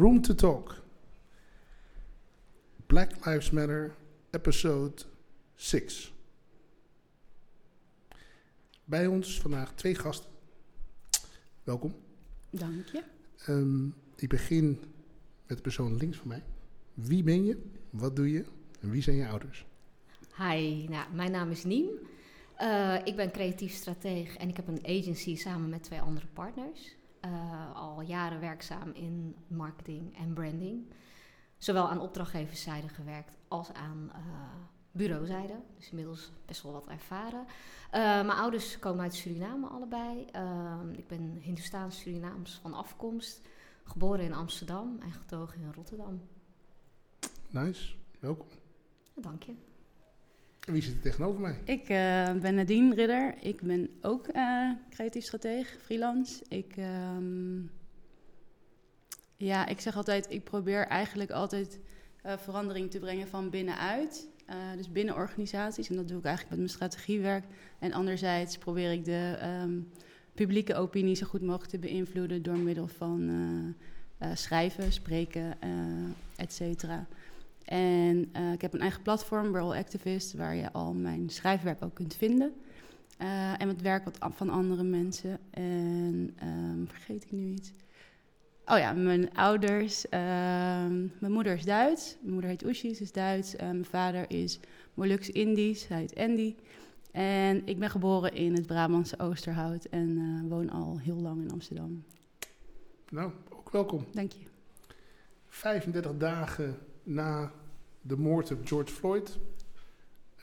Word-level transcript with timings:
Room 0.00 0.20
to 0.20 0.34
Talk. 0.34 0.82
Black 2.86 3.26
Lives 3.26 3.50
Matter, 3.50 3.94
episode 4.30 5.02
6. 5.54 6.12
Bij 8.84 9.06
ons 9.06 9.40
vandaag 9.40 9.74
twee 9.74 9.94
gasten. 9.94 10.30
Welkom. 11.64 11.94
Dank 12.50 12.86
je. 12.86 13.02
Ehm, 13.46 13.86
ik 14.16 14.28
begin 14.28 14.80
met 15.46 15.56
de 15.56 15.62
persoon 15.62 15.96
links 15.96 16.16
van 16.16 16.28
mij. 16.28 16.42
Wie 16.94 17.22
ben 17.22 17.44
je? 17.44 17.62
Wat 17.90 18.16
doe 18.16 18.30
je? 18.30 18.44
En 18.80 18.90
wie 18.90 19.02
zijn 19.02 19.16
je 19.16 19.28
ouders? 19.28 19.66
Hi, 20.36 20.86
nou, 20.88 21.14
mijn 21.14 21.30
naam 21.30 21.50
is 21.50 21.64
Niem. 21.64 21.88
Uh, 22.60 22.98
ik 23.04 23.16
ben 23.16 23.30
creatief 23.30 23.72
strateeg 23.72 24.36
en 24.36 24.48
ik 24.48 24.56
heb 24.56 24.68
een 24.68 24.86
agency 24.86 25.36
samen 25.36 25.68
met 25.68 25.82
twee 25.82 26.00
andere 26.00 26.26
partners. 26.26 26.98
Uh, 27.24 27.74
al 27.74 28.00
jaren 28.00 28.40
werkzaam 28.40 28.90
in 28.92 29.36
marketing 29.46 30.16
en 30.16 30.32
branding. 30.32 30.92
Zowel 31.58 31.88
aan 31.88 32.00
opdrachtgeverszijde 32.00 32.88
gewerkt 32.88 33.36
als 33.48 33.72
aan 33.72 34.10
uh, 34.14 34.22
bureauzijde. 34.90 35.54
Dus 35.76 35.90
inmiddels 35.90 36.32
best 36.46 36.62
wel 36.62 36.72
wat 36.72 36.88
ervaren. 36.88 37.46
mijn 37.90 38.30
ouders 38.30 38.78
komen 38.78 39.02
uit 39.02 39.14
Suriname 39.14 39.66
allebei. 39.66 40.26
ik 40.92 41.06
ben 41.06 41.38
Hindoestaans-Surinaams 41.40 42.58
van 42.62 42.74
afkomst. 42.74 43.40
Geboren 43.84 44.24
in 44.24 44.34
Amsterdam 44.34 44.98
en 45.00 45.12
getogen 45.12 45.60
in 45.60 45.72
Rotterdam. 45.72 46.20
Nice, 47.50 47.94
welkom. 48.20 48.48
Dank 49.14 49.42
je. 49.42 49.69
Wie 50.60 50.82
zit 50.82 50.94
er 50.94 51.00
tegenover 51.00 51.40
mij? 51.40 51.58
Ik 51.64 51.82
uh, 51.82 52.40
ben 52.40 52.54
Nadine 52.54 52.94
Ridder. 52.94 53.34
Ik 53.40 53.60
ben 53.60 53.88
ook 54.00 54.26
uh, 54.34 54.70
creatief 54.90 55.24
strateeg, 55.24 55.76
freelance. 55.82 56.44
Ik, 56.48 56.74
um, 57.16 57.70
ja, 59.36 59.66
ik 59.66 59.80
zeg 59.80 59.96
altijd, 59.96 60.30
ik 60.30 60.44
probeer 60.44 60.86
eigenlijk 60.86 61.30
altijd 61.30 61.78
uh, 62.26 62.32
verandering 62.36 62.90
te 62.90 62.98
brengen 62.98 63.28
van 63.28 63.50
binnenuit. 63.50 64.28
dus 64.76 64.92
binnen 64.92 65.14
organisaties. 65.14 65.88
En 65.88 65.96
dat 65.96 66.08
doe 66.08 66.18
ik 66.18 66.24
eigenlijk 66.24 66.56
met 66.56 66.58
mijn 66.58 66.76
strategiewerk. 66.78 67.44
En 67.78 67.92
anderzijds 67.92 68.58
probeer 68.58 68.92
ik 68.92 69.04
de 69.04 69.38
um, 69.62 69.88
publieke 70.34 70.74
opinie 70.74 71.14
zo 71.14 71.26
goed 71.26 71.42
mogelijk 71.42 71.70
te 71.70 71.78
beïnvloeden 71.78 72.42
door 72.42 72.58
middel 72.58 72.86
van 72.86 73.74
schrijven, 74.34 74.92
spreken, 74.92 75.54
et 76.36 76.52
cetera. 76.52 77.06
En 77.64 78.30
uh, 78.36 78.52
ik 78.52 78.60
heb 78.60 78.74
een 78.74 78.80
eigen 78.80 79.02
platform, 79.02 79.50
World 79.50 79.74
Activist, 79.74 80.34
waar 80.34 80.54
je 80.54 80.72
al 80.72 80.92
mijn 80.92 81.30
schrijfwerk 81.30 81.84
ook 81.84 81.94
kunt 81.94 82.14
vinden. 82.14 82.52
Uh, 83.22 83.60
en 83.60 83.68
het 83.68 83.82
werk 83.82 84.04
wat 84.04 84.18
van 84.34 84.50
andere 84.50 84.82
mensen. 84.82 85.38
En 85.50 86.36
um, 86.42 86.88
vergeet 86.88 87.24
ik 87.24 87.32
nu 87.32 87.46
iets? 87.52 87.72
Oh 88.64 88.78
ja, 88.78 88.92
mijn 88.92 89.34
ouders. 89.34 90.04
Uh, 90.04 90.10
mijn 91.20 91.32
moeder 91.32 91.54
is 91.54 91.64
Duits. 91.64 92.16
Mijn 92.20 92.32
moeder 92.32 92.50
heet 92.50 92.64
Oeshi, 92.64 92.94
ze 92.94 93.02
is 93.02 93.12
Duits. 93.12 93.56
mijn 93.56 93.84
vader 93.84 94.30
is 94.30 94.60
Molux-Indisch, 94.94 95.88
hij 95.88 95.98
heet 95.98 96.16
Andy. 96.16 96.54
En 97.12 97.66
ik 97.66 97.78
ben 97.78 97.90
geboren 97.90 98.32
in 98.32 98.54
het 98.54 98.66
Brabantse 98.66 99.18
Oosterhout 99.18 99.84
en 99.84 100.48
woon 100.48 100.70
al 100.70 100.98
heel 100.98 101.20
lang 101.20 101.42
in 101.42 101.50
Amsterdam. 101.50 102.04
Nou, 103.10 103.32
ook 103.48 103.70
welkom. 103.70 104.06
Dank 104.12 104.32
je. 104.32 104.44
35 105.48 106.16
dagen 106.16 106.78
na 107.10 107.52
de 108.02 108.16
moord 108.16 108.50
op 108.50 108.66
George 108.66 108.92
Floyd. 108.92 109.38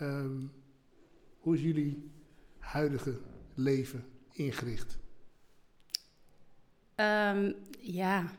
Um, 0.02 0.52
hoe 1.40 1.56
is 1.56 1.62
jullie 1.62 2.12
huidige 2.60 3.20
leven 3.54 4.06
ingericht? 4.32 4.98
Um, 6.96 7.56
ja, 7.80 8.32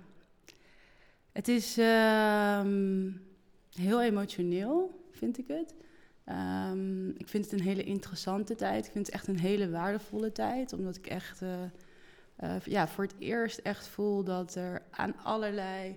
het 1.33 1.49
is 1.49 1.77
um, 1.79 3.21
heel 3.73 4.03
emotioneel, 4.03 5.05
vind 5.11 5.39
ik 5.39 5.49
het. 5.49 5.75
ik 7.17 7.29
vind 7.29 7.45
het 7.45 7.53
een 7.53 7.67
hele 7.67 7.85
interessante 7.85 8.55
tijd. 8.55 8.87
Ik 8.87 8.93
vind 8.93 9.07
het 9.07 9.15
echt 9.15 9.27
een 9.27 9.39
hele 9.39 9.71
waardevolle 9.71 10.33
tijd, 10.33 10.73
omdat 10.73 10.97
ik 10.97 11.07
echt 11.07 11.43
uh, 11.43 11.63
uh, 12.41 12.61
ja, 12.65 12.89
voor 12.89 13.05
het 13.05 13.15
eerst 13.19 13.59
echt 13.59 13.87
voel 13.87 14.25
dat 14.25 14.55
er 14.55 14.83
aan 14.91 15.17
allerlei 15.17 15.97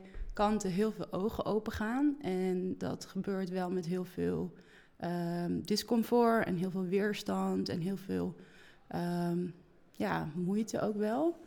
heel 0.49 0.91
veel 0.91 1.11
ogen 1.11 1.45
open 1.45 1.71
gaan. 1.71 2.15
En 2.21 2.77
dat 2.77 3.05
gebeurt 3.05 3.49
wel 3.49 3.71
met 3.71 3.85
heel 3.85 4.05
veel 4.05 4.53
um, 5.03 5.61
discomfort 5.65 6.45
en 6.45 6.55
heel 6.55 6.71
veel 6.71 6.85
weerstand 6.85 7.69
en 7.69 7.79
heel 7.79 7.97
veel 7.97 8.35
um, 8.95 9.53
ja, 9.91 10.31
moeite 10.35 10.81
ook 10.81 10.95
wel. 10.95 11.39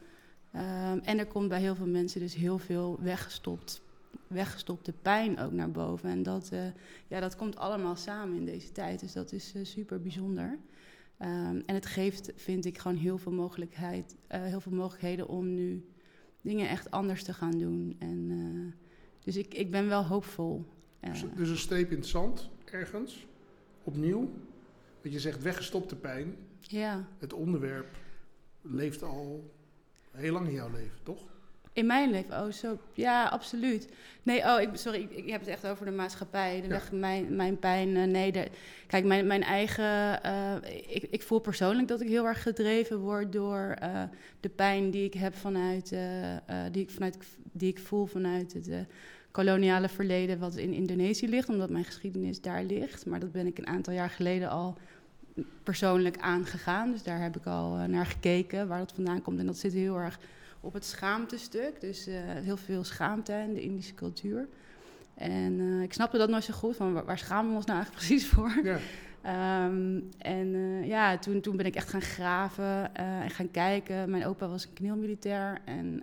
Um, 0.54 0.98
en 0.98 1.18
er 1.18 1.26
komt 1.26 1.48
bij 1.48 1.60
heel 1.60 1.74
veel 1.74 1.86
mensen 1.86 2.20
dus 2.20 2.34
heel 2.34 2.58
veel 2.58 2.98
weggestopt, 3.00 3.82
weggestopte 4.26 4.92
pijn 4.92 5.38
ook 5.38 5.52
naar 5.52 5.70
boven. 5.70 6.10
En 6.10 6.22
dat, 6.22 6.50
uh, 6.52 6.66
ja, 7.08 7.20
dat 7.20 7.36
komt 7.36 7.56
allemaal 7.56 7.96
samen 7.96 8.36
in 8.36 8.44
deze 8.44 8.72
tijd. 8.72 9.00
Dus 9.00 9.12
dat 9.12 9.32
is 9.32 9.54
uh, 9.54 9.64
super 9.64 10.00
bijzonder. 10.00 10.58
en 11.18 11.64
het 11.66 11.86
geeft, 11.86 12.32
vind 12.34 12.64
ik, 12.64 12.78
gewoon 12.78 12.96
heel 12.96 13.18
veel, 13.18 13.32
mogelijkheid, 13.32 14.16
uh, 14.34 14.42
heel 14.42 14.60
veel 14.60 14.72
mogelijkheden 14.72 15.28
om 15.28 15.54
nu 15.54 15.88
dingen 16.40 16.68
echt 16.68 16.90
anders 16.90 17.24
te 17.24 17.32
gaan 17.32 17.58
doen. 17.58 17.96
En, 17.98 18.30
dus 19.24 19.36
ik, 19.36 19.54
ik 19.54 19.70
ben 19.70 19.88
wel 19.88 20.04
hoopvol. 20.04 20.64
Dus, 21.00 21.24
dus, 21.36 21.48
een 21.48 21.56
streep 21.56 21.90
in 21.90 21.96
het 21.96 22.06
zand, 22.06 22.50
ergens, 22.64 23.26
opnieuw. 23.82 24.32
Wat 25.02 25.12
je 25.12 25.20
zegt, 25.20 25.42
weggestopte 25.42 25.96
pijn. 25.96 26.36
Ja. 26.60 27.08
Het 27.18 27.32
onderwerp 27.32 27.96
leeft 28.60 29.02
al 29.02 29.50
heel 30.10 30.32
lang 30.32 30.46
in 30.46 30.54
jouw 30.54 30.70
leven, 30.70 30.98
toch? 31.02 31.33
In 31.74 31.86
mijn 31.86 32.10
leven, 32.10 32.42
oh 32.42 32.52
zo, 32.52 32.78
ja, 32.92 33.24
absoluut. 33.24 33.88
Nee, 34.22 34.40
oh, 34.42 34.60
ik, 34.60 34.68
sorry, 34.72 35.00
ik, 35.00 35.10
ik 35.10 35.30
heb 35.30 35.40
het 35.40 35.48
echt 35.48 35.66
over 35.66 35.84
de 35.84 35.92
maatschappij, 35.92 36.56
de 36.60 36.66
ja. 36.66 36.68
weg, 36.68 36.92
mijn, 36.92 37.36
mijn 37.36 37.58
pijn. 37.58 37.88
Uh, 37.88 38.04
nee, 38.04 38.32
de, 38.32 38.48
kijk, 38.86 39.04
mijn, 39.04 39.26
mijn 39.26 39.42
eigen, 39.42 40.20
uh, 40.26 40.54
ik, 40.88 41.06
ik 41.10 41.22
voel 41.22 41.38
persoonlijk 41.38 41.88
dat 41.88 42.00
ik 42.00 42.08
heel 42.08 42.26
erg 42.26 42.42
gedreven 42.42 42.98
word 42.98 43.32
door 43.32 43.76
uh, 43.82 44.02
de 44.40 44.48
pijn 44.48 44.90
die 44.90 45.04
ik 45.04 45.14
heb 45.14 45.34
vanuit, 45.34 45.96
die, 46.72 46.82
ik 46.82 46.90
vanuit 46.90 47.18
die 47.52 47.70
ik 47.70 47.78
voel 47.78 48.06
vanuit 48.06 48.52
het 48.52 48.86
koloniale 49.30 49.88
verleden 49.88 50.38
wat 50.38 50.56
in 50.56 50.72
Indonesië 50.72 51.28
ligt, 51.28 51.48
omdat 51.48 51.70
mijn 51.70 51.84
geschiedenis 51.84 52.40
daar 52.40 52.64
ligt. 52.64 53.06
Maar 53.06 53.20
dat 53.20 53.32
ben 53.32 53.46
ik 53.46 53.58
een 53.58 53.66
aantal 53.66 53.92
jaar 53.92 54.10
geleden 54.10 54.50
al 54.50 54.76
persoonlijk 55.62 56.18
aangegaan. 56.18 56.90
Dus 56.90 57.02
daar 57.02 57.22
heb 57.22 57.36
ik 57.36 57.46
al 57.46 57.70
naar 57.70 58.06
gekeken 58.06 58.68
waar 58.68 58.78
dat 58.78 58.92
vandaan 58.94 59.22
komt. 59.22 59.38
En 59.38 59.46
dat 59.46 59.58
zit 59.58 59.72
heel 59.72 59.96
erg 59.96 60.18
op 60.64 60.72
het 60.72 60.84
schaamtestuk. 60.84 61.80
Dus 61.80 62.08
uh, 62.08 62.14
heel 62.18 62.56
veel 62.56 62.84
schaamte 62.84 63.32
in 63.32 63.54
de 63.54 63.60
Indische 63.60 63.94
cultuur. 63.94 64.48
En 65.14 65.52
uh, 65.52 65.82
ik 65.82 65.92
snapte 65.92 66.18
dat 66.18 66.28
nooit 66.28 66.44
zo 66.44 66.54
goed, 66.54 66.76
van 66.76 66.92
waar, 66.92 67.04
waar 67.04 67.18
schamen 67.18 67.50
we 67.50 67.56
ons 67.56 67.66
nou 67.66 67.78
eigenlijk 67.78 68.06
precies 68.06 68.28
voor? 68.28 68.60
Ja. 68.62 68.78
Um, 69.66 70.08
en 70.18 70.46
uh, 70.46 70.86
ja, 70.86 71.18
toen, 71.18 71.40
toen 71.40 71.56
ben 71.56 71.66
ik 71.66 71.74
echt 71.74 71.88
gaan 71.88 72.02
graven 72.02 72.94
en 72.94 73.30
gaan 73.30 73.50
kijken. 73.50 74.10
Mijn 74.10 74.26
opa 74.26 74.48
was 74.48 74.64
een 74.64 74.72
knielmilitair 74.72 75.60
en 75.64 76.02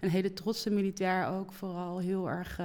een 0.00 0.10
hele 0.10 0.32
trotse 0.32 0.70
militair 0.70 1.26
ook. 1.26 1.52
Vooral 1.52 1.98
heel 1.98 2.28
erg 2.28 2.60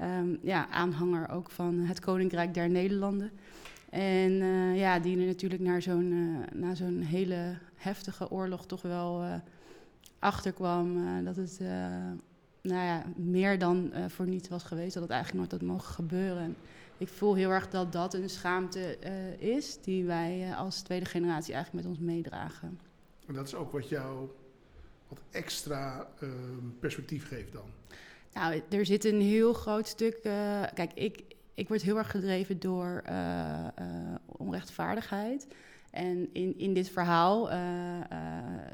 um, 0.00 0.38
ja, 0.42 0.68
aanhanger 0.68 1.28
ook 1.28 1.50
van 1.50 1.78
het 1.78 2.00
Koninkrijk 2.00 2.54
der 2.54 2.70
Nederlanden. 2.70 3.30
En 3.90 4.32
ja, 4.74 4.98
die 4.98 5.16
natuurlijk 5.16 5.62
naar 5.62 5.82
zo'n, 5.82 6.44
na 6.52 6.74
zo'n 6.74 7.00
hele 7.00 7.58
heftige 7.76 8.30
oorlog 8.30 8.66
toch 8.66 8.82
wel 8.82 9.40
achterkwam 10.18 10.96
uh, 10.96 11.24
dat 11.24 11.36
het 11.36 11.58
uh, 11.62 11.68
nou 12.62 12.84
ja, 12.84 13.04
meer 13.16 13.58
dan 13.58 13.90
uh, 13.94 14.04
voor 14.08 14.26
niets 14.26 14.48
was 14.48 14.62
geweest. 14.62 14.94
Dat 14.94 15.02
het 15.02 15.12
eigenlijk 15.12 15.40
nooit 15.40 15.60
had 15.60 15.70
mogen 15.70 15.94
gebeuren. 15.94 16.42
En 16.42 16.56
ik 16.98 17.08
voel 17.08 17.34
heel 17.34 17.50
erg 17.50 17.68
dat 17.68 17.92
dat 17.92 18.14
een 18.14 18.30
schaamte 18.30 18.98
is 19.38 19.78
die 19.82 20.04
wij 20.04 20.54
als 20.54 20.80
tweede 20.80 21.04
generatie 21.04 21.54
eigenlijk 21.54 21.84
met 21.84 21.96
ons 21.96 22.06
meedragen. 22.06 22.80
En 23.26 23.34
dat 23.34 23.46
is 23.46 23.54
ook 23.54 23.72
wat 23.72 23.88
jou 23.88 24.28
wat 25.08 25.20
extra 25.30 26.08
perspectief 26.80 27.28
geeft 27.28 27.52
dan? 27.52 27.70
Nou, 28.32 28.62
er 28.68 28.86
zit 28.86 29.04
een 29.04 29.20
heel 29.20 29.52
groot 29.52 29.88
stuk. 29.88 30.22
kijk, 30.74 30.90
ik, 30.94 31.22
ik 31.54 31.68
word 31.68 31.82
heel 31.82 31.96
erg 31.96 32.10
gedreven 32.10 32.60
door 32.60 33.02
onrechtvaardigheid. 34.26 35.46
En 35.96 36.28
in, 36.32 36.58
in 36.58 36.74
dit 36.74 36.88
verhaal 36.88 37.50
uh, 37.50 37.56
uh, 38.12 38.18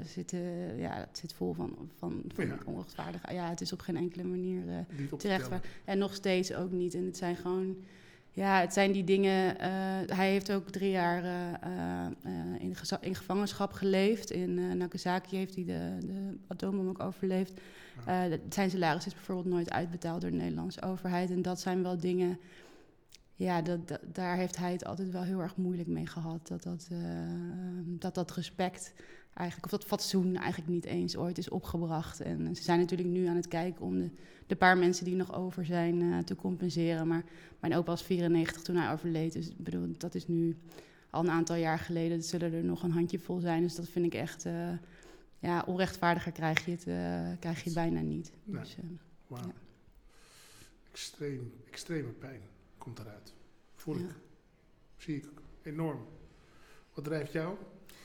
zit, 0.07 0.31
ja, 0.77 0.95
het 0.95 1.19
zit 1.19 1.33
vol 1.33 1.53
van, 1.53 1.77
van, 1.99 2.23
van 2.35 2.47
ja. 2.47 2.59
onrechtvaardig. 2.65 3.33
Ja, 3.33 3.49
het 3.49 3.61
is 3.61 3.73
op 3.73 3.81
geen 3.81 3.97
enkele 3.97 4.25
manier 4.25 4.63
terecht. 5.19 5.49
En 5.85 5.99
nog 5.99 6.15
steeds 6.15 6.55
ook 6.55 6.71
niet. 6.71 6.95
En 6.95 7.05
het 7.05 7.17
zijn 7.17 7.37
gewoon, 7.37 7.77
ja, 8.31 8.61
het 8.61 8.73
zijn 8.73 8.93
die 8.93 9.05
dingen. 9.05 9.57
hij 10.15 10.31
heeft 10.31 10.53
ook 10.53 10.71
drie 10.71 10.91
jaar 10.91 11.25
in, 12.59 12.77
in, 13.01 13.15
gevangenschap 13.15 13.73
geleefd. 13.73 14.31
In 14.31 14.77
Nagasaki 14.77 15.37
heeft 15.37 15.55
hij 15.55 15.65
de, 15.65 15.97
de 16.01 16.37
atoombom 16.47 16.89
ook 16.89 17.01
overleefd. 17.01 17.61
Zijn 18.49 18.71
salaris 18.71 19.07
is 19.07 19.15
bijvoorbeeld 19.15 19.55
nooit 19.55 19.71
uitbetaald 19.71 20.21
door 20.21 20.31
de 20.31 20.37
Nederlandse 20.37 20.83
overheid. 20.83 21.31
En 21.31 21.43
dat 21.43 21.61
zijn 21.61 21.83
wel 21.83 21.99
dingen 21.99 22.39
ja, 23.35 23.63
dat, 23.63 23.89
dat, 23.89 24.01
daar 24.13 24.37
heeft 24.37 24.57
hij 24.57 24.73
het 24.73 24.85
altijd 24.85 25.11
wel 25.11 25.23
heel 25.23 25.41
erg 25.41 25.57
moeilijk 25.57 25.89
mee 25.89 26.07
gehad. 26.07 26.49
Dat 26.49 26.63
dat, 26.63 26.89
uh, 26.93 26.99
dat, 27.85 28.15
dat 28.15 28.31
respect 28.31 28.95
eigenlijk, 29.35 29.65
of 29.65 29.79
dat 29.79 29.89
fatsoen 29.89 30.37
eigenlijk 30.37 30.71
niet 30.71 30.85
eens 30.85 31.17
ooit 31.17 31.39
is 31.39 31.49
opgebracht. 31.49 32.21
En 32.21 32.57
ze 32.57 32.63
zijn 32.63 32.79
natuurlijk 32.79 33.09
nu 33.09 33.27
aan 33.27 33.37
het 33.37 33.49
kijken 33.49 33.85
om 33.85 33.99
de, 33.99 34.11
de 34.47 34.57
paar 34.57 34.79
mensen 34.79 35.05
die 35.05 35.15
nog 35.15 35.35
over 35.35 35.65
zijn 35.65 36.03
eh, 36.03 36.19
te 36.19 36.37
compenseren. 36.37 37.07
Maar 37.07 37.25
mijn 37.61 37.75
opa 37.75 37.91
was 37.91 38.03
94 38.03 38.63
toen 38.63 38.77
hij 38.77 38.93
overleed. 38.93 39.33
Dus 39.33 39.49
ik 39.49 39.59
bedoel, 39.59 39.95
dat 39.99 40.15
is 40.15 40.29
nu 40.29 40.57
al 41.11 41.21
een 41.21 41.31
aantal 41.31 41.57
jaar 41.57 41.79
geleden. 41.79 42.17
Er 42.17 42.23
zullen 42.23 42.53
er 42.53 42.65
nog 42.65 42.83
een 42.83 42.91
handjevol 42.91 43.41
zijn. 43.41 43.63
Dus 43.63 43.75
dat 43.75 43.89
vind 43.89 44.07
ik 44.07 44.15
echt, 44.15 44.47
uh, 44.47 44.69
ja, 45.39 45.63
onrechtvaardiger 45.67 46.33
krijg 46.33 46.65
je 46.65 46.71
het, 46.71 46.83
krijg 47.41 47.59
je 47.59 47.65
het 47.65 47.75
bijna 47.75 48.01
niet. 48.01 48.33
Nee. 48.45 48.61
Dus. 48.61 48.77
Ja. 49.29 49.53
Extreem, 50.91 51.53
extreme 51.67 52.09
pijn 52.09 52.41
komt 52.83 52.99
eruit. 52.99 53.35
Voel 53.75 53.97
ik. 53.97 54.15
Zie 54.97 55.17
ik 55.17 55.29
enorm. 55.63 56.07
Wat 56.95 57.05
drijft 57.05 57.33
jou? 57.33 57.57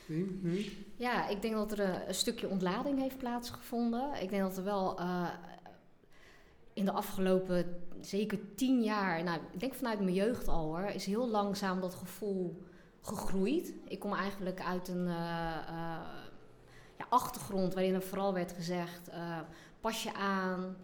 Nu? 0.06 0.72
Ja, 0.96 1.28
ik 1.28 1.42
denk 1.42 1.54
dat 1.54 1.72
er 1.72 1.80
een, 1.80 2.08
een, 2.08 2.14
stukje 2.14 2.48
ontlading 2.48 2.98
heeft 2.98 3.18
plaatsgevonden. 3.18 4.22
Ik 4.22 4.30
denk 4.30 4.42
dat 4.42 4.56
er 4.56 4.64
wel 4.64 5.00
uh, 5.00 5.28
in 6.72 6.84
de 6.84 6.92
afgelopen 6.92 7.82
zeker 8.00 8.54
tien 8.54 8.82
jaar, 8.82 9.22
nou, 9.22 9.40
ik 9.52 9.60
denk 9.60 9.74
vanuit 9.74 10.00
mijn 10.00 10.14
jeugd 10.14 10.48
al 10.48 10.64
hoor, 10.64 10.84
is 10.84 11.06
heel 11.06 11.28
langzaam 11.28 11.80
dat 11.80 11.94
gevoel 11.94 12.62
gegroeid. 13.00 13.74
Ik 13.84 13.98
kom 13.98 14.14
eigenlijk 14.14 14.60
uit 14.60 14.88
een 14.88 15.06
uh, 15.06 15.12
uh, 15.68 16.00
ja, 16.98 17.06
achtergrond 17.08 17.74
waarin 17.74 17.94
er 17.94 18.02
vooral 18.02 18.34
werd 18.34 18.52
gezegd: 18.52 19.10
pas 19.80 20.02
je 20.02 20.14
aan, 20.14 20.76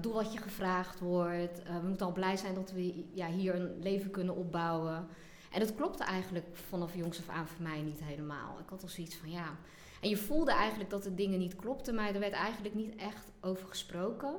doe 0.00 0.12
wat 0.12 0.32
je 0.32 0.38
gevraagd 0.38 1.00
wordt. 1.00 1.62
we 1.62 1.86
moeten 1.88 2.06
al 2.06 2.12
blij 2.12 2.36
zijn 2.36 2.54
dat 2.54 2.72
we 2.72 3.04
ja, 3.12 3.26
hier 3.26 3.54
een 3.54 3.78
leven 3.80 4.10
kunnen 4.10 4.36
opbouwen. 4.36 5.08
En 5.52 5.60
dat 5.60 5.74
klopte 5.74 6.04
eigenlijk 6.04 6.46
vanaf 6.52 6.94
jongs 6.94 7.18
af 7.18 7.28
aan 7.28 7.46
voor 7.46 7.62
mij 7.62 7.80
niet 7.82 8.04
helemaal. 8.04 8.58
Ik 8.58 8.68
had 8.68 8.82
al 8.82 8.88
zoiets 8.88 9.16
van 9.16 9.30
ja. 9.30 9.56
En 10.00 10.08
je 10.08 10.16
voelde 10.16 10.52
eigenlijk 10.52 10.90
dat 10.90 11.02
de 11.02 11.14
dingen 11.14 11.38
niet 11.38 11.56
klopten, 11.56 11.94
maar 11.94 12.14
er 12.14 12.20
werd 12.20 12.32
eigenlijk 12.32 12.74
niet 12.74 12.96
echt 12.96 13.30
over 13.40 13.68
gesproken. 13.68 14.34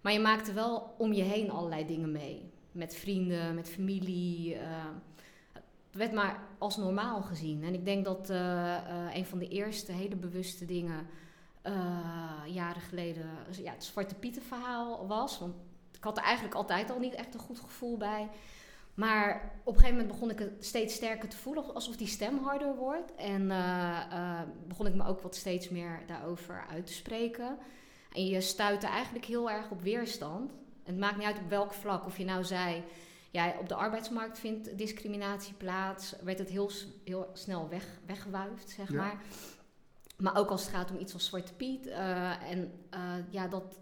Maar 0.00 0.12
je 0.12 0.20
maakte 0.20 0.52
wel 0.52 0.94
om 0.98 1.12
je 1.12 1.22
heen 1.22 1.50
allerlei 1.50 1.86
dingen 1.86 2.12
mee. 2.12 2.50
Met 2.72 2.94
vrienden, 2.94 3.54
met 3.54 3.68
familie. 3.68 4.54
Uh, 4.54 4.60
het 5.52 5.98
werd 5.98 6.12
maar 6.12 6.42
als 6.58 6.76
normaal 6.76 7.22
gezien. 7.22 7.64
En 7.64 7.74
ik 7.74 7.84
denk 7.84 8.04
dat 8.04 8.28
een 9.14 9.26
van 9.26 9.38
de 9.38 9.48
eerste 9.48 9.92
hele 9.92 10.16
bewuste 10.16 10.64
dingen 10.64 11.06
jaren 12.46 12.82
geleden 12.82 13.26
ja, 13.62 13.72
het 13.72 13.84
Zwarte 13.84 14.14
Pieten 14.14 14.42
verhaal 14.42 15.06
was. 15.06 15.38
Want 15.38 15.54
ik 15.92 16.04
had 16.04 16.16
er 16.16 16.24
eigenlijk 16.24 16.54
altijd 16.54 16.90
al 16.90 16.98
niet 16.98 17.14
echt 17.14 17.34
een 17.34 17.40
goed 17.40 17.60
gevoel 17.60 17.96
bij. 17.96 18.28
Maar 18.94 19.52
op 19.64 19.74
een 19.74 19.80
gegeven 19.80 20.00
moment 20.00 20.12
begon 20.12 20.30
ik 20.30 20.38
het 20.38 20.64
steeds 20.64 20.94
sterker 20.94 21.28
te 21.28 21.36
voelen, 21.36 21.74
alsof 21.74 21.96
die 21.96 22.06
stem 22.06 22.38
harder 22.38 22.76
wordt. 22.76 23.14
En 23.14 23.42
uh, 23.42 24.00
uh, 24.12 24.40
begon 24.66 24.86
ik 24.86 24.94
me 24.94 25.06
ook 25.06 25.20
wat 25.20 25.36
steeds 25.36 25.68
meer 25.68 26.02
daarover 26.06 26.66
uit 26.70 26.86
te 26.86 26.92
spreken. 26.92 27.58
En 28.12 28.26
je 28.26 28.40
stuitte 28.40 28.86
eigenlijk 28.86 29.24
heel 29.24 29.50
erg 29.50 29.70
op 29.70 29.82
weerstand. 29.82 30.52
Het 30.82 30.98
maakt 30.98 31.16
niet 31.16 31.26
uit 31.26 31.38
op 31.38 31.48
welk 31.48 31.72
vlak. 31.72 32.06
Of 32.06 32.18
je 32.18 32.24
nou 32.24 32.44
zei, 32.44 32.84
ja, 33.30 33.54
op 33.60 33.68
de 33.68 33.74
arbeidsmarkt 33.74 34.38
vindt 34.38 34.78
discriminatie 34.78 35.54
plaats. 35.54 36.14
Werd 36.22 36.38
het 36.38 36.48
heel, 36.48 36.70
heel 37.04 37.30
snel 37.32 37.68
weg, 37.68 37.86
weggewuifd, 38.06 38.70
zeg 38.70 38.92
ja. 38.92 38.96
maar. 38.96 39.20
Maar 40.20 40.36
ook 40.36 40.50
als 40.50 40.62
het 40.62 40.74
gaat 40.74 40.90
om 40.90 40.98
iets 40.98 41.12
als 41.12 41.26
Zwarte 41.26 41.54
Piet. 41.54 41.86
Uh, 41.86 42.50
en 42.50 42.72
ja, 43.30 43.48
dat, 43.48 43.78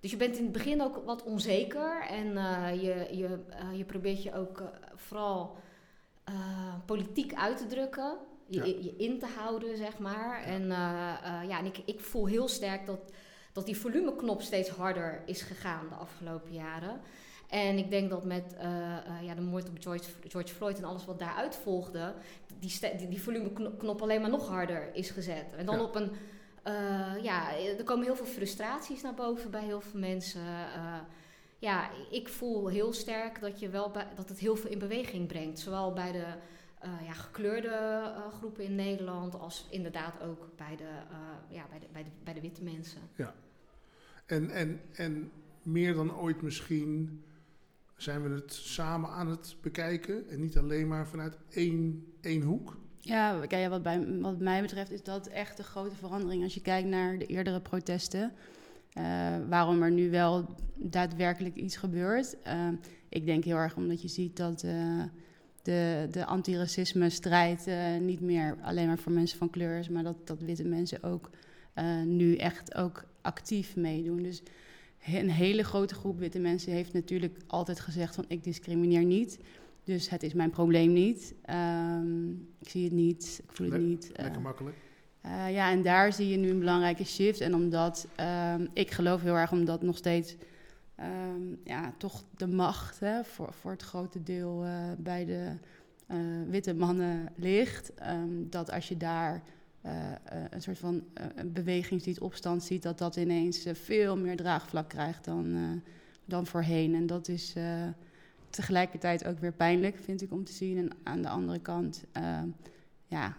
dus 0.00 0.10
je 0.10 0.16
bent 0.16 0.36
in 0.36 0.42
het 0.42 0.52
begin 0.52 0.82
ook 0.82 1.04
wat 1.04 1.22
onzeker 1.22 2.06
en 2.08 2.26
uh, 2.26 2.82
je, 2.82 3.16
je, 3.16 3.38
je 3.72 3.84
probeert 3.84 4.22
je 4.22 4.34
ook 4.34 4.62
vooral 4.94 5.56
politiek 6.86 7.34
uit 7.34 7.56
te 7.56 7.66
drukken, 7.66 8.16
je, 8.46 8.58
ja. 8.58 8.64
je, 8.64 8.94
in 8.96 9.18
te 9.18 9.26
houden, 9.26 9.76
zeg 9.76 9.98
maar. 9.98 10.40
Ja. 10.40 10.46
En, 10.46 10.66
ja, 11.48 11.58
en 11.58 11.64
ik, 11.64 11.78
ik 11.84 12.00
voel 12.00 12.26
heel 12.26 12.48
sterk 12.48 12.86
dat, 12.86 13.12
dat 13.52 13.66
die 13.66 13.76
volumeknop 13.76 14.42
steeds 14.42 14.68
harder 14.68 15.22
is 15.26 15.42
gegaan 15.42 15.88
de 15.88 15.94
afgelopen 15.94 16.52
jaren. 16.52 17.00
En 17.48 17.78
ik 17.78 17.90
denk 17.90 18.10
dat 18.10 18.24
met 18.24 18.56
ja, 19.22 19.34
de 19.34 19.40
moord 19.40 19.68
op 19.68 19.76
George, 19.80 20.10
George 20.28 20.54
Floyd 20.54 20.78
en 20.78 20.84
alles 20.84 21.04
wat 21.04 21.18
daaruit 21.18 21.56
volgde, 21.56 22.14
die, 22.60 22.96
die, 22.96 23.08
die 23.08 23.22
volumeknop 23.22 24.02
alleen 24.02 24.20
maar 24.20 24.30
nog 24.30 24.48
harder 24.48 24.94
is 24.94 25.10
gezet. 25.10 25.46
En 25.56 25.66
dan 25.66 25.76
ja. 25.76 25.82
op 25.82 25.94
een 25.94 26.10
uh, 26.66 27.22
ja, 27.22 27.56
er 27.56 27.84
komen 27.84 28.04
heel 28.04 28.16
veel 28.16 28.26
frustraties 28.26 29.02
naar 29.02 29.14
boven 29.14 29.50
bij 29.50 29.64
heel 29.64 29.80
veel 29.80 30.00
mensen. 30.00 30.40
Uh, 30.76 30.98
ja, 31.58 31.90
ik 32.10 32.28
voel 32.28 32.68
heel 32.68 32.92
sterk 32.92 33.40
dat, 33.40 33.60
je 33.60 33.68
wel 33.68 33.90
bij, 33.90 34.06
dat 34.14 34.28
het 34.28 34.38
heel 34.38 34.56
veel 34.56 34.70
in 34.70 34.78
beweging 34.78 35.26
brengt. 35.26 35.58
Zowel 35.58 35.92
bij 35.92 36.12
de 36.12 36.26
uh, 36.84 37.06
ja, 37.06 37.12
gekleurde 37.12 38.12
groepen 38.36 38.64
in 38.64 38.74
Nederland 38.74 39.38
als 39.38 39.66
inderdaad 39.70 40.22
ook 40.22 40.48
bij 40.56 40.76
de, 40.76 40.90
ja, 41.48 41.66
bij 41.70 41.78
de, 41.78 41.86
bij 41.92 42.02
de, 42.02 42.10
bij 42.24 42.34
de 42.34 42.40
witte 42.40 42.62
mensen. 42.62 43.00
Ja, 43.14 43.34
en, 44.26 44.50
en, 44.50 44.80
en 44.92 45.32
meer 45.62 45.94
dan 45.94 46.16
ooit 46.16 46.42
misschien 46.42 47.22
zijn 47.98 48.22
we 48.22 48.34
het 48.34 48.52
samen 48.52 49.10
aan 49.10 49.28
het 49.28 49.56
bekijken 49.60 50.28
en 50.28 50.40
niet 50.40 50.58
alleen 50.58 50.88
maar 50.88 51.08
vanuit 51.08 51.36
één, 51.50 52.06
één 52.20 52.42
hoek. 52.42 52.76
Ja, 53.00 53.46
kijk, 53.46 53.68
wat, 53.68 53.82
bij, 53.82 54.20
wat 54.20 54.38
mij 54.38 54.60
betreft 54.60 54.90
is 54.90 55.02
dat 55.02 55.26
echt 55.26 55.58
een 55.58 55.64
grote 55.64 55.96
verandering 55.96 56.42
als 56.42 56.54
je 56.54 56.60
kijkt 56.60 56.88
naar 56.88 57.18
de 57.18 57.26
eerdere 57.26 57.60
protesten. 57.60 58.32
Uh, 58.98 59.04
waarom 59.48 59.82
er 59.82 59.90
nu 59.90 60.10
wel 60.10 60.54
daadwerkelijk 60.74 61.54
iets 61.54 61.76
gebeurt. 61.76 62.36
Uh, 62.46 62.68
ik 63.08 63.26
denk 63.26 63.44
heel 63.44 63.56
erg 63.56 63.76
omdat 63.76 64.02
je 64.02 64.08
ziet 64.08 64.36
dat 64.36 64.62
uh, 64.62 65.02
de, 65.62 66.08
de 66.10 66.24
antiracisme-strijd 66.24 67.66
niet 68.00 68.20
meer 68.20 68.56
alleen 68.62 68.86
maar 68.86 68.98
voor 68.98 69.12
mensen 69.12 69.38
van 69.38 69.50
kleur 69.50 69.78
is, 69.78 69.88
maar 69.88 70.02
dat, 70.02 70.26
dat 70.26 70.40
witte 70.40 70.64
mensen 70.64 71.02
ook 71.02 71.30
nu 72.04 72.36
echt 72.36 72.74
ook 72.74 73.04
actief 73.22 73.76
meedoen. 73.76 74.22
Dus 74.22 74.42
een 75.04 75.30
hele 75.30 75.64
grote 75.64 75.94
groep 75.94 76.18
witte 76.18 76.38
mensen 76.38 76.72
heeft 76.72 76.92
natuurlijk 76.92 77.38
altijd 77.46 77.80
gezegd 77.80 78.14
van 78.14 78.24
ik 78.28 78.44
discrimineer 78.44 79.04
niet. 79.04 79.38
Dus 79.84 80.08
het 80.08 80.22
is 80.22 80.34
mijn 80.34 80.50
probleem 80.50 80.92
niet. 80.92 81.34
Um, 81.50 82.48
ik 82.60 82.68
zie 82.68 82.84
het 82.84 82.92
niet, 82.92 83.40
ik 83.44 83.56
voel 83.56 83.70
het 83.70 83.82
niet. 83.82 84.10
Lekker 84.14 84.36
uh, 84.36 84.42
makkelijk. 84.42 84.76
Uh, 85.26 85.52
ja, 85.52 85.70
en 85.70 85.82
daar 85.82 86.12
zie 86.12 86.28
je 86.28 86.36
nu 86.36 86.50
een 86.50 86.58
belangrijke 86.58 87.04
shift. 87.04 87.40
En 87.40 87.54
omdat, 87.54 88.08
um, 88.54 88.68
ik 88.72 88.90
geloof 88.90 89.22
heel 89.22 89.34
erg 89.34 89.52
omdat 89.52 89.82
nog 89.82 89.96
steeds 89.96 90.36
um, 91.00 91.60
ja, 91.64 91.94
toch 91.98 92.24
de 92.36 92.46
macht 92.46 93.00
hè, 93.00 93.24
voor, 93.24 93.52
voor 93.52 93.70
het 93.70 93.82
grote 93.82 94.22
deel 94.22 94.64
uh, 94.64 94.72
bij 94.98 95.24
de 95.24 95.52
witte 96.48 96.74
mannen 96.74 97.32
ligt. 97.36 97.92
dat 98.50 98.70
als 98.70 98.88
je 98.88 98.96
daar 98.96 99.42
een 100.50 100.62
soort 100.62 100.78
van 100.78 101.04
beweging 101.46 102.02
ziet, 102.02 102.20
opstand 102.20 102.62
ziet, 102.62 102.82
dat 102.82 102.98
dat 102.98 103.16
ineens 103.16 103.66
veel 103.72 104.16
meer 104.16 104.36
draagvlak 104.36 104.88
krijgt 104.88 105.24
dan, 105.24 105.82
dan 106.24 106.46
voorheen. 106.46 106.94
En 106.94 107.06
dat 107.06 107.28
is 107.28 107.54
tegelijkertijd 108.50 109.24
ook 109.24 109.38
weer 109.38 109.52
pijnlijk, 109.52 109.96
vind 109.98 110.22
ik, 110.22 110.32
om 110.32 110.44
te 110.44 110.52
zien. 110.52 110.78
En 110.78 110.90
aan 111.02 111.22
de 111.22 111.28
andere 111.28 111.60
kant, 111.60 112.04
ja. 113.06 113.36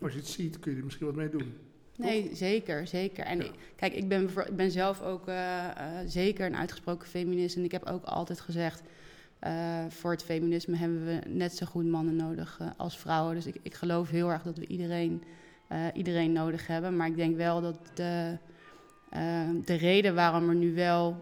Als 0.00 0.12
je 0.12 0.18
het 0.18 0.28
ziet, 0.28 0.58
kun 0.58 0.72
je 0.72 0.78
er 0.78 0.84
misschien 0.84 1.06
wat 1.06 1.16
mee 1.16 1.28
doen. 1.28 1.52
Nee, 1.96 2.30
zeker, 2.32 2.86
zeker. 2.86 3.24
En 3.24 3.38
ja. 3.38 3.44
ik, 3.44 3.52
kijk, 3.76 3.94
ik 3.94 4.08
ben, 4.08 4.28
ik 4.46 4.56
ben 4.56 4.70
zelf 4.70 5.02
ook 5.02 5.28
uh, 5.28 5.34
uh, 5.34 5.98
zeker 6.06 6.46
een 6.46 6.56
uitgesproken 6.56 7.08
feminist. 7.08 7.56
En 7.56 7.64
ik 7.64 7.72
heb 7.72 7.84
ook 7.84 8.04
altijd 8.04 8.40
gezegd, 8.40 8.82
uh, 9.46 9.84
voor 9.88 10.10
het 10.10 10.22
feminisme 10.22 10.76
hebben 10.76 11.04
we 11.04 11.20
net 11.28 11.56
zo 11.56 11.66
goed 11.66 11.86
mannen 11.86 12.16
nodig 12.16 12.60
als 12.76 12.98
vrouwen. 12.98 13.34
Dus 13.34 13.46
ik, 13.46 13.56
ik 13.62 13.74
geloof 13.74 14.10
heel 14.10 14.30
erg 14.30 14.42
dat 14.42 14.58
we 14.58 14.66
iedereen, 14.66 15.22
iedereen 15.94 16.32
nodig 16.32 16.66
hebben. 16.66 16.96
Maar 16.96 17.06
ik 17.06 17.16
denk 17.16 17.36
wel 17.36 17.60
dat 17.60 17.78
de, 17.94 18.38
de 19.64 19.74
reden 19.74 20.14
waarom 20.14 20.48
er 20.48 20.54
nu 20.54 20.74
wel 20.74 21.16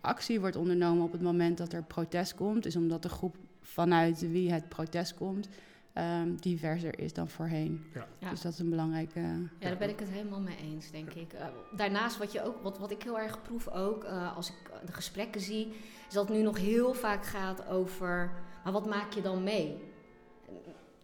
actie 0.00 0.40
wordt 0.40 0.56
ondernomen 0.56 1.04
op 1.04 1.12
het 1.12 1.22
moment 1.22 1.58
dat 1.58 1.72
er 1.72 1.82
protest 1.82 2.34
komt, 2.34 2.66
is 2.66 2.76
omdat 2.76 3.02
de 3.02 3.08
groep 3.08 3.36
vanuit 3.60 4.30
wie 4.30 4.52
het 4.52 4.68
protest 4.68 5.14
komt 5.14 5.48
um, 5.94 6.36
diverser 6.40 6.98
is 6.98 7.12
dan 7.12 7.28
voorheen. 7.28 7.84
Ja. 7.94 8.06
Ja. 8.18 8.30
Dus 8.30 8.40
dat 8.40 8.52
is 8.52 8.58
een 8.58 8.70
belangrijke. 8.70 9.20
Ja, 9.20 9.48
daar 9.58 9.76
ben 9.76 9.88
ik 9.88 9.98
het 9.98 10.08
helemaal 10.08 10.40
mee 10.40 10.56
eens, 10.56 10.90
denk 10.90 11.12
ik. 11.12 11.32
Uh, 11.32 11.40
daarnaast, 11.76 12.18
wat, 12.18 12.32
je 12.32 12.42
ook, 12.42 12.62
wat, 12.62 12.78
wat 12.78 12.90
ik 12.90 13.02
heel 13.02 13.18
erg 13.18 13.42
proef 13.42 13.68
ook, 13.68 14.04
uh, 14.04 14.36
als 14.36 14.48
ik 14.48 14.70
de 14.86 14.92
gesprekken 14.92 15.40
zie, 15.40 15.68
is 16.08 16.14
dat 16.14 16.28
het 16.28 16.36
nu 16.36 16.42
nog 16.42 16.58
heel 16.58 16.94
vaak 16.94 17.24
gaat 17.24 17.66
over, 17.66 18.30
maar 18.64 18.72
wat 18.72 18.86
maak 18.86 19.12
je 19.12 19.22
dan 19.22 19.42
mee? 19.42 19.90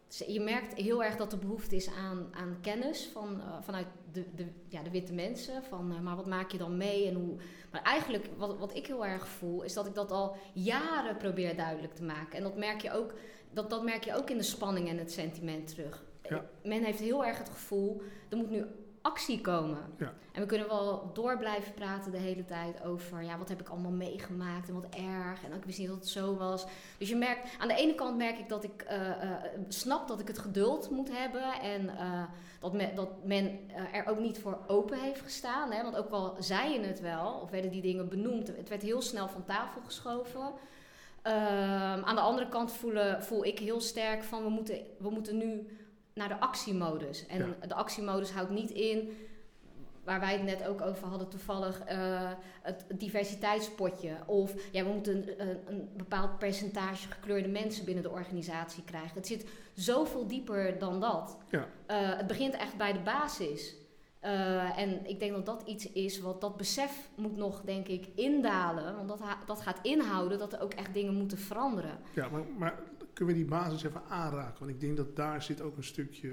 Je 0.09 0.41
merkt 0.41 0.75
heel 0.75 1.05
erg 1.05 1.17
dat 1.17 1.33
er 1.33 1.39
behoefte 1.39 1.77
is 1.77 1.89
aan, 1.89 2.29
aan 2.31 2.59
kennis 2.61 3.09
van, 3.13 3.37
uh, 3.37 3.57
vanuit 3.61 3.87
de, 4.13 4.25
de, 4.35 4.47
ja, 4.69 4.83
de 4.83 4.91
witte 4.91 5.13
mensen. 5.13 5.63
Van, 5.63 6.03
maar 6.03 6.17
wat 6.17 6.27
maak 6.27 6.51
je 6.51 6.59
dan 6.59 6.77
mee 6.77 7.09
en 7.09 7.15
hoe, 7.15 7.37
maar 7.73 7.83
eigenlijk, 7.83 8.29
wat, 8.37 8.59
wat 8.59 8.77
ik 8.77 8.87
heel 8.87 9.07
erg 9.07 9.29
voel, 9.29 9.63
is 9.63 9.73
dat 9.73 9.87
ik 9.87 9.95
dat 9.95 10.11
al 10.11 10.37
jaren 10.53 11.17
probeer 11.17 11.57
duidelijk 11.57 11.95
te 11.95 12.05
maken. 12.05 12.37
En 12.39 12.43
dat 12.43 12.57
merk 12.57 12.81
je 12.81 12.93
ook, 12.93 13.15
dat, 13.53 13.71
dat 13.71 13.85
merk 13.85 14.05
je 14.05 14.17
ook 14.17 14.31
in 14.31 14.37
de 14.37 14.43
spanning 14.43 14.89
en 14.89 14.99
het 14.99 15.13
sentiment 15.13 15.69
terug. 15.69 16.05
Ja. 16.29 16.45
Men 16.63 16.85
heeft 16.85 16.99
heel 16.99 17.25
erg 17.25 17.39
het 17.39 17.49
gevoel, 17.49 18.03
er 18.29 18.37
moet 18.37 18.51
nu 18.51 18.65
actie 19.09 19.41
komen. 19.41 19.79
Ja. 19.99 20.13
En 20.33 20.41
we 20.41 20.47
kunnen 20.47 20.69
wel 20.69 21.11
door 21.13 21.39
blijven 21.39 21.75
praten 21.75 22.13
de 22.13 22.19
hele 22.19 22.45
tijd 22.45 22.85
over, 22.85 23.23
ja, 23.23 23.39
wat 23.39 23.49
heb 23.49 23.61
ik 23.61 23.69
allemaal 23.69 23.91
meegemaakt 23.91 24.69
en 24.69 24.75
wat 24.75 24.87
erg. 24.95 25.45
En 25.45 25.53
ik 25.53 25.65
wist 25.65 25.79
niet 25.79 25.89
dat 25.89 25.97
het 25.97 26.09
zo 26.09 26.37
was. 26.37 26.67
Dus 26.99 27.09
je 27.09 27.17
merkt, 27.17 27.59
aan 27.59 27.69
de 27.69 27.75
ene 27.75 27.95
kant 27.95 28.17
merk 28.17 28.39
ik 28.39 28.49
dat 28.49 28.65
ik 28.65 28.83
eh, 28.83 29.11
snap 29.69 30.09
dat 30.09 30.21
ik 30.21 30.29
het 30.29 30.39
geduld 30.39 30.91
moet 30.91 31.11
hebben. 31.13 31.53
En 31.63 31.89
eh, 31.89 32.23
dat, 32.61 32.73
men, 32.73 32.95
dat 32.95 33.25
men 33.25 33.71
er 33.93 34.07
ook 34.07 34.19
niet 34.19 34.39
voor 34.39 34.59
open 34.67 34.99
heeft 34.99 35.21
gestaan. 35.21 35.73
Hè? 35.73 35.83
Want 35.83 35.97
ook 35.97 36.11
al 36.11 36.37
zei 36.39 36.73
je 36.73 36.81
het 36.81 37.01
wel, 37.01 37.41
of 37.43 37.51
werden 37.51 37.71
die 37.71 37.83
dingen 37.83 38.09
benoemd, 38.09 38.47
het 38.47 38.69
werd 38.69 38.83
heel 38.83 39.03
snel 39.03 39.29
van 39.29 39.45
tafel 39.45 39.81
geschoven. 39.85 40.53
Ehm, 41.23 42.05
aan 42.05 42.15
de 42.15 42.21
andere 42.21 42.49
kant 42.49 42.73
voelen, 42.73 43.23
voel 43.23 43.45
ik 43.45 43.59
heel 43.59 43.81
sterk 43.81 44.23
van 44.23 44.43
we 44.43 44.49
moeten, 44.49 44.79
we 44.99 45.11
moeten 45.11 45.37
nu 45.37 45.78
naar 46.19 46.29
de 46.29 46.41
actiemodus. 46.41 47.27
En 47.27 47.39
Ja. 47.61 47.67
de 47.67 47.75
actiemodus 47.75 48.31
houdt 48.31 48.51
niet 48.51 48.71
in, 48.71 49.17
waar 50.05 50.21
wij 50.21 50.33
het 50.33 50.43
net 50.43 50.67
ook 50.67 50.81
over 50.81 51.07
hadden 51.09 51.29
toevallig, 51.29 51.81
eh, 51.85 52.31
het 52.63 52.85
diversiteitspotje. 52.95 54.17
Of 54.27 54.55
ja, 54.73 54.85
we 54.85 54.91
moeten 54.91 55.41
een, 55.41 55.59
een 55.67 55.89
bepaald 55.97 56.39
percentage 56.39 57.09
gekleurde 57.09 57.49
mensen 57.49 57.85
binnen 57.85 58.03
de 58.03 58.11
organisatie 58.11 58.85
krijgen. 58.85 59.15
Het 59.15 59.27
zit 59.27 59.47
zoveel 59.75 60.27
dieper 60.27 60.79
dan 60.79 61.01
dat. 61.01 61.39
Ja. 61.51 61.67
Eh, 61.87 62.17
het 62.17 62.27
begint 62.27 62.55
echt 62.55 62.77
bij 62.77 62.93
de 62.93 63.01
basis. 63.01 63.75
Eh, 64.21 64.79
en 64.79 65.07
ik 65.09 65.19
denk 65.21 65.33
dat 65.33 65.47
dat 65.47 65.63
iets 65.67 65.93
is 65.93 66.21
wat 66.21 66.41
dat 66.41 66.57
besef 66.57 67.09
moet 67.17 67.37
nog, 67.37 67.61
denk 67.61 67.89
ik, 67.89 68.07
indalen. 68.15 68.97
Want 68.97 69.09
dat, 69.09 69.21
dat 69.47 69.61
gaat 69.61 69.79
inhouden 69.83 70.39
dat 70.39 70.53
er 70.53 70.61
ook 70.61 70.75
echt 70.75 70.95
dingen 70.95 71.15
moeten 71.15 71.39
veranderen. 71.39 71.99
Ja, 72.15 72.29
maar, 72.29 72.43
maar 72.59 72.79
kunnen 73.19 73.37
we 73.37 73.43
die 73.43 73.51
basis 73.51 73.83
even 73.83 74.03
aanraken? 74.09 74.59
Want 74.59 74.71
ik 74.71 74.81
denk 74.81 74.97
dat 74.97 75.17
daar 75.17 75.43
zit 75.43 75.61
ook 75.61 75.77
een 75.77 75.85
stukje, 75.85 76.29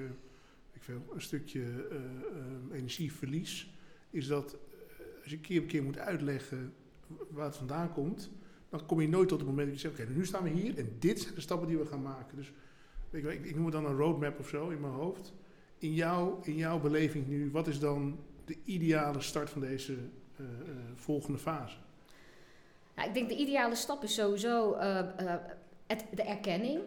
ik 0.73 0.83
veel, 0.83 1.01
een 1.13 1.21
stukje 1.21 1.61
eh, 1.61 1.97
eh, 1.97 2.79
energieverlies. 2.79 3.73
Is 4.09 4.27
dat 4.27 4.53
eh, 4.53 4.59
als 5.21 5.31
je 5.31 5.39
keer 5.39 5.61
op 5.61 5.67
keer 5.67 5.83
moet 5.83 5.97
uitleggen 5.97 6.73
waar 7.29 7.45
het 7.45 7.55
vandaan 7.55 7.93
komt, 7.93 8.29
dan 8.69 8.85
kom 8.85 9.01
je 9.01 9.07
nooit 9.07 9.27
tot 9.27 9.39
het 9.39 9.47
moment 9.47 9.67
dat 9.67 9.81
je 9.81 9.87
zegt, 9.87 9.99
oké, 9.99 10.11
nu 10.11 10.25
staan 10.25 10.43
we 10.43 10.49
hier 10.49 10.77
en 10.77 10.95
dit 10.99 11.19
zijn 11.19 11.35
de 11.35 11.41
stappen 11.41 11.67
die 11.67 11.77
we 11.77 11.85
gaan 11.85 12.01
maken. 12.01 12.37
Dus 12.37 12.51
ik, 13.09 13.23
ik, 13.25 13.55
noem 13.55 13.65
het 13.65 13.73
dan 13.73 13.85
een 13.85 13.97
roadmap 13.97 14.39
of 14.39 14.47
zo 14.47 14.69
in 14.69 14.81
mijn 14.81 14.93
hoofd. 14.93 15.33
In, 15.77 15.93
jouw 15.93 16.39
in 16.43 16.55
jouw 16.55 16.79
beleving 16.79 17.27
nu, 17.27 17.51
wat 17.51 17.67
is 17.67 17.79
dan 17.79 18.19
de 18.45 18.57
ideale 18.63 19.21
start 19.21 19.49
van 19.49 19.61
deze 19.61 19.97
volgende 20.95 21.39
fase? 21.39 21.77
Ik 22.95 23.13
denk 23.13 23.29
de 23.29 23.37
ideale 23.37 23.75
stap 23.75 24.03
is 24.03 24.13
sowieso 24.13 24.75
het, 25.87 26.05
de 26.13 26.23
erkenning. 26.23 26.81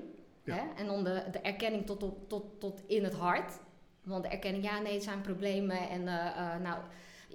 Ja. 0.45 0.55
Hè? 0.55 0.63
En 0.77 0.87
dan 0.87 1.05
de, 1.05 1.25
de 1.33 1.39
erkenning 1.41 1.87
tot, 1.87 2.03
op, 2.03 2.29
tot, 2.29 2.61
tot 2.61 2.83
in 2.87 3.05
het 3.05 3.15
hart. 3.15 3.59
Want 4.03 4.23
de 4.23 4.29
erkenning, 4.29 4.65
ja, 4.65 4.81
nee, 4.81 4.95
het 4.95 5.03
zijn 5.03 5.21
problemen. 5.21 5.89
En 5.89 6.09
eh, 6.09 6.27
eh, 6.27 6.61
nou, 6.61 6.79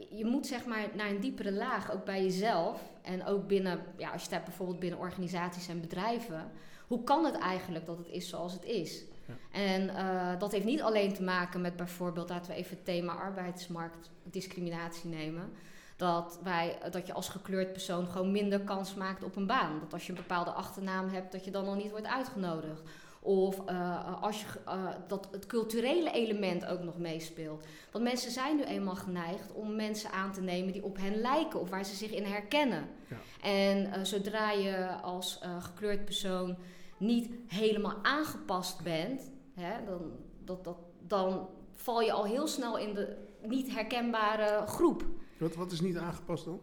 je 0.10 0.26
moet 0.26 0.48
zeg 0.48 0.66
maar 0.66 0.88
naar 0.94 1.10
een 1.10 1.20
diepere 1.20 1.52
laag, 1.52 1.92
ook 1.92 2.06
bij 2.06 2.24
jezelf. 2.24 2.82
En 3.02 3.26
ook 3.26 3.48
binnen, 3.48 3.82
ja, 3.98 4.10
als 4.10 4.22
je 4.22 4.28
het 4.28 4.36
hebt 4.36 4.46
bijvoorbeeld 4.46 4.80
binnen 4.80 5.00
organisaties 5.00 5.68
en 5.68 5.82
bedrijven. 5.82 6.52
Hoe 6.88 7.04
kan 7.04 7.26
het 7.26 7.36
eigenlijk 7.36 7.86
dat 7.86 7.98
het 7.98 8.08
is 8.08 8.30
zoals 8.30 8.54
het 8.54 8.64
is? 8.64 9.04
Ja. 9.28 9.34
En 9.52 9.90
eh, 9.90 10.40
dat 10.40 10.52
heeft 10.52 10.66
niet 10.66 10.82
alleen 10.82 11.14
te 11.14 11.24
maken 11.24 11.62
met 11.62 11.76
bijvoorbeeld, 11.76 12.30
laten 12.30 12.52
we 12.52 12.58
even 12.58 12.76
het 12.76 12.86
thema 12.86 13.14
arbeidsmarktdiscriminatie 13.14 15.10
nemen. 15.10 15.52
Dat, 15.96 16.40
wij, 16.44 16.78
dat 16.92 17.08
je 17.08 17.14
als 17.14 17.30
gekleurd 17.30 17.72
persoon 17.72 18.08
gewoon 18.08 18.32
minder 18.32 18.60
kans 18.60 18.94
maakt 18.94 19.24
op 19.24 19.36
een 19.36 19.48
baan. 19.48 19.80
Dat 19.80 19.94
als 19.94 20.06
je 20.06 20.12
een 20.12 20.18
bepaalde 20.18 20.52
achternaam 20.52 21.10
hebt, 21.10 21.32
dat 21.32 21.46
je 21.46 21.52
dan 21.52 21.66
al 21.66 21.76
niet 21.76 21.92
wordt 21.92 22.08
uitgenodigd. 22.08 22.82
Of 23.20 23.66
eh, 23.66 24.24
als 24.24 24.42
je, 24.42 24.46
eh, 24.66 24.88
dat 25.08 25.28
het 25.32 25.46
culturele 25.46 26.12
element 26.12 26.66
ook 26.66 26.84
nog 26.84 26.98
meespeelt. 26.98 27.66
Want 27.92 28.04
mensen 28.04 28.32
zijn 28.32 28.56
nu 28.56 28.64
eenmaal 28.64 28.96
geneigd 28.96 29.54
om 29.54 29.76
mensen 29.76 30.12
aan 30.12 30.32
te 30.32 30.42
nemen 30.42 30.74
die 30.74 30.84
op 30.84 30.98
hen 30.98 31.16
lijken 31.16 31.60
of 31.60 31.70
waar 31.70 31.86
ze 31.86 31.96
zich 31.96 32.12
in 32.12 32.26
herkennen. 32.26 32.88
Ja. 33.08 33.18
En 33.42 33.92
eh, 33.92 34.04
zodra 34.04 34.52
je 34.52 34.88
als 35.02 35.40
gekleurd 35.60 36.06
persoon 36.06 36.58
niet 36.98 37.30
helemaal 37.48 37.96
aangepast 38.02 38.84
bent, 38.84 39.32
hè, 39.54 39.86
dan, 39.86 40.12
dat, 40.40 40.64
dat, 40.64 40.78
dan 41.08 41.50
val 41.76 42.02
je 42.02 42.12
al 42.12 42.26
heel 42.26 42.48
snel 42.48 42.78
in 42.78 42.94
de 42.94 43.18
niet 43.42 43.74
herkenbare 43.74 44.68
groep. 44.68 45.06
Wat, 45.44 45.56
wat 45.56 45.72
is 45.72 45.82
niet 45.82 45.98
aangepast 45.98 46.46
dan? 46.46 46.60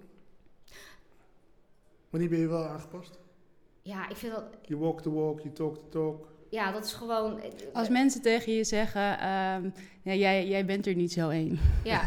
Wanneer 2.11 2.29
ben 2.29 2.39
je 2.39 2.47
wel 2.49 2.65
aangepast? 2.67 3.19
Ja, 3.83 4.09
ik 4.09 4.17
vind 4.17 4.33
dat, 4.35 4.45
Je 4.63 4.77
walk 4.79 5.01
the 5.03 5.13
walk, 5.13 5.41
je 5.41 5.53
talk 5.53 5.75
the 5.79 5.89
talk. 5.89 6.29
ja, 6.51 6.73
dat 6.73 6.85
is 6.85 6.93
gewoon. 6.93 7.41
Als 7.73 7.89
mensen 7.89 8.23
tegen 8.23 8.53
je 8.53 8.65
zeggen, 8.65 9.19
ehm, 9.19 9.71
ja, 10.03 10.15
jij, 10.15 10.49
jij 10.49 10.65
bent 10.65 10.87
er 10.87 10.95
niet 10.95 11.13
zo 11.13 11.29
één. 11.29 11.59
Ja, 11.85 12.07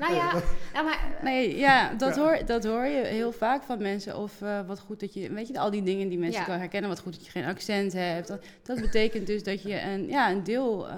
nou 0.00 0.14
ja, 0.14 0.42
ja 0.72 0.82
maar. 0.86 1.18
Nee, 1.22 1.56
ja, 1.56 1.94
dat, 1.94 2.14
Ja. 2.14 2.22
Hoor, 2.22 2.46
dat 2.46 2.64
hoor 2.64 2.84
je 2.86 3.04
heel 3.04 3.32
vaak 3.32 3.62
van 3.62 3.78
mensen. 3.82 4.16
Of 4.18 4.42
eh, 4.42 4.66
wat 4.66 4.78
goed 4.80 5.00
dat 5.00 5.14
je, 5.14 5.32
weet 5.32 5.48
je, 5.48 5.58
al 5.58 5.70
die 5.70 5.82
dingen 5.82 6.08
die 6.08 6.18
mensen 6.18 6.40
Ja. 6.40 6.46
kan 6.46 6.58
herkennen. 6.58 6.90
Wat 6.90 7.00
goed 7.00 7.12
dat 7.14 7.24
je 7.24 7.30
geen 7.30 7.44
accent 7.44 7.92
hebt. 7.92 8.28
Dat, 8.28 8.44
dat 8.62 8.80
betekent 8.80 9.26
dus 9.26 9.42
dat 9.42 9.62
je 9.62 9.80
een, 9.80 10.06
ja, 10.08 10.30
een 10.30 10.42
deel. 10.44 10.88
eh, 10.88 10.94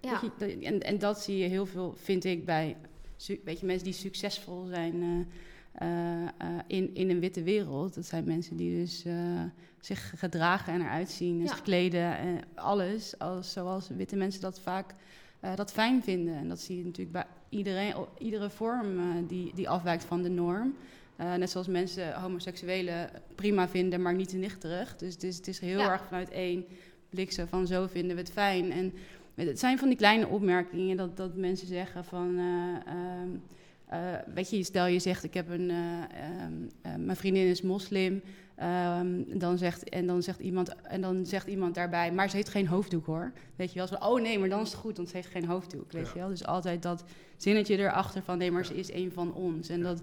Ja, 0.00 0.10
dat 0.12 0.20
je, 0.20 0.30
dat- 0.38 0.62
en, 0.64 0.80
en 0.80 0.98
dat 0.98 1.20
zie 1.20 1.38
je 1.38 1.48
heel 1.48 1.66
veel, 1.66 1.94
vind 1.96 2.24
ik, 2.24 2.44
bij 2.44 2.76
weet 3.44 3.60
je, 3.60 3.66
mensen 3.66 3.84
die 3.84 3.92
succesvol 3.94 4.64
zijn 4.66 5.02
eh, 5.02 5.20
eh, 5.72 6.22
eh, 6.22 6.28
in, 6.66 6.94
in 6.94 7.10
een 7.10 7.20
witte 7.20 7.42
wereld. 7.42 7.94
Dat 7.94 8.06
zijn 8.06 8.24
mensen 8.24 8.56
die 8.56 8.78
dus 8.80 9.04
zich 9.80 10.12
gedragen 10.16 10.72
en 10.72 10.80
eruit 10.80 11.10
zien, 11.10 11.38
en 11.38 11.42
Ja. 11.44 11.48
zich 11.48 11.62
kleden 11.62 12.16
en 12.16 12.40
alles. 12.54 13.18
Als, 13.18 13.52
zoals 13.52 13.88
witte 13.88 14.16
mensen 14.16 14.40
dat 14.40 14.60
vaak 14.60 14.94
dat 15.54 15.72
fijn 15.72 16.02
vinden. 16.02 16.34
En 16.34 16.48
dat 16.48 16.60
zie 16.60 16.76
je 16.76 16.84
natuurlijk 16.84 17.12
bij 17.12 17.26
iedereen, 17.48 17.94
iedere 18.18 18.50
vorm 18.50 19.26
die, 19.26 19.52
die 19.54 19.68
afwijkt 19.68 20.04
van 20.04 20.22
de 20.22 20.28
norm. 20.28 20.74
Net 21.16 21.50
zoals 21.50 21.66
mensen 21.66 22.20
homoseksuelen 22.20 23.10
prima 23.34 23.68
vinden, 23.68 24.02
maar 24.02 24.14
niet 24.14 24.28
te 24.28 24.36
nichterig. 24.36 24.96
Dus 24.96 25.14
het 25.14 25.22
is, 25.22 25.36
het 25.36 25.48
is 25.48 25.58
heel 25.58 25.78
Ja. 25.78 25.92
erg 25.92 26.04
vanuit 26.04 26.30
één 26.30 26.64
blik 27.10 27.32
zo 27.32 27.44
van 27.46 27.66
zo 27.66 27.86
vinden 27.86 28.16
we 28.16 28.22
het 28.22 28.30
fijn. 28.32 28.72
En 28.72 28.92
het 29.36 29.58
zijn 29.58 29.78
van 29.78 29.88
die 29.88 29.96
kleine 29.96 30.26
opmerkingen 30.26 30.96
dat, 30.96 31.16
dat 31.16 31.34
mensen 31.36 31.66
zeggen 31.66 32.04
van... 32.04 32.38
eh, 32.38 32.92
ehm, 32.92 33.28
eh, 33.86 34.20
weet 34.34 34.50
je, 34.50 34.62
stel 34.62 34.86
je 34.86 34.98
zegt 34.98 35.24
ik 35.24 35.34
heb 35.34 35.48
een... 35.50 35.70
eh, 35.70 35.76
ehm, 36.02 36.52
eh, 36.82 36.94
mijn 37.04 37.16
vriendin 37.16 37.46
is 37.46 37.62
moslim. 37.62 38.22
ehm, 38.56 39.22
dan 39.38 39.58
zegt, 39.58 39.88
en, 39.88 40.06
dan 40.06 40.22
zegt 40.22 40.40
iemand, 40.40 40.74
en 40.82 41.00
dan 41.00 41.26
zegt 41.26 41.46
iemand 41.46 41.74
daarbij... 41.74 42.12
maar 42.12 42.30
ze 42.30 42.36
heeft 42.36 42.48
geen 42.48 42.66
hoofddoek 42.66 43.06
hoor. 43.06 43.32
Weet 43.56 43.72
je 43.72 43.78
wel, 43.78 43.86
zo, 43.86 43.94
oh 43.94 44.20
nee, 44.20 44.38
maar 44.38 44.48
dan 44.48 44.60
is 44.60 44.70
het 44.70 44.78
goed, 44.80 44.96
want 44.96 45.08
ze 45.08 45.16
heeft 45.16 45.28
geen 45.28 45.44
hoofddoek. 45.46 45.92
Weet 45.92 46.06
Ja. 46.06 46.12
je 46.14 46.18
wel? 46.18 46.28
Dus 46.28 46.46
altijd 46.46 46.82
dat 46.82 47.04
zinnetje 47.36 47.76
erachter 47.78 48.22
van... 48.22 48.38
nee, 48.38 48.50
maar 48.50 48.62
Ja. 48.62 48.66
ze 48.68 48.74
is 48.76 48.92
een 48.92 49.12
van 49.12 49.34
ons. 49.34 49.68
En 49.68 49.82
dat... 49.82 50.02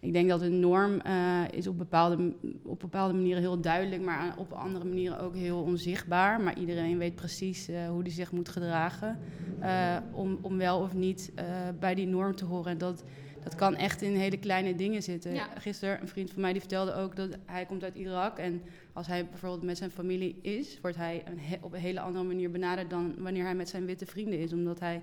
Ik 0.00 0.12
denk 0.12 0.28
dat 0.28 0.40
een 0.40 0.60
norm 0.60 1.00
eh, 1.00 1.42
is 1.50 1.66
op 1.66 1.78
bepaalde, 1.78 2.34
op 2.62 2.80
bepaalde 2.80 3.14
manieren 3.14 3.42
heel 3.42 3.60
duidelijk, 3.60 4.02
maar 4.02 4.34
op 4.38 4.52
andere 4.52 4.84
manieren 4.84 5.20
ook 5.20 5.34
heel 5.34 5.60
onzichtbaar. 5.62 6.40
Maar 6.40 6.58
iedereen 6.58 6.98
weet 6.98 7.14
precies 7.14 7.68
eh, 7.68 7.88
hoe 7.88 8.02
die 8.02 8.12
zich 8.12 8.32
moet 8.32 8.48
gedragen 8.48 9.18
eh, 9.60 9.96
om, 10.12 10.38
om 10.42 10.58
wel 10.58 10.80
of 10.80 10.94
niet 10.94 11.32
bij 11.80 11.94
die 11.94 12.06
norm 12.06 12.34
te 12.34 12.44
horen. 12.44 12.72
En 12.72 12.78
dat, 12.78 13.04
dat 13.42 13.54
kan 13.54 13.74
echt 13.74 14.02
in 14.02 14.14
hele 14.14 14.36
kleine 14.36 14.74
dingen 14.74 15.02
zitten. 15.02 15.34
Ja. 15.34 15.48
Gisteren 15.58 16.00
een 16.00 16.08
vriend 16.08 16.30
van 16.30 16.40
mij 16.40 16.52
die 16.52 16.60
vertelde 16.60 16.94
ook 16.94 17.16
dat 17.16 17.38
hij 17.46 17.64
komt 17.66 17.84
uit 17.84 17.94
Irak 17.94 18.38
en 18.38 18.62
als 18.92 19.06
hij 19.06 19.26
bijvoorbeeld 19.26 19.62
met 19.62 19.78
zijn 19.78 19.90
familie 19.90 20.38
is, 20.42 20.78
wordt 20.80 20.96
hij 20.96 21.22
een 21.26 21.38
he- 21.38 21.58
op 21.60 21.72
een 21.72 21.80
hele 21.80 22.00
andere 22.00 22.24
manier 22.24 22.50
benaderd 22.50 22.90
dan 22.90 23.14
wanneer 23.18 23.44
hij 23.44 23.54
met 23.54 23.68
zijn 23.68 23.86
witte 23.86 24.06
vrienden 24.06 24.38
is, 24.38 24.52
omdat 24.52 24.80
hij 24.80 25.02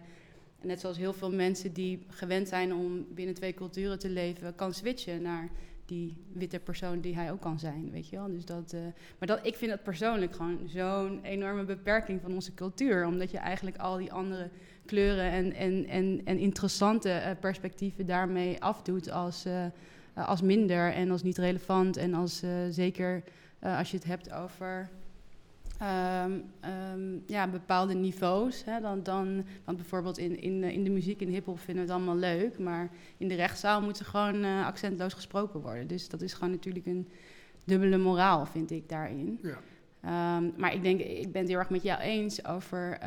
net 0.63 0.79
zoals 0.79 0.97
heel 0.97 1.13
veel 1.13 1.31
mensen 1.31 1.73
die 1.73 2.05
gewend 2.07 2.47
zijn 2.47 2.73
om 2.73 3.05
binnen 3.13 3.35
twee 3.35 3.53
culturen 3.53 3.99
te 3.99 4.09
leven, 4.09 4.55
kan 4.55 4.73
switchen 4.73 5.21
naar 5.21 5.49
die 5.85 6.15
witte 6.33 6.59
persoon 6.59 6.99
die 6.99 7.15
hij 7.15 7.31
ook 7.31 7.41
kan 7.41 7.59
zijn, 7.59 7.89
weet 7.91 8.09
je 8.09 8.15
wel. 8.15 8.27
Dus 8.27 8.45
dat, 8.45 8.73
eh, 8.73 8.81
maar 9.19 9.27
dat, 9.27 9.39
ik 9.45 9.55
vind 9.55 9.71
dat 9.71 9.83
persoonlijk 9.83 10.35
gewoon 10.35 10.59
zo'n 10.65 11.19
enorme 11.23 11.63
beperking 11.63 12.21
van 12.21 12.33
onze 12.33 12.53
cultuur, 12.53 13.05
omdat 13.05 13.31
je 13.31 13.37
eigenlijk 13.37 13.77
al 13.77 13.97
die 13.97 14.11
andere 14.11 14.49
kleuren 14.85 15.31
en, 15.31 15.53
en, 15.53 15.87
en, 15.87 16.21
en 16.25 16.37
interessante 16.37 17.09
eh, 17.09 17.31
perspectieven 17.39 18.05
daarmee 18.05 18.61
afdoet 18.61 19.11
als, 19.11 19.45
eh, 19.45 19.65
als 20.13 20.41
minder 20.41 20.93
en 20.93 21.11
als 21.11 21.23
niet 21.23 21.37
relevant 21.37 21.97
en 21.97 22.13
als 22.13 22.43
zeker 22.69 23.23
als 23.59 23.91
je 23.91 23.97
het 23.97 24.05
hebt 24.05 24.33
over 24.33 24.89
ehm, 25.83 26.39
ehm, 26.59 27.17
ja, 27.27 27.47
bepaalde 27.47 27.93
niveaus. 27.93 28.63
Hè, 28.65 28.79
dan, 28.81 29.03
dan, 29.03 29.45
want 29.65 29.77
bijvoorbeeld 29.77 30.17
in, 30.17 30.41
in, 30.41 30.63
eh, 30.63 30.71
in 30.73 30.83
de 30.83 30.89
muziek, 30.89 31.21
in 31.21 31.27
hip-hop 31.29 31.59
vinden 31.59 31.85
we 31.85 31.91
het 31.91 31.99
allemaal 31.99 32.19
leuk. 32.19 32.59
Maar 32.59 32.89
in 33.17 33.27
de 33.27 33.35
rechtszaal 33.35 33.81
moet 33.81 33.99
er 33.99 34.05
gewoon 34.05 34.43
eh, 34.43 34.65
accentloos 34.65 35.13
gesproken 35.13 35.59
worden. 35.59 35.87
Dus 35.87 36.09
dat 36.09 36.21
is 36.21 36.33
gewoon 36.33 36.51
natuurlijk 36.51 36.85
een 36.85 37.07
dubbele 37.63 37.97
moraal, 37.97 38.45
vind 38.45 38.71
ik 38.71 38.89
daarin. 38.89 39.39
Ja. 39.41 39.57
Ehm, 40.01 40.49
maar 40.57 40.73
ik 40.73 40.81
denk, 40.81 40.99
ik 40.99 41.31
ben 41.31 41.41
het 41.41 41.49
heel 41.49 41.59
erg 41.59 41.69
met 41.69 41.83
jou 41.83 42.01
eens 42.01 42.45
over 42.45 42.99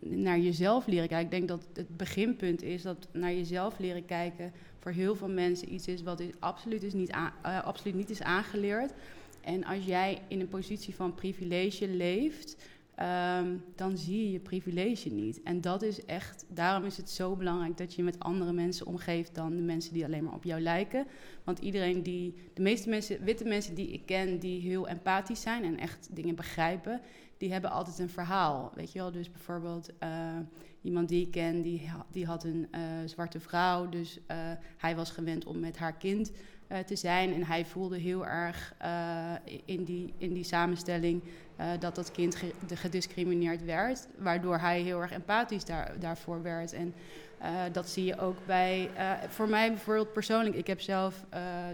naar 0.00 0.38
jezelf 0.38 0.86
leren 0.86 1.08
kijken. 1.08 1.24
Ik 1.24 1.30
denk 1.30 1.48
dat 1.48 1.68
het 1.74 1.96
beginpunt 1.96 2.62
is 2.62 2.82
dat 2.82 3.08
naar 3.12 3.32
jezelf 3.32 3.78
leren 3.78 4.04
kijken 4.04 4.52
voor 4.82 4.92
heel 4.92 5.14
veel 5.14 5.28
mensen 5.28 5.74
iets 5.74 5.86
is 5.88 6.02
wat 6.02 6.20
is, 6.20 6.30
absoluut, 6.38 6.82
is 6.82 6.92
niet 6.92 7.10
aan- 7.10 7.32
eh, 7.42 7.64
absoluut 7.64 7.96
niet 7.96 8.10
is 8.10 8.22
aangeleerd. 8.22 8.92
En 9.42 9.64
als 9.64 9.84
jij 9.84 10.22
in 10.28 10.40
een 10.40 10.48
positie 10.48 10.94
van 10.94 11.14
privilege 11.14 11.88
leeft, 11.88 12.56
ehm, 12.94 13.56
dan 13.76 13.98
zie 13.98 14.24
je 14.24 14.32
je 14.32 14.38
privilege 14.38 15.08
niet. 15.08 15.42
En 15.42 15.60
dat 15.60 15.82
is 15.82 16.04
echt, 16.04 16.44
daarom 16.48 16.84
is 16.84 16.96
het 16.96 17.10
zo 17.10 17.36
belangrijk 17.36 17.76
dat 17.76 17.94
je 17.94 18.02
met 18.02 18.18
andere 18.18 18.52
mensen 18.52 18.86
omgeeft 18.86 19.34
dan 19.34 19.56
de 19.56 19.62
mensen 19.62 19.92
die 19.92 20.04
alleen 20.04 20.24
maar 20.24 20.34
op 20.34 20.44
jou 20.44 20.60
lijken. 20.60 21.06
Want 21.44 21.58
iedereen 21.58 22.02
die, 22.02 22.34
de 22.54 22.62
meeste 22.62 22.88
mensen, 22.88 23.24
witte 23.24 23.44
mensen 23.44 23.74
die 23.74 23.88
ik 23.88 24.06
ken, 24.06 24.38
die 24.38 24.60
heel 24.60 24.88
empathisch 24.88 25.40
zijn 25.40 25.64
en 25.64 25.78
echt 25.78 26.08
dingen 26.10 26.34
begrijpen, 26.34 27.00
die 27.36 27.52
hebben 27.52 27.70
altijd 27.70 27.98
een 27.98 28.10
verhaal. 28.10 28.72
Weet 28.74 28.92
je 28.92 28.98
wel, 28.98 29.12
dus 29.12 29.30
bijvoorbeeld. 29.30 29.90
Uh, 30.02 30.38
iemand 30.82 31.08
die 31.08 31.26
ik 31.26 31.30
ken, 31.30 31.62
die, 31.62 31.90
die 32.10 32.26
had 32.26 32.44
een 32.44 32.68
uh, 32.74 32.80
zwarte 33.04 33.40
vrouw. 33.40 33.88
Dus 33.88 34.18
uh, 34.18 34.36
hij 34.76 34.96
was 34.96 35.10
gewend 35.10 35.44
om 35.44 35.60
met 35.60 35.78
haar 35.78 35.96
kind 35.96 36.32
uh, 36.72 36.78
te 36.78 36.96
zijn. 36.96 37.34
En 37.34 37.44
hij 37.44 37.64
voelde 37.64 37.98
heel 37.98 38.26
erg 38.26 38.74
in, 39.64 39.84
die, 39.84 40.14
in 40.18 40.32
die 40.32 40.44
samenstelling 40.44 41.22
dat 41.78 41.94
dat 41.94 42.10
kind 42.10 42.34
ge 42.34 42.52
gediscrimineerd 42.74 43.64
werd. 43.64 44.08
Waardoor 44.18 44.58
hij 44.58 44.80
heel 44.80 45.00
erg 45.00 45.12
empathisch 45.12 45.64
daar, 45.64 45.92
daarvoor 45.98 46.42
werd. 46.42 46.72
En 46.72 46.94
dat 47.72 47.88
zie 47.88 48.04
je 48.04 48.18
ook 48.18 48.36
bij, 48.46 48.90
voor 49.28 49.48
mij 49.48 49.68
bijvoorbeeld 49.68 50.12
persoonlijk. 50.12 50.56
Ik 50.56 50.66
heb 50.66 50.80
zelf 50.80 51.24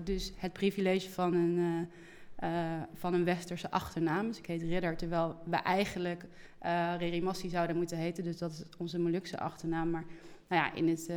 dus 0.05 0.33
het 0.37 0.52
privilege 0.52 1.11
van 1.11 1.35
een 1.35 1.88
van 2.95 3.14
een 3.14 3.25
westerse 3.25 3.71
achternaam. 3.71 4.26
Dus 4.26 4.38
ik 4.38 4.47
heet 4.47 4.62
Ridder, 4.62 4.97
terwijl 4.97 5.37
we 5.45 5.57
eigenlijk 5.57 6.25
uh, 6.62 6.95
Rerimassi 6.99 7.49
zouden 7.49 7.76
moeten 7.76 7.99
heten. 7.99 8.25
Dus 8.25 8.38
dat 8.38 8.50
is 8.52 8.62
onze 8.78 8.99
Molukse 8.99 9.38
achternaam. 9.38 9.90
Maar 9.90 10.05
nou 10.49 10.62
ja, 10.62 10.75
in 10.75 10.88
het 10.88 11.09
uh, 11.11 11.17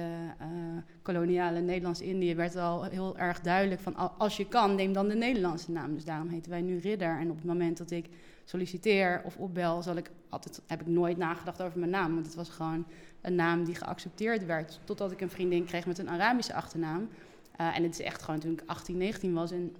koloniale 1.01 1.59
Nederlands-Indië 1.59 2.35
werd 2.35 2.55
al 2.55 2.83
heel 2.83 3.17
erg 3.17 3.41
duidelijk 3.41 3.81
van... 3.81 4.17
als 4.17 4.37
je 4.37 4.47
kan, 4.47 4.75
neem 4.75 4.93
dan 4.93 5.07
de 5.07 5.15
Nederlandse 5.15 5.71
naam. 5.71 5.93
Dus 5.93 6.05
daarom 6.05 6.27
heten 6.27 6.51
wij 6.51 6.61
nu 6.61 6.77
Ridder. 6.77 7.19
En 7.19 7.29
op 7.29 7.35
het 7.35 7.45
moment 7.45 7.77
dat 7.77 7.91
ik 7.91 8.09
solliciteer 8.45 9.21
of 9.25 9.37
opbel, 9.37 9.81
zal 9.81 9.95
ik 9.95 10.11
altijd, 10.29 10.61
heb 10.67 10.81
ik 10.81 10.87
nooit 10.87 11.17
nagedacht 11.17 11.61
over 11.61 11.79
mijn 11.79 11.91
naam. 11.91 12.13
Want 12.13 12.25
het 12.25 12.35
was 12.35 12.49
gewoon 12.49 12.85
een 13.21 13.35
naam 13.35 13.63
die 13.63 13.75
geaccepteerd 13.75 14.45
werd. 14.45 14.79
Totdat 14.83 15.11
ik 15.11 15.21
een 15.21 15.29
vriendin 15.29 15.65
kreeg 15.65 15.85
met 15.85 15.97
een 15.97 16.09
Arabische 16.09 16.53
achternaam. 16.53 17.09
en 17.57 17.83
het 17.83 17.99
is 17.99 18.05
echt 18.05 18.21
gewoon 18.21 18.39
toen 18.39 18.51
ik 18.51 18.63
18, 18.65 18.97
19 18.97 19.33
was... 19.33 19.51
En 19.51 19.75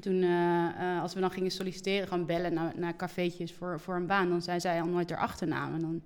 toen, 0.00 0.24
als 1.00 1.14
we 1.14 1.20
dan 1.20 1.30
gingen 1.30 1.50
solliciteren, 1.50 2.08
gewoon 2.08 2.26
bellen 2.26 2.54
naar, 2.54 2.72
naar 2.76 2.96
cafeetjes 2.96 3.52
voor, 3.52 3.80
voor 3.80 3.94
een 3.94 4.06
baan, 4.06 4.28
dan 4.28 4.42
zei 4.42 4.60
zij 4.60 4.80
al 4.80 4.88
nooit 4.88 5.10
haar 5.10 5.18
achternaam. 5.18 5.74
En 5.74 5.80
dan 5.80 6.02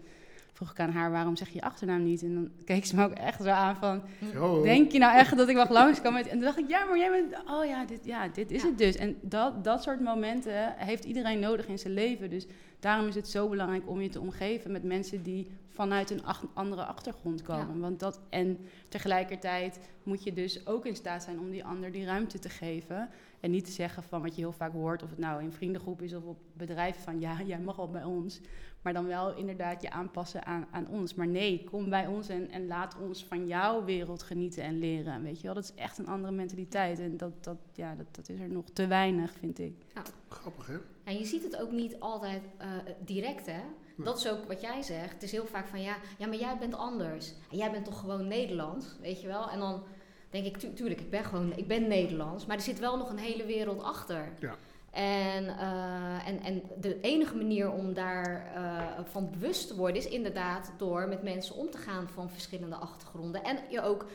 vroeg 0.59 0.71
ik 0.71 0.81
aan 0.81 0.91
haar, 0.91 1.11
waarom 1.11 1.37
zeg 1.37 1.49
je 1.49 1.55
je 1.55 1.63
achternaam 1.63 2.03
niet? 2.03 2.23
En 2.23 2.35
dan 2.35 2.51
keek 2.65 2.85
ze 2.87 2.97
me 2.97 3.05
ook 3.05 3.13
echt 3.13 3.43
zo 3.43 3.49
aan 3.49 3.77
van, 3.77 4.03
oh. 4.37 4.63
denk 4.63 4.93
je 4.93 4.99
nou 4.99 5.17
echt 5.17 5.37
dat 5.37 5.49
ik 5.49 5.57
mag 5.57 5.71
langskomen? 5.71 6.23
En 6.23 6.29
toen 6.29 6.41
dacht 6.41 6.59
ik, 6.59 6.69
ja, 6.69 6.85
maar 6.85 6.99
jij 6.99 7.11
bent, 7.11 7.49
oh 7.51 7.65
ja, 7.65 7.85
dit, 7.85 8.05
ja, 8.05 8.29
dit 8.29 8.51
is 8.51 8.63
het 8.63 8.79
dus. 8.79 8.97
En 8.97 9.17
dat, 9.21 9.65
dat 9.65 9.83
soort 9.83 10.01
momenten 10.01 10.75
heeft 10.77 11.05
iedereen 11.05 11.39
nodig 11.39 11.67
in 11.67 11.79
zijn 11.79 11.93
leven. 11.93 12.31
Dus 12.31 12.47
daarom 12.81 13.07
is 13.07 13.15
het 13.15 13.29
zo 13.29 13.49
belangrijk 13.49 13.89
om 13.89 14.01
je 14.01 14.09
te 14.09 14.21
omgeven 14.21 14.73
met 14.73 14.83
mensen 14.83 15.23
die 15.23 15.51
vanuit 15.69 16.11
een 16.11 16.25
ach 16.25 16.45
andere 16.55 16.85
achtergrond 16.85 17.43
komen. 17.43 17.81
Want 17.81 18.01
dat, 18.01 18.21
en 18.29 18.59
tegelijkertijd 18.89 19.81
moet 20.03 20.25
je 20.25 20.33
dus 20.33 20.67
ook 20.67 20.87
in 20.87 20.97
staat 20.97 21.23
zijn 21.23 21.39
om 21.39 21.51
die 21.51 21.65
ander 21.65 21.93
die 21.93 22.05
ruimte 22.05 22.39
te 22.39 22.49
geven. 22.49 23.09
En 23.41 23.51
niet 23.51 23.65
te 23.65 23.71
zeggen 23.71 24.03
van 24.03 24.23
wat 24.23 24.35
je 24.35 24.41
heel 24.41 24.53
vaak 24.53 24.73
hoort, 24.73 25.03
of 25.03 25.11
het 25.11 25.19
nou 25.19 25.43
in 25.43 25.53
vriendengroep 25.53 26.03
is 26.03 26.15
of 26.15 26.25
op 26.25 26.39
bedrijven, 26.53 27.03
van 27.03 27.21
ja, 27.21 27.43
jij 27.43 27.59
mag 27.59 27.77
wel 27.77 27.91
bij 27.91 28.05
ons. 28.05 28.41
Maar 28.89 29.03
dan 29.03 29.07
wel 29.07 29.37
inderdaad 29.37 29.83
je 29.83 29.91
aanpassen 29.91 30.47
aan, 30.47 30.67
aan 30.71 30.87
ons. 30.87 31.15
Maar 31.15 31.27
nee, 31.27 31.65
kom 31.65 31.91
bij 31.91 32.07
ons 32.07 32.29
en, 32.29 32.51
en 32.51 32.67
laat 32.67 32.97
ons 33.01 33.25
van 33.25 33.47
jouw 33.47 33.85
wereld 33.85 34.23
genieten 34.23 34.63
en 34.63 34.79
leren. 34.79 35.23
Weet 35.23 35.41
je 35.41 35.47
wel, 35.47 35.55
dat 35.55 35.65
is 35.65 35.75
echt 35.75 35.99
een 35.99 36.07
andere 36.07 36.33
mentaliteit. 36.33 36.99
En 36.99 37.17
dat, 37.17 37.45
dat, 37.45 37.57
ja, 37.73 37.95
dat, 37.95 38.07
dat 38.11 38.29
is 38.29 38.41
er 38.41 38.49
nog 38.49 38.65
te 38.73 38.87
weinig, 38.87 39.33
vind 39.33 39.59
ik. 39.59 39.75
Ja. 39.95 40.03
Grappig, 40.29 40.67
hè? 40.67 40.77
En 41.05 41.19
je 41.19 41.25
ziet 41.25 41.43
het 41.43 41.57
ook 41.57 41.71
niet 41.71 42.01
altijd 42.01 42.43
uh, 42.63 42.67
direct, 43.05 43.47
hè? 43.47 43.61
Dat 43.97 44.19
is 44.19 44.29
ook 44.29 44.45
wat 44.47 44.61
jij 44.61 44.83
zegt. 44.83 45.13
Het 45.13 45.23
is 45.23 45.33
heel 45.33 45.47
vaak 45.47 45.67
van 45.67 45.83
ja, 45.83 45.97
ja, 46.19 46.27
maar 46.27 46.39
jij 46.39 46.57
bent 46.59 46.75
anders. 46.75 47.33
En 47.51 47.57
jij 47.57 47.71
bent 47.71 47.85
toch 47.85 47.99
gewoon 47.99 48.27
Nederlands, 48.27 48.97
weet 49.01 49.21
je 49.21 49.27
wel? 49.27 49.51
En 49.51 49.59
dan 49.59 49.83
denk 50.31 50.47
ik, 50.47 50.57
tu 50.57 50.73
tuurlijk, 50.73 51.01
ik 51.01 51.11
ben 51.11 51.25
gewoon, 51.25 51.53
ik 51.57 51.67
ben 51.69 51.89
Nederlands, 51.89 52.47
maar 52.47 52.57
er 52.57 52.63
zit 52.63 52.79
wel 52.79 52.97
nog 52.97 53.11
een 53.11 53.19
hele 53.19 53.45
wereld 53.45 53.83
achter. 53.83 54.33
Ja. 54.41 54.57
En, 54.91 55.45
uh, 55.45 56.29
en, 56.29 56.43
en 56.43 56.63
de 56.81 57.01
enige 57.01 57.37
manier 57.37 57.73
om 57.73 57.95
daarvan 57.95 59.05
uh, 59.05 59.05
van 59.05 59.31
bewust 59.31 59.69
te 59.69 59.77
worden 59.77 59.97
is 59.97 60.09
inderdaad 60.09 60.73
door 60.77 61.09
met 61.09 61.23
mensen 61.23 61.55
om 61.55 61.71
te 61.71 61.79
gaan 61.79 62.09
van 62.09 62.31
verschillende 62.31 62.77
achtergronden. 62.77 63.45
En 63.45 63.59
je 63.71 63.83
ook 63.83 64.07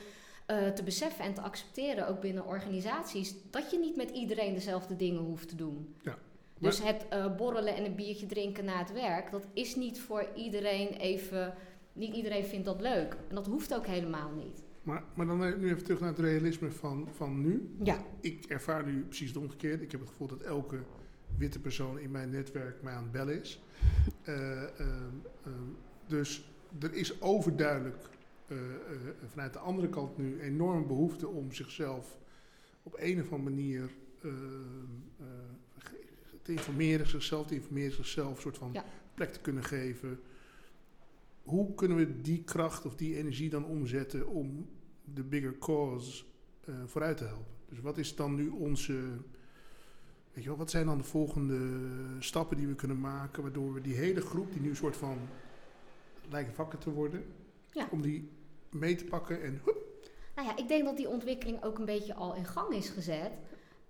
uh, 0.48 0.68
te 0.68 0.84
beseffen 0.84 1.25
en 1.25 1.34
te 1.34 1.42
accepteren, 1.42 2.08
ook 2.08 2.22
binnen 2.22 2.46
organisaties, 2.46 3.36
dat 3.51 3.72
je 3.72 3.80
niet 3.80 3.96
met 3.96 4.10
iedereen 4.10 4.53
dezelfde 4.53 4.96
dingen 4.96 5.22
hoeft 5.22 5.50
te 5.50 5.56
doen. 5.56 5.96
Ja. 6.01 6.18
Dus 6.60 6.84
het 6.84 7.06
borrelen 7.38 7.75
en 7.75 7.86
een 7.86 7.96
biertje 7.96 8.25
drinken 8.25 8.66
na 8.66 8.77
het 8.77 8.94
werk, 8.94 9.31
dat 9.31 9.46
is 9.53 9.75
niet 9.75 10.00
voor 10.00 10.27
iedereen 10.36 10.88
even. 10.88 11.53
Niet 11.94 12.16
iedereen 12.16 12.46
vindt 12.46 12.66
dat 12.66 12.81
leuk. 12.81 13.18
En 13.29 13.36
dat 13.36 13.46
hoeft 13.46 13.75
ook 13.75 13.88
helemaal 13.88 14.31
niet. 14.31 14.64
Maar, 14.83 15.03
maar 15.15 15.25
dan 15.25 15.59
nu 15.59 15.69
even 15.69 15.83
terug 15.83 16.00
naar 16.00 16.09
het 16.09 16.19
realisme 16.19 16.72
van, 16.72 17.07
van 17.15 17.41
nu. 17.41 17.69
Ja. 17.83 18.05
Ik 18.19 18.46
ervaar 18.46 18.85
nu 18.85 19.01
precies 19.01 19.27
het 19.27 19.37
omgekeerde. 19.37 19.83
Ik 19.83 19.91
heb 19.91 20.00
het 20.00 20.09
gevoel 20.09 20.27
dat 20.27 20.41
elke 20.41 20.79
witte 21.37 21.59
persoon 21.59 22.00
in 22.00 22.11
mijn 22.11 22.29
netwerk 22.29 22.81
mij 22.81 22.93
aan 22.93 23.03
het 23.03 23.11
bellen 23.11 23.41
is. 23.41 23.63
Uh, 24.25 24.35
uh, 24.35 24.87
uh, 25.48 25.53
dus 26.07 26.53
er 26.79 26.93
is 26.93 27.22
overduidelijk 27.22 28.09
eh, 28.48 28.57
eh, 28.57 28.96
vanuit 29.25 29.53
de 29.53 29.59
andere 29.59 29.89
kant 29.89 30.17
nu 30.17 30.41
enorm 30.41 30.87
behoefte 30.87 31.27
om 31.27 31.51
zichzelf 31.51 32.17
op 32.83 32.96
een 32.98 33.22
of 33.22 33.31
andere 33.31 33.50
manier 33.50 33.89
te 36.41 36.51
informeren, 36.51 37.07
zichzelf 37.07 37.48
te 37.48 37.55
informeren, 37.55 37.91
zichzelf 37.91 38.35
een 38.35 38.41
soort 38.41 38.57
van 38.57 38.69
ja. 38.74 38.85
plek 39.13 39.33
te 39.33 39.39
kunnen 39.39 39.63
geven 39.63 40.19
hoe 41.44 41.74
kunnen 41.74 41.98
we 41.98 42.22
die 42.22 42.44
kracht 42.44 42.86
of 42.86 42.96
die 42.96 43.16
energie 43.16 43.50
dan 43.50 43.66
omzetten 43.66 44.27
om 44.27 44.70
de 45.03 45.24
bigger 45.24 45.58
cause 45.58 46.24
uh, 46.66 46.75
vooruit 46.86 47.18
te 47.18 47.24
helpen? 47.24 47.53
Dus 47.70 47.79
wat 47.79 47.98
is 47.98 48.16
dan 48.16 48.36
nu 48.36 48.50
onze. 48.50 48.94
Weet 50.34 50.44
je 50.44 50.50
wel, 50.50 50.58
wat 50.58 50.72
zijn 50.72 50.86
dan 50.86 50.98
de 50.98 51.03
volgende 51.03 51.60
stappen 52.20 52.58
die 52.58 52.68
we 52.68 52.75
kunnen 52.75 53.00
maken, 53.00 53.42
waardoor 53.42 53.74
we 53.74 53.82
die 53.82 53.96
hele 53.96 54.22
groep, 54.22 54.51
die 54.51 54.62
nu 54.62 54.70
een 54.70 54.75
soort 54.75 54.98
van 54.98 55.18
lijkt 56.29 56.58
wakker 56.58 56.79
te 56.79 56.92
worden, 56.92 57.25
ja. 57.72 57.88
om 57.92 58.01
die 58.01 58.29
mee 58.70 58.96
te 58.96 59.06
pakken 59.06 59.44
en. 59.44 59.62
Hup. 59.66 59.82
Nou 60.36 60.48
ja, 60.48 60.58
ik 60.58 60.68
denk 60.68 60.86
dat 60.86 60.98
die 60.98 61.10
ontwikkeling 61.10 61.64
ook 61.64 61.77
een 61.77 61.86
beetje 61.86 62.14
al 62.14 62.36
in 62.36 62.46
gang 62.46 62.74
is 62.74 62.90
gezet. 62.90 63.32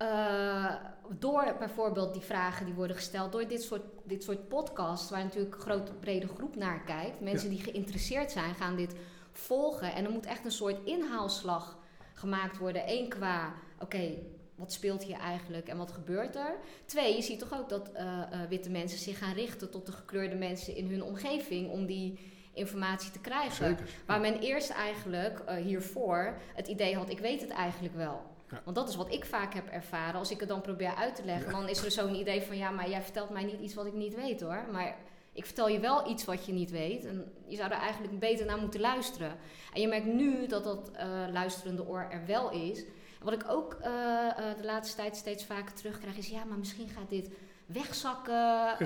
Uh, 0.03 0.75
door 1.19 1.55
bijvoorbeeld 1.59 2.13
die 2.13 2.21
vragen 2.21 2.65
die 2.65 2.73
worden 2.73 2.95
gesteld, 2.95 3.31
door 3.31 3.47
dit 3.47 3.63
soort, 3.63 3.83
dit 4.03 4.23
soort 4.23 4.47
podcasts, 4.47 5.09
waar 5.09 5.23
natuurlijk 5.23 5.55
een 5.55 5.61
grote 5.61 5.93
brede 5.93 6.27
groep 6.27 6.55
naar 6.55 6.83
kijkt. 6.83 7.19
Mensen 7.19 7.49
die 7.49 7.63
geïnteresseerd 7.63 8.31
zijn, 8.31 8.55
gaan 8.55 8.75
dit 8.75 8.95
volgen. 9.31 9.93
En 9.93 10.05
er 10.05 10.11
moet 10.11 10.25
echt 10.25 10.45
een 10.45 10.51
soort 10.51 10.85
inhaalslag 10.85 11.77
gemaakt 12.13 12.57
worden. 12.57 12.83
Eén 12.85 13.09
qua, 13.09 13.53
oké, 13.79 14.13
wat 14.55 14.73
speelt 14.73 15.03
hier 15.03 15.17
eigenlijk 15.17 15.67
en 15.67 15.77
wat 15.77 15.91
gebeurt 15.91 16.35
er? 16.35 16.55
Twee, 16.85 17.15
je 17.15 17.21
ziet 17.21 17.39
toch 17.39 17.59
ook 17.59 17.69
dat 17.69 17.91
uh, 17.95 18.01
uh, 18.01 18.41
witte 18.49 18.69
mensen 18.69 18.99
zich 18.99 19.17
gaan 19.17 19.33
richten 19.33 19.71
tot 19.71 19.85
de 19.85 19.91
gekleurde 19.91 20.35
mensen 20.35 20.75
in 20.75 20.89
hun 20.89 21.03
omgeving 21.03 21.71
om 21.71 21.85
die 21.85 22.31
informatie 22.53 23.11
te 23.11 23.19
krijgen. 23.19 23.65
Zeker. 23.65 23.89
Waar 24.05 24.21
men 24.21 24.39
eerst 24.39 24.69
eigenlijk 24.69 25.43
hiervoor 25.63 26.37
het 26.55 26.67
idee 26.67 26.95
had, 26.95 27.09
ik 27.09 27.19
weet 27.19 27.41
het 27.41 27.49
eigenlijk 27.49 27.95
wel. 27.95 28.32
Want 28.63 28.75
dat 28.75 28.89
is 28.89 28.95
wat 28.95 29.13
ik 29.13 29.25
vaak 29.25 29.53
heb 29.53 29.67
ervaren. 29.67 30.19
Als 30.19 30.31
ik 30.31 30.39
het 30.39 30.49
dan 30.49 30.61
probeer 30.61 30.95
uit 30.95 31.15
te 31.15 31.25
leggen, 31.25 31.51
dan 31.51 31.69
is 31.69 31.83
er 31.83 31.91
zo'n 31.91 32.15
idee 32.15 32.41
van 32.41 32.57
ja, 32.57 32.69
maar 32.69 32.89
jij 32.89 33.01
vertelt 33.01 33.29
mij 33.29 33.43
niet 33.43 33.59
iets 33.59 33.73
wat 33.73 33.85
ik 33.85 33.93
niet 33.93 34.15
weet 34.15 34.41
hoor. 34.41 34.65
Maar 34.71 34.95
ik 35.33 35.45
vertel 35.45 35.67
je 35.67 35.79
wel 35.79 36.09
iets 36.09 36.25
wat 36.25 36.45
je 36.45 36.53
niet 36.53 36.71
weet. 36.71 37.05
En 37.05 37.33
je 37.47 37.55
zou 37.55 37.71
er 37.71 37.77
eigenlijk 37.77 38.19
beter 38.19 38.45
naar 38.45 38.57
moeten 38.57 38.79
luisteren. 38.79 39.35
En 39.73 39.81
je 39.81 39.87
merkt 39.87 40.05
nu 40.05 40.47
dat 40.47 40.63
dat 40.63 40.91
uh, 40.93 41.01
luisterende 41.31 41.87
oor 41.87 42.07
er 42.11 42.25
wel 42.25 42.51
is. 42.51 42.83
wat 43.21 43.33
ik 43.33 43.43
ook 43.47 43.77
uh, 43.81 43.87
uh, 43.87 44.35
de 44.57 44.63
laatste 44.63 44.95
tijd 44.95 45.15
steeds 45.15 45.45
vaker 45.45 45.73
terugkrijg 45.73 46.17
is 46.17 46.27
ja, 46.27 46.43
maar 46.43 46.57
misschien 46.57 46.89
gaat 46.89 47.09
dit 47.09 47.29
wegzakken. 47.65 48.77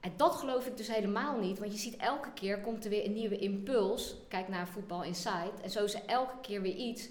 en 0.00 0.12
dat 0.16 0.34
geloof 0.34 0.66
ik 0.66 0.76
dus 0.76 0.94
helemaal 0.94 1.38
niet. 1.38 1.58
Want 1.58 1.72
je 1.72 1.78
ziet 1.78 1.96
elke 1.96 2.32
keer 2.32 2.60
komt 2.60 2.84
er 2.84 2.90
weer 2.90 3.04
een 3.04 3.12
nieuwe 3.12 3.38
impuls. 3.38 4.16
Kijk 4.28 4.48
naar 4.48 4.68
Voetbal 4.68 5.02
Insight. 5.02 5.60
En 5.62 5.70
zo 5.70 5.84
is 5.84 5.94
er 5.94 6.02
elke 6.06 6.40
keer 6.40 6.62
weer 6.62 6.74
iets 6.74 7.08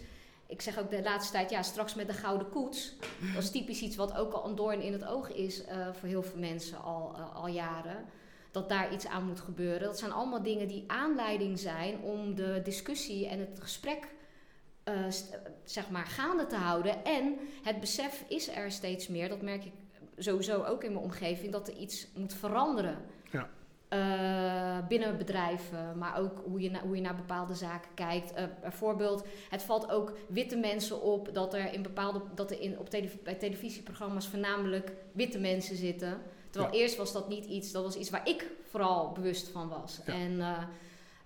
ik 0.52 0.62
zeg 0.62 0.80
ook 0.80 0.90
de 0.90 1.02
laatste 1.02 1.32
tijd, 1.32 1.50
ja, 1.50 1.62
straks 1.62 1.96
met 1.96 2.08
de 2.08 2.14
gouden 2.14 2.50
koets. 2.50 2.96
Dat 3.34 3.44
is 3.44 3.52
typisch 3.52 3.82
iets 3.82 3.96
wat 3.96 4.18
ook 4.18 4.34
al 4.34 4.50
een 4.50 4.56
doorn 4.56 4.82
in 4.82 4.94
het 4.94 5.06
oog 5.06 5.32
is 5.34 5.66
uh, 5.66 5.94
voor 5.94 6.10
heel 6.10 6.24
veel 6.24 6.40
mensen 6.40 6.82
al, 6.82 7.16
uh, 7.18 7.36
al 7.36 7.48
jaren. 7.48 8.06
Dat 8.52 8.70
daar 8.70 8.94
iets 8.94 9.08
aan 9.08 9.28
moet 9.28 9.40
gebeuren. 9.40 9.88
Dat 9.88 10.00
zijn 10.00 10.12
allemaal 10.12 10.44
dingen 10.44 10.68
die 10.68 10.84
aanleiding 10.88 11.60
zijn 11.60 12.00
om 12.00 12.36
de 12.36 12.62
discussie 12.64 13.28
en 13.28 13.40
het 13.40 13.60
gesprek 13.60 14.08
uh, 14.86 15.06
zeg 15.64 15.90
maar 15.90 16.06
gaande 16.06 16.46
te 16.46 16.56
houden. 16.56 17.06
En 17.06 17.38
het 17.64 17.80
besef 17.80 18.24
is 18.28 18.56
er 18.56 18.72
steeds 18.72 19.08
meer, 19.08 19.30
dat 19.30 19.42
merk 19.42 19.66
ik 19.66 19.74
sowieso 20.18 20.64
ook 20.64 20.84
in 20.84 20.94
mijn 20.94 21.04
omgeving, 21.04 21.52
dat 21.52 21.68
er 21.68 21.78
iets 21.78 22.08
moet 22.16 22.34
veranderen. 22.34 22.98
Eh, 23.92 24.78
binnen 24.88 25.18
bedrijven, 25.18 25.98
maar 25.98 26.18
ook 26.20 26.42
hoe 26.46 26.62
je, 26.62 26.72
na- 26.72 26.82
hoe 26.82 26.96
je 26.96 27.02
naar 27.02 27.16
bepaalde 27.16 27.54
zaken 27.56 27.94
kijkt. 27.94 28.34
Eh, 28.34 28.44
bijvoorbeeld, 28.62 29.26
het 29.50 29.64
valt 29.64 29.90
ook 29.92 30.14
witte 30.28 30.56
mensen 30.56 31.02
op 31.02 31.34
dat 31.34 31.54
er 31.54 31.74
in 31.74 31.82
bepaalde 31.82 32.22
dat 32.36 32.52
er 32.52 32.62
in, 32.62 32.80
op 32.80 32.90
telev- 32.90 33.22
bij 33.24 33.34
televisieprogramma's 33.36 34.28
voornamelijk 34.28 34.92
witte 35.12 35.40
mensen 35.40 35.76
zitten. 35.76 36.18
Terwijl 36.50 36.74
eerst 36.74 36.98
was 36.98 37.12
dat 37.14 37.30
niet 37.30 37.46
iets, 37.46 37.72
dat 37.72 37.84
was 37.84 37.96
iets 37.96 38.10
waar 38.10 38.28
ik 38.30 38.48
vooral 38.70 39.12
bewust 39.12 39.48
van 39.48 39.70
was. 39.70 40.00
Ja. 40.06 40.14
En 40.14 40.40
eh, 40.40 40.64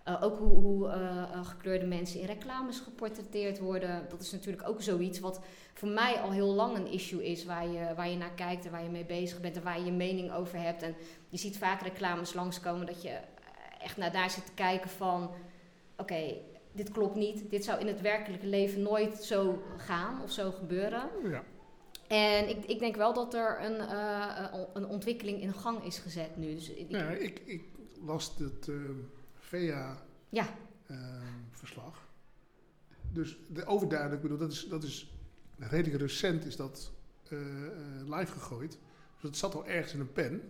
eh, 0.06 0.24
ook 0.24 0.38
hoe, 0.38 0.50
hoe 0.62 0.90
eh, 0.90 1.22
eh, 1.22 1.46
gekleurde 1.46 1.86
mensen 1.86 2.20
in 2.20 2.26
reclames 2.26 2.80
geportretteerd 2.80 3.60
worden. 3.60 4.06
Dat 4.10 4.22
is 4.22 4.32
natuurlijk 4.32 4.68
ook 4.68 4.82
zoiets 4.82 5.20
wat 5.20 5.40
voor 5.74 5.88
mij 5.90 6.14
al 6.16 6.32
heel 6.32 6.54
lang 6.54 6.76
een 6.78 6.88
issue 6.92 7.26
is. 7.26 7.46
Waar 7.46 7.68
je, 7.68 7.94
waar 7.96 8.10
je 8.10 8.18
naar 8.18 8.34
kijkt 8.36 8.66
en 8.66 8.72
waar 8.72 8.84
je 8.84 8.90
mee 8.90 9.06
bezig 9.06 9.42
bent 9.42 9.56
en 9.56 9.64
waar 9.64 9.80
je 9.80 9.86
je 9.86 9.92
mening 9.92 10.32
over 10.34 10.60
hebt. 10.62 10.82
En 10.82 10.96
je 11.30 11.38
ziet 11.38 11.58
vaak 11.58 11.82
reclames 11.82 12.34
langskomen 12.34 12.86
dat 12.86 13.02
je 13.02 13.18
echt 13.82 13.98
naar 13.98 14.12
daar 14.12 14.30
zit 14.30 14.46
te 14.46 14.52
kijken 14.54 14.90
van... 14.90 15.32
Oké, 15.98 16.34
dit 16.72 16.92
klopt 16.92 17.16
niet. 17.16 17.50
Dit 17.50 17.64
zou 17.64 17.80
in 17.80 17.88
het 17.88 18.02
werkelijke 18.02 18.48
leven 18.48 18.82
nooit 18.82 19.24
zo 19.24 19.64
gaan 19.78 20.22
of 20.24 20.32
zo 20.32 20.52
gebeuren. 20.52 21.10
Ja. 21.24 21.44
En 22.08 22.50
ik, 22.50 22.66
ik 22.66 22.80
denk 22.80 22.96
wel 22.96 23.14
dat 23.14 23.34
er 23.34 23.58
een, 23.64 23.80
een 24.74 24.88
ontwikkeling 24.88 25.42
in 25.42 25.54
gang 25.54 25.84
is 25.84 25.98
gezet 26.00 26.38
nu. 26.38 26.54
Dus 26.56 26.70
ik- 26.70 26.90
Ja, 26.92 27.10
ik, 27.10 27.42
ik 27.46 27.64
las 28.06 28.32
het 28.38 28.70
VEA-verslag. 29.46 30.08
Ja. 32.80 32.96
dus 33.12 33.38
de, 33.50 33.66
overduidelijk, 33.66 34.24
ik 34.24 34.30
bedoel, 34.30 34.48
dat 34.48 34.52
is, 34.52 34.68
dat 34.68 34.84
is 34.84 35.14
redelijk 35.58 36.02
recent 36.02 36.46
is 36.46 36.56
dat 36.56 36.92
eh, 37.30 37.66
eh, 37.66 37.74
live 38.18 38.32
gegooid. 38.32 38.72
Dus 39.14 39.22
dat 39.22 39.38
zat 39.38 39.56
al 39.56 39.66
ergens 39.66 39.94
in 39.94 40.00
een 40.00 40.12
pen. 40.12 40.42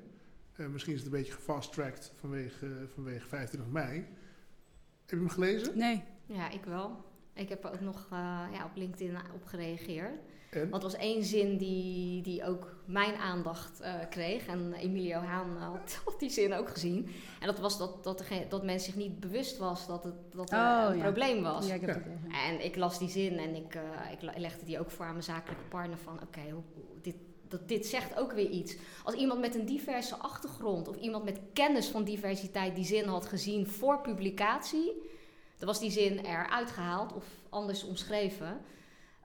Eh, 0.55 0.67
misschien 0.67 0.93
is 0.93 0.99
het 1.03 1.11
een 1.11 1.17
beetje 1.17 1.33
gefast-tracked 1.33 2.11
vanwege, 2.19 2.87
vanwege 2.93 3.27
25 3.27 3.71
mei. 3.71 3.95
Heb 3.95 5.09
je 5.09 5.15
hem 5.15 5.29
gelezen? 5.29 5.77
Nee. 5.77 6.03
ja, 6.25 6.49
ik 6.49 6.63
wel. 6.63 7.05
Ik 7.33 7.49
heb 7.49 7.63
er 7.63 7.71
ook 7.71 7.81
nog 7.81 8.07
eh, 8.11 8.47
ja, 8.51 8.65
op 8.65 8.75
LinkedIn 8.75 9.17
op 9.33 9.45
gereageerd. 9.45 10.19
En? 10.55 10.69
Want 10.69 10.83
er 10.83 10.89
was 10.89 10.99
één 10.99 11.23
zin 11.23 11.57
die, 11.57 12.21
die 12.21 12.43
ook 12.45 12.75
mijn 12.85 13.15
aandacht 13.15 13.79
eh, 13.79 13.93
kreeg. 14.09 14.45
En 14.47 14.73
Emilio 14.73 15.17
Haan 15.19 15.55
eh, 15.57 15.63
had, 15.63 15.99
had 16.05 16.19
die 16.19 16.29
zin 16.29 16.53
ook 16.53 16.69
gezien. 16.69 17.09
En 17.39 17.47
dat 17.47 17.59
was 17.59 17.77
dat, 17.77 18.03
dat, 18.03 18.17
degene- 18.17 18.47
dat 18.49 18.63
men 18.63 18.79
zich 18.79 18.95
niet 18.95 19.19
bewust 19.19 19.57
was 19.57 19.87
dat, 19.87 20.03
het, 20.03 20.13
dat 20.31 20.51
er 20.51 20.57
Oh, 20.57 20.85
een 20.89 20.97
ja. 20.97 21.03
probleem 21.03 21.41
was. 21.43 21.67
Ja, 21.67 21.73
ik 21.73 21.81
heb 21.81 21.89
Ja. 21.89 21.95
het 21.95 22.05
even. 22.05 22.31
En 22.31 22.65
ik 22.65 22.75
las 22.75 22.99
die 22.99 23.09
zin 23.09 23.37
en 23.37 23.55
ik, 23.55 23.75
eh, 23.75 23.81
ik 24.11 24.37
legde 24.37 24.65
die 24.65 24.79
ook 24.79 24.91
voor 24.91 25.05
aan 25.05 25.11
mijn 25.11 25.23
zakelijke 25.23 25.63
partner 25.63 25.97
van... 25.97 26.19
Oké, 26.23 26.41
dit, 27.01 27.15
dat, 27.47 27.67
dit 27.67 27.85
zegt 27.85 28.17
ook 28.19 28.31
weer 28.31 28.49
iets. 28.49 28.75
Als 29.03 29.15
iemand 29.15 29.39
met 29.39 29.55
een 29.55 29.65
diverse 29.65 30.15
achtergrond 30.15 30.87
of 30.87 30.95
iemand 30.97 31.23
met 31.23 31.39
kennis 31.53 31.87
van 31.87 32.03
diversiteit 32.03 32.75
die 32.75 32.85
zin 32.85 33.05
had 33.07 33.25
gezien 33.25 33.67
voor 33.67 34.01
publicatie... 34.01 34.91
dan 35.57 35.67
was 35.67 35.79
die 35.79 35.91
zin 35.91 36.19
eruit 36.19 36.71
gehaald 36.71 37.13
of 37.13 37.25
anders 37.49 37.83
omschreven. 37.83 38.61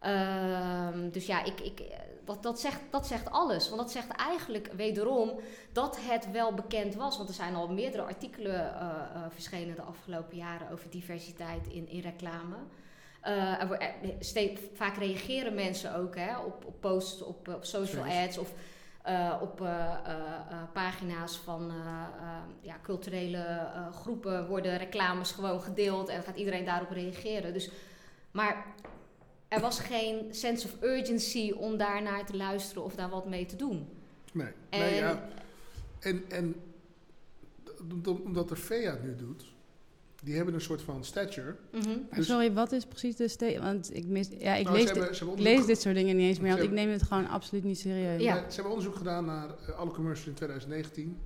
Ehm, 0.01 1.11
dus 1.11 1.27
ja, 1.27 1.45
ik, 1.45 1.61
ik, 1.61 1.83
dat, 2.25 2.43
dat, 2.43 2.61
zegt, 2.61 2.81
dat 2.91 3.07
zegt 3.07 3.31
alles. 3.31 3.69
Want 3.69 3.81
dat 3.81 3.91
zegt 3.91 4.09
eigenlijk 4.09 4.71
wederom 4.77 5.41
dat 5.73 5.99
het 6.01 6.31
wel 6.31 6.55
bekend 6.55 6.95
was. 6.95 7.17
Want 7.17 7.29
er 7.29 7.35
zijn 7.35 7.55
al 7.55 7.69
meerdere 7.69 8.03
artikelen 8.03 8.75
eh, 8.75 8.81
eh, 8.81 9.23
verschenen 9.29 9.75
de 9.75 9.83
afgelopen 9.83 10.37
jaren 10.37 10.71
over 10.71 10.91
diversiteit 10.91 11.67
in, 11.67 11.89
in 11.89 12.01
reclame. 12.01 12.57
Eh, 13.21 13.61
er 13.61 13.69
wo- 13.69 13.75
er- 13.75 13.95
ste- 14.19 14.59
vaak 14.75 14.97
reageren 14.97 15.55
mensen 15.55 15.95
ook 15.95 16.17
hè, 16.17 16.39
op, 16.39 16.65
op 16.67 16.81
posts 16.81 17.23
op, 17.23 17.49
op 17.49 17.65
social 17.65 18.05
ads 18.05 18.39
of 18.39 18.53
op 19.41 19.63
pagina's 20.73 21.37
van 21.37 21.73
ja, 22.61 22.77
culturele 22.83 23.67
groepen 23.93 24.47
worden 24.49 24.79
reclames 24.79 25.33
gewoon 25.33 25.61
gedeeld 25.63 26.09
en 26.09 26.23
gaat 26.23 26.37
iedereen 26.37 26.65
daarop 26.65 26.91
reageren. 26.91 27.53
Dus, 27.53 27.71
maar 28.31 28.67
er 29.51 29.61
was 29.61 29.81
geen 29.81 30.35
sense 30.35 30.67
of 30.67 30.83
urgency 30.83 31.51
om 31.51 31.77
daar 31.77 32.03
naar 32.03 32.27
te 32.27 32.37
luisteren 32.37 32.85
of 32.85 32.95
daar 32.95 33.09
wat 33.09 33.29
mee 33.29 33.47
te 33.47 33.57
doen. 33.57 33.89
Nee. 34.33 34.53
En, 34.69 34.79
nee 34.79 34.95
ja. 34.95 35.29
En, 35.99 36.25
en 36.29 36.55
omdat 38.25 38.49
de 38.49 38.57
VEA 38.57 38.91
het 38.91 39.03
nu 39.03 39.17
doet, 39.17 39.45
die 40.23 40.37
hebben 40.37 40.55
een 40.55 40.61
soort 40.61 40.83
van 40.83 41.05
stature. 41.05 41.57
Maar 41.73 41.83
Dus- 42.15 42.27
sorry, 42.27 42.53
wat 42.53 42.73
is 42.73 42.87
precies 42.87 43.17
de? 43.17 43.59
Want 43.61 43.95
ik 43.95 44.07
mis, 44.07 44.29
ja, 44.39 44.55
ik 44.55 44.65
Nou, 44.65 44.77
lees, 44.77 44.93
dit, 44.93 45.67
lees 45.67 45.81
soort 45.81 45.95
dingen 45.95 46.17
niet 46.17 46.29
eens 46.29 46.41
meer, 46.41 46.51
want 46.51 46.63
ik 46.63 46.71
neem 46.71 46.91
het 46.91 47.03
gewoon 47.03 47.29
absoluut 47.29 47.65
niet 47.65 47.79
serieus. 47.79 48.23
Ja. 48.23 48.35
Nee, 48.35 48.43
Ze 48.49 48.55
hebben 48.55 48.73
onderzoek 48.73 48.97
gedaan 48.97 49.25
naar 49.25 49.49
eh, 49.67 49.79
alle 49.79 49.91
commercials 49.91 50.29
in 50.29 50.35
2019. 50.35 51.19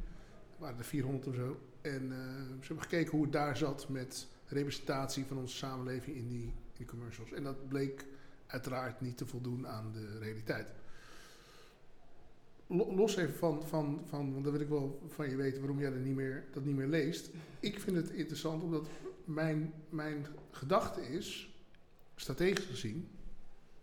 Er 0.55 0.61
waren 0.61 0.79
er 0.79 0.85
400 0.85 1.27
of 1.27 1.35
zo. 1.35 1.57
En 1.81 2.13
eh, 2.13 2.19
ze 2.61 2.67
hebben 2.67 2.83
gekeken 2.83 3.11
hoe 3.11 3.23
het 3.23 3.33
daar 3.33 3.57
zat 3.57 3.89
met 3.89 4.27
representatie 4.47 5.25
van 5.25 5.39
onze 5.39 5.57
samenleving 5.57 6.17
in 6.17 6.29
die, 6.29 6.43
in 6.43 6.53
die 6.77 6.87
commercials. 6.87 7.33
En 7.33 7.43
dat 7.43 7.69
bleek 7.69 8.05
uiteraard 8.46 9.00
niet 9.00 9.16
te 9.16 9.26
voldoen 9.26 9.66
aan 9.68 9.92
de 9.92 10.18
realiteit. 10.18 10.68
Lo- 12.66 12.94
Los 12.94 13.16
even 13.16 13.35
van, 13.35 13.62
van, 13.66 14.00
van, 14.09 14.33
want 14.33 14.44
dan 14.44 14.52
wil 14.52 14.62
ik 14.62 14.68
wel 14.68 15.02
van 15.09 15.30
je 15.30 15.37
weten 15.37 15.61
waarom 15.61 15.80
jij 15.80 15.90
dat 15.90 16.00
niet 16.00 16.14
meer, 16.14 16.44
dat 16.52 16.64
niet 16.64 16.76
meer 16.76 16.87
leest. 16.87 17.30
Ik 17.61 17.80
vind 17.80 17.96
het 17.96 18.11
interessant 18.11 18.62
omdat 18.62 18.88
mijn, 19.24 19.72
mijn 19.88 20.26
gedachte 20.50 21.00
is, 21.09 21.54
strategisch 22.16 22.64
gezien, 22.64 23.09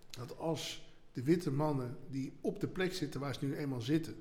dat 0.10 0.38
als 0.38 0.89
de 1.13 1.24
witte 1.24 1.52
mannen 1.52 1.97
die 2.10 2.34
op 2.41 2.60
de 2.60 2.67
plek 2.67 2.93
zitten 2.93 3.19
waar 3.19 3.34
ze 3.34 3.45
nu 3.45 3.56
eenmaal 3.56 3.82
zitten, 3.82 4.15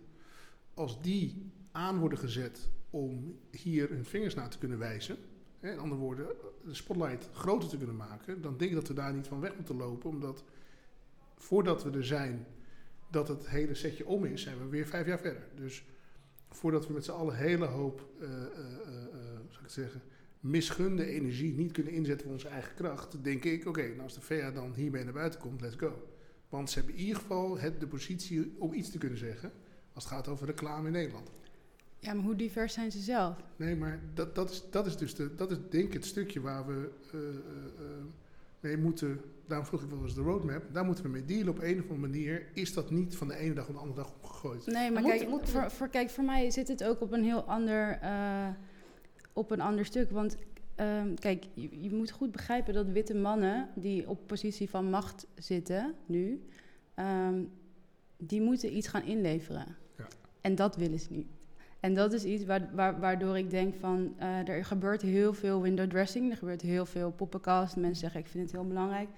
als 0.75 1.03
die 1.03 1.51
aan 1.73 1.99
worden 1.99 2.19
gezet 2.19 2.69
om 2.91 3.39
hier 3.51 3.89
hun 3.89 4.05
vingers 4.05 4.35
naar 4.35 4.49
te 4.51 4.59
kunnen 4.59 4.79
wijzen, 4.79 5.17
in 5.61 5.79
andere 5.79 6.01
woorden, 6.01 6.27
de 6.65 6.75
spotlight 6.75 7.29
groter 7.33 7.69
te 7.69 7.77
kunnen 7.77 7.97
maken, 7.97 8.43
dan 8.43 8.57
denk 8.57 8.71
ik 8.71 8.77
dat 8.77 8.89
we 8.89 8.95
daar 8.95 9.15
niet 9.15 9.27
van 9.27 9.41
weg 9.41 9.57
moeten 9.57 9.77
lopen, 9.77 10.11
omdat 10.11 10.45
voordat 11.37 11.85
we 11.85 11.91
er 11.91 12.05
zijn 12.05 12.47
dat 13.11 13.29
het 13.29 13.49
hele 13.49 13.75
setje 13.75 14.07
om 14.07 14.25
is, 14.25 14.43
zijn 14.43 14.59
we 14.59 14.69
weer 14.69 14.87
vijf 14.87 15.07
jaar 15.07 15.19
verder. 15.19 15.49
Dus 15.55 15.85
voordat 16.49 16.87
we 16.87 16.93
met 16.93 17.05
z'n 17.05 17.11
allen 17.11 17.35
een 17.35 17.41
hele 17.41 17.65
hoop, 17.65 18.09
hoe 18.19 18.29
zou 19.49 19.59
ik 19.59 19.63
het 19.63 19.73
zeggen, 19.73 20.03
misgunde 20.41 21.07
energie 21.07 21.55
niet 21.55 21.73
kunnen 21.73 21.93
inzetten 21.93 22.25
voor 22.25 22.35
onze 22.35 22.49
eigen 22.49 22.75
kracht, 22.75 23.25
denk 23.25 23.45
ik, 23.45 23.67
oké, 23.67 23.89
nou 23.89 24.03
als 24.03 24.15
de 24.15 24.21
VA 24.21 24.51
dan 24.51 24.75
hiermee 24.75 25.05
naar 25.05 25.13
buiten 25.13 25.41
komt, 25.41 25.61
let's 25.61 25.77
go. 25.77 26.09
Want 26.49 26.71
ze 26.71 26.79
hebben 26.79 26.95
in 26.95 27.01
ieder 27.01 27.17
geval 27.17 27.59
het, 27.59 27.81
de 27.81 27.87
positie 27.87 28.55
om 28.59 28.73
iets 28.73 28.91
te 28.91 28.99
kunnen 28.99 29.19
zeggen 29.19 29.53
als 29.93 30.05
het 30.05 30.13
gaat 30.13 30.29
over 30.29 30.47
reclame 30.47 30.87
in 30.87 30.93
Nederland. 30.93 31.31
Ja, 32.01 32.13
maar 32.15 32.25
hoe 32.25 32.37
divers 32.37 32.73
zijn 32.75 32.93
ze 32.93 32.99
zelf? 32.99 33.37
Nee, 33.57 33.77
maar 33.77 34.01
dat, 34.15 34.35
dat, 34.35 34.51
is, 34.51 34.63
dat 34.71 34.87
is 34.87 34.97
dus 34.97 35.15
de, 35.15 35.35
dat 35.35 35.51
is 35.51 35.57
denk 35.71 35.85
ik 35.85 35.93
het 35.93 36.05
stukje 36.07 36.41
waar 36.41 36.67
we 36.67 36.91
eh, 37.13 37.19
eh, 37.21 37.27
eh, 37.29 38.05
mee 38.61 38.77
moeten. 38.77 39.21
Daarom 39.47 39.67
vroeg 39.67 39.83
ik 39.83 39.91
wel 39.91 40.03
eens 40.03 40.15
de 40.15 40.21
roadmap. 40.21 40.63
Daar 40.73 40.85
moeten 40.85 41.05
we 41.05 41.11
mee 41.11 41.25
dealen 41.25 41.49
op 41.49 41.59
een 41.63 41.75
of 41.77 41.83
andere 41.83 41.99
manier. 42.09 42.47
Is 42.55 42.75
dat 42.75 42.91
niet 42.91 43.17
van 43.17 43.29
de 43.29 43.37
ene 43.37 43.55
dag 43.55 43.69
op 43.69 43.75
de 43.75 43.81
andere 43.81 44.01
dag 44.01 44.11
opgegooid? 44.15 44.67
Nee, 44.67 44.91
maar 44.91 45.03
Moet- 45.03 45.11
kijk, 45.11 45.29
moet- 45.29 45.49
voor, 45.51 45.71
voor, 45.71 45.89
kijk, 45.89 46.11
voor 46.11 46.25
mij 46.25 46.51
zit 46.51 46.69
het 46.69 46.85
ook 46.85 47.01
op 47.01 47.13
een 47.13 47.25
heel 47.25 47.43
ander, 47.43 47.99
eh, 48.01 48.49
op 49.33 49.51
een 49.51 49.61
ander 49.61 49.85
stuk. 49.85 50.11
Want 50.11 50.37
ehm, 50.75 51.15
kijk, 51.15 51.45
je, 51.55 51.83
je 51.83 51.91
moet 51.95 52.11
goed 52.11 52.33
begrijpen 52.33 52.75
dat 52.75 52.87
witte 52.87 53.15
mannen 53.15 53.69
die 53.75 54.09
op 54.09 54.27
positie 54.27 54.71
van 54.71 54.91
macht 54.91 55.27
zitten 55.35 55.95
nu, 56.07 56.43
ehm, 56.95 57.43
die 58.17 58.41
moeten 58.41 58.77
iets 58.77 58.89
gaan 58.89 59.03
inleveren. 59.05 59.77
Ja. 59.99 60.07
En 60.41 60.55
dat 60.55 60.77
willen 60.77 60.99
ze 60.99 61.07
niet. 61.13 61.27
En 61.81 61.95
dat 61.95 62.13
is 62.13 62.25
iets 62.25 62.45
waar, 62.45 62.69
waar- 62.75 63.01
waardoor 63.01 63.39
ik 63.39 63.51
denk 63.51 63.75
van, 63.75 64.15
eh, 64.19 64.49
er 64.49 64.65
gebeurt 64.65 65.03
heel 65.03 65.33
veel 65.35 65.61
window 65.63 65.91
dressing, 65.91 66.31
er 66.31 66.37
gebeurt 66.37 66.61
heel 66.63 66.87
veel 66.87 67.11
poppenkast. 67.11 67.77
Mensen 67.77 67.97
zeggen, 68.01 68.21
ik 68.21 68.27
vind 68.27 68.43
het 68.45 68.53
heel 68.53 68.67
belangrijk. 68.67 69.09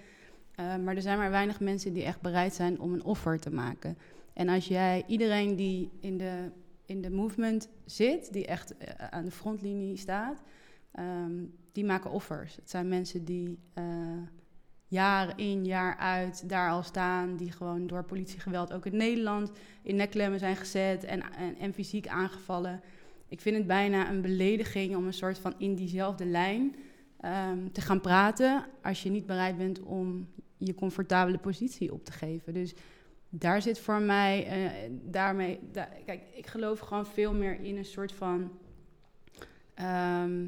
Eh, 0.55 0.77
maar 0.77 0.95
er 0.97 1.03
zijn 1.03 1.19
maar 1.19 1.31
weinig 1.31 1.61
mensen 1.61 1.93
die 1.93 2.05
echt 2.05 2.21
bereid 2.21 2.55
zijn 2.55 2.81
om 2.81 2.93
een 2.93 3.05
offer 3.05 3.39
te 3.39 3.51
maken. 3.51 3.97
En 4.33 4.49
als 4.49 4.67
jij 4.69 5.05
iedereen 5.07 5.57
die 5.57 5.91
in 6.01 6.19
de, 6.19 6.51
in 6.87 7.03
de 7.03 7.11
movement 7.11 7.69
zit, 7.85 8.33
die 8.33 8.47
echt 8.47 8.77
eh, 8.77 9.07
aan 9.11 9.25
de 9.25 9.31
frontlinie 9.31 9.97
staat, 9.97 10.43
ehm, 10.93 11.33
die 11.73 11.85
maken 11.85 12.11
offers. 12.11 12.57
Het 12.57 12.71
zijn 12.71 12.89
mensen 12.89 13.25
die 13.25 13.59
jaar 14.93 15.33
in, 15.39 15.65
jaar 15.65 15.97
uit 15.97 16.49
daar 16.49 16.71
al 16.71 16.83
staan, 16.83 17.37
die 17.37 17.53
gewoon 17.53 17.87
door 17.87 18.05
politiegeweld 18.05 18.73
ook 18.73 18.87
in 18.87 18.97
Nederland 18.97 19.53
in 19.83 19.97
nekklemmen 19.97 20.39
zijn 20.39 20.57
gezet 20.57 21.05
en, 21.05 21.23
en, 21.37 21.59
en 21.59 21.73
fysiek 21.73 22.07
aangevallen. 22.07 22.81
Ik 23.29 23.41
vind 23.41 23.57
het 23.57 23.67
bijna 23.67 24.11
een 24.11 24.21
belediging 24.21 24.97
om 24.97 25.07
een 25.07 25.13
soort 25.13 25.39
van 25.39 25.55
in 25.59 25.75
diezelfde 25.75 26.25
lijn 26.25 26.77
ehm, 27.21 27.69
te 27.73 27.81
gaan 27.81 28.01
praten 28.01 28.65
als 28.83 29.03
je 29.03 29.11
niet 29.11 29.27
bereid 29.27 29.57
bent 29.57 29.81
om 29.83 30.29
je 30.57 30.75
comfortabele 30.75 31.39
positie 31.39 31.93
op 31.93 32.05
te 32.05 32.13
geven. 32.13 32.55
Dus 32.55 32.75
daar 33.29 33.63
zit 33.63 33.79
voor 33.79 34.01
mij, 34.01 34.47
eh, 34.47 34.91
daarmee, 35.03 35.59
da- 35.73 35.89
kijk, 36.07 36.23
ik 36.35 36.47
geloof 36.47 36.79
gewoon 36.79 37.07
veel 37.07 37.35
meer 37.35 37.61
in 37.61 37.77
een 37.77 37.85
soort 37.85 38.13
van 38.13 38.51
ehm, 39.75 40.47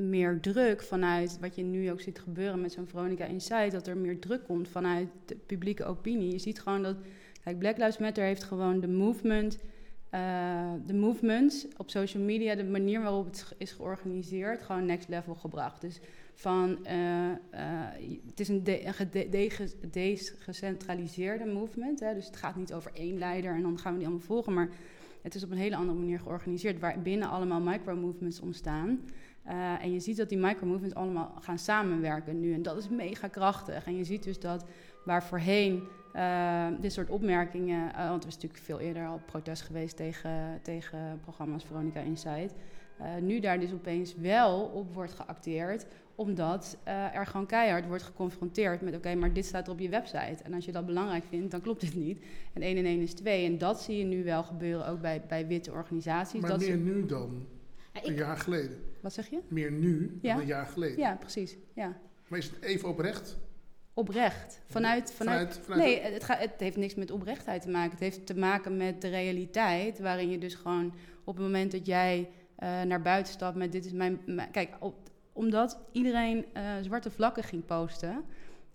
meer 0.00 0.40
druk 0.40 0.82
vanuit 0.82 1.38
wat 1.40 1.54
je 1.54 1.62
nu 1.62 1.90
ook 1.90 2.00
ziet 2.00 2.18
gebeuren 2.18 2.60
met 2.60 2.72
zo'n 2.72 2.86
Veronica 2.86 3.24
Insight, 3.24 3.70
dat 3.70 3.86
er 3.86 3.96
meer 3.96 4.18
druk 4.18 4.44
komt 4.44 4.68
vanuit 4.68 5.08
de 5.24 5.36
publieke 5.46 5.84
opinie. 5.84 6.32
Je 6.32 6.38
ziet 6.38 6.60
gewoon 6.60 6.82
dat, 6.82 6.96
kijk, 7.44 7.58
Black 7.58 7.76
Lives 7.76 7.98
Matter 7.98 8.24
heeft 8.24 8.42
gewoon 8.42 8.80
de 8.80 8.88
movement 8.88 9.58
eh, 10.10 10.72
de 10.86 10.94
movements 10.94 11.66
op 11.76 11.90
social 11.90 12.22
media, 12.22 12.54
de 12.54 12.64
manier 12.64 13.02
waarop 13.02 13.24
het 13.24 13.54
is 13.58 13.72
georganiseerd, 13.72 14.62
gewoon 14.62 14.86
next 14.86 15.08
level 15.08 15.34
gebracht. 15.34 15.80
Dus 15.80 16.00
van, 16.34 16.84
eh, 16.84 17.30
eh, 17.30 17.36
het 18.26 18.40
is 18.40 18.48
een, 18.48 18.62
gecentraliseerde 20.38 21.44
movement, 21.44 22.00
hè, 22.00 22.14
dus 22.14 22.26
het 22.26 22.36
gaat 22.36 22.56
niet 22.56 22.72
over 22.72 22.90
één 22.94 23.18
leider 23.18 23.54
en 23.54 23.62
dan 23.62 23.78
gaan 23.78 23.92
we 23.92 23.98
die 23.98 24.06
allemaal 24.06 24.26
volgen, 24.26 24.52
maar 24.52 24.68
het 25.22 25.34
is 25.34 25.44
op 25.44 25.50
een 25.50 25.56
hele 25.56 25.76
andere 25.76 25.98
manier 25.98 26.20
georganiseerd, 26.20 26.78
waar 26.78 27.02
binnen 27.02 27.28
allemaal 27.28 27.60
micro-movements 27.60 28.40
ontstaan. 28.40 29.00
En 29.80 29.92
je 29.92 30.00
ziet 30.00 30.16
dat 30.16 30.28
die 30.28 30.38
micro-movements 30.38 30.94
allemaal 30.94 31.32
gaan 31.40 31.58
samenwerken 31.58 32.40
nu. 32.40 32.54
En 32.54 32.62
dat 32.62 32.76
is 32.76 32.88
mega 32.88 33.28
krachtig. 33.28 33.86
En 33.86 33.96
je 33.96 34.04
ziet 34.04 34.22
dus 34.22 34.40
dat 34.40 34.64
waar 35.04 35.24
voorheen 35.24 35.88
uh, 36.14 36.66
dit 36.80 36.92
soort 36.92 37.10
opmerkingen, 37.10 37.88
uh, 37.88 38.08
want 38.08 38.22
er 38.22 38.28
is 38.28 38.34
natuurlijk 38.34 38.62
veel 38.62 38.80
eerder 38.80 39.06
al 39.06 39.20
protest 39.26 39.62
geweest 39.62 39.96
tegen, 39.96 40.60
tegen 40.62 41.18
programma's 41.20 41.64
Veronica 41.64 42.00
Insight. 42.00 42.54
Nu 43.20 43.40
daar 43.40 43.60
dus 43.60 43.72
opeens 43.72 44.14
wel 44.14 44.60
op 44.60 44.94
wordt 44.94 45.12
geacteerd, 45.12 45.86
omdat 46.14 46.78
er 47.12 47.26
gewoon 47.26 47.46
keihard 47.46 47.86
wordt 47.86 48.02
geconfronteerd 48.02 48.80
met: 48.80 48.96
oké, 48.96 49.14
maar 49.14 49.32
dit 49.32 49.44
staat 49.44 49.66
er 49.66 49.72
op 49.72 49.80
je 49.80 49.88
website. 49.88 50.42
En 50.42 50.54
als 50.54 50.64
je 50.64 50.72
dat 50.72 50.86
belangrijk 50.86 51.24
vindt, 51.24 51.50
dan 51.50 51.60
klopt 51.60 51.80
dit 51.80 51.94
niet. 51.94 52.24
En 52.52 52.62
1 52.62 52.76
en 52.76 52.84
1 52.84 53.00
is 53.00 53.14
2. 53.14 53.46
En 53.46 53.58
dat 53.58 53.80
zie 53.80 53.98
je 53.98 54.04
nu 54.04 54.24
wel 54.24 54.42
gebeuren, 54.42 54.86
ook 54.86 55.00
bij, 55.00 55.22
bij 55.28 55.46
witte 55.46 55.72
organisaties. 55.72 56.40
Maar 56.40 56.50
dat 56.50 56.60
meer 56.60 56.76
nu 56.76 57.06
dan 57.06 57.46
een 57.92 58.14
jaar 58.14 58.36
geleden. 58.36 58.82
Wat 59.00 59.12
zeg 59.12 59.28
je? 59.28 59.40
Meer 59.48 59.72
nu 59.72 60.18
dan 60.22 60.38
een 60.38 60.46
jaar 60.46 60.66
geleden. 60.66 60.98
Ja, 60.98 61.16
precies. 61.16 61.56
Ja. 61.74 62.00
Maar 62.28 62.38
is 62.38 62.46
het 62.46 62.62
even 62.62 62.88
oprecht? 62.88 63.38
oprecht. 63.94 64.60
Vanuit, 64.66 65.12
vanuit, 65.12 65.60
nee, 65.68 66.00
het, 66.00 66.24
gaat, 66.24 66.38
het 66.38 66.54
heeft 66.56 66.76
niks 66.76 66.94
met 66.94 67.10
oprechtheid 67.10 67.62
te 67.62 67.68
maken. 67.68 67.90
Het 67.90 68.00
heeft 68.00 68.26
te 68.26 68.36
maken 68.36 68.76
met 68.76 69.00
de 69.00 69.08
realiteit, 69.08 69.98
waarin 69.98 70.30
je 70.30 70.38
dus 70.38 70.54
gewoon 70.54 70.94
op 71.24 71.36
het 71.36 71.44
moment 71.44 71.72
dat 71.72 71.86
jij 71.86 72.28
uh, 72.58 72.82
naar 72.82 73.02
buiten 73.02 73.32
stapt 73.32 73.56
met 73.56 73.72
dit 73.72 73.84
is 73.84 73.92
mijn. 73.92 74.20
kijk, 74.52 74.76
op, 74.78 74.94
omdat 75.32 75.78
iedereen 75.92 76.44
uh, 76.56 76.62
zwarte 76.82 77.10
vlakken 77.10 77.42
ging 77.42 77.64
posten, 77.64 78.24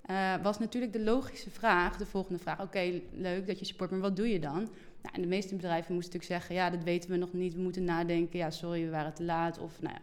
uh, 0.09 0.33
was 0.43 0.59
natuurlijk 0.59 0.93
de 0.93 1.03
logische 1.03 1.49
vraag, 1.49 1.97
de 1.97 2.05
volgende 2.05 2.39
vraag: 2.39 2.61
oké, 2.61 3.01
leuk 3.11 3.47
dat 3.47 3.59
je 3.59 3.65
support, 3.65 3.91
maar 3.91 3.99
wat 3.99 4.15
doe 4.15 4.29
je 4.29 4.39
dan? 4.39 4.69
Nou, 5.05 5.17
en 5.17 5.21
de 5.21 5.27
meeste 5.35 5.55
bedrijven 5.55 5.93
moesten 5.93 6.13
natuurlijk 6.13 6.43
zeggen: 6.43 6.55
ja, 6.55 6.69
dat 6.69 6.83
weten 6.83 7.09
we 7.09 7.17
nog 7.17 7.33
niet, 7.33 7.53
we 7.53 7.61
moeten 7.61 7.83
nadenken. 7.83 8.39
Ja, 8.39 8.49
sorry, 8.51 8.83
we 8.83 8.89
waren 8.89 9.13
te 9.13 9.23
laat, 9.23 9.59
of 9.59 9.81
nou 9.81 9.93
ja, 9.93 10.01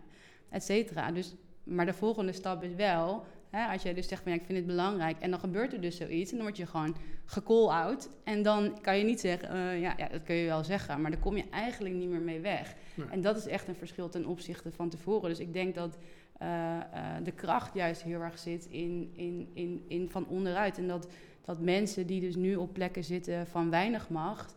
et 0.48 0.64
cetera. 0.64 1.12
Dus, 1.12 1.34
maar 1.64 1.86
de 1.86 1.92
volgende 1.92 2.32
stap 2.32 2.62
is 2.62 2.74
wel 2.74 3.24
Hè, 3.52 3.66
als 3.66 3.82
jij 3.82 3.94
dus 3.94 4.08
zegt 4.08 4.22
van 4.22 4.32
ja, 4.32 4.38
ik 4.38 4.44
vind 4.44 4.58
het 4.58 4.66
belangrijk 4.66 5.20
en 5.20 5.30
dan 5.30 5.40
gebeurt 5.40 5.72
er 5.72 5.80
dus 5.80 5.96
zoiets 5.96 6.30
en 6.30 6.36
dan 6.36 6.46
word 6.46 6.56
je 6.56 6.66
gewoon 6.66 6.96
gecall-out. 7.24 8.08
En 8.24 8.42
dan 8.42 8.80
kan 8.80 8.98
je 8.98 9.04
niet 9.04 9.20
zeggen, 9.20 9.56
uh, 9.56 9.80
ja, 9.80 9.94
ja, 9.96 10.08
dat 10.08 10.22
kun 10.22 10.34
je 10.34 10.46
wel 10.46 10.64
zeggen, 10.64 11.00
maar 11.00 11.10
dan 11.10 11.20
kom 11.20 11.36
je 11.36 11.44
eigenlijk 11.50 11.94
niet 11.94 12.08
meer 12.08 12.20
mee 12.20 12.40
weg. 12.40 12.74
En 13.10 13.20
dat 13.20 13.36
is 13.36 13.46
echt 13.46 13.68
een 13.68 13.74
verschil 13.74 14.08
ten 14.08 14.26
opzichte 14.26 14.70
van 14.70 14.88
tevoren. 14.88 15.28
Dus 15.28 15.38
ik 15.38 15.52
denk 15.52 15.74
dat 15.74 15.98
uh, 16.42 16.48
uh, 16.48 17.14
de 17.24 17.32
kracht 17.32 17.74
juist 17.74 18.02
heel 18.02 18.20
erg 18.20 18.38
zit 18.38 18.66
in, 18.70 19.10
in, 19.14 19.48
in, 19.54 19.84
in 19.88 20.10
van 20.10 20.26
onderuit. 20.26 20.78
En 20.78 20.88
dat, 20.88 21.08
dat 21.44 21.60
mensen 21.60 22.06
die 22.06 22.20
dus 22.20 22.36
nu 22.36 22.56
op 22.56 22.72
plekken 22.72 23.04
zitten 23.04 23.46
van 23.46 23.70
weinig 23.70 24.08
macht, 24.08 24.54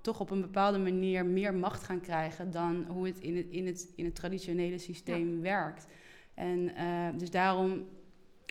toch 0.00 0.20
op 0.20 0.30
een 0.30 0.40
bepaalde 0.40 0.78
manier 0.78 1.26
meer 1.26 1.54
macht 1.54 1.82
gaan 1.82 2.00
krijgen 2.00 2.50
dan 2.50 2.84
hoe 2.88 3.06
het 3.06 3.18
in 3.18 3.36
het, 3.36 3.46
in 3.50 3.66
het, 3.66 3.92
in 3.94 4.04
het 4.04 4.14
traditionele 4.14 4.78
systeem 4.78 5.40
werkt. 5.40 5.86
En 6.34 6.58
uh, 6.58 7.08
dus 7.16 7.30
daarom, 7.30 7.86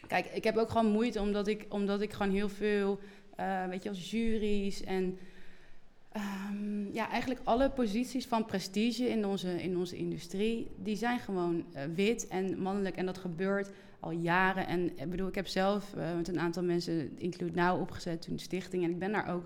kijk, 0.07 0.25
ik 0.25 0.43
heb 0.43 0.57
ook 0.57 0.69
gewoon 0.69 0.91
moeite 0.91 1.21
omdat 1.21 1.47
ik, 1.47 1.65
omdat 1.69 2.01
ik 2.01 2.13
gewoon 2.13 2.31
heel 2.31 2.49
veel, 2.49 2.99
uh, 3.39 3.65
weet 3.65 3.83
je, 3.83 3.89
als 3.89 4.11
juries 4.11 4.83
en 4.83 5.17
um, 6.51 6.89
ja, 6.93 7.09
eigenlijk 7.09 7.41
alle 7.43 7.69
posities 7.69 8.25
van 8.25 8.45
prestige 8.45 9.09
in 9.09 9.25
onze, 9.25 9.61
in 9.63 9.77
onze 9.77 9.97
industrie, 9.97 10.71
die 10.77 10.95
zijn 10.95 11.19
gewoon 11.19 11.65
uh, 11.75 11.81
wit 11.95 12.27
en 12.27 12.61
mannelijk. 12.61 12.95
En 12.95 13.05
dat 13.05 13.17
gebeurt 13.17 13.69
al 13.99 14.11
jaren. 14.11 14.67
En 14.67 14.97
ik 14.97 15.09
bedoel, 15.09 15.27
ik 15.27 15.35
heb 15.35 15.47
zelf 15.47 15.95
met 16.15 16.27
een 16.27 16.39
aantal 16.39 16.63
mensen 16.63 17.17
Include 17.17 17.55
Now 17.55 17.81
opgezet 17.81 18.21
toen 18.21 18.35
de 18.35 18.41
stichting. 18.41 18.83
En 18.83 18.89
ik 18.89 18.99
ben 18.99 19.11
daar 19.11 19.33
ook 19.33 19.45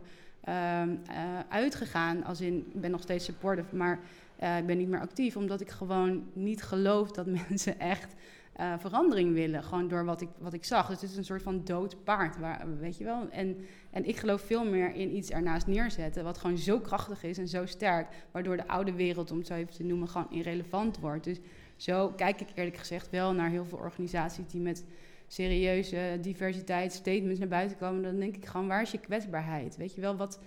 uitgegaan, 1.49 2.23
als 2.23 2.41
in, 2.41 2.65
ik 2.73 2.82
ben 2.82 2.91
nog 2.91 3.01
steeds 3.01 3.25
supportive, 3.25 3.75
maar 3.75 3.99
uh, 4.43 4.58
ik 4.58 4.65
ben 4.65 4.77
niet 4.77 4.89
meer 4.89 4.99
actief, 4.99 5.38
omdat 5.38 5.62
ik 5.62 5.69
gewoon 5.69 6.23
niet 6.34 6.63
geloof 6.63 7.12
dat 7.12 7.25
mensen 7.49 7.79
echt 7.79 8.13
uh, 8.60 8.73
verandering 8.77 9.34
willen. 9.34 9.63
Gewoon 9.63 9.88
door 9.88 10.06
wat 10.06 10.21
ik, 10.21 10.29
wat 10.38 10.53
ik 10.53 10.65
zag. 10.65 10.88
Dus 10.88 11.01
het 11.01 11.10
is 11.10 11.17
een 11.17 11.25
soort 11.25 11.41
van 11.41 11.63
dood 11.63 12.03
paard, 12.03 12.39
waar, 12.39 12.79
weet 12.79 12.97
je 12.97 13.03
wel. 13.03 13.29
En, 13.29 13.65
en 13.91 14.08
ik 14.08 14.17
geloof 14.17 14.41
veel 14.41 14.65
meer 14.65 14.93
in 14.93 15.15
iets 15.15 15.29
ernaast 15.29 15.67
neerzetten, 15.67 16.23
wat 16.23 16.38
gewoon 16.38 16.58
zo 16.58 16.79
krachtig 16.79 17.23
is 17.23 17.38
en 17.38 17.47
zo 17.47 17.65
sterk, 17.65 18.08
waardoor 18.32 18.58
de 18.58 18.67
oude 18.67 18.93
wereld, 18.93 19.32
om 19.32 19.38
het 19.38 19.47
zo 19.47 19.53
even 19.53 19.73
te 19.73 19.84
noemen, 19.84 20.10
gewoon 20.10 20.32
irrelevant 20.32 20.99
wordt. 20.99 21.23
Dus 21.23 21.39
zo 21.75 22.10
kijk 22.10 22.41
ik 22.41 22.47
eerlijk 22.53 22.77
gezegd 22.77 23.10
wel 23.10 23.34
naar 23.34 23.49
heel 23.49 23.65
veel 23.65 23.77
organisaties 23.77 24.47
die 24.47 24.62
met 24.62 24.86
serieuze 25.34 26.17
diversiteitsstatements 26.22 27.39
naar 27.39 27.48
buiten 27.48 27.78
komen. 27.78 28.04
Dan 28.04 28.19
denk 28.19 28.36
ik 28.36 28.46
gewoon, 28.46 28.67
waar 28.67 28.82
is 28.82 28.91
je 28.91 29.00
kwetsbaarheid? 29.00 29.78
Weet 29.78 29.93
je 29.93 30.02
wel, 30.02 30.15
wat 30.15 30.39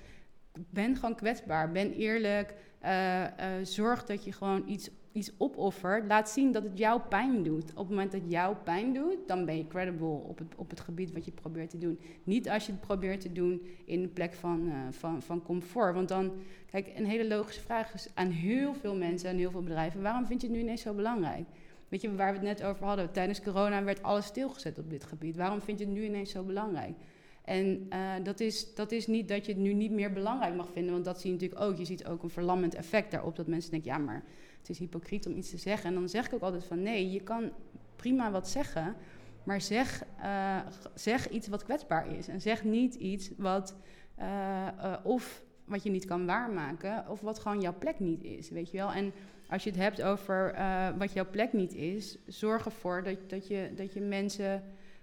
ben 0.70 0.96
gewoon 0.96 1.14
kwetsbaar. 1.14 1.72
Ben 1.72 1.92
eerlijk. 1.92 2.54
Uh, 2.84 3.22
uh, 3.22 3.28
zorg 3.62 4.04
dat 4.04 4.24
je 4.24 4.32
gewoon 4.32 4.64
iets, 4.68 4.90
iets 5.12 5.32
opoffert. 5.38 6.06
Laat 6.06 6.30
zien 6.30 6.52
dat 6.52 6.62
het 6.62 6.78
jou 6.78 7.00
pijn 7.00 7.42
doet. 7.42 7.70
Op 7.70 7.76
het 7.76 7.88
moment 7.88 8.12
dat 8.12 8.20
jou 8.26 8.56
pijn 8.56 8.92
doet, 8.94 9.16
dan 9.26 9.44
ben 9.44 9.56
je 9.56 9.66
credible 9.66 10.06
op 10.06 10.38
het, 10.38 10.54
op 10.56 10.70
het 10.70 10.80
gebied 10.80 11.12
wat 11.12 11.24
je 11.24 11.30
probeert 11.30 11.70
te 11.70 11.78
doen. 11.78 11.98
Niet 12.24 12.50
als 12.50 12.66
je 12.66 12.72
het 12.72 12.80
probeert 12.80 13.20
te 13.20 13.32
doen 13.32 13.66
in 13.84 14.02
een 14.02 14.12
plek 14.12 14.34
van, 14.34 14.66
uh, 14.66 14.74
van, 14.90 15.22
van 15.22 15.42
comfort. 15.42 15.94
Want 15.94 16.08
dan, 16.08 16.32
kijk, 16.70 16.92
een 16.96 17.06
hele 17.06 17.28
logische 17.28 17.60
vraag 17.60 17.94
is 17.94 18.08
aan 18.14 18.30
heel 18.30 18.74
veel 18.74 18.96
mensen 18.96 19.30
en 19.30 19.36
heel 19.36 19.50
veel 19.50 19.62
bedrijven: 19.62 20.02
waarom 20.02 20.26
vind 20.26 20.40
je 20.40 20.46
het 20.46 20.56
nu 20.56 20.62
ineens 20.62 20.82
zo 20.82 20.94
belangrijk? 20.94 21.46
Weet 21.88 22.00
je, 22.00 22.14
waar 22.14 22.32
we 22.32 22.38
het 22.38 22.58
net 22.58 22.62
over 22.62 22.86
hadden, 22.86 23.12
tijdens 23.12 23.42
corona 23.42 23.84
werd 23.84 24.02
alles 24.02 24.26
stilgezet 24.26 24.78
op 24.78 24.90
dit 24.90 25.04
gebied. 25.04 25.36
Waarom 25.36 25.60
vind 25.60 25.78
je 25.78 25.84
het 25.84 25.94
nu 25.94 26.04
ineens 26.04 26.30
zo 26.30 26.42
belangrijk? 26.42 26.96
En 27.44 27.86
uh, 27.92 28.12
dat, 28.22 28.40
is, 28.40 28.74
dat 28.74 28.92
is 28.92 29.06
niet 29.06 29.28
dat 29.28 29.46
je 29.46 29.52
het 29.52 29.60
nu 29.60 29.72
niet 29.72 29.90
meer 29.90 30.12
belangrijk 30.12 30.54
mag 30.54 30.72
vinden, 30.72 30.92
want 30.92 31.04
dat 31.04 31.20
zie 31.20 31.30
je 31.30 31.36
natuurlijk 31.36 31.70
ook. 31.70 31.76
Je 31.78 31.84
ziet 31.84 32.06
ook 32.06 32.22
een 32.22 32.30
verlammend 32.30 32.74
effect 32.74 33.10
daarop, 33.10 33.36
dat 33.36 33.46
mensen 33.46 33.70
denken, 33.70 33.90
ja, 33.90 33.98
maar 33.98 34.22
het 34.58 34.68
is 34.68 34.78
hypocriet 34.78 35.26
om 35.26 35.36
iets 35.36 35.50
te 35.50 35.56
zeggen. 35.56 35.88
En 35.88 35.94
dan 35.94 36.08
zeg 36.08 36.26
ik 36.26 36.34
ook 36.34 36.40
altijd 36.40 36.64
van, 36.64 36.82
nee, 36.82 37.10
je 37.10 37.20
kan 37.20 37.52
prima 37.96 38.30
wat 38.30 38.48
zeggen, 38.48 38.96
maar 39.44 39.60
zeg, 39.60 40.04
uh, 40.20 40.58
zeg 40.94 41.28
iets 41.28 41.48
wat 41.48 41.64
kwetsbaar 41.64 42.16
is. 42.16 42.28
En 42.28 42.40
zeg 42.40 42.64
niet 42.64 42.94
iets 42.94 43.30
wat, 43.36 43.74
uh, 44.18 44.96
of 45.02 45.42
wat 45.64 45.82
je 45.82 45.90
niet 45.90 46.04
kan 46.04 46.26
waarmaken, 46.26 47.08
of 47.08 47.20
wat 47.20 47.38
gewoon 47.38 47.60
jouw 47.60 47.78
plek 47.78 48.00
niet 48.00 48.22
is, 48.22 48.50
weet 48.50 48.70
je 48.70 48.76
wel. 48.76 48.92
En 48.92 49.12
als 49.48 49.64
je 49.64 49.70
het 49.70 49.78
hebt 49.78 50.02
over 50.02 50.54
wat 50.98 51.12
jouw 51.12 51.30
plek 51.30 51.52
niet 51.52 51.74
is, 51.74 52.18
zorg 52.26 52.64
ervoor 52.64 53.02
dat, 53.02 53.16
dat, 53.26 53.46
je, 53.46 53.70
dat 53.74 53.92
je 53.92 54.00
mensen 54.00 54.62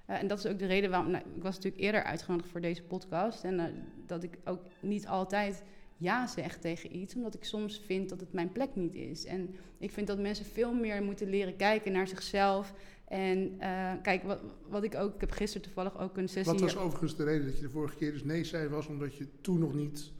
uh, 0.10 0.21
en 0.21 0.27
dat 0.27 0.38
is 0.38 0.45
ook 0.45 0.60
de 0.60 0.65
reden 0.65 0.89
waarom. 0.89 1.12
Nou, 1.12 1.23
ik 1.36 1.43
was 1.43 1.56
natuurlijk 1.56 1.84
eerder 1.84 2.03
uitgenodigd 2.03 2.49
voor 2.49 2.62
deze 2.62 2.84
podcast. 2.84 3.43
En 3.43 3.53
uh, 3.53 3.63
dat 4.06 4.23
ik 4.23 4.38
ook 4.45 4.62
niet 4.79 5.08
altijd 5.08 5.63
ja 5.97 6.27
zeg 6.27 6.58
tegen 6.58 6.95
iets, 6.95 7.15
omdat 7.15 7.34
ik 7.34 7.43
soms 7.43 7.82
vind 7.86 8.10
dat 8.10 8.19
het 8.19 8.34
mijn 8.34 8.51
plek 8.51 8.75
niet 8.75 8.95
is. 8.95 9.25
En 9.25 9.56
ik 9.77 9.91
vind 9.91 10.08
dat 10.08 10.19
mensen 10.19 10.45
veel 10.45 10.73
meer 10.73 11.03
moeten 11.03 11.29
leren 11.29 11.56
kijken 11.56 11.91
naar 11.91 12.08
zichzelf. 12.08 12.73
En 13.08 13.53
uh, 13.60 13.91
kijk, 14.01 14.23
wat, 14.23 14.39
wat 14.69 14.84
ik 14.84 14.95
ook. 14.95 15.13
Ik 15.13 15.21
heb 15.21 15.32
gisteren 15.32 15.63
toevallig 15.63 15.99
ook 15.99 16.17
een 16.17 16.29
sessie. 16.29 16.53
Wat 16.53 16.62
was 16.62 16.77
overigens 16.77 17.15
de 17.15 17.23
reden 17.23 17.45
dat 17.45 17.56
je 17.56 17.62
de 17.62 17.69
vorige 17.69 17.95
keer 17.95 18.12
dus 18.12 18.23
nee 18.23 18.43
zei, 18.43 18.67
was 18.67 18.88
omdat 18.88 19.17
je 19.17 19.27
toen 19.41 19.60
nog 19.60 19.73
niet 19.73 20.12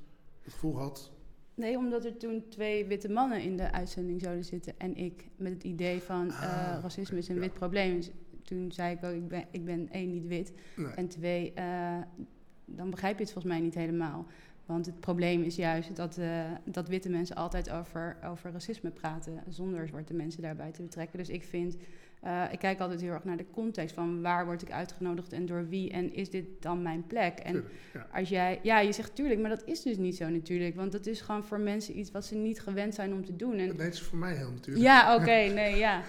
het 0.44 0.54
gevoel 0.54 0.78
had. 0.78 1.12
Nee, 1.56 1.78
omdat 1.78 2.06
er 2.06 2.18
toen 2.18 2.44
twee 2.50 2.86
witte 2.86 3.10
mannen 3.10 3.42
in 3.42 3.58
de 3.58 3.72
uitzending 3.72 4.22
zouden 4.22 4.46
zitten. 4.46 4.74
En 4.78 4.96
ik 4.96 5.26
met 5.36 5.54
het 5.54 5.64
idee 5.64 6.02
van 6.02 6.32
ah, 6.32 6.78
racisme 6.82 7.18
is 7.18 7.28
een 7.28 7.40
wit 7.40 7.54
probleem 7.54 8.02
toen 8.44 8.72
zei 8.72 8.96
ik 8.96 9.04
ook, 9.04 9.14
ik 9.14 9.28
ben, 9.28 9.46
ik 9.52 9.66
ben 9.66 9.90
één, 9.92 10.12
niet 10.12 10.28
wit. 10.28 10.54
En 10.96 11.08
twee, 11.08 11.54
uh, 11.58 11.98
dan 12.66 12.90
begrijp 12.90 13.18
je 13.18 13.24
het 13.24 13.32
volgens 13.32 13.54
mij 13.54 13.64
niet 13.64 13.74
helemaal. 13.74 14.26
Want 14.66 14.86
het 14.86 15.00
probleem 15.00 15.44
is 15.44 15.56
juist 15.56 15.96
dat, 15.96 16.18
uh, 16.18 16.52
dat 16.66 16.88
witte 16.88 17.10
mensen 17.10 17.36
altijd 17.36 17.70
over, 17.70 18.18
over 18.26 18.52
racisme 18.52 18.90
praten, 18.90 19.44
zonder 19.50 19.88
zwarte 19.88 20.14
mensen 20.14 20.42
daarbij 20.42 20.72
te 20.72 20.82
betrekken. 20.82 21.18
Dus 21.18 21.30
ik 21.30 21.44
vind, 21.44 21.78
uh, 22.26 22.44
ik 22.52 22.60
kijk 22.60 22.80
altijd 22.80 23.02
heel 23.02 23.12
erg 23.12 23.24
naar 23.24 23.38
de 23.38 23.46
context 23.52 23.96
van 23.96 24.22
waar 24.22 24.46
word 24.46 24.62
ik 24.62 24.72
uitgenodigd 24.72 25.34
en 25.34 25.46
door 25.46 25.68
wie 25.70 25.92
en 25.92 26.14
is 26.14 26.30
dit 26.30 26.46
dan 26.60 26.82
mijn 26.82 27.08
plek? 27.08 27.40
En 27.40 27.64
ja. 27.94 28.08
als 28.14 28.30
jij, 28.30 28.60
ja, 28.64 28.80
je 28.80 28.92
zegt 28.92 29.16
tuurlijk, 29.16 29.40
maar 29.40 29.50
dat 29.50 29.64
is 29.66 29.82
dus 29.82 29.98
niet 29.98 30.16
zo 30.16 30.30
natuurlijk, 30.30 30.76
want 30.76 30.92
dat 30.92 31.06
is 31.06 31.22
gewoon 31.22 31.44
voor 31.44 31.60
mensen 31.60 31.98
iets 32.00 32.12
wat 32.12 32.26
ze 32.26 32.36
niet 32.36 32.60
gewend 32.60 32.96
zijn 32.96 33.14
om 33.14 33.26
te 33.26 33.36
doen. 33.36 33.58
En, 33.58 33.78
het 33.78 33.94
is 33.94 34.02
voor 34.02 34.18
mij 34.18 34.36
heel 34.36 34.52
natuurlijk. 34.52 34.86
Ja, 34.86 35.16
oké, 35.16 35.54
nee, 35.54 35.76
ja. 35.76 36.02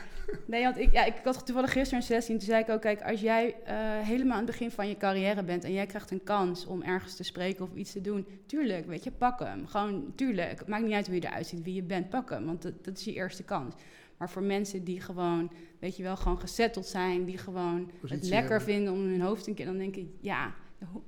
Nee, 0.46 0.62
want 0.62 0.78
ik, 0.78 0.92
ja, 0.92 1.04
ik 1.04 1.14
had 1.24 1.46
toevallig 1.46 1.72
gisteren 1.72 1.98
een 1.98 2.06
sessie 2.06 2.32
en 2.32 2.38
toen 2.38 2.48
zei 2.48 2.62
ik 2.62 2.68
ook, 2.68 2.80
kijk, 2.80 3.02
als 3.02 3.20
jij 3.20 3.46
uh, 3.46 3.74
helemaal 4.06 4.32
aan 4.32 4.42
het 4.42 4.50
begin 4.50 4.70
van 4.70 4.88
je 4.88 4.96
carrière 4.96 5.42
bent 5.42 5.64
en 5.64 5.72
jij 5.72 5.86
krijgt 5.86 6.10
een 6.10 6.22
kans 6.22 6.66
om 6.66 6.82
ergens 6.82 7.16
te 7.16 7.22
spreken 7.22 7.64
of 7.64 7.74
iets 7.74 7.92
te 7.92 8.00
doen, 8.00 8.26
tuurlijk, 8.46 8.86
weet 8.86 9.04
je, 9.04 9.10
pak 9.10 9.38
hem. 9.38 9.66
Gewoon, 9.66 10.12
tuurlijk. 10.14 10.66
Maakt 10.66 10.84
niet 10.84 10.92
uit 10.92 11.06
hoe 11.06 11.14
je 11.14 11.26
eruit 11.26 11.46
ziet, 11.46 11.62
wie 11.62 11.74
je 11.74 11.82
bent, 11.82 12.08
pak 12.08 12.30
hem, 12.30 12.46
want 12.46 12.62
dat, 12.62 12.84
dat 12.84 12.98
is 12.98 13.04
je 13.04 13.12
eerste 13.12 13.42
kans. 13.42 13.74
Maar 14.16 14.30
voor 14.30 14.42
mensen 14.42 14.84
die 14.84 15.00
gewoon, 15.00 15.52
weet 15.78 15.96
je 15.96 16.02
wel, 16.02 16.16
gewoon 16.16 16.40
gezetteld 16.40 16.86
zijn, 16.86 17.24
die 17.24 17.38
gewoon 17.38 17.90
het 18.06 18.24
lekker 18.24 18.62
vinden 18.62 18.92
om 18.92 19.00
hun 19.00 19.20
hoofd 19.20 19.46
een 19.46 19.54
keer, 19.54 19.66
dan 19.66 19.78
denk 19.78 19.96
ik, 19.96 20.08
ja, 20.20 20.54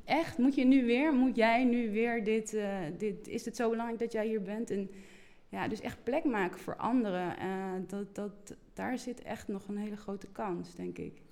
echt, 0.05 0.38
moet 0.38 0.55
je 0.55 0.64
nu 0.64 0.87
weer, 0.87 1.12
moet 1.12 1.37
jij 1.37 1.64
nu 1.64 1.90
weer 1.90 2.25
dit, 2.25 2.55
eh, 2.55 2.79
dit, 2.99 3.29
is 3.29 3.45
het 3.45 3.57
zo 3.57 3.71
belangrijk 3.71 4.01
dat 4.01 4.12
jij 4.12 4.27
hier 4.27 4.42
bent? 4.42 4.71
En 4.71 4.90
ja, 5.49 5.69
dus 5.69 5.81
echt 5.81 6.05
plek 6.05 6.25
maken 6.25 6.61
voor 6.61 6.77
anderen, 6.77 7.38
eh, 7.38 7.73
dat, 7.87 8.14
dat, 8.14 8.57
daar 8.75 8.99
zit 8.99 9.23
echt 9.23 9.49
nog 9.49 9.69
een 9.69 9.77
hele 9.77 9.97
grote 9.97 10.27
kans, 10.27 10.75
denk 10.75 10.99
ik. 10.99 11.23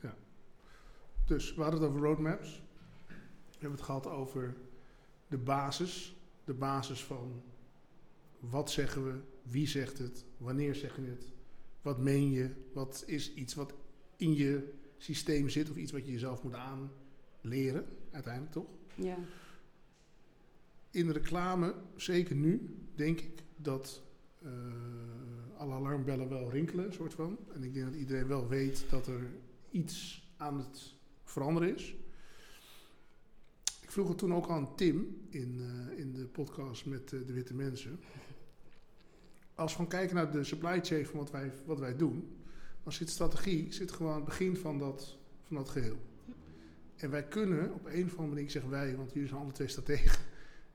Dus 1.27 1.55
we 1.55 1.63
hadden 1.63 1.81
het 1.81 1.89
over 1.89 2.01
roadmaps. 2.01 2.63
We 3.07 3.61
hebben 3.61 3.79
het 3.79 3.83
gehad 3.83 4.07
over 4.07 4.57
de 5.29 5.39
basis. 5.39 6.17
De 6.45 6.55
basis 6.55 7.05
van 7.05 7.43
wat 8.39 8.71
zeggen 8.71 9.05
we, 9.05 9.21
wie 9.43 9.67
zegt 9.67 9.99
het, 9.99 10.25
wanneer 10.37 10.75
zeg 10.75 10.97
je 10.97 11.03
het, 11.03 11.33
wat 11.85 11.99
meen 11.99 12.31
je, 12.31 12.51
wat 12.73 13.05
is 13.07 13.35
iets 13.35 13.55
wat 13.55 13.75
in 14.17 14.35
je 14.35 14.73
systeem 14.97 15.49
zit 15.49 15.71
of 15.71 15.77
iets 15.77 15.93
wat 15.93 16.07
je 16.07 16.13
jezelf 16.13 16.43
moet 16.43 16.55
aanleren, 16.55 17.87
uiteindelijk 18.11 18.53
toch? 18.53 18.67
Ja, 18.95 19.19
In 20.91 21.07
de 21.07 21.13
reclame, 21.13 21.75
zeker 21.97 22.37
nu, 22.37 22.77
denk 22.95 23.21
ik 23.21 23.43
dat 23.57 24.03
eh, 24.43 24.51
alle 25.57 25.75
alarmbellen 25.75 26.29
wel 26.29 26.51
rinkelen, 26.51 26.93
soort 26.93 27.15
van. 27.15 27.39
En 27.55 27.63
ik 27.63 27.75
denk 27.75 27.87
dat 27.87 27.95
iedereen 27.95 28.27
wel 28.27 28.49
weet 28.49 28.85
dat 28.91 29.07
er 29.07 29.31
iets 29.71 30.29
aan 30.37 30.59
het 30.59 30.95
veranderen 31.25 31.75
is. 31.75 31.97
Ik 33.83 33.91
vroeg 33.91 34.09
het 34.09 34.19
toen 34.19 34.35
ook 34.35 34.49
aan 34.49 34.77
Tim 34.77 35.17
in, 35.31 35.61
eh, 35.61 35.99
in 35.99 36.13
de 36.13 36.27
podcast 36.27 36.87
met 36.87 37.13
eh, 37.13 37.21
de 37.27 37.33
Witte 37.33 37.55
Mensen. 37.55 38.01
Als 39.55 39.77
we 39.77 39.87
kijken 39.87 40.15
naar 40.15 40.31
de 40.31 40.45
supply 40.45 40.81
chain 40.83 41.07
van 41.07 41.19
wat 41.19 41.31
wij, 41.31 41.53
wat 41.65 41.79
wij 41.79 41.97
doen, 41.97 42.37
dan 42.83 42.93
zit 42.93 43.11
strategie 43.11 43.73
zit 43.73 43.93
gewoon 43.93 44.13
aan 44.13 44.17
het 44.17 44.25
begin 44.25 44.57
van 44.57 44.79
dat, 44.79 45.17
van 45.43 45.57
dat 45.57 45.69
geheel. 45.69 45.97
En 46.97 47.11
wij 47.11 47.25
kunnen 47.25 47.73
op 47.73 47.87
een 47.87 48.05
of 48.05 48.11
andere 48.11 48.29
manier, 48.29 48.43
ik 48.43 48.51
zeg 48.51 48.65
wij, 48.65 48.97
want 48.97 49.13
jullie 49.13 49.29
zijn 49.29 49.41
alle 49.41 49.53
twee 49.53 49.69
strategen. 49.69 50.23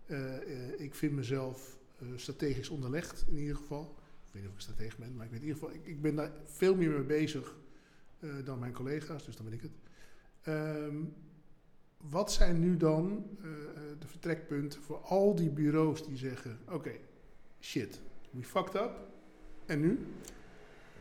Eh, 0.09 0.35
eh, 0.35 0.79
ik 0.79 0.95
vind 0.95 1.13
mezelf 1.13 1.77
eh, 1.99 2.07
strategisch 2.15 2.69
onderlegd 2.69 3.25
in 3.27 3.37
ieder 3.37 3.55
geval. 3.55 3.95
Ik 4.27 4.33
weet 4.33 4.41
niet 4.41 4.51
of 4.51 4.57
ik 4.57 4.61
stratege 4.61 4.95
ben, 4.99 5.15
maar 5.15 5.25
ik 5.25 5.31
weet 5.31 5.41
in 5.41 5.47
ieder 5.47 5.61
geval, 5.61 5.75
ik, 5.75 5.85
ik 5.85 6.01
ben 6.01 6.15
daar 6.15 6.31
veel 6.45 6.75
meer 6.75 6.89
mee 6.89 7.03
bezig 7.03 7.55
dan 8.43 8.59
mijn 8.59 8.73
collega's, 8.73 9.25
dus 9.25 9.35
dan 9.35 9.45
ben 9.45 9.53
ik 9.53 9.61
het. 9.61 9.71
Ehm, 10.41 10.95
wat 11.97 12.31
zijn 12.31 12.59
nu 12.59 12.77
dan 12.77 13.25
de 13.99 14.07
vertrekpunten 14.07 14.81
voor 14.81 14.97
al 14.97 15.35
die 15.35 15.49
bureaus 15.49 16.05
die 16.05 16.17
zeggen: 16.17 16.59
Oké, 16.69 16.91
shit, 17.59 18.01
we 18.31 18.43
fucked 18.43 18.75
up. 18.75 18.91
En 19.65 19.79
nu? 19.81 20.05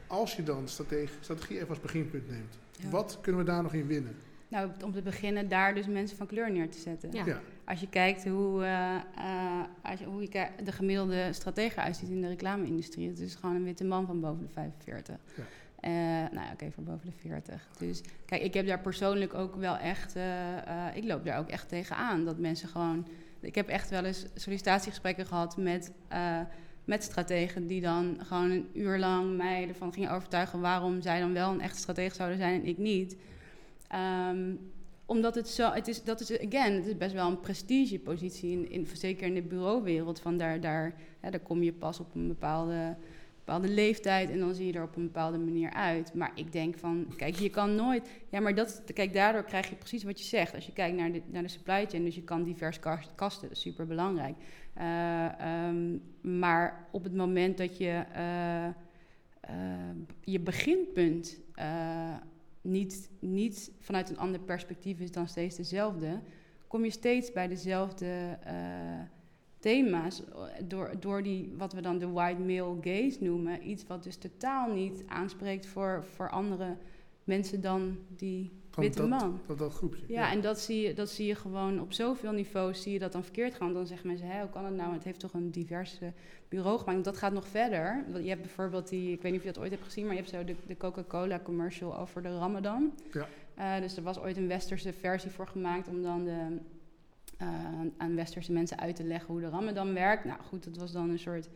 Als 0.07 0.37
je 0.37 0.43
dan 0.43 0.69
strategie, 0.69 1.09
strategie 1.21 1.57
even 1.57 1.69
als 1.69 1.81
beginpunt 1.81 2.31
neemt, 2.31 2.59
Ja. 2.79 2.89
wat 2.89 3.19
kunnen 3.21 3.41
we 3.45 3.51
daar 3.51 3.63
nog 3.63 3.73
in 3.75 3.87
winnen? 3.87 4.17
Nou, 4.49 4.71
om 4.85 4.93
te 4.93 5.03
beginnen 5.03 5.49
daar 5.49 5.75
dus 5.75 5.87
mensen 5.87 6.17
van 6.17 6.27
kleur 6.27 6.51
neer 6.53 6.71
te 6.71 6.79
zetten. 6.79 7.13
Ja. 7.13 7.27
Ja. 7.27 7.41
Als 7.65 7.81
je 7.81 7.89
kijkt 7.89 8.25
hoe, 8.25 8.63
eh, 8.65 8.95
eh, 8.95 9.65
als 9.83 9.99
je, 10.01 10.07
hoe 10.07 10.23
je 10.23 10.49
de 10.65 10.73
gemiddelde 10.73 11.33
stratege 11.33 11.81
uitziet 11.81 12.09
in 12.09 12.21
de 12.21 12.29
reclame-industrie, 12.29 13.09
het 13.09 13.19
is 13.19 13.35
gewoon 13.35 13.57
een 13.57 13.65
witte 13.65 13.85
man 13.85 14.07
van 14.07 14.21
boven 14.21 14.43
de 14.47 14.53
45. 14.53 15.17
Ja. 15.37 15.43
Eh, 15.81 15.91
nou 16.33 16.47
ja, 16.47 16.53
oké, 16.53 16.71
voor 16.71 16.83
boven 16.85 17.07
de 17.07 17.13
40. 17.17 17.69
Dus 17.79 18.01
kijk, 18.27 18.43
ik 18.43 18.55
heb 18.55 18.67
daar 18.67 18.81
persoonlijk 18.81 19.35
ook 19.35 19.55
wel 19.57 19.77
echt, 19.77 20.15
ik 20.95 21.05
loop 21.05 21.25
daar 21.25 21.39
ook 21.39 21.49
echt 21.49 21.69
tegenaan. 21.69 22.25
Dat 22.25 22.39
mensen 22.39 22.69
gewoon, 22.69 23.07
ik 23.41 23.55
heb 23.55 23.69
echt 23.69 23.91
wel 23.91 24.05
eens 24.05 24.27
sollicitatiegesprekken 24.35 25.27
gehad 25.27 25.57
met, 25.57 25.93
eh, 26.09 26.41
met 26.89 27.03
strategen 27.03 27.67
die 27.67 27.81
dan 27.81 28.17
gewoon 28.23 28.51
een 28.51 28.69
uur 28.73 28.99
lang 28.99 29.37
mij 29.37 29.69
ervan 29.69 29.93
gingen 29.93 30.11
overtuigen 30.11 30.61
waarom 30.61 31.03
zij 31.03 31.21
dan 31.21 31.33
wel 31.33 31.51
een 31.51 31.61
echte 31.61 31.79
stratege 31.79 32.15
zouden 32.15 32.39
zijn 32.39 32.61
en 32.61 32.67
ik 32.67 32.79
niet. 32.79 33.17
Ehm, 33.89 34.55
omdat 35.07 35.35
het 35.35 35.49
zo, 35.49 35.71
het 35.71 35.89
is, 35.89 36.05
dat 36.05 36.21
is, 36.21 36.41
again, 36.41 36.75
het 36.75 36.87
is 36.87 36.97
best 36.97 37.13
wel 37.15 37.29
een 37.29 37.41
prestigepositie, 37.41 38.53
in, 38.53 38.71
in, 38.71 38.87
zeker 38.93 39.27
in 39.27 39.35
de 39.35 39.43
bureauwereld. 39.43 40.21
Van 40.21 40.37
daar, 40.37 40.61
daar, 40.61 40.95
daar 41.21 41.41
kom 41.41 41.63
je 41.63 41.73
pas 41.73 42.01
op 42.01 42.15
een 42.15 42.29
bepaalde, 42.29 42.97
bepaalde 43.49 43.75
leeftijd 43.75 44.31
en 44.31 44.39
dan 44.39 44.55
zie 44.55 44.67
je 44.67 44.73
er 44.73 44.83
op 44.83 44.97
een 44.97 45.03
bepaalde 45.03 45.39
manier 45.39 45.73
uit. 45.73 46.15
Maar 46.15 46.33
ik 46.35 46.53
denk 46.53 46.79
van, 46.79 47.07
kijk, 47.17 47.35
je 47.35 47.51
kan 47.51 47.75
nooit, 47.75 48.09
ja, 48.31 48.41
maar 48.41 48.55
dat, 48.55 48.83
kijk, 48.95 49.13
daardoor 49.13 49.45
krijg 49.45 49.69
je 49.69 49.75
precies 49.75 50.03
wat 50.03 50.19
je 50.19 50.25
zegt. 50.25 50.55
Als 50.55 50.67
je 50.67 50.73
kijkt 50.73 50.97
naar 50.97 51.13
de, 51.13 51.23
naar 51.27 51.43
de 51.43 51.49
supply 51.49 51.87
chain, 51.87 52.05
dus 52.05 52.15
je 52.15 52.23
kan 52.23 52.43
divers 52.43 52.79
kast- 52.79 53.15
kasten, 53.15 53.49
dat 53.49 53.57
is 53.57 53.63
super 53.63 53.87
belangrijk. 53.87 54.37
maar 56.21 56.89
op 56.91 57.05
het 57.05 57.15
moment 57.15 57.59
dat 57.59 57.79
je 57.79 58.05
eh, 58.13 58.67
eh, 59.41 59.55
je 60.21 60.41
beginpunt 60.41 61.41
eh, 61.55 62.17
niet, 62.61 63.11
niet 63.19 63.71
vanuit 63.79 64.11
een 64.11 64.19
ander 64.19 64.41
perspectief 64.41 65.01
is 65.01 65.13
dan 65.13 65.29
steeds 65.29 65.57
dezelfde, 65.57 66.21
kom 66.67 66.85
je 66.85 66.91
steeds 66.91 67.33
bij 67.33 67.49
dezelfde 67.49 68.39
eh, 68.43 68.55
thema's 69.59 70.23
door, 70.65 70.91
door 71.01 71.23
die, 71.23 71.55
wat 71.57 71.73
we 71.73 71.81
dan 71.81 71.99
de 71.99 72.11
white 72.11 72.41
male 72.41 72.77
gaze 72.81 73.17
noemen. 73.21 73.69
Iets 73.69 73.87
wat 73.87 74.03
dus 74.03 74.17
totaal 74.17 74.73
niet 74.73 75.05
aanspreekt 75.07 75.67
voor, 75.67 76.05
voor 76.15 76.31
andere 76.31 76.77
mensen 77.25 77.61
dan 77.61 77.99
die 78.17 78.53
Van 78.71 78.83
witte 78.83 78.99
dat, 78.99 79.09
man. 79.09 79.41
Dat, 79.47 79.59
dat 79.59 79.73
groepje. 79.73 80.05
Ja, 80.09 80.31
en 80.31 80.41
dat 80.41 80.61
zie, 80.61 80.81
je, 80.81 80.95
dat 80.95 81.11
zie 81.11 81.27
je 81.27 81.35
gewoon 81.35 81.81
op 81.81 81.93
zoveel 81.93 82.33
niveaus, 82.33 82.83
zie 82.83 82.93
je 82.93 82.99
dat 82.99 83.13
dan 83.13 83.23
verkeerd 83.23 83.55
gaan. 83.55 83.73
Dan 83.73 83.87
zeggen 83.87 84.07
mensen, 84.07 84.27
Hé, 84.27 84.41
hoe 84.41 84.51
kan 84.51 84.65
het 84.65 84.75
nou? 84.75 84.93
Het 84.93 85.05
heeft 85.05 85.21
toch 85.21 85.33
een 85.33 85.51
divers 85.51 85.99
eh, 86.01 86.09
bureau 86.49 86.79
gemaakt. 86.79 87.05
Dat 87.05 87.17
gaat 87.17 87.33
nog 87.33 87.49
verder. 87.49 88.05
Want 88.11 88.25
Je 88.25 88.29
hebt 88.29 88.43
bijvoorbeeld 88.43 88.89
die, 88.89 89.13
ik 89.13 89.23
weet 89.23 89.33
niet 89.33 89.41
of 89.41 89.47
je 89.47 89.53
dat 89.53 89.63
ooit 89.63 89.71
hebt 89.71 89.85
gezien, 89.85 90.05
maar 90.05 90.15
je 90.15 90.21
hebt 90.21 90.33
zo 90.33 90.45
de, 90.45 90.55
de 90.67 90.77
Coca-Cola 90.77 91.41
commercial 91.41 91.99
over 91.99 92.23
de 92.23 92.39
Ramadan. 92.39 92.93
Ja. 93.13 93.29
Eh, 93.55 93.81
dus 93.81 93.97
er 93.97 94.03
was 94.03 94.19
ooit 94.19 94.37
een 94.37 94.49
westerse 94.49 94.93
versie 94.93 95.31
voor 95.31 95.47
gemaakt 95.47 95.89
om 95.89 96.03
dan 96.03 96.25
de, 96.25 96.59
eh, 97.39 97.49
aan 97.97 98.15
westerse 98.15 98.53
mensen 98.53 98.79
uit 98.79 98.97
te 98.97 99.05
leggen 99.05 99.33
hoe 99.33 99.41
de 99.41 99.49
Ramadan 99.49 99.95
werkt. 99.95 100.25
Nou 100.25 100.41
goed, 100.41 100.65
dat 100.65 100.77
was 100.77 100.93
dan 100.93 101.11
een 101.11 101.19
soort 101.19 101.49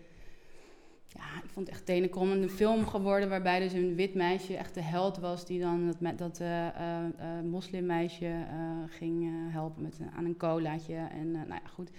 ja, 1.09 1.43
ik 1.45 1.51
vond 1.51 1.67
het 1.67 1.77
echt 1.77 1.87
tenenkrommend. 1.87 2.43
Een 2.43 2.51
film 2.51 2.87
geworden 2.87 3.29
waarbij 3.29 3.61
dus 3.61 3.73
een 3.73 3.95
wit 3.95 4.15
meisje 4.15 4.57
echt 4.57 4.75
de 4.75 4.83
held 4.83 5.19
was... 5.19 5.47
die 5.47 5.61
dan 5.61 5.95
dat, 6.01 6.19
dat 6.19 6.41
eh, 6.41 6.67
eh, 6.67 6.75
moslimmeisje 7.45 8.47
ging 8.87 9.31
helpen 9.53 9.83
met, 9.83 9.99
aan 10.17 10.25
een 10.25 10.37
colaatje. 10.37 10.95
En 10.95 11.31
nou 11.31 11.47
ja, 11.49 11.69
goed. 11.75 11.91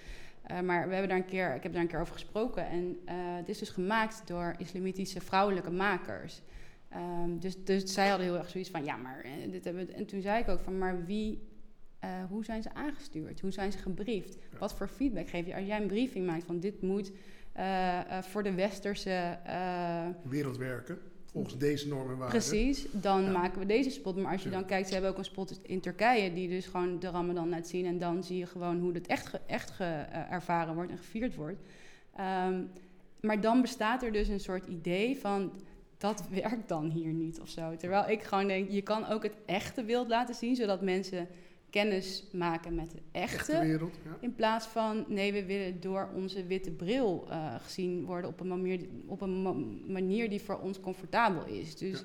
Maar 0.64 0.88
we 0.88 0.94
hebben 0.94 1.10
daar 1.10 1.18
een 1.18 1.26
keer, 1.26 1.56
ik 1.56 1.64
heb 1.64 1.74
daar 1.74 1.82
een 1.82 1.88
keer 1.88 2.00
over 2.00 2.14
gesproken. 2.14 2.68
En 2.68 2.98
het 3.38 3.50
is 3.50 3.58
dus 3.60 3.70
gemaakt 3.70 4.22
door 4.26 4.56
islamitische 4.58 5.22
vrouwelijke 5.22 5.72
makers. 5.72 6.42
Ehm, 6.90 7.38
dus, 7.40 7.64
dus 7.64 7.94
zij 7.94 8.08
hadden 8.08 8.28
heel 8.28 8.38
erg 8.38 8.50
zoiets 8.50 8.70
van, 8.70 8.84
ja, 8.84 8.96
maar 8.96 9.26
dit 9.52 9.64
hebben. 9.64 9.94
En 9.94 10.06
toen 10.06 10.22
zei 10.22 10.42
ik 10.42 10.50
ook 10.50 10.60
van, 10.60 10.78
maar 10.78 11.06
wie... 11.06 11.52
eh, 12.04 12.10
hoe 12.30 12.46
zijn 12.46 12.62
ze 12.64 12.74
aangestuurd? 12.74 13.42
Hoe 13.42 13.52
zijn 13.52 13.72
ze 13.72 13.78
gebriefd? 13.78 14.38
Ja. 14.52 14.58
Wat 14.58 14.74
voor 14.74 14.88
feedback 14.88 15.30
geef 15.30 15.46
je? 15.46 15.56
Als 15.56 15.66
jij 15.66 15.82
een 15.82 15.88
briefing 15.88 16.26
maakt 16.26 16.44
van 16.44 16.60
dit 16.60 16.82
moet 16.82 17.12
eh, 17.54 18.00
eh, 18.18 18.24
voor 18.24 18.44
de 18.44 18.54
westerse. 18.54 19.38
Wereld 20.24 20.58
werken, 20.58 20.98
volgens 21.32 21.58
deze 21.58 21.88
normen 21.88 22.12
en 22.14 22.18
waarden. 22.18 22.40
precies, 22.40 22.86
dan 22.92 23.24
Ja. 23.24 23.32
maken 23.32 23.60
we 23.60 23.66
deze 23.66 23.90
spot. 23.90 24.16
Maar 24.16 24.32
als 24.32 24.44
je 24.44 24.50
Ja. 24.50 24.56
dan 24.56 24.66
kijkt, 24.66 24.88
ze 24.88 24.94
hebben 24.94 25.12
ook 25.12 25.18
een 25.18 25.24
spot 25.26 25.60
in 25.64 25.80
Turkije 25.80 26.34
die 26.34 26.50
dus 26.50 26.66
gewoon 26.66 27.00
de 27.00 27.10
Ramadan 27.10 27.50
laat 27.50 27.68
zien. 27.68 27.86
En 27.86 27.98
dan 27.98 28.24
zie 28.24 28.38
je 28.38 28.46
gewoon 28.46 28.80
hoe 28.80 28.94
het 28.94 29.08
echt, 29.08 29.26
ge- 29.28 29.40
echt 29.48 29.72
ge, 29.72 29.84
ervaren 30.30 30.74
wordt 30.76 30.92
en 30.92 30.98
gevierd 30.98 31.36
wordt. 31.36 31.62
Ehm, 32.16 32.62
maar 33.22 33.42
dan 33.42 33.62
bestaat 33.62 34.04
er 34.04 34.12
dus 34.12 34.28
een 34.28 34.40
soort 34.40 34.68
idee 34.68 35.18
van. 35.20 35.52
Dat 35.98 36.24
werkt 36.42 36.68
dan 36.70 36.90
hier 36.90 37.12
niet 37.14 37.40
of 37.40 37.50
zo. 37.50 37.76
Terwijl 37.76 38.10
ik 38.10 38.24
gewoon 38.24 38.48
denk, 38.48 38.70
je 38.70 38.82
kan 38.82 39.06
ook 39.08 39.24
het 39.24 39.36
echte 39.46 39.84
beeld 39.84 40.08
laten 40.08 40.36
zien, 40.36 40.56
zodat 40.56 40.82
mensen 40.82 41.28
kennis 41.74 42.24
maken 42.32 42.76
met 42.76 42.92
de 42.92 43.02
Echte 43.12 43.60
wereld, 43.60 43.96
ja. 44.04 44.18
in 44.20 44.36
plaats 44.36 44.66
van, 44.66 45.06
nee, 45.08 45.34
we 45.34 45.46
willen 45.46 45.82
door 45.82 46.10
onze 46.16 46.46
witte 46.46 46.72
bril 46.72 47.26
eh, 47.30 47.56
gezien 47.62 48.06
worden 48.06 48.30
op 48.30 48.40
een, 48.40 48.48
manier, 48.48 48.80
op 49.06 49.22
een 49.22 49.42
ma- 49.42 49.92
manier 49.94 50.30
die 50.30 50.42
voor 50.42 50.60
ons 50.60 50.80
comfortabel 50.80 51.46
is. 51.46 51.76
Dus 51.76 52.04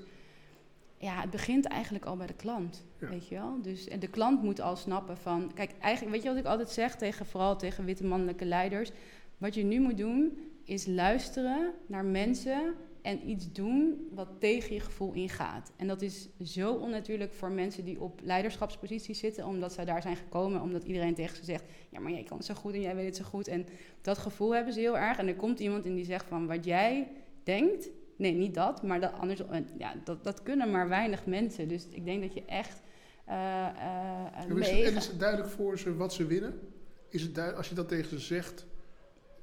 ja. 0.98 1.20
het 1.20 1.30
begint 1.30 1.64
eigenlijk 1.66 2.04
al 2.04 2.16
bij 2.16 2.26
de 2.26 2.34
klant, 2.34 2.84
Ja. 2.98 3.08
weet 3.08 3.28
je 3.28 3.34
wel. 3.34 3.62
Dus 3.62 3.88
en 3.88 4.00
de 4.00 4.08
klant 4.08 4.42
moet 4.42 4.60
al 4.60 4.76
snappen 4.76 5.16
van, 5.16 5.50
kijk, 5.54 5.70
eigenlijk, 5.80 6.14
weet 6.14 6.22
je 6.24 6.28
wat 6.28 6.38
ik 6.38 6.50
altijd 6.50 6.70
zeg 6.70 6.96
tegen, 6.96 7.26
vooral 7.26 7.56
tegen 7.58 7.84
witte 7.84 8.04
mannelijke 8.06 8.44
leiders? 8.44 8.90
Wat 9.38 9.54
je 9.54 9.64
nu 9.64 9.80
moet 9.80 9.98
doen, 9.98 10.38
is 10.64 10.86
luisteren 10.86 11.72
naar 11.86 12.04
mensen 12.04 12.74
en 13.08 13.28
iets 13.30 13.52
doen 13.52 14.08
wat 14.14 14.28
tegen 14.38 14.74
je 14.74 14.80
gevoel 14.80 15.12
ingaat. 15.12 15.72
En 15.76 15.86
dat 15.86 16.02
is 16.02 16.28
zo 16.44 16.72
onnatuurlijk 16.72 17.32
voor 17.32 17.50
mensen 17.50 17.84
die 17.84 18.00
op 18.00 18.20
leiderschapsposities 18.22 19.18
zitten, 19.18 19.46
omdat 19.46 19.72
zij 19.72 19.84
daar 19.84 20.02
zijn 20.02 20.16
gekomen, 20.16 20.60
omdat 20.60 20.84
iedereen 20.84 21.14
tegen 21.14 21.36
ze 21.36 21.44
zegt: 21.44 21.64
Ja, 21.88 22.00
maar 22.00 22.12
jij 22.12 22.22
kan 22.22 22.36
het 22.36 22.46
zo 22.46 22.54
goed 22.54 22.74
en 22.74 22.80
jij 22.80 22.94
weet 22.94 23.06
het 23.06 23.16
zo 23.16 23.24
goed. 23.24 23.48
En 23.48 23.66
dat 24.00 24.18
gevoel 24.18 24.54
hebben 24.54 24.72
ze 24.72 24.80
heel 24.80 24.98
erg. 24.98 25.18
En 25.18 25.26
er 25.26 25.36
komt 25.36 25.60
iemand 25.60 25.84
in 25.84 25.94
die 25.94 26.04
zegt: 26.04 26.26
van 26.26 26.46
wat 26.46 26.64
jij 26.64 27.08
denkt, 27.42 27.88
nee, 28.16 28.32
niet 28.32 28.54
dat, 28.54 28.82
maar 28.82 29.00
dat 29.00 29.12
anders. 29.12 29.46
en 29.46 29.68
Ja, 29.78 29.94
dat, 30.04 30.24
dat 30.24 30.42
kunnen 30.42 30.70
maar 30.70 30.88
weinig 30.88 31.26
mensen. 31.26 31.68
Dus 31.68 31.86
ik 31.90 32.04
denk 32.04 32.22
dat 32.22 32.34
je 32.34 32.44
echt. 32.44 32.80
eh 33.24 33.66
eh, 33.66 34.42
En 34.50 34.58
is, 34.58 34.70
het, 34.70 34.84
en 34.84 34.96
is 34.96 35.06
het 35.06 35.18
duidelijk 35.18 35.50
voor 35.50 35.78
ze 35.78 35.96
wat 35.96 36.12
ze 36.12 36.26
winnen? 36.26 36.60
Is 37.08 37.22
het 37.22 37.34
duidelijk, 37.34 37.62
als 37.62 37.68
je 37.68 37.74
dat 37.74 37.88
tegen 37.88 38.08
ze 38.08 38.18
zegt, 38.18 38.66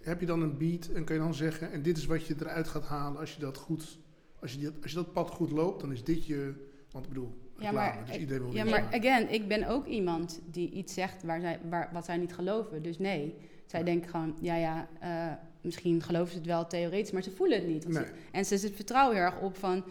heb 0.06 0.20
je 0.20 0.26
dan 0.26 0.42
een 0.42 0.58
beat 0.58 0.88
en 0.88 1.04
kan 1.04 1.16
je 1.16 1.22
dan 1.22 1.34
zeggen, 1.34 1.72
en 1.72 1.82
dit 1.82 1.98
is 1.98 2.06
wat 2.06 2.26
je 2.26 2.36
eruit 2.40 2.68
gaat 2.68 2.86
halen 2.86 3.20
als 3.20 3.34
je 3.34 3.40
dat 3.40 3.58
goed, 3.58 3.98
als 4.42 4.54
je, 4.54 4.72
als 4.82 4.92
je 4.92 4.98
dat 4.98 5.14
pad 5.14 5.30
goed 5.30 5.52
loopt, 5.52 5.82
dan 5.82 5.92
is 5.92 6.04
dit 6.04 6.26
je, 6.26 6.54
want 6.92 7.06
ik 7.06 7.14
bedoel, 7.14 7.34
Ja, 7.60 7.72
maar, 7.72 8.04
Dus 8.06 8.18
iedereen 8.18 8.44
wil 8.44 8.54
ja, 8.56 8.64
maar 8.64 8.82
maken. 8.82 9.00
again, 9.00 9.34
ik 9.34 9.48
ben 9.48 9.68
ook 9.68 9.86
iemand 9.86 10.40
die 10.52 10.70
iets 10.72 10.94
zegt 10.94 11.24
waar 11.24 11.40
zij, 11.42 11.60
waar, 11.70 11.90
wat 11.94 12.06
zij 12.06 12.18
niet 12.18 12.34
geloven. 12.34 12.84
Dus 12.84 12.98
nee, 13.00 13.36
zij 13.66 13.84
denken 13.84 14.10
gewoon, 14.10 14.36
ja, 14.42 14.56
ja, 14.56 14.88
eh, 15.00 15.32
misschien 15.62 16.02
geloven 16.02 16.32
ze 16.32 16.38
het 16.38 16.48
wel 16.48 16.68
theoretisch, 16.68 17.12
maar 17.12 17.24
ze 17.24 17.32
voelen 17.32 17.58
het 17.58 17.68
niet. 17.68 17.88
Nee. 17.88 18.04
ze- 18.04 18.12
en 18.32 18.46
ze 18.46 18.58
vertrouwen 18.74 19.16
heel 19.16 19.26
erg 19.26 19.40
op 19.42 19.58
van 19.58 19.84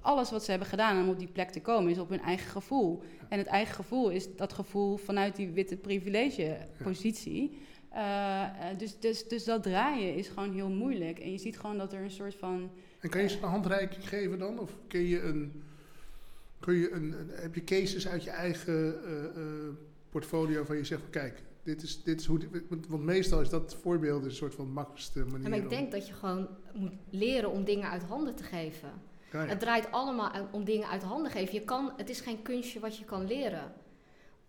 alles 0.00 0.30
wat 0.30 0.44
ze 0.44 0.50
hebben 0.50 0.68
gedaan 0.68 1.02
om 1.02 1.08
op 1.08 1.18
die 1.18 1.28
plek 1.28 1.50
te 1.50 1.60
komen, 1.60 1.90
is 1.90 1.98
op 1.98 2.08
hun 2.08 2.20
eigen 2.20 2.50
gevoel. 2.50 3.02
En 3.28 3.38
het 3.38 3.46
eigen 3.46 3.74
gevoel 3.74 4.10
is 4.10 4.36
dat 4.36 4.52
gevoel 4.52 4.96
vanuit 4.96 5.36
die 5.36 5.50
witte 5.50 5.76
privilege 5.76 6.56
positie. 6.82 7.58
Eh, 7.90 8.42
eh, 8.42 8.78
dus, 8.78 8.98
dus, 9.00 9.28
dus 9.28 9.44
dat 9.44 9.62
draaien 9.62 10.14
is 10.14 10.28
gewoon 10.28 10.52
heel 10.52 10.68
moeilijk. 10.70 11.18
En 11.18 11.32
je 11.32 11.38
ziet 11.38 11.58
gewoon 11.58 11.78
dat 11.78 11.92
er 11.92 12.00
een 12.02 12.10
soort 12.10 12.34
van. 12.34 12.70
En 13.00 13.08
kan 13.10 13.20
je 13.22 13.28
ze 13.28 13.36
een 13.42 13.48
handreiking 13.48 14.08
geven 14.08 14.38
dan? 14.38 14.58
Of 14.58 14.70
kun 14.88 15.00
je 15.06 15.22
een, 15.22 15.62
kun 16.60 16.74
je 16.74 16.90
een, 16.92 17.12
een- 17.18 17.30
heb 17.32 17.54
je 17.54 17.64
cases 17.64 18.08
uit 18.08 18.24
je 18.24 18.30
eigen 18.30 19.04
eh, 19.04 19.24
eh, 19.24 19.68
portfolio 20.10 20.64
van 20.64 20.76
je 20.76 20.84
zegt 20.84 21.00
van 21.00 21.10
kijk, 21.10 21.42
dit 21.62 21.82
is, 21.82 22.02
dit 22.02 22.20
is 22.20 22.26
hoe... 22.26 22.38
dit- 22.38 22.50
want- 22.68 23.04
meestal 23.04 23.40
is 23.40 23.48
dat 23.48 23.74
voorbeeld 23.82 24.24
een 24.24 24.32
soort 24.32 24.54
van 24.54 24.72
makkelijkste 24.72 25.18
manier. 25.24 25.42
Ja, 25.42 25.48
maar 25.48 25.58
ik 25.58 25.64
om- 25.64 25.70
denk 25.70 25.90
dat 25.92 26.06
je 26.06 26.12
gewoon 26.12 26.48
moet 26.74 26.92
leren 27.10 27.50
om 27.50 27.64
dingen 27.64 27.90
uit 27.90 28.02
handen 28.02 28.34
te 28.34 28.42
geven. 28.44 28.90
Ja, 29.32 29.42
ja. 29.42 29.48
Het 29.48 29.60
draait 29.60 29.90
allemaal 29.92 30.32
om 30.52 30.64
dingen 30.64 30.88
uit 30.88 31.02
handen 31.02 31.30
geven. 31.30 31.54
Je 31.54 31.62
kan, 31.64 31.92
het 31.96 32.08
is 32.08 32.20
geen 32.20 32.42
kunstje 32.42 32.80
wat 32.80 32.96
je 32.96 33.04
kan 33.04 33.26
leren. 33.26 33.72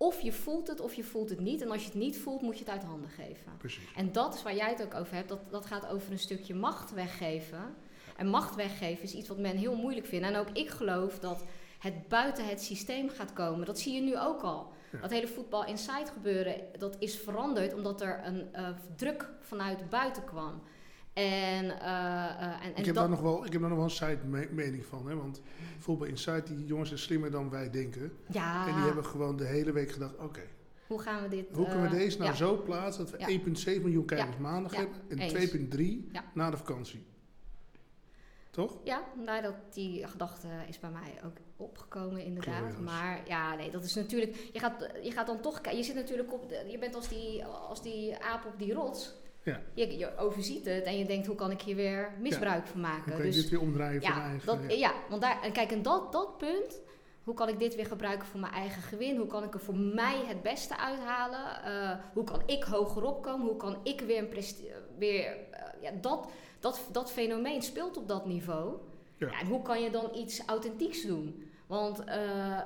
Of 0.02 0.22
je 0.22 0.32
voelt 0.32 0.68
het 0.68 0.80
of 0.80 0.94
je 0.94 1.04
voelt 1.04 1.30
het 1.30 1.40
niet. 1.40 1.62
En 1.62 1.72
als 1.72 1.82
je 1.82 1.88
het 1.88 1.98
niet 1.98 2.18
voelt, 2.18 2.42
moet 2.42 2.58
je 2.58 2.64
het 2.64 2.74
uit 2.74 2.84
handen 2.84 3.10
geven. 3.10 3.58
Precies. 3.58 3.94
En 3.96 4.12
dat 4.12 4.34
is 4.36 4.44
waar 4.44 4.56
jij 4.56 4.70
het 4.70 4.84
ook 4.84 4.94
over 4.94 5.16
hebt. 5.16 5.30
Dat, 5.30 5.40
dat 5.52 5.66
gaat 5.66 5.88
over 5.88 6.12
een 6.12 6.20
stukje 6.20 6.56
macht 6.56 6.94
weggeven. 6.94 7.76
En 8.18 8.28
macht 8.28 8.56
weggeven 8.56 9.04
is 9.04 9.14
iets 9.14 9.28
wat 9.28 9.38
men 9.38 9.58
heel 9.58 9.76
moeilijk 9.76 10.06
vindt. 10.06 10.26
En 10.26 10.36
ook 10.36 10.50
ik 10.54 10.70
geloof 10.70 11.20
dat 11.20 11.44
het 11.80 12.08
buiten 12.08 12.48
het 12.48 12.62
systeem 12.62 13.10
gaat 13.10 13.34
komen. 13.34 13.66
Dat 13.66 13.80
zie 13.80 13.94
je 13.94 14.02
nu 14.02 14.20
ook 14.20 14.42
al. 14.42 14.72
Ja. 14.92 15.00
Dat 15.00 15.10
hele 15.10 15.28
voetbal 15.28 15.66
inside 15.66 16.12
gebeuren, 16.14 16.56
dat 16.78 16.96
is 17.00 17.18
veranderd 17.18 17.74
omdat 17.74 18.02
er 18.02 18.22
een 18.24 18.54
eh, 18.54 18.70
druk 18.96 19.30
vanuit 19.40 19.90
buiten 19.90 20.24
kwam. 20.24 20.62
En, 21.24 21.80
eh, 21.80 22.26
eh, 22.26 22.42
en, 22.42 22.62
en 22.62 22.76
ik, 22.76 22.86
heb 22.86 22.96
daar 22.96 23.10
nog 23.10 23.22
wel, 23.22 23.46
ik 23.46 23.52
heb 23.52 23.62
daar 23.62 23.70
nog 23.70 23.78
wel 23.80 23.88
een 23.88 23.94
side 23.94 24.20
me- 24.26 24.48
mening 24.52 24.86
van. 24.86 25.08
Hè? 25.08 25.16
Want 25.16 25.42
voetbal 25.80 26.08
Insight, 26.08 26.48
die 26.48 26.66
jongens 26.66 26.88
zijn 26.88 27.00
slimmer 27.02 27.32
dan 27.32 27.50
wij 27.50 27.70
denken. 27.70 28.18
ja, 28.32 28.68
En 28.68 28.74
die 28.76 28.84
hebben 28.84 29.06
gewoon 29.06 29.38
de 29.38 29.46
hele 29.46 29.72
week 29.72 29.92
gedacht, 29.92 30.18
oké, 30.18 30.42
hoe 30.88 31.00
gaan 31.02 31.22
we 31.24 31.28
dit... 31.30 31.46
hoe 31.52 31.66
kunnen 31.66 31.90
we 31.90 31.96
eh, 31.96 32.02
deze 32.02 32.18
nou 32.18 32.30
ja. 32.30 32.36
zo 32.36 32.62
plaatsen 32.64 33.06
dat 33.06 33.12
we 33.26 33.32
Ja. 33.32 33.40
1,7 33.78 33.82
miljoen 33.82 34.06
kijkers 34.06 34.38
maandag 34.38 34.76
hebben 34.76 34.96
en 35.10 35.18
Eens. 35.20 35.52
2,3 35.52 36.10
Ja. 36.12 36.24
na 36.34 36.50
de 36.50 36.58
vakantie. 36.58 37.08
Toch? 38.52 38.78
Ja, 38.84 39.04
nou, 39.26 39.42
dat, 39.42 39.54
die 39.74 40.08
gedachte 40.08 40.48
is 40.68 40.80
bij 40.80 40.90
mij 40.90 41.14
ook 41.26 41.38
opgekomen, 41.58 42.24
inderdaad. 42.24 42.80
Maar 42.80 43.22
ja, 43.28 43.56
nee, 43.56 43.72
dat 43.72 43.84
is 43.84 43.94
natuurlijk. 43.96 44.50
Je 44.54 44.60
gaat, 44.60 44.90
je 45.04 45.12
gaat 45.12 45.28
dan 45.28 45.40
toch. 45.42 45.62
Je 45.72 45.84
zit 45.84 45.96
natuurlijk 45.96 46.34
op. 46.34 46.50
de- 46.50 46.66
je 46.72 46.78
bent 46.78 46.96
als 46.96 47.08
die, 47.10 47.46
als 47.46 47.82
die 47.82 48.18
aap 48.18 48.46
op 48.46 48.60
die 48.60 48.74
rots. 48.74 49.14
Ja. 49.44 49.62
Je, 49.74 49.98
je 49.98 50.18
overziet 50.18 50.66
het 50.66 50.84
en 50.84 50.98
je 50.98 51.06
denkt: 51.06 51.28
hoe 51.28 51.36
kan 51.36 51.52
ik 51.52 51.62
hier 51.62 51.76
weer 51.76 52.12
misbruik 52.20 52.68
van 52.68 52.80
maken? 52.80 53.12
kan 53.12 53.18
je 53.18 53.32
Dus 53.32 53.42
dit 53.42 53.50
weer 53.50 53.62
omdraaien 53.62 54.02
voor 54.02 54.10
ja, 54.10 54.18
mijn 54.18 54.30
eigen... 54.30 54.46
dat, 54.46 54.78
ja, 54.78 54.94
want 55.10 55.22
daar. 55.22 55.42
En 55.42 55.52
kijk, 55.52 55.72
en 55.72 55.82
dat, 55.82 56.12
dat 56.12 56.38
punt. 56.38 56.82
Hoe 57.24 57.38
kan 57.38 57.50
ik 57.50 57.60
dit 57.60 57.76
weer 57.76 57.86
gebruiken 57.86 58.28
voor 58.28 58.40
mijn 58.40 58.54
eigen 58.54 58.82
gewin? 58.82 59.18
Hoe 59.18 59.28
kan 59.28 59.44
ik 59.44 59.54
er 59.54 59.60
voor 59.60 59.76
mij 59.78 60.24
het 60.26 60.42
beste 60.42 60.78
uithalen? 60.78 61.64
Eh, 61.64 62.06
hoe 62.14 62.24
kan 62.24 62.42
ik 62.46 62.64
hogerop 62.64 63.24
komen? 63.24 63.48
Hoe 63.48 63.58
kan 63.58 63.78
ik 63.84 64.02
weer 64.02 64.18
een 64.18 64.28
presti- 64.28 64.72
weer, 64.98 65.26
eh, 65.26 65.82
ja, 65.82 65.92
dat, 66.02 66.30
dat, 66.60 66.88
dat 66.92 67.12
fenomeen 67.12 67.62
speelt 67.62 67.98
op 67.98 68.08
dat 68.08 68.26
niveau. 68.26 68.78
En 69.18 69.48
hoe 69.48 69.62
kan 69.62 69.82
je 69.82 69.90
dan 69.90 70.10
iets 70.16 70.46
authentieks 70.46 71.06
doen? 71.06 71.50
Want 71.68 72.04
eh, 72.04 72.58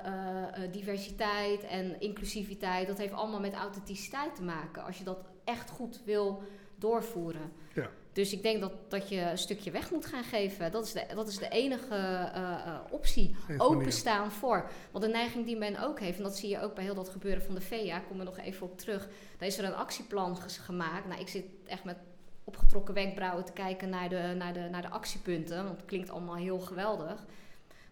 diversiteit 0.70 1.62
en 1.62 2.00
inclusiviteit, 2.00 2.86
dat 2.86 2.98
heeft 2.98 3.12
allemaal 3.12 3.40
met 3.40 3.54
authenticiteit 3.54 4.34
te 4.34 4.42
maken. 4.42 4.84
Als 4.84 4.98
je 4.98 5.04
dat 5.04 5.24
echt 5.44 5.70
goed 5.70 6.00
wil 6.04 6.42
doorvoeren. 6.84 7.52
Ja. 7.74 7.90
Dus 8.12 8.32
ik 8.32 8.42
denk 8.42 8.60
dat, 8.60 8.72
dat 8.88 9.08
je 9.08 9.20
een 9.20 9.38
stukje 9.38 9.70
weg 9.70 9.90
moet 9.90 10.06
gaan 10.06 10.24
geven. 10.24 10.72
Dat 10.72 10.84
is 10.84 10.92
de, 10.92 11.04
dat 11.14 11.28
is 11.28 11.38
de 11.38 11.48
enige 11.48 11.94
eh, 11.94 12.52
eh, 12.66 12.80
optie. 12.90 13.36
Manier. 13.46 13.62
Openstaan 13.62 14.32
voor. 14.32 14.70
Want 14.90 15.04
de 15.04 15.10
neiging 15.10 15.46
die 15.46 15.56
men 15.56 15.82
ook 15.82 16.00
heeft, 16.00 16.18
en 16.18 16.24
dat 16.24 16.36
zie 16.36 16.48
je 16.48 16.60
ook 16.60 16.74
bij 16.74 16.84
heel 16.84 16.94
dat 16.94 17.08
gebeuren 17.08 17.42
van 17.42 17.54
de 17.54 17.60
VEA, 17.60 17.98
kom 17.98 18.18
er 18.18 18.24
nog 18.24 18.38
even 18.38 18.66
op 18.66 18.78
terug. 18.78 19.08
Daar 19.38 19.48
is 19.48 19.58
er 19.58 19.64
een 19.64 19.74
actieplan 19.74 20.36
gemaakt. 20.36 21.06
Nou, 21.06 21.20
ik 21.20 21.28
zit 21.28 21.44
echt 21.66 21.84
met 21.84 21.96
opgetrokken 22.44 22.94
wenkbrauwen 22.94 23.44
te 23.44 23.52
kijken 23.52 23.88
naar 23.88 24.08
de, 24.08 24.34
naar 24.36 24.52
de, 24.52 24.68
naar 24.70 24.82
de 24.82 24.90
actiepunten. 24.90 25.64
Want 25.64 25.76
het 25.76 25.86
klinkt 25.86 26.10
allemaal 26.10 26.36
heel 26.36 26.60
geweldig. 26.60 27.24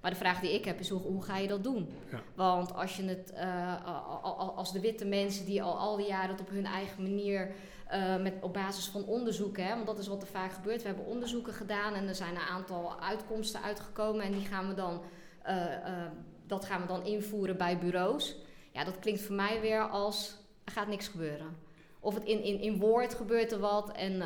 Maar 0.00 0.10
de 0.10 0.16
vraag 0.16 0.40
die 0.40 0.54
ik 0.54 0.64
heb 0.64 0.80
is, 0.80 0.88
hoe, 0.88 1.00
hoe 1.00 1.22
ga 1.22 1.36
je 1.36 1.48
dat 1.48 1.62
doen? 1.62 1.88
Ja. 2.10 2.20
Want 2.34 2.74
als 2.74 2.96
je 2.96 3.02
het, 3.02 3.32
eh, 3.32 4.56
als 4.56 4.72
de 4.72 4.80
witte 4.80 5.04
mensen 5.04 5.44
die 5.44 5.62
al 5.62 5.78
al 5.78 5.96
die 5.96 6.06
jaren 6.06 6.30
het 6.30 6.40
op 6.40 6.48
hun 6.48 6.66
eigen 6.66 7.02
manier, 7.02 7.54
eh, 7.92 8.16
met, 8.16 8.34
op 8.40 8.52
basis 8.52 8.86
van 8.86 9.04
onderzoeken, 9.04 9.68
want 9.68 9.86
dat 9.86 9.98
is 9.98 10.06
wat 10.06 10.22
er 10.22 10.28
vaak 10.28 10.52
gebeurt. 10.52 10.82
We 10.82 10.88
hebben 10.88 11.06
onderzoeken 11.06 11.52
gedaan 11.52 11.94
en 11.94 12.08
er 12.08 12.14
zijn 12.14 12.34
een 12.34 12.40
aantal 12.50 13.00
uitkomsten 13.00 13.62
uitgekomen 13.62 14.24
en 14.24 14.32
die 14.32 14.46
gaan 14.46 14.68
we 14.68 14.74
dan, 14.74 15.02
eh, 15.42 15.74
eh, 15.74 16.10
dat 16.46 16.64
gaan 16.64 16.80
we 16.80 16.86
dan 16.86 17.04
invoeren 17.04 17.56
bij 17.56 17.78
bureaus. 17.78 18.36
Ja, 18.70 18.84
dat 18.84 18.98
klinkt 18.98 19.22
voor 19.22 19.34
mij 19.34 19.60
weer 19.60 19.88
als, 19.88 20.36
er 20.64 20.72
gaat 20.72 20.86
niks 20.86 21.08
gebeuren. 21.08 21.56
Of 22.00 22.14
het 22.14 22.24
in, 22.24 22.42
in, 22.42 22.60
in 22.60 22.78
woord 22.78 23.14
gebeurt 23.14 23.52
er 23.52 23.58
wat 23.58 23.92
en... 23.92 24.16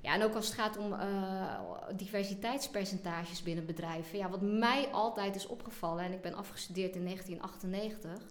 ja, 0.00 0.14
en 0.14 0.22
ook 0.22 0.34
als 0.34 0.46
het 0.46 0.54
gaat 0.54 0.78
om 0.78 0.96
diversiteitspercentages 1.96 3.42
binnen 3.42 3.66
bedrijven. 3.66 4.18
Ja, 4.18 4.28
wat 4.28 4.42
mij 4.42 4.88
altijd 4.92 5.34
is 5.34 5.46
opgevallen, 5.46 6.04
en 6.04 6.12
ik 6.12 6.22
ben 6.22 6.34
afgestudeerd 6.34 6.96
in 6.96 7.04
1998, 7.04 8.26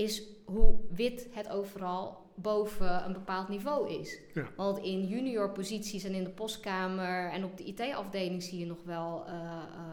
is 0.00 0.22
hoe 0.44 0.74
wit 0.90 1.28
het 1.30 1.48
overal 1.48 2.20
boven 2.34 3.04
een 3.04 3.12
bepaald 3.12 3.48
niveau 3.48 3.90
is. 3.90 4.18
Ja. 4.34 4.48
Want 4.56 4.78
in 4.78 5.06
junior 5.06 5.50
posities 5.50 6.04
en 6.04 6.14
in 6.14 6.24
de 6.24 6.30
postkamer 6.30 7.30
en 7.30 7.44
op 7.44 7.56
de 7.56 7.64
IT-afdeling 7.64 8.42
zie 8.42 8.58
je 8.58 8.66
nog 8.66 8.82
wel 8.84 9.24
eh, 9.26 9.34
eh, 9.34 9.92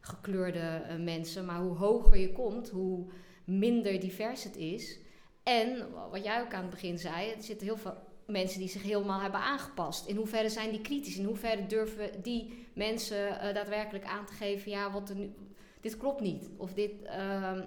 gekleurde 0.00 0.58
eh, 0.58 0.96
mensen. 0.96 1.44
Maar 1.44 1.60
hoe 1.60 1.76
hoger 1.76 2.18
je 2.18 2.32
komt, 2.32 2.70
hoe 2.70 3.06
minder 3.44 4.00
divers 4.00 4.44
het 4.44 4.56
is. 4.56 4.98
En 5.42 5.86
wat 6.10 6.24
jij 6.24 6.40
ook 6.40 6.52
aan 6.52 6.62
het 6.62 6.70
begin 6.70 6.98
zei, 6.98 7.30
er 7.30 7.42
zitten 7.42 7.66
heel 7.66 7.76
veel 7.76 7.96
mensen 8.26 8.60
die 8.60 8.68
zich 8.68 8.82
helemaal 8.82 9.20
hebben 9.20 9.40
aangepast. 9.40 10.06
In 10.06 10.16
hoeverre 10.16 10.48
zijn 10.48 10.70
die 10.70 10.80
kritisch? 10.80 11.16
In 11.16 11.24
hoeverre 11.24 11.66
durven 11.66 12.22
die 12.22 12.66
mensen 12.74 13.54
daadwerkelijk 13.54 14.04
aan 14.04 14.26
te 14.26 14.32
geven, 14.32 14.70
ja, 14.70 14.92
wat 14.92 15.08
er 15.08 15.16
nu, 15.16 15.32
dit 15.80 15.96
klopt 15.96 16.20
niet. 16.20 16.50
Of 16.56 16.72
dit, 16.72 17.02
ehm, 17.02 17.62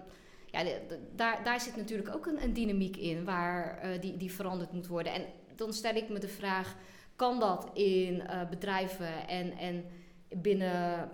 ja, 0.51 0.63
daar, 1.15 1.43
daar 1.43 1.61
zit 1.61 1.75
natuurlijk 1.75 2.15
ook 2.15 2.25
een, 2.25 2.43
een 2.43 2.53
dynamiek 2.53 2.97
in 2.97 3.25
waar 3.25 3.77
eh, 3.77 4.01
die, 4.01 4.17
die 4.17 4.31
veranderd 4.31 4.71
moet 4.71 4.87
worden. 4.87 5.13
En 5.13 5.25
dan 5.55 5.73
stel 5.73 5.95
ik 5.95 6.09
me 6.09 6.19
de 6.19 6.27
vraag, 6.27 6.75
kan 7.15 7.39
dat 7.39 7.69
in 7.73 8.21
eh, 8.21 8.49
bedrijven 8.49 9.27
en, 9.27 9.57
en 9.57 9.85
binnen 10.29 11.09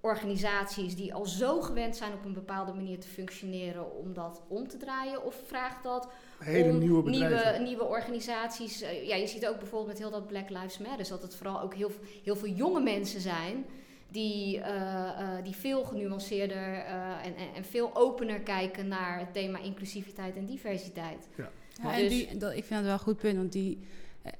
organisaties 0.00 0.96
die 0.96 1.14
al 1.14 1.26
zo 1.26 1.60
gewend 1.60 1.96
zijn 1.96 2.12
op 2.12 2.24
een 2.24 2.32
bepaalde 2.32 2.72
manier 2.72 3.00
te 3.00 3.08
functioneren 3.08 3.96
om 3.96 4.14
dat 4.14 4.42
om 4.48 4.68
te 4.68 4.76
draaien? 4.76 5.24
Of 5.24 5.42
vraagt 5.46 5.82
dat 5.82 6.08
Hele 6.38 6.70
om 6.70 6.78
nieuwe. 6.78 7.10
Nieuwe, 7.10 7.58
nieuwe 7.62 7.84
organisaties. 7.84 8.80
eh, 8.80 9.08
ja, 9.08 9.14
je 9.14 9.26
ziet 9.26 9.46
ook 9.46 9.58
bijvoorbeeld 9.58 9.88
met 9.88 9.98
heel 9.98 10.10
dat 10.10 10.26
Black 10.26 10.50
Lives 10.50 10.78
Matter 10.78 11.08
dat 11.08 11.22
het 11.22 11.34
vooral 11.34 11.60
ook 11.60 11.74
heel, 11.74 11.90
heel 12.24 12.36
veel 12.36 12.52
jonge 12.52 12.80
mensen 12.80 13.20
zijn. 13.20 13.66
Die, 14.10 14.60
eh, 14.60 15.08
eh, 15.08 15.44
die 15.44 15.56
veel 15.56 15.84
genuanceerder 15.84 16.74
eh, 16.74 17.26
en, 17.26 17.36
en, 17.36 17.54
en 17.56 17.64
veel 17.64 17.96
opener 17.96 18.40
kijken 18.40 18.88
naar 18.88 19.18
het 19.18 19.32
thema 19.32 19.58
inclusiviteit 19.58 20.36
en 20.36 20.46
diversiteit. 20.46 21.28
Ja, 21.36 21.50
Dus- 21.82 22.02
en 22.02 22.08
die, 22.08 22.36
dat, 22.36 22.50
ik 22.50 22.64
vind 22.64 22.74
het 22.74 22.84
wel 22.84 22.92
een 22.92 22.98
goed 22.98 23.16
punt, 23.16 23.36
want 23.36 23.52
die, 23.52 23.78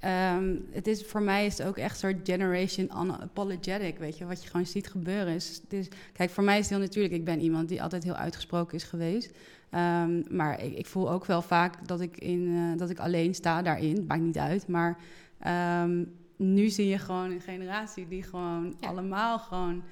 ehm, 0.01 0.57
het 0.71 0.87
is, 0.87 1.05
voor 1.05 1.23
mij 1.23 1.47
is 1.47 1.59
het 1.59 1.67
ook 1.67 1.77
echt 1.77 2.03
een 2.03 2.11
soort 2.11 2.29
generation 2.29 2.91
unapologetic, 3.03 3.99
weet 3.99 4.19
je, 4.19 4.27
wat 4.27 4.43
je 4.43 4.51
gewoon 4.51 4.67
ziet 4.67 4.89
gebeuren. 4.89 5.35
Is, 5.35 5.61
het 5.63 5.73
is, 5.73 5.89
kijk, 6.13 6.31
voor 6.31 6.45
mij 6.45 6.59
is 6.59 6.61
het 6.65 6.71
heel 6.71 6.85
natuurlijk, 6.87 7.15
ik 7.15 7.25
ben 7.25 7.41
iemand 7.41 7.69
die 7.69 7.83
altijd 7.83 8.05
heel 8.05 8.15
uitgesproken 8.15 8.77
is 8.77 8.85
geweest. 8.85 9.31
Ehm, 9.71 10.23
maar 10.37 10.63
ik, 10.63 10.77
ik 10.77 10.87
voel 10.87 11.11
ook 11.11 11.27
wel 11.27 11.43
vaak 11.43 11.89
dat 11.89 12.01
ik, 12.01 12.17
in, 12.19 12.55
eh, 12.57 12.79
dat 12.79 12.91
ik 12.91 12.99
alleen 12.99 13.35
sta 13.35 13.63
daarin, 13.63 14.05
maakt 14.09 14.23
niet 14.23 14.39
uit, 14.39 14.69
maar 14.69 14.99
ehm, 15.39 16.05
nu 16.41 16.69
zie 16.69 16.89
je 16.89 16.99
gewoon 16.99 17.31
een 17.31 17.41
generatie 17.41 18.09
die 18.09 18.23
gewoon 18.23 18.77
Ja. 18.81 18.89
allemaal 18.89 19.39
gewoon... 19.39 19.83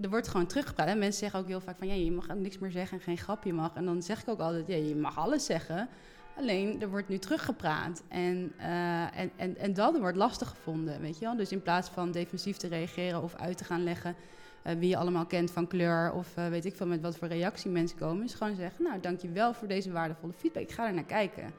Er 0.00 0.10
wordt 0.10 0.28
gewoon 0.28 0.46
teruggepraat. 0.46 0.88
En 0.88 0.98
mensen 0.98 1.18
zeggen 1.20 1.40
ook 1.40 1.46
heel 1.46 1.60
vaak 1.60 1.78
van... 1.78 1.86
ja, 1.86 1.94
je 1.94 2.12
mag 2.12 2.34
niks 2.34 2.58
meer 2.58 2.70
zeggen 2.70 2.98
en 2.98 3.04
geen 3.04 3.18
grapje 3.18 3.52
mag. 3.52 3.74
En 3.74 3.84
dan 3.84 4.02
zeg 4.02 4.22
ik 4.22 4.28
ook 4.28 4.40
altijd... 4.40 4.66
ja, 4.66 4.76
je 4.76 4.96
mag 4.96 5.18
alles 5.18 5.44
zeggen. 5.44 5.88
Alleen, 6.36 6.80
er 6.80 6.88
wordt 6.90 7.08
nu 7.08 7.18
teruggepraat. 7.18 8.02
En, 8.08 8.52
eh, 8.58 9.18
en, 9.18 9.30
en, 9.36 9.56
en 9.56 9.74
dat 9.74 9.98
wordt 9.98 10.16
lastig 10.16 10.48
gevonden, 10.48 11.00
weet 11.00 11.18
je 11.18 11.24
wel. 11.24 11.36
Dus 11.36 11.52
in 11.52 11.62
plaats 11.62 11.88
van 11.88 12.10
defensief 12.12 12.56
te 12.56 12.68
reageren 12.68 13.22
of 13.22 13.34
uit 13.34 13.56
te 13.58 13.64
gaan 13.64 13.84
leggen... 13.84 14.14
eh, 14.62 14.74
wie 14.78 14.88
je 14.88 14.96
allemaal 14.96 15.26
kent 15.26 15.50
van 15.50 15.66
kleur 15.66 16.12
of 16.12 16.36
eh, 16.36 16.48
weet 16.48 16.64
ik 16.64 16.76
veel... 16.76 16.86
met 16.86 17.00
wat 17.00 17.16
voor 17.16 17.28
reactie 17.28 17.70
mensen 17.70 17.98
komen... 17.98 18.24
is 18.24 18.34
gewoon 18.34 18.54
zeggen, 18.54 18.84
nou, 18.84 19.00
dankjewel 19.00 19.54
voor 19.54 19.68
deze 19.68 19.92
waardevolle 19.92 20.32
feedback. 20.32 20.62
Ik 20.62 20.72
ga 20.72 20.86
er 20.86 20.94
naar 20.94 21.04
kijken. 21.04 21.50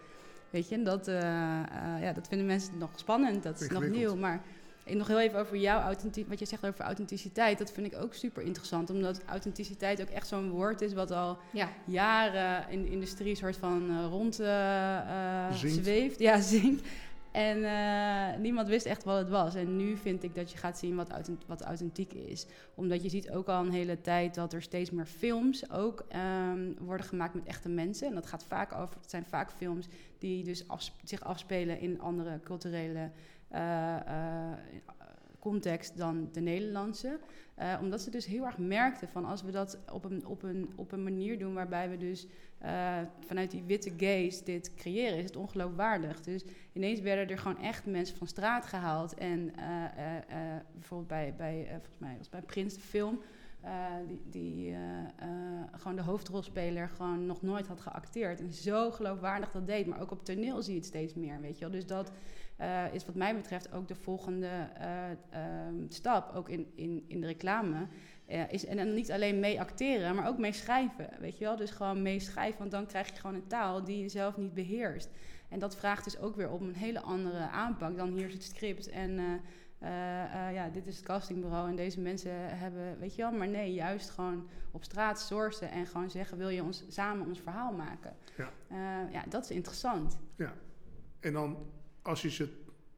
Weet 0.52 0.70
je, 0.70 0.76
en 0.76 0.84
dat, 0.84 1.08
eh, 1.08 1.18
eh, 1.18 2.02
ja, 2.02 2.14
dat 2.14 2.28
vinden 2.28 2.48
mensen 2.48 2.78
nog 2.78 2.90
spannend. 2.96 3.44
Dat 3.44 3.62
is 3.62 3.70
nog 3.70 3.88
nieuw, 3.88 4.16
maar... 4.16 4.42
En 4.84 4.98
nog 4.98 5.08
heel 5.08 5.20
even 5.20 5.40
over 5.40 5.58
jouw 5.58 5.80
authenticiteit, 5.80 6.28
wat 6.28 6.40
je 6.40 6.46
zegt 6.46 6.66
over 6.66 6.86
authenticiteit. 6.86 7.58
Dat 7.58 7.72
vind 7.72 7.94
ik 7.94 8.02
ook 8.02 8.14
super 8.14 8.44
interessant, 8.44 8.90
omdat 8.90 9.22
authenticiteit 9.26 10.02
ook 10.02 10.10
echt 10.10 10.28
zo'n 10.28 10.50
woord 10.50 10.82
is 10.82 10.94
wat 10.94 11.12
al 11.12 11.38
Ja, 11.52 11.70
jaren 11.86 12.70
in 12.70 12.82
de 12.82 12.90
industrie 12.90 13.36
soort 13.36 13.58
van 13.58 13.90
eh, 13.90 14.06
rond 14.10 14.36
zweeft. 15.56 16.20
Ja, 16.20 16.40
zingt. 16.52 16.88
En 17.32 17.64
eh, 17.64 18.40
niemand 18.40 18.68
wist 18.68 18.86
echt 18.86 19.04
wat 19.04 19.18
het 19.18 19.30
was. 19.30 19.56
En 19.56 19.76
nu 19.76 19.98
vind 19.98 20.24
ik 20.24 20.36
dat 20.36 20.52
je 20.52 20.58
gaat 20.58 20.78
zien 20.78 20.96
wat, 20.96 21.30
wat 21.48 21.62
authentiek 21.62 22.14
is. 22.14 22.46
Omdat 22.76 23.04
je 23.04 23.10
ziet 23.10 23.32
ook 23.32 23.48
al 23.48 23.66
een 23.66 23.72
hele 23.72 24.02
tijd 24.02 24.36
dat 24.36 24.54
er 24.54 24.62
steeds 24.62 24.92
meer 24.92 25.06
films 25.06 25.72
ook 25.72 26.06
ehm, 26.08 26.72
worden 26.80 27.06
gemaakt 27.06 27.34
met 27.34 27.46
echte 27.46 27.70
mensen. 27.70 28.08
En 28.08 28.16
dat 28.16 28.28
gaat 28.28 28.44
vaak 28.44 28.74
over, 28.74 28.96
het 29.02 29.10
zijn 29.10 29.26
vaak 29.26 29.52
films 29.52 29.88
die 30.18 30.44
dus 30.44 30.66
zich 31.04 31.24
afspelen 31.24 31.80
in 31.80 32.02
andere 32.02 32.40
culturele 32.44 33.12
eh, 33.48 33.96
context 35.42 35.98
dan 35.98 36.30
de 36.32 36.42
Nederlandse. 36.42 37.20
Eh, 37.56 37.78
omdat 37.82 38.02
ze 38.02 38.10
dus 38.10 38.26
heel 38.26 38.46
erg 38.46 38.58
merkten 38.58 39.08
van 39.08 39.26
als 39.26 39.42
we 39.42 39.52
dat 39.52 39.80
op 39.92 40.04
een, 40.04 40.26
op 40.26 40.44
een, 40.44 40.70
op 40.76 40.92
een 40.92 41.04
manier 41.04 41.40
doen 41.40 41.54
waarbij 41.54 41.90
we 41.90 41.98
dus 41.98 42.28
eh, 42.58 42.98
vanuit 43.20 43.52
die 43.52 43.64
witte 43.64 43.92
gaze 43.98 44.44
dit 44.44 44.74
creëren, 44.74 45.18
is 45.18 45.24
het 45.24 45.36
ongeloofwaardig. 45.36 46.22
Dus 46.22 46.44
ineens 46.74 47.00
werden 47.00 47.30
er 47.30 47.38
gewoon 47.38 47.62
echt 47.62 47.86
mensen 47.86 48.18
van 48.18 48.28
straat 48.28 48.66
gehaald. 48.66 49.14
En 49.14 49.56
eh, 49.56 49.66
bijvoorbeeld 50.74 51.10
bij, 51.10 51.34
bij, 51.38 51.66
volgens 51.70 52.00
mij 52.00 52.16
was 52.18 52.30
bij 52.30 52.42
Prins 52.42 52.74
de 52.74 52.80
film, 52.80 53.22
die, 54.08 54.22
die 54.30 54.76
gewoon 55.72 55.96
de 55.96 56.02
hoofdrolspeler 56.02 56.90
gewoon 56.90 57.26
nog 57.26 57.42
nooit 57.42 57.68
had 57.68 57.82
geacteerd. 57.82 58.40
En 58.40 58.52
zo 58.52 58.92
geloofwaardig 58.92 59.52
dat 59.52 59.68
deed. 59.68 59.88
Maar 59.88 60.02
ook 60.02 60.12
op 60.12 60.26
toneel 60.26 60.62
zie 60.62 60.74
je 60.74 60.80
het 60.80 60.88
steeds 60.88 61.14
meer, 61.14 61.42
weet 61.42 61.58
je 61.58 61.60
wel. 61.60 61.72
Dus 61.74 61.86
dat 61.86 62.12
eh, 62.62 62.94
is 62.94 63.06
wat 63.06 63.16
mij 63.16 63.36
betreft 63.36 63.72
ook 63.72 63.88
de 63.88 63.96
volgende 63.96 64.48
eh, 64.78 65.12
ehm, 65.12 65.76
stap, 65.88 66.36
ook 66.36 66.50
in, 66.50 66.72
in, 66.76 67.04
in 67.08 67.22
de 67.22 67.28
reclame. 67.28 67.88
eh, 68.26 68.52
is, 68.52 68.66
en 68.66 68.78
dan 68.78 68.94
niet 68.94 69.12
alleen 69.12 69.40
mee 69.40 69.60
acteren, 69.60 70.16
maar 70.16 70.28
ook 70.28 70.38
mee 70.38 70.54
schrijven, 70.54 71.10
weet 71.20 71.38
je 71.38 71.44
wel. 71.44 71.56
Dus 71.56 71.72
gewoon 71.72 72.02
mee 72.02 72.20
schrijven, 72.20 72.60
want 72.60 72.72
dan 72.72 72.86
krijg 72.86 73.10
je 73.10 73.16
gewoon 73.16 73.36
een 73.36 73.48
taal 73.48 73.84
die 73.84 74.02
je 74.02 74.10
zelf 74.10 74.38
niet 74.38 74.54
beheerst. 74.54 75.10
En 75.50 75.60
dat 75.60 75.76
vraagt 75.76 76.04
dus 76.04 76.20
ook 76.20 76.36
weer 76.36 76.50
op 76.50 76.62
een 76.62 76.76
hele 76.76 77.00
andere 77.00 77.50
aanpak 77.50 77.98
dan 77.98 78.12
hier 78.12 78.28
is 78.28 78.34
het 78.34 78.44
script 78.44 78.90
en... 78.90 79.42
ja, 80.54 80.70
dit 80.70 80.88
is 80.88 80.96
het 80.96 81.06
castingbureau 81.06 81.70
en 81.70 81.76
deze 81.76 82.00
mensen 82.00 82.58
hebben, 82.58 83.00
weet 83.00 83.16
je 83.16 83.22
wel, 83.22 83.32
maar 83.32 83.48
nee, 83.48 83.74
juist 83.74 84.10
gewoon 84.10 84.50
op 84.72 84.84
straat 84.84 85.20
sourcen 85.20 85.72
en 85.72 85.86
gewoon 85.86 86.10
zeggen: 86.10 86.38
wil 86.38 86.50
je 86.50 86.64
ons 86.64 86.84
samen 86.88 87.28
ons 87.28 87.40
verhaal 87.40 87.74
maken? 87.74 88.16
Ja. 88.38 88.52
Ja, 89.12 89.24
dat 89.30 89.44
is 89.44 89.52
interessant. 89.52 90.20
En 91.20 91.34
dan, 91.34 91.58
als 92.02 92.22
je 92.22 92.30
ze 92.30 92.48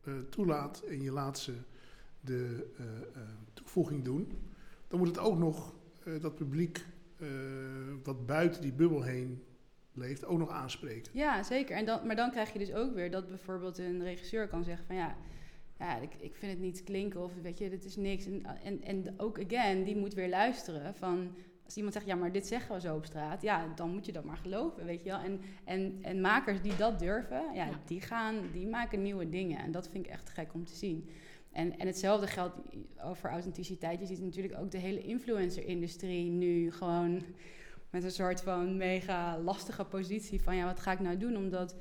eh, 0.03 0.13
toelaat 0.29 0.81
en 0.81 1.01
je 1.01 1.11
laat 1.11 1.39
ze 1.39 1.53
de 2.19 2.71
eh, 2.77 2.85
eh, 2.85 3.29
toevoeging 3.53 4.03
doen, 4.03 4.31
dan 4.87 4.99
moet 4.99 5.07
het 5.07 5.19
ook 5.19 5.37
nog 5.37 5.73
dat 6.21 6.35
publiek 6.35 6.85
wat 8.03 8.25
buiten 8.25 8.61
die 8.61 8.73
bubbel 8.73 9.03
heen 9.03 9.43
leeft, 9.93 10.25
ook 10.25 10.37
nog 10.37 10.49
aanspreken. 10.49 11.11
Ja, 11.13 11.43
zeker. 11.43 11.75
En 11.75 11.85
dan, 11.85 12.07
maar 12.07 12.15
dan 12.15 12.31
krijg 12.31 12.53
je 12.53 12.59
dus 12.59 12.73
ook 12.73 12.93
weer 12.93 13.11
dat 13.11 13.27
bijvoorbeeld 13.27 13.77
een 13.77 14.03
regisseur 14.03 14.47
kan 14.47 14.63
zeggen: 14.63 14.85
van 14.85 14.95
ja, 14.95 15.17
ja 15.79 15.97
ik, 15.97 16.15
ik 16.19 16.35
vind 16.35 16.51
het 16.51 16.61
niet 16.61 16.83
klinken 16.83 17.21
of 17.21 17.31
weet 17.41 17.57
je, 17.57 17.69
dit 17.69 17.85
is 17.85 17.95
niks. 17.95 18.25
En, 18.25 18.45
en, 18.63 18.81
en 18.81 19.13
ook 19.17 19.39
again, 19.43 19.83
die 19.83 19.95
moet 19.95 20.13
weer 20.13 20.29
luisteren 20.29 20.95
van. 20.95 21.35
Als 21.73 21.81
iemand 21.81 22.03
zegt, 22.03 22.11
ja, 22.17 22.21
maar 22.21 22.31
dit 22.31 22.47
zeggen 22.47 22.75
we 22.75 22.81
zo 22.81 22.95
op 22.95 23.05
straat, 23.05 23.41
ja, 23.41 23.67
dan 23.75 23.89
moet 23.89 24.05
je 24.05 24.11
dat 24.11 24.23
maar 24.23 24.37
geloven, 24.37 24.85
weet 24.85 25.03
je 25.03 25.09
wel. 25.09 25.19
En, 25.19 25.41
en, 25.63 25.97
en 26.01 26.21
makers 26.21 26.61
die 26.61 26.75
dat 26.75 26.99
durven, 26.99 27.43
ja, 27.53 27.65
Ja. 27.65 27.79
die 27.85 28.01
gaan, 28.01 28.35
die 28.51 28.67
maken 28.67 29.01
nieuwe 29.01 29.29
dingen. 29.29 29.59
En 29.59 29.71
dat 29.71 29.89
vind 29.89 30.05
ik 30.05 30.11
echt 30.11 30.29
gek 30.29 30.53
om 30.53 30.65
te 30.65 30.75
zien. 30.75 31.09
En, 31.51 31.79
en 31.79 31.87
hetzelfde 31.87 32.27
geldt 32.27 32.57
over 33.03 33.29
authenticiteit. 33.29 33.99
Je 33.99 34.05
ziet 34.05 34.21
natuurlijk 34.21 34.59
ook 34.59 34.71
de 34.71 34.77
hele 34.77 35.01
influencer-industrie 35.01 36.29
nu 36.29 36.71
gewoon 36.71 37.23
met 37.89 38.03
een 38.03 38.11
soort 38.11 38.41
van 38.41 38.77
mega 38.77 39.39
lastige 39.39 39.83
positie 39.85 40.41
van 40.41 40.55
ja, 40.55 40.65
wat 40.65 40.79
ga 40.79 40.91
ik 40.91 40.99
nou 40.99 41.17
doen? 41.17 41.37
Omdat 41.37 41.75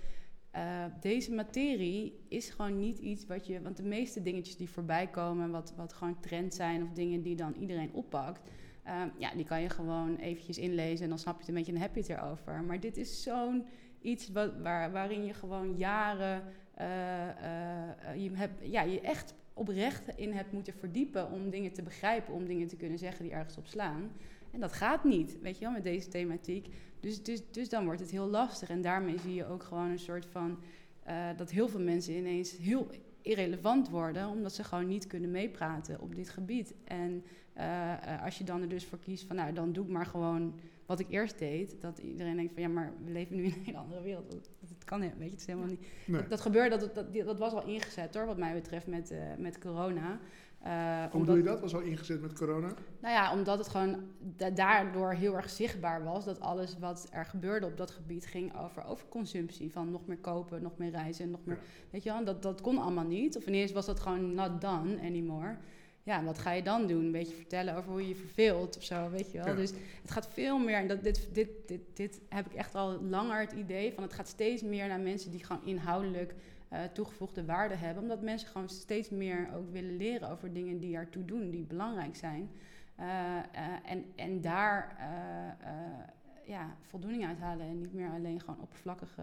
eh, 0.51 0.85
deze 1.01 1.33
materie 1.33 2.25
is 2.29 2.51
gewoon 2.51 2.79
niet 2.79 2.99
iets 2.99 3.27
wat 3.27 3.47
je. 3.47 3.63
Want 3.63 3.77
de 3.77 3.83
meeste 3.83 4.23
dingetjes 4.23 4.57
die 4.57 4.71
voorbij 4.71 5.07
komen, 5.07 5.51
wat, 5.51 5.73
wat 5.77 5.93
gewoon 5.93 6.21
trend 6.21 6.55
zijn 6.55 6.83
of 6.83 6.91
dingen 6.91 7.23
die 7.23 7.37
dan 7.37 7.55
iedereen 7.55 7.93
oppakt. 7.93 8.41
Eh, 8.83 9.03
ja, 9.19 9.35
die 9.35 9.45
kan 9.45 9.61
je 9.61 9.69
gewoon 9.69 10.17
eventjes 10.17 10.59
inlezen 10.59 11.03
en 11.03 11.09
dan 11.09 11.19
snap 11.19 11.35
je 11.35 11.41
het 11.41 11.49
een 11.49 11.55
beetje 11.55 11.73
en 11.73 11.81
heb 11.81 11.95
je 11.95 12.01
het 12.01 12.11
erover. 12.11 12.63
Maar 12.63 12.81
dit 12.81 12.97
is 12.97 13.23
zo'n 13.23 13.65
iets 14.01 14.29
wat, 14.29 14.53
waar, 14.59 14.93
waarin 14.93 15.25
je 15.25 15.35
gewoon 15.35 15.77
jaren 15.77 16.43
eh, 16.75 17.29
eh, 17.29 18.23
je, 18.23 18.31
hebt, 18.33 18.71
ja, 18.71 18.83
je 18.83 19.01
echt 19.01 19.35
oprecht 19.55 20.09
in 20.17 20.33
hebt 20.33 20.53
moeten 20.53 20.73
verdiepen 20.73 21.31
om 21.31 21.51
dingen 21.51 21.73
te 21.73 21.83
begrijpen, 21.83 22.35
om 22.35 22.47
dingen 22.47 22.69
te 22.69 22.77
kunnen 22.77 22.99
zeggen 22.99 23.25
die 23.25 23.33
ergens 23.33 23.57
op 23.57 23.67
slaan. 23.67 24.11
En 24.51 24.61
dat 24.61 24.73
gaat 24.73 25.05
niet, 25.05 25.41
weet 25.41 25.59
je 25.59 25.65
wel, 25.65 25.73
met 25.73 25.85
deze 25.85 26.09
thematiek. 26.09 26.69
Dus, 27.01 27.23
dus, 27.23 27.43
dus 27.51 27.69
dan 27.69 27.85
wordt 27.85 28.01
het 28.01 28.11
heel 28.11 28.27
lastig. 28.27 28.69
En 28.71 28.81
daarmee 28.81 29.19
zie 29.19 29.35
je 29.35 29.47
ook 29.47 29.63
gewoon 29.63 29.91
een 29.91 29.99
soort 29.99 30.27
van... 30.27 30.59
eh, 31.03 31.29
dat 31.37 31.51
heel 31.51 31.69
veel 31.69 31.81
mensen 31.81 32.15
ineens 32.15 32.57
heel 32.57 32.91
irrelevant 33.23 33.89
worden... 33.89 34.29
omdat 34.29 34.55
ze 34.55 34.65
gewoon 34.65 34.87
niet 34.87 35.07
kunnen 35.07 35.31
meepraten 35.31 36.01
op 36.01 36.15
dit 36.15 36.29
gebied. 36.29 36.75
En 36.85 37.25
eh, 37.53 37.93
eh, 37.93 38.25
als 38.25 38.39
je 38.39 38.45
dan 38.45 38.61
er 38.63 38.69
dus 38.69 38.85
voor 38.85 38.99
kiest 38.99 39.27
van... 39.27 39.37
nou, 39.37 39.53
dan 39.53 39.73
doe 39.73 39.85
ik 39.85 39.91
maar 39.91 40.07
gewoon 40.07 40.55
wat 40.87 41.01
ik 41.01 41.07
eerst 41.11 41.39
deed... 41.39 41.81
dat 41.81 41.99
iedereen 41.99 42.37
denkt 42.37 42.53
van... 42.53 42.63
ja, 42.63 42.69
maar 42.69 42.93
we 43.05 43.11
leven 43.11 43.37
nu 43.37 43.45
in 43.45 43.53
een 43.53 43.65
hele 43.65 43.79
andere 43.79 44.03
wereld. 44.03 44.31
Dat, 44.31 44.51
dat 44.61 44.85
kan 44.85 45.01
weet 45.01 45.13
je, 45.19 45.25
het 45.25 45.41
is 45.41 45.47
helemaal 45.47 45.69
niet... 45.69 45.87
Nee. 46.05 46.21
Dat, 46.21 46.31
dat 46.31 46.41
gebeurde, 46.41 46.77
dat, 46.77 46.95
dat, 46.95 47.15
dat 47.15 47.39
was 47.39 47.53
al 47.53 47.67
ingezet 47.67 48.15
hoor, 48.15 48.27
wat 48.27 48.39
mij 48.39 48.55
betreft 48.55 48.87
met, 48.87 49.11
eh, 49.11 49.19
met 49.39 49.59
corona. 49.59 50.21
Eh, 50.63 51.05
Hoe 51.11 51.21
bedoel 51.21 51.37
je 51.37 51.43
dat? 51.43 51.61
Was 51.61 51.75
al 51.75 51.81
ingezet 51.81 52.21
met 52.21 52.33
corona? 52.33 52.73
nou 53.01 53.15
ja, 53.15 53.33
omdat 53.33 53.59
het 53.59 53.69
gewoon 53.69 53.97
da- 54.19 54.51
daardoor 54.51 55.13
heel 55.13 55.37
erg 55.37 55.51
zichtbaar 55.51 56.05
was 56.05 56.25
dat 56.25 56.41
alles 56.41 56.79
wat 56.79 57.09
er 57.13 57.25
gebeurde 57.25 57.67
op 57.67 57.77
dat 57.77 57.91
gebied 57.91 58.27
ging 58.27 58.59
over 58.59 58.85
overconsumptie. 58.85 59.73
Van 59.73 59.91
nog 59.91 60.07
meer 60.07 60.19
kopen, 60.19 60.63
nog 60.63 60.73
meer 60.77 60.91
reizen, 60.91 61.31
nog 61.31 61.41
meer. 61.45 61.57
Ja. 61.57 61.63
Weet 61.91 62.03
je 62.03 62.13
wel, 62.13 62.25
dat, 62.25 62.43
dat 62.43 62.61
kon 62.61 62.79
allemaal 62.79 63.05
niet. 63.05 63.37
Of 63.37 63.47
ineens 63.47 63.73
was 63.73 63.87
dat 63.87 64.01
gewoon 64.01 64.35
not 64.35 64.61
done 64.61 65.01
anymore. 65.01 65.57
Ja, 66.05 66.25
wat 66.25 66.39
ga 66.39 66.53
je 66.53 66.63
dan 66.63 66.87
doen? 66.87 67.05
Een 67.05 67.13
beetje 67.13 67.35
vertellen 67.35 67.77
over 67.77 67.91
hoe 67.91 68.03
je 68.03 68.09
je 68.09 68.15
verveelt 68.15 68.77
of 68.77 68.83
zo, 68.83 69.11
weet 69.11 69.31
je 69.33 69.39
wel. 69.39 69.47
Ja. 69.47 69.55
Dus 69.55 69.71
het 70.03 70.11
gaat 70.11 70.29
veel 70.33 70.59
meer, 70.59 70.75
en 70.77 70.89
dat, 70.89 71.03
dit, 71.03 71.29
dit, 71.33 71.49
dit, 71.67 71.81
dit 71.95 72.21
heb 72.29 72.47
ik 72.47 72.55
echt 72.55 72.75
al 72.75 73.03
langer 73.03 73.41
het 73.41 73.53
idee 73.53 73.93
van, 73.93 74.03
het 74.03 74.13
gaat 74.13 74.29
steeds 74.29 74.63
meer 74.63 74.89
naar 74.89 75.01
mensen 75.01 75.31
die 75.31 75.45
gewoon 75.45 75.65
inhoudelijk 75.65 76.35
eh, 76.73 76.85
toegevoegde 76.85 77.45
waarde 77.45 77.75
hebben. 77.75 78.03
Omdat 78.03 78.23
mensen 78.23 78.49
gewoon 78.49 78.69
steeds 78.69 79.11
meer 79.11 79.55
ook 79.55 79.71
willen 79.71 79.97
leren 79.97 80.31
over 80.31 80.53
dingen 80.53 80.79
die 80.79 80.97
ertoe 80.97 81.25
doen, 81.25 81.51
die 81.51 81.65
belangrijk 81.65 82.17
zijn. 82.17 82.51
Eh, 82.97 83.39
eh, 83.39 83.45
en, 83.85 84.05
en 84.17 84.41
daar 84.41 84.97
eh, 84.99 85.69
eh, 85.71 86.09
ja, 86.47 86.77
voldoening 86.81 87.27
uit 87.27 87.39
halen 87.39 87.67
en 87.67 87.79
niet 87.79 87.93
meer 87.93 88.11
alleen 88.11 88.41
gewoon 88.41 88.61
oppervlakkige. 88.61 89.23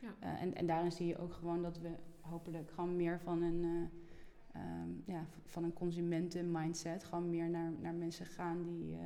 Ja. 0.00 0.14
eh, 0.18 0.42
en, 0.42 0.54
en 0.54 0.66
daarin 0.66 0.92
zie 0.92 1.06
je 1.06 1.18
ook 1.18 1.32
gewoon 1.32 1.62
dat 1.62 1.78
we 1.78 1.90
hopelijk 2.20 2.70
gewoon 2.70 2.96
meer 2.96 3.20
van 3.20 3.42
een, 3.42 3.64
eh, 3.64 4.60
ehm, 4.60 4.88
ja, 5.04 5.26
van 5.44 5.64
een 5.64 5.72
consumenten-mindset, 5.72 7.04
gewoon 7.04 7.30
meer 7.30 7.48
naar, 7.50 7.72
naar 7.80 7.94
mensen 7.94 8.26
gaan 8.26 8.62
die, 8.62 8.94
eh, 8.94 9.00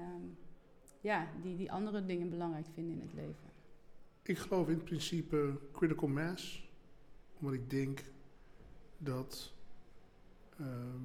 ehm, 0.00 0.22
ja, 1.00 1.26
die, 1.42 1.56
die 1.56 1.72
andere 1.72 2.04
dingen 2.04 2.30
belangrijk 2.30 2.66
vinden 2.72 2.94
in 2.94 3.00
het 3.00 3.14
leven. 3.14 3.46
Ik 4.22 4.38
geloof 4.38 4.68
in 4.68 4.74
het 4.74 4.84
principe 4.84 5.58
critical 5.72 6.08
mass, 6.08 6.67
omdat 7.38 7.54
ik 7.54 7.70
denk 7.70 8.04
dat 8.98 9.52
ehm, 10.58 11.04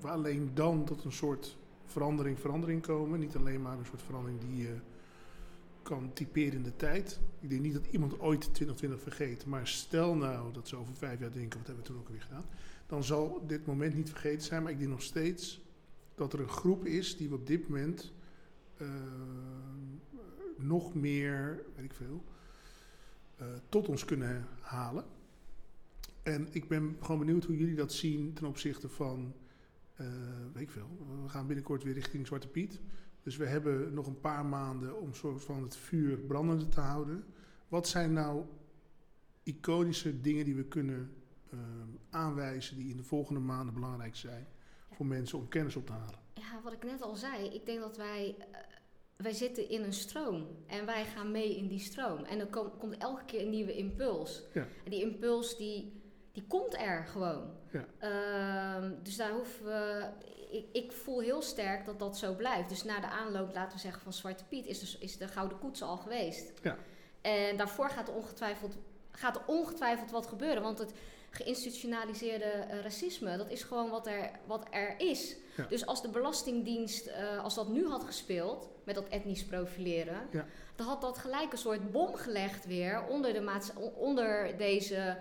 we 0.00 0.08
alleen 0.08 0.50
dan 0.54 0.84
tot 0.84 1.04
een 1.04 1.12
soort 1.12 1.56
verandering, 1.84 2.38
verandering 2.38 2.82
komen. 2.82 3.20
Niet 3.20 3.36
alleen 3.36 3.62
maar 3.62 3.78
een 3.78 3.86
soort 3.86 4.02
verandering 4.02 4.40
die 4.40 4.56
je 4.56 4.76
kan 5.82 6.12
typeren 6.12 6.52
in 6.52 6.62
de 6.62 6.76
tijd. 6.76 7.20
Ik 7.40 7.50
denk 7.50 7.62
niet 7.62 7.72
dat 7.72 7.86
iemand 7.90 8.20
ooit 8.20 8.40
2020 8.40 9.00
vergeet, 9.00 9.46
maar 9.46 9.66
stel 9.66 10.14
nou 10.14 10.52
dat 10.52 10.68
ze 10.68 10.76
over 10.76 10.94
vijf 10.94 11.20
jaar 11.20 11.32
denken, 11.32 11.58
wat 11.58 11.66
hebben 11.66 11.84
we 11.84 11.90
toen 11.90 12.00
ook 12.00 12.06
alweer 12.06 12.22
gedaan, 12.22 12.44
dan 12.86 13.04
zal 13.04 13.44
dit 13.46 13.66
moment 13.66 13.94
niet 13.94 14.10
vergeten 14.10 14.42
zijn. 14.42 14.62
Maar 14.62 14.72
ik 14.72 14.78
denk 14.78 14.90
nog 14.90 15.02
steeds 15.02 15.60
dat 16.14 16.32
er 16.32 16.40
een 16.40 16.48
groep 16.48 16.84
is 16.84 17.16
die 17.16 17.32
op 17.32 17.46
dit 17.46 17.68
moment 17.68 18.12
eh, 18.76 18.88
nog 20.56 20.94
meer, 20.94 21.64
weet 21.74 21.84
ik 21.84 21.92
veel, 21.92 22.24
tot 23.68 23.88
ons 23.88 24.04
kunnen 24.04 24.46
halen. 24.60 25.04
En 26.22 26.48
ik 26.50 26.68
ben 26.68 26.96
gewoon 27.00 27.18
benieuwd 27.18 27.44
hoe 27.44 27.56
jullie 27.56 27.74
dat 27.74 27.92
zien 27.92 28.32
ten 28.32 28.46
opzichte 28.46 28.88
van, 28.88 29.34
eh, 29.94 30.06
weet 30.52 30.62
ik 30.62 30.70
veel, 30.70 30.88
we 31.22 31.28
gaan 31.28 31.46
binnenkort 31.46 31.82
weer 31.82 31.94
richting 31.94 32.26
Zwarte 32.26 32.48
Piet. 32.48 32.80
Dus 33.22 33.36
we 33.36 33.46
hebben 33.46 33.94
nog 33.94 34.06
een 34.06 34.20
paar 34.20 34.46
maanden 34.46 35.00
om 35.00 35.14
soort 35.14 35.42
van 35.42 35.62
het 35.62 35.76
vuur 35.76 36.18
brandende 36.18 36.68
te 36.68 36.80
houden. 36.80 37.24
Wat 37.68 37.88
zijn 37.88 38.12
nou 38.12 38.44
iconische 39.42 40.20
dingen 40.20 40.44
die 40.44 40.54
we 40.54 40.64
kunnen 40.64 41.12
eh, 41.50 41.58
aanwijzen 42.10 42.76
die 42.76 42.90
in 42.90 42.96
de 42.96 43.04
volgende 43.04 43.40
maanden 43.40 43.74
belangrijk 43.74 44.16
zijn 44.16 44.46
voor 44.90 45.06
mensen 45.06 45.38
om 45.38 45.48
kennis 45.48 45.76
op 45.76 45.86
te 45.86 45.92
halen? 45.92 46.20
Ja, 46.34 46.60
wat 46.62 46.72
ik 46.72 46.84
net 46.84 47.02
al 47.02 47.16
zei, 47.16 47.46
ik 47.46 47.66
denk 47.66 47.80
dat 47.80 47.96
wij, 47.96 48.36
eh, 48.38 48.60
wij 49.22 49.32
zitten 49.32 49.68
in 49.68 49.82
een 49.82 49.92
stroom 49.92 50.46
en 50.66 50.86
wij 50.86 51.04
gaan 51.04 51.30
mee 51.30 51.56
in 51.56 51.66
die 51.68 51.78
stroom. 51.78 52.24
En 52.24 52.40
er 52.40 52.46
kom- 52.46 52.78
komt 52.78 52.96
elke 52.98 53.24
keer 53.24 53.40
een 53.40 53.50
nieuwe 53.50 53.76
impuls. 53.76 54.42
Ja. 54.52 54.66
En 54.84 54.90
die 54.90 55.00
impuls 55.00 55.56
die, 55.56 56.02
die 56.32 56.44
komt 56.46 56.76
er 56.76 57.06
gewoon. 57.06 57.50
Ja. 57.72 57.84
Ehm, 57.98 58.92
dus 59.02 59.16
daar 59.16 59.30
hoeven 59.32 59.64
we. 59.64 60.08
Ik, 60.50 60.66
ik 60.72 60.92
voel 60.92 61.20
heel 61.20 61.42
sterk 61.42 61.84
dat 61.84 61.98
dat 61.98 62.18
zo 62.18 62.34
blijft. 62.34 62.68
Dus 62.68 62.84
na 62.84 63.00
de 63.00 63.06
aanloop, 63.06 63.54
laten 63.54 63.76
we 63.76 63.82
zeggen, 63.82 64.02
van 64.02 64.12
Zwarte 64.12 64.44
Piet, 64.44 64.66
is 64.66 64.78
de, 64.92 64.96
is 65.04 65.16
de 65.16 65.28
Gouden 65.28 65.58
Koets 65.58 65.82
al 65.82 65.96
geweest. 65.96 66.52
Ja. 66.62 66.76
En 67.20 67.56
daarvoor 67.56 67.90
gaat 67.90 68.08
er 68.08 68.14
ongetwijfeld, 68.14 68.76
gaat 69.10 69.36
er 69.36 69.42
ongetwijfeld 69.46 70.10
wat 70.10 70.26
gebeuren. 70.26 70.62
Want 70.62 70.78
het 70.78 70.92
geïnstitutionaliseerde 71.34 72.44
eh, 72.44 72.80
racisme, 72.80 73.36
dat 73.36 73.50
is 73.50 73.62
gewoon 73.62 73.90
wat 73.90 74.06
er, 74.06 74.30
wat 74.46 74.66
er 74.70 74.94
is. 74.98 75.36
Ja. 75.56 75.66
Dus 75.68 75.86
als 75.86 76.02
de 76.02 76.08
Belastingdienst, 76.08 77.06
eh, 77.06 77.42
als 77.44 77.54
dat 77.54 77.68
nu 77.68 77.88
had 77.88 78.04
gespeeld, 78.04 78.68
met 78.84 78.94
dat 78.94 79.08
etnisch 79.08 79.44
profileren, 79.44 80.28
Ja. 80.30 80.46
dan 80.76 80.86
had 80.86 81.00
dat 81.00 81.18
gelijk 81.18 81.52
een 81.52 81.58
soort 81.58 81.90
bom 81.90 82.14
gelegd 82.14 82.66
weer 82.66 83.04
onder, 83.08 83.32
de 83.32 83.40
maats- 83.40 83.72
onder 83.94 84.56
deze 84.56 85.16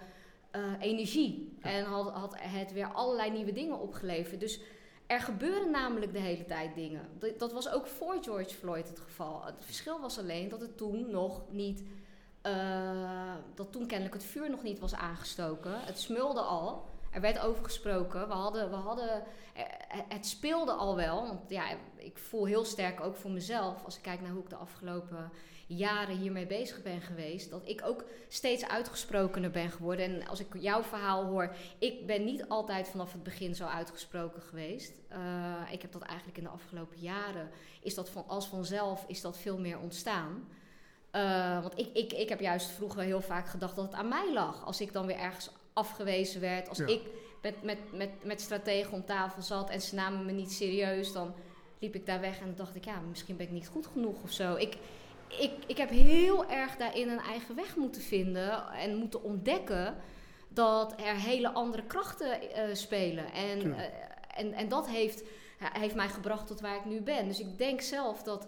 eh, 0.51 0.61
energie. 0.79 1.57
Ja. 1.61 1.69
En 1.69 1.83
had, 1.85 2.11
had 2.13 2.35
het 2.37 2.73
weer 2.73 2.87
allerlei 2.87 3.31
nieuwe 3.31 3.51
dingen 3.51 3.79
opgeleverd. 3.79 4.39
Dus 4.39 4.59
er 5.07 5.19
gebeuren 5.21 5.71
namelijk 5.71 6.13
de 6.13 6.19
hele 6.19 6.45
tijd 6.45 6.75
dingen. 6.75 7.09
Dat 7.37 7.53
was 7.53 7.69
ook 7.69 7.87
voor 7.87 8.17
George 8.21 8.55
Floyd 8.55 8.87
het 8.87 8.99
geval. 8.99 9.45
Het 9.45 9.55
verschil 9.59 9.99
was 9.99 10.19
alleen 10.19 10.49
dat 10.49 10.61
het 10.61 10.77
toen 10.77 11.09
nog 11.09 11.41
niet. 11.49 11.83
Eh, 12.41 13.33
dat 13.55 13.71
toen 13.71 13.85
kennelijk 13.85 14.15
het 14.15 14.23
vuur 14.23 14.49
nog 14.49 14.63
niet 14.63 14.79
was 14.79 14.95
aangestoken. 14.95 15.79
Het 15.81 15.99
smulde 15.99 16.41
al. 16.41 16.89
Er 17.11 17.21
werd 17.21 17.39
over 17.39 17.63
gesproken. 17.63 18.27
We 18.27 18.33
hadden, 18.33 18.69
we 18.69 18.75
hadden, 18.75 19.23
eh, 19.55 19.63
het 20.07 20.25
speelde 20.25 20.71
al 20.71 20.95
wel. 20.95 21.27
Want 21.27 21.39
ja, 21.49 21.63
ik 21.95 22.17
voel 22.17 22.45
heel 22.45 22.65
sterk 22.65 23.01
ook 23.01 23.15
voor 23.15 23.31
mezelf, 23.31 23.85
als 23.85 23.95
ik 23.95 24.01
kijk 24.01 24.21
naar 24.21 24.31
hoe 24.31 24.43
ik 24.43 24.49
de 24.49 24.55
afgelopen 24.55 25.31
jaren 25.77 26.17
hiermee 26.17 26.45
bezig 26.45 26.81
ben 26.81 27.01
geweest, 27.01 27.49
dat 27.49 27.61
ik 27.69 27.81
ook 27.85 28.03
steeds 28.27 28.67
uitgesprokener 28.67 29.51
ben 29.51 29.69
geworden. 29.69 30.05
En 30.05 30.27
als 30.27 30.39
ik 30.39 30.47
jouw 30.59 30.83
verhaal 30.83 31.25
hoor, 31.25 31.55
ik 31.77 32.05
ben 32.05 32.23
niet 32.23 32.47
altijd 32.47 32.87
vanaf 32.87 33.11
het 33.11 33.23
begin 33.23 33.55
zo 33.55 33.65
uitgesproken 33.65 34.41
geweest. 34.41 34.93
Eh, 35.07 35.71
ik 35.71 35.81
heb 35.81 35.91
dat 35.91 36.01
eigenlijk 36.01 36.37
in 36.37 36.43
de 36.43 36.49
afgelopen 36.49 36.99
jaren, 36.99 37.49
is 37.81 37.95
dat 37.95 38.09
van, 38.09 38.23
als 38.27 38.47
vanzelf, 38.47 39.05
is 39.07 39.21
dat 39.21 39.37
veel 39.37 39.59
meer 39.59 39.79
ontstaan. 39.79 40.47
Eh, 41.11 41.61
want 41.61 41.79
ik, 41.79 41.89
ik, 41.93 42.13
ik 42.13 42.29
heb 42.29 42.39
juist 42.39 42.69
vroeger 42.69 43.01
heel 43.01 43.21
vaak 43.21 43.47
gedacht 43.47 43.75
dat 43.75 43.85
het 43.85 43.93
aan 43.93 44.07
mij 44.07 44.33
lag. 44.33 44.65
Als 44.65 44.81
ik 44.81 44.93
dan 44.93 45.05
weer 45.05 45.19
ergens 45.19 45.49
afgewezen 45.73 46.41
werd, 46.41 46.69
als 46.69 46.77
Ja. 46.77 46.87
ik 46.87 47.01
met, 47.41 47.63
met, 47.63 47.77
met, 47.93 48.09
met 48.23 48.41
strategen 48.41 48.93
om 48.93 49.05
tafel 49.05 49.41
zat 49.41 49.69
en 49.69 49.81
ze 49.81 49.95
namen 49.95 50.25
me 50.25 50.31
niet 50.31 50.51
serieus, 50.51 51.11
dan 51.13 51.33
liep 51.79 51.95
ik 51.95 52.05
daar 52.05 52.21
weg 52.21 52.39
en 52.39 52.45
dan 52.45 52.55
dacht 52.55 52.75
ik, 52.75 52.85
ja, 52.85 52.99
misschien 53.09 53.35
ben 53.35 53.45
ik 53.45 53.51
niet 53.51 53.67
goed 53.67 53.87
genoeg 53.87 54.23
of 54.23 54.31
zo. 54.31 54.55
Ik, 54.55 54.77
ik, 55.27 55.51
ik 55.67 55.77
heb 55.77 55.89
heel 55.89 56.49
erg 56.49 56.75
daarin 56.77 57.09
een 57.09 57.19
eigen 57.19 57.55
weg 57.55 57.75
moeten 57.75 58.01
vinden 58.01 58.67
en 58.67 58.95
moeten 58.95 59.23
ontdekken 59.23 59.95
dat 60.47 60.93
er 60.99 61.15
hele 61.15 61.51
andere 61.51 61.83
krachten 61.83 62.51
eh, 62.53 62.75
spelen. 62.75 63.31
En, 63.33 63.73
eh, 63.75 63.83
en, 64.35 64.53
en 64.53 64.69
dat 64.69 64.87
heeft, 64.89 65.23
heeft 65.57 65.95
mij 65.95 66.09
gebracht 66.09 66.47
tot 66.47 66.61
waar 66.61 66.75
ik 66.75 66.85
nu 66.85 67.01
ben. 67.01 67.27
Dus 67.27 67.39
ik 67.39 67.57
denk 67.57 67.81
zelf 67.81 68.23
dat 68.23 68.47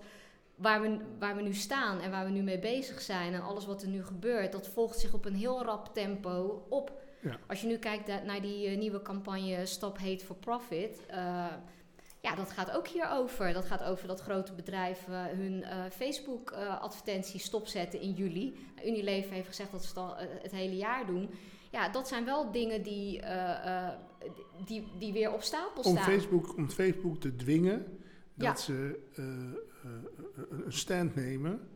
waar 0.55 0.81
we, 0.81 0.97
waar 1.19 1.35
we 1.35 1.41
nu 1.41 1.53
staan 1.53 1.99
en 1.99 2.11
waar 2.11 2.25
we 2.25 2.31
nu 2.31 2.41
mee 2.41 2.59
bezig 2.59 3.01
zijn 3.01 3.33
en 3.33 3.41
alles 3.41 3.65
wat 3.65 3.81
er 3.81 3.87
nu 3.87 4.03
gebeurt, 4.03 4.51
dat 4.51 4.67
volgt 4.67 4.99
zich 4.99 5.13
op 5.13 5.25
een 5.25 5.35
heel 5.35 5.63
rap 5.63 5.93
tempo 5.93 6.65
op. 6.69 7.01
Ja. 7.21 7.37
Als 7.47 7.61
je 7.61 7.67
nu 7.67 7.77
kijkt 7.77 8.23
naar 8.25 8.41
die 8.41 8.67
eh, 8.67 8.77
nieuwe 8.77 9.01
campagne 9.01 9.65
Stop 9.65 9.97
Hate 9.97 10.25
for 10.25 10.35
Profit. 10.35 11.05
eh, 11.07 11.45
ja, 12.21 12.35
dat 12.35 12.51
gaat 12.51 12.71
ook 12.71 12.87
hierover. 12.87 13.53
Dat 13.53 13.65
gaat 13.65 13.83
over 13.83 14.07
dat 14.07 14.21
grote 14.21 14.53
bedrijven 14.53 15.37
hun 15.37 15.63
eh, 15.63 15.83
Facebook-advertenties 15.91 17.43
stopzetten 17.43 17.99
in 18.01 18.11
juli. 18.11 18.55
Unilever 18.85 19.33
heeft 19.33 19.47
gezegd 19.47 19.71
dat 19.71 19.83
ze 19.85 19.99
eh, 19.99 20.27
het 20.41 20.51
hele 20.51 20.75
jaar 20.75 21.05
doen. 21.05 21.29
Ja, 21.71 21.89
dat 21.89 22.07
zijn 22.07 22.25
wel 22.25 22.51
dingen 22.51 22.83
die, 22.83 23.21
die, 24.65 24.87
die 24.99 25.13
weer 25.13 25.33
op 25.33 25.41
stapel 25.41 25.83
Om 25.83 25.91
staan. 25.91 26.03
Facebook, 26.03 26.57
om 26.57 26.69
Facebook 26.69 27.19
te 27.19 27.35
dwingen 27.35 28.02
dat 28.35 28.47
Ja. 28.47 28.55
ze 28.55 28.99
eh, 29.15 29.23
eh, 29.23 30.65
een 30.65 30.73
stand 30.73 31.15
nemen 31.15 31.67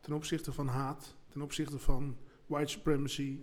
ten 0.00 0.12
opzichte 0.12 0.52
van 0.52 0.68
haat, 0.68 1.14
ten 1.28 1.42
opzichte 1.42 1.78
van 1.78 2.16
white 2.46 2.70
supremacy. 2.70 3.40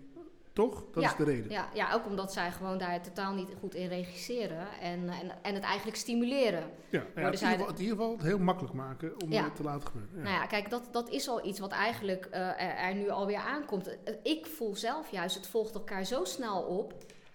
Toch? 0.53 0.85
Dat 0.91 1.03
Ja, 1.03 1.09
is 1.09 1.15
de 1.15 1.23
reden. 1.23 1.51
Ja, 1.51 1.69
ja, 1.73 1.93
ook 1.93 2.05
omdat 2.05 2.33
zij 2.33 2.51
gewoon 2.51 2.77
daar 2.77 3.01
totaal 3.01 3.33
niet 3.33 3.49
goed 3.59 3.75
in 3.75 3.87
regisseren 3.87 4.67
en, 4.81 5.09
en, 5.09 5.43
en 5.43 5.53
het 5.53 5.63
eigenlijk 5.63 5.97
stimuleren. 5.97 6.69
Ja, 6.89 6.99
nou 6.99 7.09
ja, 7.15 7.31
het, 7.31 7.41
in 7.41 7.47
ieder 7.47 7.49
geval, 7.49 7.67
het 7.67 7.77
in 7.79 7.83
ieder 7.83 7.97
geval 7.97 8.19
heel 8.19 8.39
makkelijk 8.39 8.73
maken 8.73 9.21
om 9.21 9.31
het 9.31 9.55
te 9.55 9.63
laten 9.63 9.87
gebeuren. 9.87 10.17
Ja. 10.17 10.23
Nou 10.23 10.35
ja, 10.35 10.45
kijk, 10.45 10.69
dat, 10.69 10.87
dat 10.91 11.09
is 11.09 11.27
al 11.27 11.45
iets 11.45 11.59
wat 11.59 11.71
eigenlijk 11.71 12.25
eh, 12.25 12.47
er, 12.47 12.75
er 12.75 12.95
nu 12.95 13.09
alweer 13.09 13.37
aankomt. 13.37 13.97
Ik 14.23 14.45
voel 14.45 14.75
zelf 14.75 15.11
juist, 15.11 15.35
het 15.35 15.47
volgt 15.47 15.73
elkaar 15.73 16.05
zo 16.05 16.23
snel 16.23 16.61
op. 16.61 16.93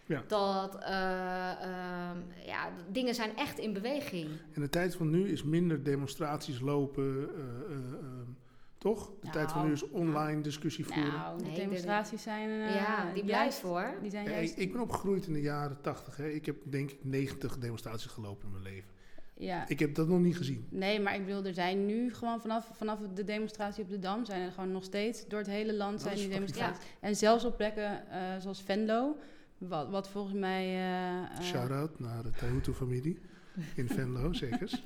Ja. 0.08 0.22
Dat 0.26 0.74
eh, 0.74 1.50
ehm, 1.62 2.16
ja, 2.46 2.70
dingen 2.90 3.14
zijn 3.14 3.36
echt 3.36 3.58
in 3.58 3.72
beweging. 3.72 4.28
En 4.54 4.60
de 4.60 4.68
tijd 4.68 4.94
van 4.96 5.10
nu 5.10 5.28
is 5.28 5.42
minder 5.42 5.82
demonstraties 5.84 6.60
lopen, 6.60 7.04
eh, 7.04 7.42
eh, 7.42 7.76
ehm, 7.76 8.30
toch? 8.78 9.06
De 9.06 9.14
Nou, 9.20 9.32
tijd 9.32 9.52
van 9.52 9.66
nu 9.66 9.72
is 9.72 9.88
online 9.88 10.40
discussie 10.40 10.84
voeren. 10.86 11.12
Nou, 11.12 11.38
de 11.38 11.44
Nee, 11.44 11.54
de- 11.54 11.60
demonstraties 11.60 12.22
zijn... 12.22 12.48
eh, 12.50 12.74
ja, 12.74 13.12
die 13.14 13.24
blijft 13.24 13.60
hoor. 13.60 13.94
Die 14.02 14.10
zijn 14.10 14.24
Ja, 14.24 14.30
juist... 14.30 14.52
ik, 14.52 14.58
ik 14.58 14.72
ben 14.72 14.80
opgegroeid 14.80 15.26
in 15.26 15.32
de 15.32 15.40
jaren 15.40 15.80
80. 15.80 16.16
Hè. 16.16 16.28
Ik 16.28 16.46
heb 16.46 16.56
denk 16.64 16.90
ik 16.90 16.98
90 17.04 17.58
demonstraties 17.58 18.06
gelopen 18.10 18.46
in 18.46 18.50
mijn 18.52 18.62
leven. 18.74 18.90
Ja. 19.34 19.68
Ik 19.68 19.78
heb 19.78 19.94
dat 19.94 20.08
nog 20.08 20.20
niet 20.20 20.36
gezien. 20.36 20.66
Nee, 20.70 21.00
maar 21.00 21.14
ik 21.14 21.26
bedoel, 21.26 21.44
er 21.44 21.54
zijn 21.54 21.86
nu 21.86 22.14
gewoon 22.14 22.40
vanaf, 22.40 22.70
vanaf 22.76 22.98
de 23.14 23.24
demonstratie 23.24 23.82
op 23.84 23.90
de 23.90 23.98
Dam... 23.98 24.24
zijn 24.24 24.42
er 24.42 24.52
gewoon 24.52 24.72
nog 24.72 24.84
steeds 24.84 25.26
door 25.28 25.38
het 25.38 25.48
hele 25.48 25.74
land 25.74 25.92
Dat 25.92 26.00
zijn 26.02 26.16
die 26.16 26.28
demonstraties. 26.28 26.84
En 27.00 27.16
zelfs 27.16 27.44
op 27.44 27.56
plekken 27.56 28.10
eh, 28.10 28.20
zoals 28.38 28.62
Venlo... 28.62 29.16
Wat, 29.58 29.88
wat 29.88 30.08
volgens 30.08 30.34
mij... 30.34 30.64
eh, 30.64 31.18
eh, 31.22 31.40
Shout-out 31.42 31.98
naar 32.00 32.22
de 32.22 32.30
Tahutu-familie 32.30 33.18
in 33.76 33.88
Venlo, 33.88 34.32
zeker. 34.44 34.80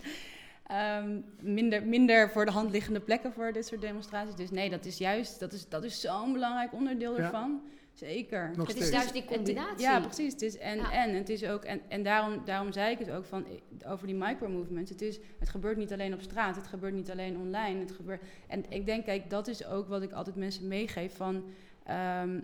Ehm, 0.67 1.21
minder, 1.41 1.83
minder 1.87 2.31
voor 2.31 2.45
de 2.45 2.51
hand 2.51 2.71
liggende 2.71 3.01
plekken 3.01 3.33
voor 3.33 3.53
dit 3.53 3.67
soort 3.67 3.81
demonstraties. 3.81 4.35
Dus 4.35 4.51
nee, 4.51 4.71
dat 4.71 4.85
is 4.85 4.99
juist, 4.99 5.41
dat 5.41 5.53
is, 5.53 5.69
dat 5.69 5.85
is 5.85 6.01
zo'n 6.01 6.33
belangrijk 6.33 6.73
onderdeel 6.73 7.17
Ja. 7.17 7.25
ervan. 7.25 7.61
Zeker. 7.93 8.53
Nog 8.57 8.67
Het 8.69 8.81
is 8.81 8.89
juist 8.91 9.13
die 9.13 9.25
combinatie. 9.25 9.81
ja, 9.81 10.01
precies. 10.01 10.33
Het 10.33 10.43
is 10.43 10.59
en, 10.59 10.77
Ja. 10.77 10.93
en. 10.93 11.15
Het 11.15 11.29
is 11.29 11.45
ook, 11.45 11.65
en, 11.65 11.81
en 11.89 12.03
daarom, 12.03 12.43
daarom 12.45 12.73
zei 12.73 12.93
ik 12.93 12.99
het 12.99 13.11
ook 13.11 13.25
van, 13.25 13.45
eh, 13.47 13.91
over 13.93 14.07
die 14.07 14.17
micromovements. 14.17 14.91
Het, 14.91 15.03
is, 15.03 15.19
het 15.39 15.49
gebeurt 15.49 15.77
niet 15.77 15.93
alleen 15.93 16.15
op 16.15 16.21
straat, 16.21 16.57
het 16.57 16.67
gebeurt 16.67 16.95
niet 16.95 17.11
alleen 17.11 17.37
online. 17.37 17.81
Het 17.81 17.93
gebeurt, 17.93 18.23
en 18.49 18.65
ik 18.71 18.87
denk, 18.87 19.05
kijk, 19.05 19.31
dat 19.31 19.49
is 19.49 19.67
ook 19.67 19.89
wat 19.89 20.03
ik 20.03 20.13
altijd 20.13 20.37
mensen 20.37 20.69
meegeef 20.69 21.17
van... 21.17 21.45
ehm, 21.85 22.41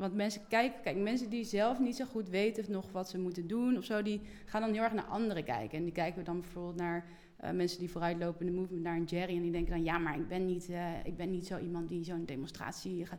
want 0.00 0.14
mensen 0.14 0.40
kijken, 0.48 0.80
kijk, 0.82 0.96
mensen 0.96 1.30
die 1.30 1.44
zelf 1.44 1.78
niet 1.78 1.96
zo 1.96 2.04
goed 2.04 2.28
weten 2.28 2.72
nog 2.72 2.92
wat 2.92 3.08
ze 3.08 3.18
moeten 3.18 3.46
doen 3.46 3.76
of 3.76 3.84
zo, 3.84 4.02
die 4.02 4.20
gaan 4.44 4.60
dan 4.60 4.72
heel 4.72 4.82
erg 4.82 4.92
naar 4.92 5.04
anderen 5.04 5.44
kijken. 5.44 5.78
En 5.78 5.84
die 5.84 5.92
kijken 5.92 6.24
dan 6.24 6.40
bijvoorbeeld 6.40 6.76
naar 6.76 7.04
eh, 7.36 7.50
mensen 7.50 7.78
die 7.78 7.90
vooruitlopen 7.90 8.46
in 8.46 8.52
de 8.52 8.58
movement, 8.58 8.82
naar 8.82 8.96
een 8.96 9.04
Jerry. 9.04 9.36
En 9.36 9.42
die 9.42 9.50
denken 9.50 9.72
dan, 9.72 9.84
ja, 9.84 9.98
maar 9.98 10.18
ik 10.18 10.28
ben 10.28 10.46
niet, 10.46 10.68
eh, 10.68 11.04
ik 11.04 11.16
ben 11.16 11.30
niet 11.30 11.46
zo 11.46 11.58
iemand 11.58 11.88
die 11.88 12.04
zo'n 12.04 12.24
demonstratie 12.24 13.06
gaat. 13.06 13.18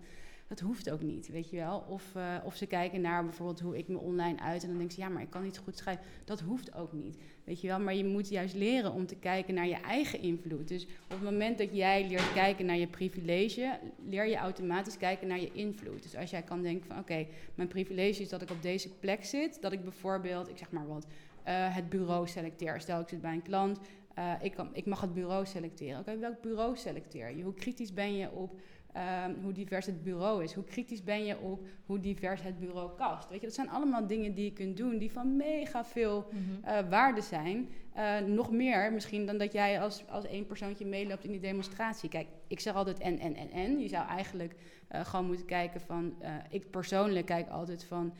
Dat 0.52 0.60
hoeft 0.60 0.89
ook 0.89 1.02
niet, 1.02 1.28
weet 1.28 1.49
je 1.49 1.58
wel. 1.58 1.86
Of, 1.89 2.16
eh, 2.16 2.36
of 2.43 2.56
ze 2.56 2.66
kijken 2.66 3.02
naar 3.02 3.24
bijvoorbeeld 3.24 3.60
hoe 3.60 3.78
ik 3.78 3.88
me 3.88 3.97
online 3.97 4.39
uit 4.39 4.62
en 4.62 4.68
dan 4.68 4.78
denken 4.78 4.95
ze, 4.95 5.02
ja, 5.02 5.10
maar 5.10 5.22
ik 5.22 5.30
kan 5.30 5.43
niet 5.43 5.58
goed 5.58 5.78
schrijven. 5.78 6.04
Dat 6.26 6.39
hoeft 6.39 6.76
ook 6.76 6.93
niet, 6.93 7.18
weet 7.43 7.62
je 7.62 7.68
wel. 7.68 7.80
Maar 7.80 7.95
je 7.95 8.06
moet 8.06 8.30
juist 8.30 8.56
leren 8.56 8.91
om 8.91 9.06
te 9.06 9.16
kijken 9.16 9.54
naar 9.54 9.68
je 9.68 9.76
eigen 9.76 10.22
invloed. 10.22 10.68
Dus 10.68 10.84
op 10.84 11.10
het 11.10 11.22
moment 11.22 11.58
dat 11.58 11.76
jij 11.76 12.08
leert 12.08 12.34
kijken 12.34 12.66
naar 12.66 12.78
je 12.78 12.88
privilege, 12.88 13.80
leer 14.10 14.28
je 14.28 14.36
automatisch 14.36 14.97
kijken 14.97 15.28
naar 15.28 15.39
je 15.39 15.52
invloed. 15.52 16.04
Dus 16.04 16.16
als 16.16 16.30
jij 16.30 16.41
kan 16.41 16.62
denken 16.62 16.88
van, 16.88 16.99
oké, 16.99 17.28
mijn 17.56 17.68
privilege 17.68 18.22
is 18.22 18.30
dat 18.30 18.41
ik 18.41 18.52
op 18.52 18.62
deze 18.62 18.89
plek 18.89 19.26
zit. 19.26 19.62
Dat 19.62 19.72
ik 19.72 19.84
bijvoorbeeld, 19.84 20.49
ik 20.49 20.58
zeg 20.58 20.72
maar 20.72 20.88
wat, 20.88 21.06
eh, 21.43 21.76
het 21.76 21.89
bureau 21.89 22.28
selecteer. 22.28 22.82
Stel, 22.82 22.99
ik 22.99 23.10
zit 23.10 23.22
bij 23.22 23.34
een 23.34 23.41
klant, 23.41 23.80
eh, 24.14 24.34
ik, 24.41 24.54
kan, 24.54 24.70
ik 24.74 24.86
mag 24.86 25.02
het 25.02 25.14
bureau 25.14 25.45
selecteren. 25.45 25.99
Oké, 25.99 26.18
welk 26.18 26.41
bureau 26.41 26.78
selecteer 26.78 27.36
je? 27.38 27.43
Hoe 27.43 27.54
kritisch 27.54 27.93
ben 27.93 28.16
je 28.16 28.32
op 28.32 28.60
ehm, 28.94 29.34
hoe 29.42 29.52
divers 29.52 29.86
het 29.86 30.04
bureau 30.04 30.44
is? 30.44 30.54
Hoe 30.54 30.64
kritisch 30.64 31.04
ben 31.04 31.26
je 31.26 31.39
op 31.39 31.66
hoe 31.86 32.00
divers 32.00 32.42
het 32.42 32.60
bureau 32.60 32.89
kast? 32.98 33.30
Weet 33.30 33.39
je, 33.39 33.46
dat 33.46 33.56
zijn 33.56 33.70
allemaal 33.70 34.08
dingen 34.08 34.34
die 34.34 34.46
je 34.46 34.54
kunt 34.54 34.78
doen 34.78 34.98
die 34.98 35.12
van 35.12 35.36
mega 35.36 35.86
veel 35.86 36.28
Mhm. 36.32 36.66
eh, 36.66 36.89
waarde 36.89 37.22
zijn. 37.22 37.70
Eh, 37.94 38.20
nog 38.20 38.52
meer 38.52 38.94
misschien 38.94 39.26
dan 39.26 39.38
dat 39.38 39.54
jij 39.54 39.82
als, 39.82 40.04
als 40.10 40.26
één 40.26 40.46
persoontje 40.46 40.86
meeloopt 40.86 41.24
in 41.24 41.32
die 41.32 41.39
demonstratie. 41.39 42.10
Kijk, 42.10 42.28
ik 42.48 42.60
zeg 42.60 42.74
altijd 42.74 43.00
en, 43.00 43.20
en, 43.20 43.36
en, 43.36 43.50
en. 43.52 43.80
Je 43.80 43.88
zou 43.88 44.08
eigenlijk 44.08 44.56
eh, 44.88 45.06
gewoon 45.06 45.26
moeten 45.26 45.46
kijken 45.46 45.82
van... 45.82 46.14
ik 46.50 46.70
persoonlijk 46.70 47.26
kijk 47.26 47.50
altijd 47.50 47.84
van... 47.84 48.14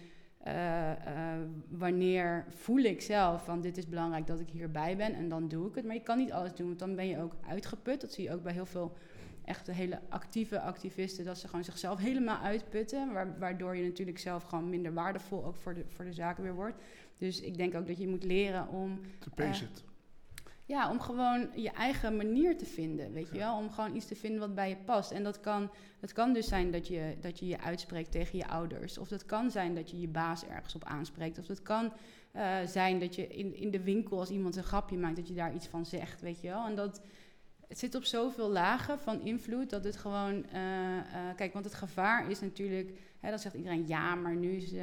wanneer 1.70 2.46
voel 2.50 2.80
ik 2.80 3.02
zelf 3.02 3.44
van 3.46 3.62
dit 3.62 3.78
is 3.78 3.88
belangrijk 3.88 4.28
dat 4.28 4.40
ik 4.40 4.50
hierbij 4.50 4.98
ben 4.98 5.14
en 5.14 5.30
dan 5.30 5.48
doe 5.48 5.68
ik 5.68 5.76
het. 5.76 5.86
Maar 5.86 5.96
je 5.96 6.02
kan 6.02 6.18
niet 6.18 6.32
alles 6.32 6.54
doen, 6.54 6.68
want 6.68 6.80
dan 6.80 6.96
ben 6.96 7.08
je 7.08 7.22
ook 7.22 7.36
uitgeput. 7.48 8.02
Dat 8.02 8.12
zie 8.14 8.24
je 8.24 8.34
ook 8.34 8.44
bij 8.44 8.54
heel 8.54 8.66
veel 8.66 8.94
echte 9.52 9.72
hele 9.72 9.99
actieve 10.10 10.60
activisten, 10.62 11.26
dat 11.26 11.38
ze 11.38 11.47
gewoon 11.47 11.64
zichzelf 11.64 11.99
helemaal 11.99 12.41
uitputten. 12.41 13.14
wa- 13.14 13.36
waardoor 13.39 13.76
je 13.76 13.84
natuurlijk 13.84 14.20
zelf 14.20 14.43
gewoon 14.43 14.70
minder 14.70 14.93
waardevol 14.93 15.45
ook 15.45 15.56
voor 15.56 15.74
de, 15.74 15.84
voor 15.88 16.06
de 16.06 16.14
zaken 16.14 16.43
weer 16.43 16.54
wordt. 16.54 16.76
Dus 17.18 17.41
ik 17.41 17.58
denk 17.58 17.76
ook 17.76 17.88
dat 17.88 17.97
je 17.97 18.08
moet 18.08 18.24
leren 18.24 18.68
om 18.68 18.99
Te 19.20 19.30
pace 19.30 19.64
it. 19.64 19.84
ja, 20.66 20.89
om 20.91 20.99
gewoon 20.99 21.49
je 21.56 21.70
eigen 21.72 22.16
manier 22.16 22.58
te 22.58 22.66
vinden, 22.66 23.12
weet 23.12 23.30
je 23.32 23.38
wel? 23.38 23.58
Om 23.58 23.70
gewoon 23.72 23.95
iets 23.95 24.08
te 24.08 24.16
vinden 24.16 24.39
wat 24.39 24.56
bij 24.56 24.70
je 24.70 24.78
past. 24.86 25.12
En 25.12 25.24
dat 25.24 25.39
kan, 25.39 25.70
dat 25.99 26.14
kan 26.14 26.34
dus 26.34 26.47
zijn 26.47 26.72
dat 26.72 26.88
je, 26.88 27.18
dat 27.22 27.39
je 27.39 27.47
je 27.47 27.60
uitspreekt 27.60 28.12
tegen 28.12 28.38
je 28.38 28.47
ouders. 28.47 28.97
Of 28.97 29.08
dat 29.08 29.26
kan 29.26 29.52
zijn 29.52 29.76
dat 29.76 29.89
je 29.91 29.99
je 29.99 30.08
baas 30.08 30.45
ergens 30.47 30.76
op 30.76 30.84
aanspreekt. 30.84 31.39
Of 31.39 31.45
dat 31.45 31.62
kan 31.62 31.93
uh, 32.36 32.58
zijn 32.66 32.99
dat 32.99 33.16
je 33.16 33.28
in, 33.28 33.56
in 33.56 33.72
de 33.72 33.84
winkel, 33.84 34.20
als 34.20 34.30
iemand 34.30 34.56
een 34.56 34.64
grapje 34.64 34.97
maakt, 34.97 35.16
dat 35.16 35.28
je 35.28 35.34
daar 35.34 35.54
iets 35.54 35.68
van 35.68 35.86
zegt, 35.86 36.22
weet 36.22 36.41
je 36.41 36.47
wel? 36.47 36.66
En 36.66 36.76
dat... 36.76 37.02
Het 37.72 37.80
zit 37.80 37.96
op 37.96 38.04
zoveel 38.04 38.50
lagen 38.50 39.00
van 39.00 39.22
invloed 39.22 39.70
dat 39.70 39.84
het 39.84 39.98
gewoon. 39.98 40.34
Uh, 40.34 40.54
uh, 40.54 41.36
kijk, 41.36 41.54
want 41.54 41.66
het 41.66 41.74
gevaar 41.74 42.30
is 42.30 42.40
natuurlijk. 42.40 42.92
Hè, 43.20 43.30
dan 43.30 43.40
zegt 43.40 43.56
iedereen 43.56 43.88
ja, 43.88 44.16
maar 44.16 44.36
nu 44.36 44.56
is 44.56 44.74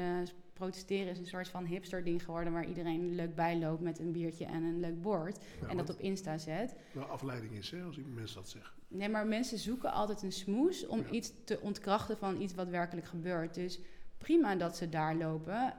protesteren 0.53 1.13
is 1.13 1.19
een 1.19 1.27
soort 1.27 1.49
van 1.49 1.65
hipster 1.65 2.05
ding 2.05 2.25
geworden 2.25 2.53
waar 2.53 2.67
iedereen 2.67 3.15
leuk 3.15 3.35
bijloopt 3.35 3.81
met 3.81 3.99
een 3.99 4.13
biertje 4.13 4.45
en 4.45 4.63
een 4.63 4.81
leuk 4.81 5.03
bord 5.03 5.39
en 5.69 5.77
dat 5.77 5.91
op 5.91 6.01
Insta 6.01 6.39
zet. 6.39 6.75
Wel 6.93 7.05
afleiding 7.05 7.53
is, 7.53 7.71
hè, 7.71 7.83
als 7.83 7.99
mensen 8.15 8.37
dat 8.37 8.49
zeggen. 8.49 8.75
Nee, 8.89 9.09
maar 9.09 9.27
mensen 9.27 9.59
zoeken 9.59 9.93
altijd 9.93 10.23
een 10.23 10.33
smoes 10.33 10.87
om 10.87 11.05
iets 11.11 11.33
te 11.45 11.61
ontkrachten 11.61 12.17
van 12.17 12.41
iets 12.41 12.55
wat 12.55 12.69
werkelijk 12.69 13.07
gebeurt. 13.07 13.55
Dus 13.55 13.81
prima 14.19 14.57
dat 14.57 14.77
ze 14.77 14.89
daar 14.89 15.17
lopen. 15.17 15.75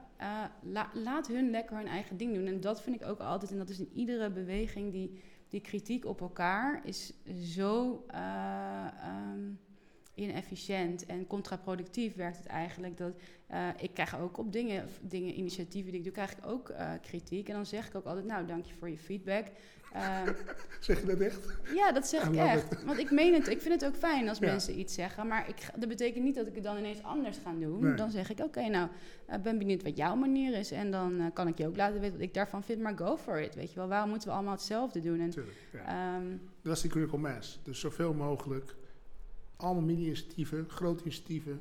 Laat 0.92 1.26
hun 1.26 1.50
lekker 1.50 1.76
hun 1.76 1.86
eigen 1.86 2.16
ding 2.16 2.34
doen. 2.34 2.46
En 2.46 2.60
dat 2.60 2.82
vind 2.82 3.00
ik 3.00 3.08
ook 3.08 3.20
altijd, 3.20 3.50
en 3.50 3.58
dat 3.58 3.68
is 3.68 3.78
in 3.78 3.90
iedere 3.94 4.30
beweging, 4.30 4.92
die, 4.92 5.20
die 5.50 5.60
kritiek 5.60 6.04
op 6.04 6.20
elkaar 6.20 6.80
is 6.84 7.12
zo. 7.54 8.04
Uh, 8.14 8.86
um, 9.32 9.58
inefficiënt 10.20 11.06
en 11.06 11.26
contraproductief 11.26 12.14
werkt 12.14 12.36
het 12.36 12.46
eigenlijk. 12.46 12.96
Dat, 12.96 13.12
uh, 13.50 13.68
ik 13.78 13.94
krijg 13.94 14.18
ook 14.18 14.38
op 14.38 14.52
dingen, 14.52 14.88
dingen, 15.00 15.38
initiatieven 15.38 15.90
die 15.90 15.98
ik 16.00 16.04
doe, 16.04 16.12
krijg 16.12 16.32
ik 16.32 16.46
ook 16.46 16.70
uh, 16.70 16.92
kritiek. 17.02 17.48
En 17.48 17.54
dan 17.54 17.66
zeg 17.66 17.86
ik 17.88 17.94
ook 17.94 18.04
altijd, 18.04 18.26
nou, 18.26 18.46
dank 18.46 18.64
je 18.64 18.74
voor 18.74 18.90
je 18.90 18.98
feedback. 18.98 19.46
Uh, 19.94 20.22
zeg 20.80 21.00
je 21.00 21.06
dat 21.06 21.20
echt? 21.20 21.46
Ja, 21.74 21.92
dat 21.92 22.06
zeg 22.06 22.28
ik 22.28 22.36
echt. 22.36 22.72
It. 22.72 22.84
Want 22.84 22.98
ik 22.98 23.10
meen 23.10 23.34
het, 23.34 23.48
ik 23.48 23.60
vind 23.60 23.80
het 23.80 23.90
ook 23.90 23.96
fijn 23.96 24.28
als 24.28 24.38
ja. 24.38 24.46
mensen 24.46 24.78
iets 24.78 24.94
zeggen. 24.94 25.26
Maar 25.26 25.48
ik, 25.48 25.56
dat 25.76 25.88
betekent 25.88 26.24
niet 26.24 26.34
dat 26.34 26.46
ik 26.46 26.54
het 26.54 26.64
dan 26.64 26.76
ineens 26.76 27.02
anders 27.02 27.38
ga 27.44 27.52
doen. 27.52 27.82
Nee. 27.82 27.94
Dan 27.94 28.10
zeg 28.10 28.30
ik, 28.30 28.38
oké, 28.38 28.46
okay, 28.46 28.68
nou, 28.68 28.88
ik 29.32 29.42
ben 29.42 29.58
benieuwd 29.58 29.82
wat 29.82 29.96
jouw 29.96 30.14
manier 30.14 30.58
is. 30.58 30.70
En 30.70 30.90
dan 30.90 31.30
kan 31.32 31.48
ik 31.48 31.58
je 31.58 31.66
ook 31.66 31.76
laten 31.76 32.00
weten 32.00 32.16
wat 32.16 32.26
ik 32.26 32.34
daarvan 32.34 32.62
vind. 32.62 32.80
Maar 32.80 32.96
go 32.96 33.16
for 33.16 33.40
it, 33.40 33.54
weet 33.54 33.72
je 33.72 33.78
wel. 33.78 33.88
Waarom 33.88 34.10
moeten 34.10 34.28
we 34.28 34.34
allemaal 34.34 34.54
hetzelfde 34.54 35.00
doen? 35.00 35.20
En, 35.20 35.30
Tuurlijk, 35.30 35.56
ja. 35.72 36.16
um, 36.16 36.40
dat 36.62 36.76
is 36.76 36.82
die 36.82 36.90
critical 36.90 37.18
mass. 37.18 37.60
Dus 37.62 37.80
zoveel 37.80 38.14
mogelijk 38.14 38.74
allemaal 39.56 39.82
mini-initiatieven, 39.82 40.64
grote 40.68 41.02
initiatieven. 41.02 41.60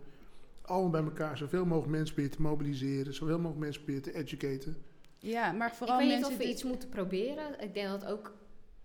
Allemaal 0.61 0.89
bij 0.89 1.03
elkaar, 1.03 1.37
zoveel 1.37 1.65
mogelijk 1.65 1.91
mensen 1.91 2.15
proberen 2.15 2.37
te 2.37 2.41
mobiliseren, 2.41 3.13
zoveel 3.13 3.37
mogelijk 3.37 3.59
mensen 3.59 3.83
proberen 3.83 4.11
te 4.11 4.17
educaten. 4.17 4.77
Ja, 5.19 5.51
maar 5.51 5.75
vooral 5.75 5.99
Ik 5.99 6.01
weet 6.01 6.11
mensen 6.11 6.31
niet 6.31 6.39
of 6.39 6.45
we 6.45 6.51
iets 6.51 6.63
moeten 6.63 6.89
proberen. 6.89 7.61
Ik 7.61 7.73
denk 7.73 7.87
dat 7.87 8.05
ook, 8.05 8.33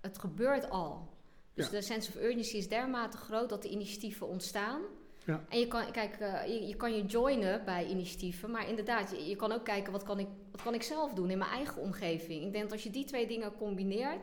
het 0.00 0.18
gebeurt 0.18 0.70
al. 0.70 1.12
Dus 1.54 1.64
ja. 1.64 1.70
de 1.70 1.82
sense 1.82 2.10
of 2.10 2.22
urgency 2.22 2.56
is 2.56 2.68
dermate 2.68 3.16
groot 3.16 3.48
dat 3.48 3.62
de 3.62 3.68
initiatieven 3.68 4.28
ontstaan. 4.28 4.82
Ja. 5.24 5.44
En 5.48 5.58
je 5.58 5.66
kan, 5.66 5.92
kijk, 5.92 6.20
uh, 6.20 6.46
je, 6.46 6.66
je, 6.66 6.76
kan 6.76 6.94
je 6.96 7.04
joinen 7.04 7.64
bij 7.64 7.86
initiatieven, 7.86 8.50
maar 8.50 8.68
inderdaad, 8.68 9.10
je, 9.10 9.28
je, 9.28 9.36
kan 9.36 9.52
ook 9.52 9.64
kijken 9.64 9.92
wat 9.92 10.02
kan, 10.02 10.18
ik, 10.18 10.26
wat 10.50 10.62
kan 10.62 10.74
ik 10.74 10.82
zelf 10.82 11.12
doen 11.12 11.30
in 11.30 11.38
mijn 11.38 11.50
eigen 11.50 11.82
omgeving. 11.82 12.44
Ik 12.44 12.52
denk 12.52 12.64
dat 12.64 12.72
als 12.72 12.82
je 12.82 12.90
die 12.90 13.04
twee 13.04 13.26
dingen 13.26 13.56
combineert, 13.56 14.20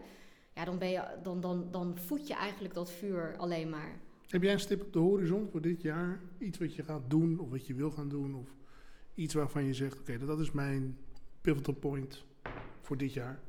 ja, 0.54 0.66
dan, 0.66 0.78
ben 0.78 0.90
je, 0.90 1.04
dan, 1.24 1.42
dan, 1.42 1.68
dan 1.72 1.98
voed 1.98 2.28
je 2.28 2.34
eigenlijk 2.34 2.74
dat 2.74 2.92
vuur 2.92 3.36
alleen 3.38 3.70
maar. 3.70 4.00
Heb 4.28 4.42
jij 4.44 4.54
een 4.54 4.60
stip 4.60 4.82
op 4.82 4.94
de 4.94 5.00
horizon 5.00 5.48
voor 5.52 5.62
dit 5.62 5.82
jaar? 5.82 6.20
Iets 6.38 6.58
wat 6.58 6.76
je 6.76 6.84
gaat 6.84 7.10
doen 7.10 7.40
of 7.40 7.50
wat 7.50 7.68
je 7.68 7.74
wil 7.74 7.92
gaan 7.92 8.10
doen? 8.10 8.36
Of 8.36 8.48
iets 9.16 9.34
waarvan 9.34 9.64
je 9.64 9.74
zegt, 9.74 10.00
oké, 10.00 10.12
okay, 10.12 10.28
dat 10.28 10.40
is 10.40 10.52
mijn 10.52 10.98
pivotal 11.42 11.74
point 11.74 12.24
voor 12.82 12.98
dit 12.98 13.14
jaar? 13.14 13.40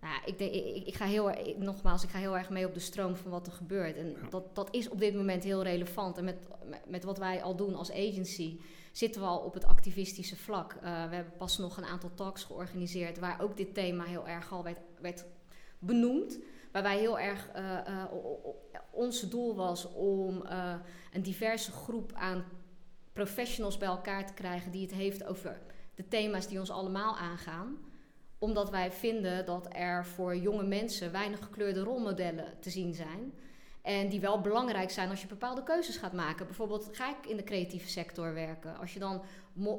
Nou, 0.00 0.20
ik, 0.24 0.38
denk, 0.38 0.52
ik, 0.52 0.86
ik, 0.86 0.94
ga 0.94 1.04
heel, 1.04 1.30
ik, 1.30 1.58
nogmaals, 1.58 2.02
ik 2.02 2.10
ga 2.10 2.18
heel 2.18 2.36
erg 2.36 2.50
mee 2.50 2.66
op 2.66 2.74
de 2.74 2.80
stroom 2.80 3.16
van 3.16 3.30
wat 3.30 3.46
er 3.46 3.52
gebeurt. 3.52 3.96
En 3.96 4.10
ja. 4.10 4.28
dat, 4.30 4.54
dat 4.54 4.74
is 4.74 4.88
op 4.88 4.98
dit 4.98 5.14
moment 5.14 5.44
heel 5.44 5.62
relevant. 5.62 6.18
En 6.18 6.24
met, 6.24 6.48
met, 6.86 7.04
wat 7.04 7.18
wij 7.18 7.42
al 7.42 7.56
doen 7.56 7.74
als 7.74 7.92
agency 7.92 8.58
zitten 8.92 9.20
we 9.20 9.26
al 9.26 9.38
op 9.38 9.54
het 9.54 9.64
activistische 9.64 10.36
vlak. 10.36 10.74
Uh, 10.74 10.80
we 10.80 11.14
hebben 11.14 11.36
pas 11.36 11.58
nog 11.58 11.76
een 11.76 11.84
aantal 11.84 12.10
talks 12.14 12.44
georganiseerd 12.44 13.18
waar 13.18 13.40
ook 13.40 13.56
dit 13.56 13.74
thema 13.74 14.04
heel 14.04 14.28
erg 14.28 14.52
al 14.52 14.62
werd, 14.62 14.78
werd 15.00 15.24
benoemd. 15.78 16.38
Waar 16.72 16.82
wij 16.82 16.98
heel 16.98 17.18
erg, 17.18 17.48
uh, 17.56 17.78
uh, 17.88 18.04
ons 18.90 19.28
doel 19.28 19.54
was 19.54 19.92
om 19.92 20.44
een 21.12 21.22
diverse 21.22 21.72
groep 21.72 22.12
aan 22.12 22.44
professionals 23.12 23.78
bij 23.78 23.88
elkaar 23.88 24.26
te 24.26 24.34
krijgen 24.34 24.70
die 24.70 24.82
het 24.82 24.94
heeft 24.94 25.24
over 25.24 25.60
de 25.98 26.08
thema's 26.08 26.48
die 26.48 26.58
ons 26.58 26.70
allemaal 26.70 27.16
aangaan. 27.16 27.76
Omdat 28.38 28.70
wij 28.70 28.92
vinden 28.92 29.46
dat 29.46 29.68
er 29.72 30.06
voor 30.06 30.36
jonge 30.36 30.62
mensen 30.62 31.12
weinig 31.12 31.38
gekleurde 31.42 31.80
rolmodellen 31.80 32.54
te 32.60 32.70
zien 32.70 32.94
zijn. 32.94 33.32
En 33.82 34.08
die 34.08 34.20
wel 34.20 34.40
belangrijk 34.40 34.90
zijn 34.90 35.10
als 35.10 35.20
je 35.20 35.26
bepaalde 35.26 35.62
keuzes 35.62 35.96
gaat 35.96 36.12
maken. 36.12 36.46
Bijvoorbeeld 36.46 36.88
ga 36.92 37.10
ik 37.10 37.26
in 37.26 37.36
de 37.36 37.42
creatieve 37.42 37.88
sector 37.88 38.34
werken. 38.34 38.78
Als 38.78 38.92
je 38.92 38.98
dan 38.98 39.22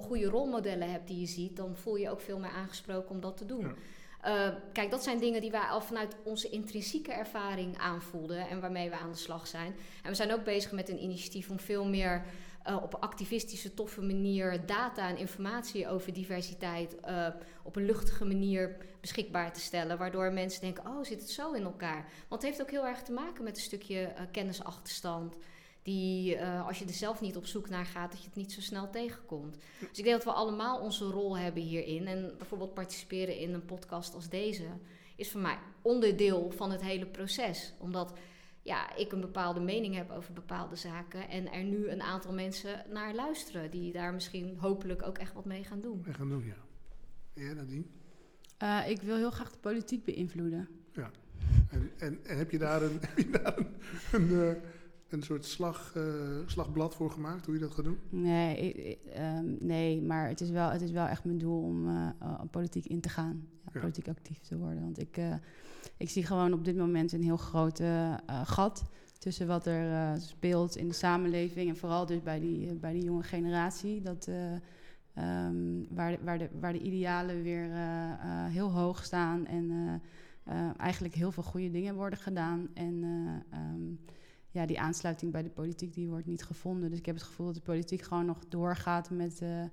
goede 0.01 0.25
rolmodellen 0.25 0.91
hebt 0.91 1.07
die 1.07 1.19
je 1.19 1.25
ziet, 1.25 1.55
dan 1.55 1.75
voel 1.75 1.95
je 1.95 2.03
je 2.03 2.09
ook 2.09 2.21
veel 2.21 2.39
meer 2.39 2.51
aangesproken 2.51 3.09
om 3.09 3.21
dat 3.21 3.37
te 3.37 3.45
doen. 3.45 3.61
Ja. 3.61 4.49
Uh, 4.49 4.55
kijk, 4.73 4.91
dat 4.91 5.03
zijn 5.03 5.19
dingen 5.19 5.41
die 5.41 5.51
wij 5.51 5.67
al 5.67 5.81
vanuit 5.81 6.15
onze 6.23 6.49
intrinsieke 6.49 7.11
ervaring 7.11 7.77
aanvoelden 7.77 8.49
en 8.49 8.61
waarmee 8.61 8.89
we 8.89 8.97
aan 8.97 9.11
de 9.11 9.17
slag 9.17 9.47
zijn. 9.47 9.75
En 10.03 10.09
we 10.09 10.15
zijn 10.15 10.33
ook 10.33 10.43
bezig 10.43 10.71
met 10.71 10.89
een 10.89 11.03
initiatief 11.03 11.49
om 11.49 11.59
veel 11.59 11.85
meer 11.85 12.25
uh, 12.67 12.83
op 12.83 12.93
een 12.93 12.99
activistische, 12.99 13.73
toffe 13.73 14.01
manier 14.01 14.65
data 14.65 15.09
en 15.09 15.17
informatie 15.17 15.87
over 15.87 16.13
diversiteit 16.13 16.95
uh, 17.05 17.27
op 17.63 17.75
een 17.75 17.85
luchtige 17.85 18.25
manier 18.25 18.77
beschikbaar 19.01 19.53
te 19.53 19.59
stellen. 19.59 19.97
Waardoor 19.97 20.33
mensen 20.33 20.61
denken, 20.61 20.87
oh, 20.87 21.03
zit 21.03 21.21
het 21.21 21.29
zo 21.29 21.51
in 21.51 21.63
elkaar? 21.63 22.11
Want 22.27 22.41
het 22.41 22.51
heeft 22.51 22.61
ook 22.61 22.71
heel 22.71 22.85
erg 22.85 23.01
te 23.01 23.11
maken 23.11 23.43
met 23.43 23.55
een 23.55 23.61
stukje 23.61 24.13
kennisachterstand 24.31 25.35
die 25.83 26.41
als 26.43 26.79
je 26.79 26.85
er 26.85 26.93
zelf 26.93 27.21
niet 27.21 27.37
op 27.37 27.45
zoek 27.45 27.69
naar 27.69 27.85
gaat, 27.85 28.11
dat 28.11 28.19
je 28.19 28.25
het 28.25 28.35
niet 28.35 28.51
zo 28.51 28.61
snel 28.61 28.89
tegenkomt. 28.89 29.57
Dus 29.79 29.97
ik 29.97 30.03
denk 30.03 30.15
dat 30.15 30.23
we 30.23 30.31
allemaal 30.31 30.79
onze 30.79 31.05
rol 31.05 31.37
hebben 31.37 31.63
hierin. 31.63 32.07
En 32.07 32.33
bijvoorbeeld 32.37 32.73
participeren 32.73 33.37
in 33.37 33.53
een 33.53 33.65
podcast 33.65 34.15
als 34.15 34.29
deze 34.29 34.65
is 35.15 35.31
voor 35.31 35.41
mij 35.41 35.57
onderdeel 35.81 36.51
van 36.55 36.71
het 36.71 36.81
hele 36.81 37.05
proces. 37.05 37.73
Omdat 37.77 38.13
ja, 38.69 38.95
ik 38.95 39.11
een 39.11 39.21
bepaalde 39.21 39.59
mening 39.59 39.95
heb 39.95 40.11
over 40.11 40.33
bepaalde 40.33 40.75
zaken. 40.75 41.29
En 41.29 41.51
er 41.51 41.63
nu 41.63 41.87
een 41.87 42.01
aantal 42.01 42.33
mensen 42.33 42.85
naar 42.89 43.13
luisteren. 43.13 43.71
Die 43.71 43.91
daar 43.91 44.13
misschien 44.13 44.57
hopelijk 44.57 45.03
ook 45.03 45.17
echt 45.17 45.33
wat 45.33 45.45
mee 45.45 45.63
gaan 45.63 45.81
doen. 45.81 46.01
Mee 46.05 46.13
gaan 46.13 46.29
doen, 46.29 46.45
ja. 46.45 46.55
Ja, 47.33 47.53
Nadine? 47.53 47.83
Uh, 48.63 48.89
ik 48.89 49.01
wil 49.01 49.15
heel 49.15 49.31
graag 49.31 49.51
de 49.51 49.57
politiek 49.59 50.03
beïnvloeden. 50.03 50.67
Ja. 50.93 51.11
En, 51.69 51.91
en, 51.97 52.19
en 52.25 52.37
heb 52.37 52.51
je 52.51 52.57
daar 52.57 52.81
een... 52.81 52.99
Heb 53.07 53.17
je 53.17 53.29
daar 53.29 53.57
een, 53.57 53.67
een 54.11 54.29
uh, 54.29 54.51
een 55.13 55.23
soort 55.23 55.45
slag, 55.45 55.93
uh, 55.97 56.03
slagblad 56.45 56.95
voor 56.95 57.11
gemaakt, 57.11 57.45
hoe 57.45 57.53
je 57.53 57.59
dat 57.59 57.71
gaat 57.71 57.85
doen? 57.85 57.97
Nee, 58.09 58.57
ik, 58.57 58.99
um, 59.37 59.57
nee 59.59 60.01
maar 60.01 60.27
het 60.27 60.41
is, 60.41 60.49
wel, 60.49 60.69
het 60.69 60.81
is 60.81 60.91
wel 60.91 61.05
echt 61.05 61.25
mijn 61.25 61.37
doel 61.37 61.61
om 61.61 61.87
uh, 61.87 62.09
uh, 62.21 62.41
politiek 62.51 62.85
in 62.85 63.01
te 63.01 63.09
gaan. 63.09 63.47
Ja, 63.51 63.69
ja. 63.73 63.79
Politiek 63.79 64.07
actief 64.07 64.39
te 64.39 64.57
worden. 64.57 64.81
Want 64.81 64.99
ik, 64.99 65.17
ik 65.97 66.09
zie 66.09 66.25
gewoon 66.25 66.53
op 66.53 66.65
dit 66.65 66.75
moment 66.75 67.11
een 67.11 67.23
heel 67.23 67.37
groot 67.37 67.81
gat 68.43 68.83
tussen 69.17 69.47
wat 69.47 69.65
er 69.65 70.17
speelt 70.21 70.75
in 70.75 70.87
de 70.87 70.93
samenleving. 70.93 71.69
En 71.69 71.77
vooral 71.77 72.05
dus 72.05 72.23
bij 72.23 72.39
die, 72.39 72.73
bij 72.73 72.93
die 72.93 73.03
jonge 73.03 73.23
generatie. 73.23 74.01
Dat, 74.01 74.27
um, 74.27 75.87
waar, 75.89 76.11
de, 76.11 76.17
waar, 76.23 76.37
de, 76.37 76.49
waar 76.59 76.73
de 76.73 76.81
idealen 76.81 77.43
weer 77.43 77.69
heel 78.49 78.71
hoog 78.71 79.03
staan. 79.03 79.45
En 79.45 80.01
eigenlijk 80.77 81.13
heel 81.13 81.31
veel 81.31 81.43
goede 81.43 81.71
dingen 81.71 81.95
worden 81.95 82.19
gedaan. 82.19 82.67
En... 82.73 83.03
Um, 83.53 83.99
ja, 84.51 84.65
die 84.65 84.79
aansluiting 84.79 85.31
bij 85.31 85.43
de 85.43 85.49
politiek 85.49 85.93
die 85.93 86.07
wordt 86.07 86.25
niet 86.25 86.43
gevonden. 86.43 86.89
Dus 86.89 86.99
ik 86.99 87.05
heb 87.05 87.15
het 87.15 87.23
gevoel 87.23 87.45
dat 87.45 87.55
de 87.55 87.61
politiek 87.61 88.01
gewoon 88.01 88.25
nog 88.25 88.45
doorgaat 88.47 89.09
met... 89.09 89.41
Uh, 89.41 89.63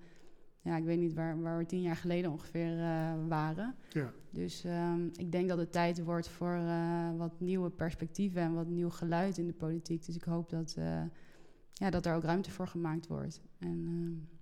ja, 0.61 0.77
ik 0.77 0.85
weet 0.85 0.99
niet 0.99 1.15
waar, 1.15 1.41
waar 1.41 1.59
we 1.59 1.67
tien 1.67 1.83
jaar 1.83 1.97
geleden 1.97 2.31
ongeveer 2.31 2.79
uh, 2.79 3.13
waren. 3.29 3.75
Ja. 3.91 4.13
Dus 4.31 4.65
um, 4.65 5.11
ik 5.17 5.33
denk 5.33 5.49
dat 5.49 5.59
het 5.59 5.73
tijd 5.73 6.03
wordt 6.05 6.29
voor 6.29 6.55
uh, 6.55 7.17
wat 7.17 7.41
nieuwe 7.41 7.71
perspectieven... 7.71 8.43
en 8.43 8.55
wat 8.55 8.67
nieuw 8.67 8.91
geluid 8.91 9.39
in 9.39 9.47
de 9.47 9.53
politiek. 9.53 10.07
Dus 10.07 10.17
ik 10.17 10.23
hoop 10.23 10.51
dat, 10.51 10.77
ja, 11.73 11.91
dat 11.91 12.07
er 12.07 12.15
ook 12.15 12.25
ruimte 12.25 12.51
voor 12.51 12.67
gemaakt 12.67 13.07
wordt. 13.07 13.41
En, 13.59 13.85
ehm, 13.87 14.37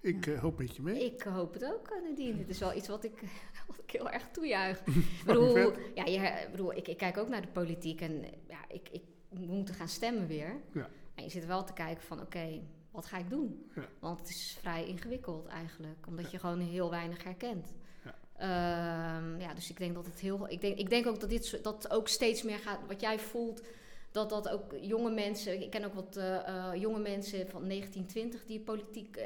ik 0.00 0.24
ja. 0.24 0.38
hoop 0.38 0.58
met 0.58 0.76
je 0.76 0.82
mee. 0.82 1.04
Ik 1.04 1.22
hoop 1.22 1.52
het 1.52 1.64
ook, 1.64 2.00
Nadine. 2.08 2.36
Dit 2.36 2.48
is 2.48 2.58
wel 2.58 2.76
iets 2.76 2.88
wat 2.88 3.04
ik, 3.04 3.22
wat 3.66 3.78
ik 3.82 3.90
heel 3.90 4.10
erg 4.10 4.28
toejuich. 4.30 4.86
ik 4.86 5.22
bedoel, 5.26 5.72
ja, 5.94 6.04
je, 6.04 6.48
bedoel 6.50 6.72
ik, 6.72 6.88
ik 6.88 6.96
kijk 6.96 7.16
ook 7.16 7.28
naar 7.28 7.42
de 7.42 7.48
politiek 7.48 8.00
en 8.00 8.24
ja, 8.48 8.64
ik, 8.68 8.88
ik 8.88 9.02
we 9.38 9.52
moeten 9.52 9.74
gaan 9.74 9.88
stemmen 9.88 10.26
weer. 10.26 10.60
Ja. 10.72 10.88
En 11.14 11.24
je 11.24 11.30
zit 11.30 11.46
wel 11.46 11.64
te 11.64 11.72
kijken 11.72 12.02
van 12.02 12.20
oké, 12.20 12.26
okay, 12.26 12.62
wat 12.90 13.06
ga 13.06 13.18
ik 13.18 13.30
doen? 13.30 13.70
Ja. 13.74 13.86
Want 13.98 14.18
het 14.18 14.28
is 14.28 14.56
vrij 14.60 14.86
ingewikkeld 14.86 15.46
eigenlijk, 15.46 16.06
omdat 16.06 16.24
ja. 16.24 16.30
je 16.30 16.38
gewoon 16.38 16.60
heel 16.60 16.90
weinig 16.90 17.24
herkent. 17.24 17.74
Ja. 18.04 19.16
Um, 19.16 19.40
ja, 19.40 19.54
dus 19.54 19.70
ik 19.70 19.78
denk 19.78 19.94
dat 19.94 20.06
het 20.06 20.20
heel. 20.20 20.50
Ik 20.50 20.60
denk, 20.60 20.78
ik 20.78 20.90
denk 20.90 21.06
ook 21.06 21.20
dat 21.20 21.28
dit 21.28 21.62
dat 21.62 21.90
ook 21.90 22.08
steeds 22.08 22.42
meer 22.42 22.58
gaat. 22.58 22.78
Wat 22.86 23.00
jij 23.00 23.18
voelt, 23.18 23.62
dat 24.10 24.30
dat 24.30 24.48
ook 24.48 24.74
jonge 24.80 25.10
mensen. 25.10 25.62
Ik 25.62 25.70
ken 25.70 25.84
ook 25.84 25.94
wat 25.94 26.16
uh, 26.16 26.24
uh, 26.24 26.70
jonge 26.74 26.98
mensen 26.98 27.48
van 27.48 27.68
1920 27.68 28.44
die 28.44 28.60
politiek 28.60 29.16
uh, 29.16 29.24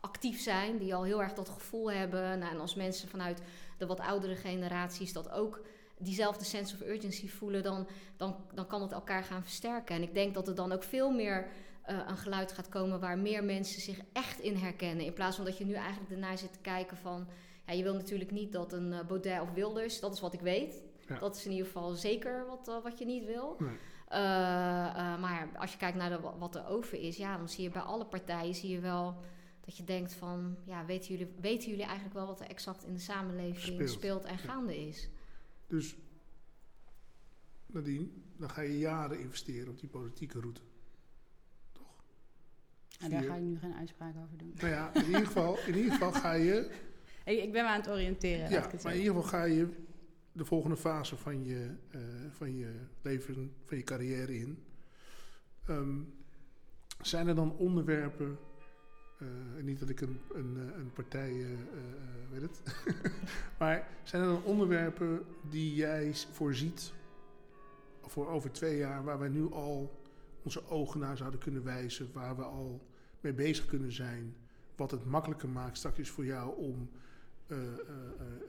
actief 0.00 0.40
zijn, 0.40 0.78
die 0.78 0.94
al 0.94 1.02
heel 1.02 1.22
erg 1.22 1.32
dat 1.32 1.48
gevoel 1.48 1.90
hebben. 1.90 2.38
Nou, 2.38 2.52
en 2.52 2.60
als 2.60 2.74
mensen 2.74 3.08
vanuit 3.08 3.42
de 3.78 3.86
wat 3.86 4.00
oudere 4.00 4.36
generaties 4.36 5.12
dat 5.12 5.30
ook 5.30 5.60
diezelfde 6.00 6.44
sense 6.44 6.74
of 6.74 6.88
urgency 6.88 7.28
voelen, 7.28 7.62
dan, 7.62 7.86
dan, 8.16 8.36
dan 8.54 8.66
kan 8.66 8.82
het 8.82 8.92
elkaar 8.92 9.24
gaan 9.24 9.42
versterken. 9.42 9.96
En 9.96 10.02
ik 10.02 10.14
denk 10.14 10.34
dat 10.34 10.48
er 10.48 10.54
dan 10.54 10.72
ook 10.72 10.82
veel 10.82 11.10
meer 11.10 11.46
uh, 11.90 11.98
een 12.06 12.16
geluid 12.16 12.52
gaat 12.52 12.68
komen 12.68 13.00
waar 13.00 13.18
meer 13.18 13.44
mensen 13.44 13.80
zich 13.80 14.00
echt 14.12 14.40
in 14.40 14.56
herkennen. 14.56 15.04
In 15.04 15.12
plaats 15.12 15.36
van 15.36 15.44
dat 15.44 15.58
je 15.58 15.64
nu 15.64 15.74
eigenlijk 15.74 16.10
ernaar 16.10 16.38
zit 16.38 16.52
te 16.52 16.58
kijken 16.58 16.96
van. 16.96 17.28
Ja, 17.66 17.72
je 17.72 17.82
wil 17.82 17.94
natuurlijk 17.94 18.30
niet 18.30 18.52
dat 18.52 18.72
een 18.72 18.92
uh, 18.92 19.00
Baudet 19.06 19.40
of 19.40 19.52
Wilders, 19.52 20.00
dat 20.00 20.14
is 20.14 20.20
wat 20.20 20.32
ik 20.32 20.40
weet. 20.40 20.82
Dat 21.20 21.36
is 21.36 21.44
in 21.44 21.50
ieder 21.50 21.66
geval 21.66 21.90
zeker 21.90 22.46
wat, 22.46 22.68
uh, 22.68 22.82
wat 22.82 22.98
je 22.98 23.04
niet 23.04 23.24
wil. 23.24 23.56
Nee. 23.58 23.76
maar 25.18 25.48
als 25.56 25.72
je 25.72 25.78
kijkt 25.78 25.96
naar 25.96 26.10
de, 26.10 26.20
wat 26.38 26.54
er 26.54 26.66
over 26.66 27.00
is, 27.00 27.16
ja, 27.16 27.36
dan 27.36 27.48
zie 27.48 27.62
je 27.62 27.70
bij 27.70 27.82
alle 27.82 28.04
partijen 28.04 28.54
zie 28.54 28.70
je 28.70 28.80
wel 28.80 29.16
dat 29.60 29.76
je 29.76 29.84
denkt 29.84 30.12
van, 30.12 30.56
ja, 30.64 30.84
weten 30.84 31.10
jullie, 31.10 31.34
weten 31.40 31.68
jullie 31.68 31.84
eigenlijk 31.84 32.14
wel 32.14 32.26
wat 32.26 32.40
er 32.40 32.46
exact 32.46 32.84
in 32.84 32.94
de 32.94 33.00
samenleving 33.00 33.88
speelt, 33.88 34.24
en 34.24 34.38
gaande 34.38 34.86
is? 34.86 35.08
Dus, 35.70 35.96
Nadine, 37.66 38.08
dan 38.36 38.50
ga 38.50 38.60
je 38.60 38.78
jaren 38.78 39.20
investeren 39.20 39.68
op 39.68 39.80
die 39.80 39.88
politieke 39.88 40.40
route. 40.40 40.60
Toch? 41.72 42.04
En 42.98 43.10
daar 43.10 43.22
ga 43.22 43.34
ik 43.34 43.42
nu 43.42 43.58
geen 43.58 43.74
uitspraak 43.74 44.14
over 44.16 44.38
doen. 44.38 44.52
Nou 44.54 44.68
ja, 44.68 44.94
in 44.94 45.04
ieder 45.04 45.26
geval, 45.26 45.58
in 45.66 45.76
ieder 45.76 45.92
geval 45.92 46.12
ga 46.12 46.32
je... 46.32 46.70
Hey, 47.24 47.36
ik 47.36 47.52
ben 47.52 47.64
me 47.64 47.70
aan 47.70 47.80
het 47.80 47.88
oriënteren. 47.88 48.50
Ja, 48.50 48.70
maar 48.82 48.92
in 48.92 48.98
ieder 48.98 49.14
geval 49.14 49.28
ga 49.28 49.44
je 49.44 49.68
de 50.32 50.44
volgende 50.44 50.76
fase 50.76 51.16
van 51.16 51.44
je, 51.44 51.74
uh, 51.94 52.00
van 52.30 52.56
je 52.56 52.86
leven, 53.02 53.54
van 53.64 53.76
je 53.76 53.82
carrière 53.82 54.38
in. 54.38 54.64
Um, 55.68 56.14
zijn 57.00 57.28
er 57.28 57.34
dan 57.34 57.56
onderwerpen 57.56 58.38
uh, 59.22 59.62
niet 59.62 59.78
dat 59.78 59.88
ik 59.88 60.00
een, 60.00 60.20
een, 60.34 60.56
eh, 60.56 60.78
een 60.78 60.92
partij 60.92 61.32
uh, 61.32 61.46
weet 62.30 62.42
het. 62.42 62.62
maar 63.58 63.88
zijn 64.02 64.22
er 64.22 64.28
dan 64.28 64.42
onderwerpen 64.42 65.22
die 65.50 65.74
jij 65.74 66.14
voorziet 66.32 66.92
voor 68.02 68.28
over 68.28 68.52
twee 68.52 68.76
jaar, 68.76 69.04
waar 69.04 69.18
wij 69.18 69.28
nu 69.28 69.52
al 69.52 70.00
onze 70.42 70.68
ogen 70.68 71.00
naar 71.00 71.16
zouden 71.16 71.40
kunnen 71.40 71.64
wijzen, 71.64 72.10
waar 72.12 72.36
we 72.36 72.42
al 72.42 72.80
mee 73.20 73.32
bezig 73.32 73.66
kunnen 73.66 73.92
zijn, 73.92 74.34
wat 74.76 74.90
het 74.90 75.04
makkelijker 75.04 75.48
maakt 75.48 75.76
straks 75.76 76.08
voor 76.08 76.24
jou 76.24 76.56
om 76.56 76.90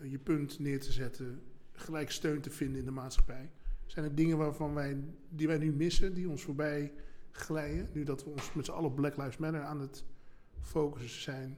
je 0.01 0.17
punt 0.17 0.59
neer 0.59 0.79
te 0.79 0.91
zetten, 0.91 1.41
gelijk 1.71 2.11
steun 2.11 2.41
te 2.41 2.49
vinden 2.49 2.79
in 2.79 2.85
de 2.85 2.91
maatschappij? 2.91 3.49
Zijn 3.85 4.05
er 4.05 4.15
dingen 4.15 4.37
waarvan 4.37 4.73
wij, 4.73 4.97
die 5.29 5.47
wij 5.47 5.57
nu 5.57 5.71
missen, 5.71 6.13
die 6.13 6.29
ons 6.29 6.43
voorbij 6.43 6.91
glijden, 7.31 7.87
nu 7.93 8.03
dat 8.03 8.23
we 8.23 8.29
ons 8.29 8.53
met 8.53 8.65
z'n 8.65 8.71
allen 8.71 8.93
Black 8.93 9.17
Lives 9.17 9.37
Matter 9.37 9.61
aan 9.61 9.79
het 9.79 10.03
focussen 10.61 11.21
zijn. 11.21 11.57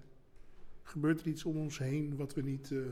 Gebeurt 0.83 1.21
er 1.21 1.27
iets 1.27 1.45
om 1.45 1.57
ons 1.57 1.77
heen 1.77 2.15
wat 2.15 2.33
we 2.33 2.41
niet. 2.41 2.69
Uh... 2.69 2.85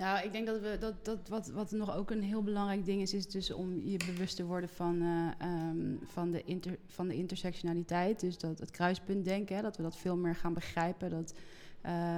Nou, 0.00 0.24
ik 0.24 0.32
denk 0.32 0.46
dat, 0.46 0.60
we, 0.60 0.76
dat, 0.80 1.04
dat 1.04 1.28
wat, 1.28 1.48
wat 1.48 1.70
nog 1.70 1.96
ook 1.96 2.10
een 2.10 2.22
heel 2.22 2.42
belangrijk 2.42 2.84
ding 2.84 3.00
is, 3.00 3.14
is 3.14 3.26
dus 3.26 3.52
om 3.52 3.80
je 3.84 3.96
bewust 3.96 4.36
te 4.36 4.44
worden 4.44 4.68
van, 4.68 5.02
uh, 5.02 5.30
um, 5.68 5.98
van, 6.04 6.30
de, 6.30 6.44
inter, 6.44 6.78
van 6.86 7.08
de 7.08 7.14
intersectionaliteit. 7.14 8.20
Dus 8.20 8.38
dat 8.38 8.58
het 8.58 8.70
kruispunt 8.70 9.24
denken, 9.24 9.62
dat 9.62 9.76
we 9.76 9.82
dat 9.82 9.96
veel 9.96 10.16
meer 10.16 10.34
gaan 10.34 10.54
begrijpen. 10.54 11.10
Dat, 11.10 11.34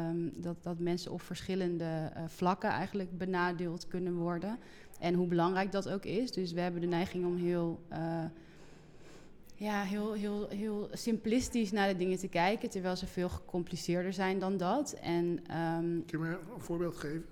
um, 0.09 0.33
dat, 0.37 0.63
dat 0.63 0.79
mensen 0.79 1.13
op 1.13 1.23
verschillende 1.23 2.13
uh, 2.17 2.23
vlakken 2.27 2.71
eigenlijk 2.71 3.19
benadeeld 3.19 3.89
kunnen 3.89 4.15
worden. 4.15 4.59
En 4.99 5.15
hoe 5.15 5.27
belangrijk 5.27 5.73
dat 5.73 5.89
ook 5.89 6.05
is. 6.05 6.31
Dus 6.31 6.53
we 6.53 6.61
hebben 6.61 6.81
de 6.81 6.87
neiging 6.87 7.27
om 7.27 7.37
heel 7.37 7.83
ja, 9.63 9.83
heel, 9.83 10.13
heel, 10.13 10.49
heel 10.49 10.89
simplistisch 10.93 11.73
naar 11.73 11.89
de 11.89 11.97
dingen 11.97 12.19
te 12.19 12.29
kijken, 12.29 12.71
terwijl 12.71 12.97
ze 12.97 13.07
veel 13.07 13.29
gecompliceerder 13.29 14.13
zijn 14.13 14.39
dan 14.39 14.57
dat. 14.57 14.93
En, 14.93 15.25
um, 15.57 16.05
Kun 16.07 16.19
je 16.19 16.25
me 16.25 16.39
een 16.55 16.61
voorbeeld 16.61 16.97
geven? 16.97 17.25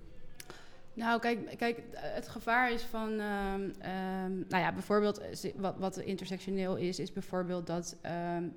Nou, 0.94 1.20
kijk, 1.20 1.56
kijk 1.56 1.82
het 1.94 2.28
gevaar 2.28 2.72
is 2.72 2.82
van, 2.82 3.10
um, 3.10 3.62
um, 3.62 4.44
nou 4.48 4.62
ja, 4.62 4.72
bijvoorbeeld 4.72 5.18
eh, 5.18 5.52
wat, 5.56 5.78
wat 5.78 5.96
intersectioneel 5.98 6.76
is, 6.76 6.98
is 6.98 7.12
bijvoorbeeld 7.12 7.66
dat 7.66 7.96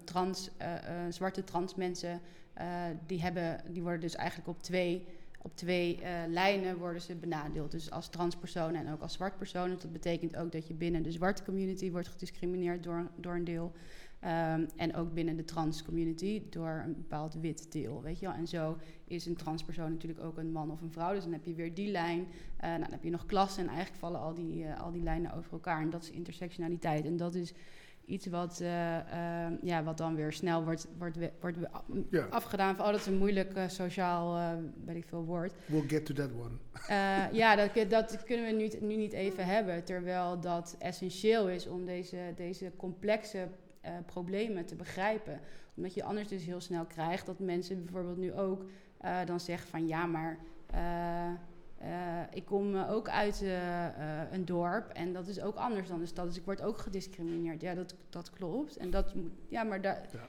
trans, 0.03 0.49
uh, 0.61 0.67
uh, 0.67 0.78
zwarte 1.09 1.43
trans 1.43 1.76
mensen, 1.76 2.21
uh, 2.57 2.65
die, 3.05 3.21
hebben, 3.21 3.61
die 3.69 3.82
worden 3.82 4.01
dus 4.01 4.15
eigenlijk 4.15 4.49
op 4.49 4.63
twee 4.63 5.07
op 5.43 5.55
twee 5.55 5.99
uh, 6.01 6.07
lijnen 6.27 6.77
worden 6.77 7.01
ze 7.01 7.15
benadeeld. 7.15 7.71
Dus 7.71 7.91
als 7.91 8.09
transpersoon 8.09 8.75
en 8.75 8.91
ook 8.91 9.01
als 9.01 9.13
zwart 9.13 9.37
persoon. 9.37 9.69
Dat 9.69 9.91
betekent 9.91 10.35
ook 10.35 10.51
dat 10.51 10.67
je 10.67 10.73
binnen 10.73 11.03
de 11.03 11.11
zwarte 11.11 11.43
community 11.43 11.91
wordt 11.91 12.07
gediscrimineerd 12.07 12.83
door, 12.83 13.11
door 13.15 13.35
een 13.35 13.43
deel. 13.43 13.71
Um, 14.23 14.67
en 14.75 14.95
ook 14.95 15.13
binnen 15.13 15.35
de 15.35 15.45
trans 15.45 15.83
community 15.83 16.41
door 16.49 16.83
een 16.85 16.93
bepaald 16.93 17.33
wit 17.33 17.71
deel. 17.71 18.01
Weet 18.01 18.19
je 18.19 18.25
wel? 18.25 18.35
En 18.35 18.47
zo 18.47 18.77
is 19.07 19.25
een 19.25 19.35
transpersoon 19.35 19.91
natuurlijk 19.91 20.23
ook 20.23 20.37
een 20.37 20.51
man 20.51 20.71
of 20.71 20.81
een 20.81 20.91
vrouw. 20.91 21.13
Dus 21.13 21.23
dan 21.23 21.33
heb 21.33 21.45
je 21.45 21.53
weer 21.53 21.73
die 21.73 21.91
lijn. 21.91 22.19
Uh, 22.19 22.25
nou, 22.61 22.79
dan 22.79 22.91
heb 22.91 23.03
je 23.03 23.09
nog 23.09 23.25
klassen 23.25 23.63
en 23.63 23.69
eigenlijk 23.69 23.99
vallen 23.99 24.19
al 24.19 24.33
die, 24.33 24.63
uh, 24.63 24.81
al 24.81 24.91
die 24.91 25.03
lijnen 25.03 25.33
over 25.33 25.51
elkaar. 25.51 25.81
En 25.81 25.89
dat 25.89 26.03
is 26.03 26.11
intersectionaliteit. 26.11 27.05
En 27.05 27.17
dat 27.17 27.35
is 27.35 27.53
iets 28.05 28.25
wat, 28.25 28.59
uh, 28.61 28.97
uh, 28.97 29.47
ja, 29.61 29.83
wat 29.83 29.97
dan 29.97 30.15
weer 30.15 30.33
snel 30.33 30.63
wordt, 30.63 30.87
wordt, 30.97 31.17
wordt 31.39 31.57
ja. 32.09 32.25
afgedaan 32.29 32.75
van... 32.75 32.85
oh, 32.85 32.91
dat 32.91 32.99
is 32.99 33.05
een 33.05 33.17
moeilijk 33.17 33.57
uh, 33.57 33.67
sociaal, 33.67 34.55
weet 34.85 34.95
ik 34.95 35.05
veel, 35.05 35.23
woord. 35.23 35.53
We'll 35.65 35.87
get 35.87 36.05
to 36.05 36.13
that 36.13 36.29
one. 36.31 36.57
ja, 37.31 37.55
dat, 37.55 37.89
dat 37.89 38.23
kunnen 38.23 38.45
we 38.45 38.51
nu, 38.51 38.87
nu 38.87 38.95
niet 38.95 39.13
even 39.13 39.45
hebben... 39.45 39.83
terwijl 39.83 40.39
dat 40.39 40.75
essentieel 40.79 41.49
is 41.49 41.67
om 41.67 41.85
deze, 41.85 42.33
deze 42.35 42.71
complexe 42.77 43.47
problemen 44.05 44.65
te 44.65 44.75
begrijpen. 44.75 45.39
Omdat 45.75 45.93
je 45.93 46.03
anders 46.03 46.27
dus 46.27 46.45
heel 46.45 46.61
snel 46.61 46.85
krijgt 46.85 47.25
dat 47.25 47.39
mensen 47.39 47.83
bijvoorbeeld 47.83 48.17
nu 48.17 48.33
ook 48.33 48.65
dan 49.25 49.39
zeggen 49.39 49.69
van... 49.69 49.87
ja, 49.87 50.05
maar... 50.05 50.37
Ik 52.34 52.45
kom 52.45 52.75
uh, 52.75 52.91
ook 52.91 53.09
uit 53.09 53.41
uh, 53.41 54.31
een 54.31 54.45
dorp 54.45 54.89
en 54.89 55.13
dat 55.13 55.27
is 55.27 55.41
ook 55.41 55.55
anders 55.55 55.88
dan 55.88 55.99
de 55.99 56.05
stad. 56.05 56.27
Dus 56.27 56.38
ik 56.38 56.45
word 56.45 56.61
ook 56.61 56.77
gediscrimineerd. 56.77 57.61
Ja, 57.61 57.73
dat, 57.73 57.95
dat 58.09 58.29
klopt. 58.29 58.77
En 58.77 58.89
dat 58.89 59.15
moet, 59.15 59.31
ja, 59.47 59.63
maar 59.63 59.81
daar, 59.81 60.09
ja. 60.11 60.27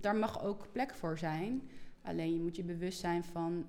daar 0.00 0.16
mag 0.16 0.44
ook 0.44 0.66
plek 0.72 0.94
voor 0.94 1.18
zijn. 1.18 1.68
Alleen 2.02 2.34
je 2.34 2.40
moet 2.40 2.56
je 2.56 2.62
bewust 2.62 3.00
zijn 3.00 3.24
van 3.24 3.66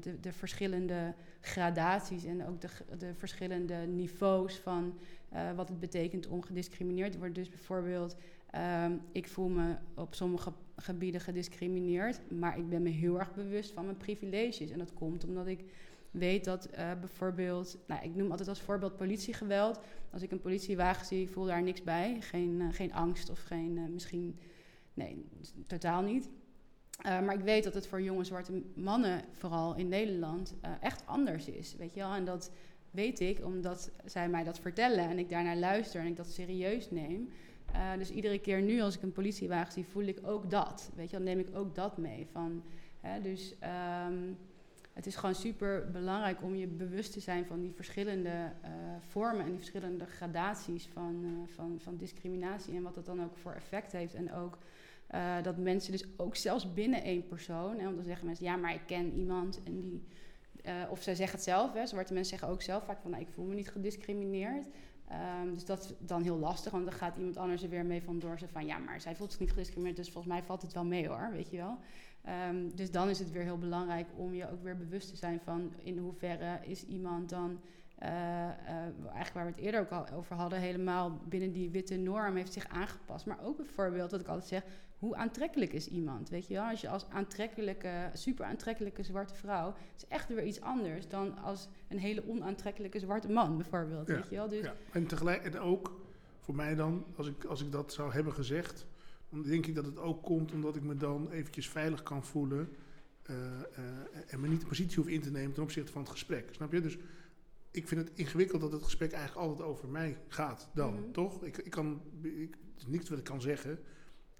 de, 0.00 0.20
de 0.20 0.32
verschillende 0.32 1.14
gradaties 1.40 2.24
en 2.24 2.46
ook 2.46 2.60
de, 2.60 2.68
de 2.98 3.14
verschillende 3.14 3.74
niveaus 3.74 4.58
van 4.58 4.98
wat 5.56 5.68
het 5.68 5.80
betekent 5.80 6.26
om 6.26 6.42
gediscrimineerd 6.42 7.12
te 7.12 7.18
worden. 7.18 7.36
Dus 7.36 7.48
bijvoorbeeld, 7.48 8.16
ehm, 8.50 8.92
ik 9.12 9.28
voel 9.28 9.48
me 9.48 9.76
op 9.94 10.14
sommige 10.14 10.52
gebieden 10.76 11.20
gediscrimineerd, 11.20 12.20
maar 12.30 12.58
ik 12.58 12.68
ben 12.68 12.82
me 12.82 12.88
heel 12.88 13.18
erg 13.18 13.34
bewust 13.34 13.72
van 13.72 13.84
mijn 13.84 13.96
privileges. 13.96 14.70
En 14.70 14.78
dat 14.78 14.94
komt 14.94 15.24
omdat 15.24 15.46
ik 15.46 15.64
weet 16.18 16.44
dat 16.44 16.68
uh, 16.70 16.90
bijvoorbeeld, 17.00 17.78
nou, 17.86 18.02
ik 18.02 18.14
noem 18.14 18.30
altijd 18.30 18.48
als 18.48 18.60
voorbeeld 18.60 18.96
politiegeweld. 18.96 19.80
Als 20.10 20.22
ik 20.22 20.30
een 20.30 20.40
politiewagen 20.40 21.06
zie, 21.06 21.30
voel 21.30 21.44
daar 21.44 21.62
niks 21.62 21.82
bij. 21.82 22.16
Geen, 22.20 22.60
uh, 22.60 22.66
geen 22.70 22.92
angst 22.92 23.30
of 23.30 23.42
geen, 23.42 23.76
uh, 23.76 23.88
misschien, 23.88 24.38
nee, 24.94 25.24
totaal 25.66 26.02
niet. 26.02 26.28
maar 27.02 27.34
ik 27.34 27.40
weet 27.40 27.64
dat 27.64 27.74
het 27.74 27.86
voor 27.86 28.02
jonge 28.02 28.24
zwarte 28.24 28.62
mannen, 28.74 29.24
vooral 29.32 29.76
in 29.76 29.88
Nederland, 29.88 30.54
echt 30.80 31.06
anders 31.06 31.48
is. 31.48 31.76
Weet 31.76 31.94
je 31.94 32.00
wel? 32.00 32.14
En 32.14 32.24
dat 32.24 32.50
weet 32.90 33.20
ik 33.20 33.44
omdat 33.44 33.90
zij 34.04 34.28
mij 34.28 34.44
dat 34.44 34.58
vertellen 34.58 35.08
en 35.08 35.18
ik 35.18 35.28
daarnaar 35.28 35.56
luister 35.56 36.00
en 36.00 36.06
ik 36.06 36.16
dat 36.16 36.30
serieus 36.30 36.90
neem. 36.90 37.28
dus 37.98 38.10
iedere 38.10 38.38
keer 38.38 38.62
nu 38.62 38.80
als 38.80 38.96
ik 38.96 39.02
een 39.02 39.12
politiewagen 39.12 39.72
zie, 39.72 39.86
voel 39.86 40.02
ik 40.02 40.18
ook 40.22 40.50
dat. 40.50 40.90
Weet 40.94 41.10
je, 41.10 41.16
dan 41.16 41.24
neem 41.24 41.38
ik 41.38 41.56
ook 41.56 41.74
dat 41.74 41.98
mee. 41.98 42.26
Van, 42.32 42.62
hè, 43.00 43.20
dus 43.20 43.54
um, 44.08 44.36
het 44.98 45.06
is 45.06 45.16
gewoon 45.16 45.34
super 45.34 45.90
belangrijk 45.90 46.42
om 46.42 46.54
je 46.54 46.66
bewust 46.66 47.12
te 47.12 47.20
zijn 47.20 47.46
van 47.46 47.60
die 47.60 47.72
verschillende 47.72 48.28
uh, 48.28 48.70
vormen 48.98 49.40
en 49.40 49.48
die 49.48 49.58
verschillende 49.58 50.06
gradaties 50.06 50.88
van, 50.92 51.20
uh, 51.24 51.54
van, 51.54 51.76
van 51.80 51.96
discriminatie 51.96 52.74
en 52.74 52.82
wat 52.82 52.94
dat 52.94 53.06
dan 53.06 53.22
ook 53.22 53.36
voor 53.36 53.52
effect 53.52 53.92
heeft. 53.92 54.14
En 54.14 54.32
ook 54.32 54.58
uh, 55.14 55.42
dat 55.42 55.56
mensen 55.56 55.92
dus 55.92 56.04
ook 56.16 56.36
zelfs 56.36 56.72
binnen 56.72 57.02
één 57.02 57.26
persoon, 57.26 57.78
en 57.78 57.84
want 57.84 57.96
dan 57.96 58.04
zeggen 58.04 58.26
mensen, 58.26 58.44
ja, 58.44 58.56
maar 58.56 58.74
ik 58.74 58.86
ken 58.86 59.12
iemand 59.12 59.60
en 59.64 59.80
die, 59.80 60.06
of 60.90 61.02
zij 61.02 61.14
zeggen 61.14 61.36
het 61.36 61.46
zelf, 61.46 61.72
hè, 61.72 61.86
zwarte 61.86 62.12
mensen 62.12 62.38
zeggen 62.38 62.54
ook 62.54 62.62
zelf 62.62 62.84
vaak 62.84 63.00
van, 63.00 63.10
nou, 63.10 63.22
ik 63.22 63.28
voel 63.28 63.44
me 63.44 63.54
niet 63.54 63.70
gediscrimineerd. 63.70 64.66
Um, 65.42 65.54
dus 65.54 65.64
dat 65.64 65.82
is 65.82 65.92
dan 65.98 66.22
heel 66.22 66.38
lastig, 66.38 66.72
want 66.72 66.84
dan 66.84 66.94
gaat 66.94 67.16
iemand 67.16 67.36
anders 67.36 67.62
er 67.62 67.68
weer 67.68 67.84
mee 67.84 68.02
vandoor. 68.02 68.38
Zo 68.38 68.46
van, 68.52 68.66
ja, 68.66 68.78
maar 68.78 69.00
zij 69.00 69.16
voelt 69.16 69.30
zich 69.30 69.40
niet 69.40 69.50
gediscrimineerd, 69.50 69.96
dus 69.96 70.10
volgens 70.10 70.32
mij 70.32 70.42
valt 70.42 70.62
het 70.62 70.72
wel 70.72 70.84
mee 70.84 71.08
hoor, 71.08 71.30
weet 71.32 71.50
je 71.50 71.56
wel. 71.56 71.78
Um, 72.48 72.74
dus 72.74 72.90
dan 72.90 73.08
is 73.08 73.18
het 73.18 73.30
weer 73.30 73.42
heel 73.42 73.58
belangrijk 73.58 74.06
om 74.16 74.34
je 74.34 74.50
ook 74.50 74.62
weer 74.62 74.76
bewust 74.76 75.08
te 75.08 75.16
zijn 75.16 75.40
van 75.44 75.72
in 75.82 75.98
hoeverre 75.98 76.58
is 76.62 76.84
iemand 76.84 77.28
dan, 77.28 77.60
uh, 78.02 78.08
uh, 78.08 78.12
eigenlijk 79.12 79.32
waar 79.32 79.44
we 79.44 79.50
het 79.50 79.60
eerder 79.60 79.80
ook 79.80 79.90
al 79.90 80.08
over 80.08 80.36
hadden, 80.36 80.58
helemaal 80.58 81.20
binnen 81.28 81.52
die 81.52 81.70
witte 81.70 81.96
norm 81.96 82.36
heeft 82.36 82.52
zich 82.52 82.68
aangepast. 82.68 83.26
Maar 83.26 83.38
ook 83.42 83.56
bijvoorbeeld, 83.56 84.10
wat 84.10 84.20
ik 84.20 84.28
altijd 84.28 84.48
zeg, 84.48 84.62
hoe 84.98 85.16
aantrekkelijk 85.16 85.72
is 85.72 85.88
iemand? 85.88 86.28
Weet 86.28 86.46
je 86.46 86.54
wel, 86.54 86.64
als 86.64 86.80
je 86.80 86.88
als 86.88 87.08
aantrekkelijke, 87.10 88.10
super 88.12 88.44
aantrekkelijke 88.44 89.02
zwarte 89.02 89.34
vrouw, 89.34 89.74
is 89.96 90.06
echt 90.08 90.28
weer 90.28 90.44
iets 90.44 90.60
anders 90.60 91.08
dan 91.08 91.38
als 91.38 91.68
een 91.88 91.98
hele 91.98 92.28
onaantrekkelijke 92.28 92.98
zwarte 92.98 93.30
man, 93.30 93.56
bijvoorbeeld. 93.56 94.08
Ja, 94.08 94.14
weet 94.14 94.28
je 94.28 94.36
wel? 94.36 94.48
Dus, 94.48 94.64
ja. 94.64 94.74
En 94.92 95.06
tegelijk, 95.06 95.44
en 95.44 95.58
ook 95.58 96.00
voor 96.38 96.54
mij 96.54 96.74
dan, 96.74 97.04
als 97.16 97.28
ik, 97.28 97.44
als 97.44 97.62
ik 97.62 97.72
dat 97.72 97.92
zou 97.92 98.12
hebben 98.12 98.32
gezegd 98.32 98.86
denk 99.30 99.66
ik 99.66 99.74
dat 99.74 99.84
het 99.84 99.98
ook 99.98 100.22
komt 100.22 100.52
omdat 100.52 100.76
ik 100.76 100.82
me 100.82 100.94
dan 100.96 101.30
eventjes 101.30 101.68
veilig 101.68 102.02
kan 102.02 102.24
voelen. 102.24 102.68
Uh, 103.30 103.36
uh, 103.36 103.44
en 104.26 104.40
me 104.40 104.48
niet 104.48 104.60
de 104.60 104.66
positie 104.66 104.96
hoef 104.96 105.06
in 105.08 105.20
te 105.20 105.30
nemen 105.30 105.52
ten 105.52 105.62
opzichte 105.62 105.92
van 105.92 106.02
het 106.02 106.10
gesprek. 106.10 106.48
Snap 106.50 106.72
je? 106.72 106.80
Dus 106.80 106.98
ik 107.70 107.88
vind 107.88 108.08
het 108.08 108.18
ingewikkeld 108.18 108.60
dat 108.60 108.72
het 108.72 108.82
gesprek 108.82 109.12
eigenlijk 109.12 109.48
altijd 109.48 109.68
over 109.68 109.88
mij 109.88 110.18
gaat 110.28 110.68
dan, 110.74 110.94
Mhm. 110.94 111.10
toch? 111.10 111.44
Ik, 111.44 111.56
ik 111.58 111.70
kan, 111.70 112.00
ik, 112.22 112.56
het 112.74 112.82
is 112.82 112.86
niks 112.86 113.08
wat 113.08 113.18
ik 113.18 113.24
kan 113.24 113.40
zeggen, 113.40 113.78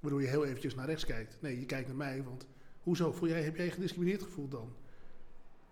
waardoor 0.00 0.20
je 0.22 0.26
heel 0.28 0.44
eventjes 0.44 0.74
naar 0.74 0.86
rechts 0.86 1.04
kijkt. 1.06 1.38
Nee, 1.40 1.58
je 1.60 1.66
kijkt 1.66 1.86
naar 1.88 1.96
mij, 1.96 2.22
want 2.22 2.46
hoezo? 2.82 3.12
Voel 3.12 3.28
jij, 3.28 3.42
heb 3.42 3.56
jij 3.56 3.70
gediscrimineerd 3.70 4.22
gevoeld 4.22 4.50
dan? 4.50 4.72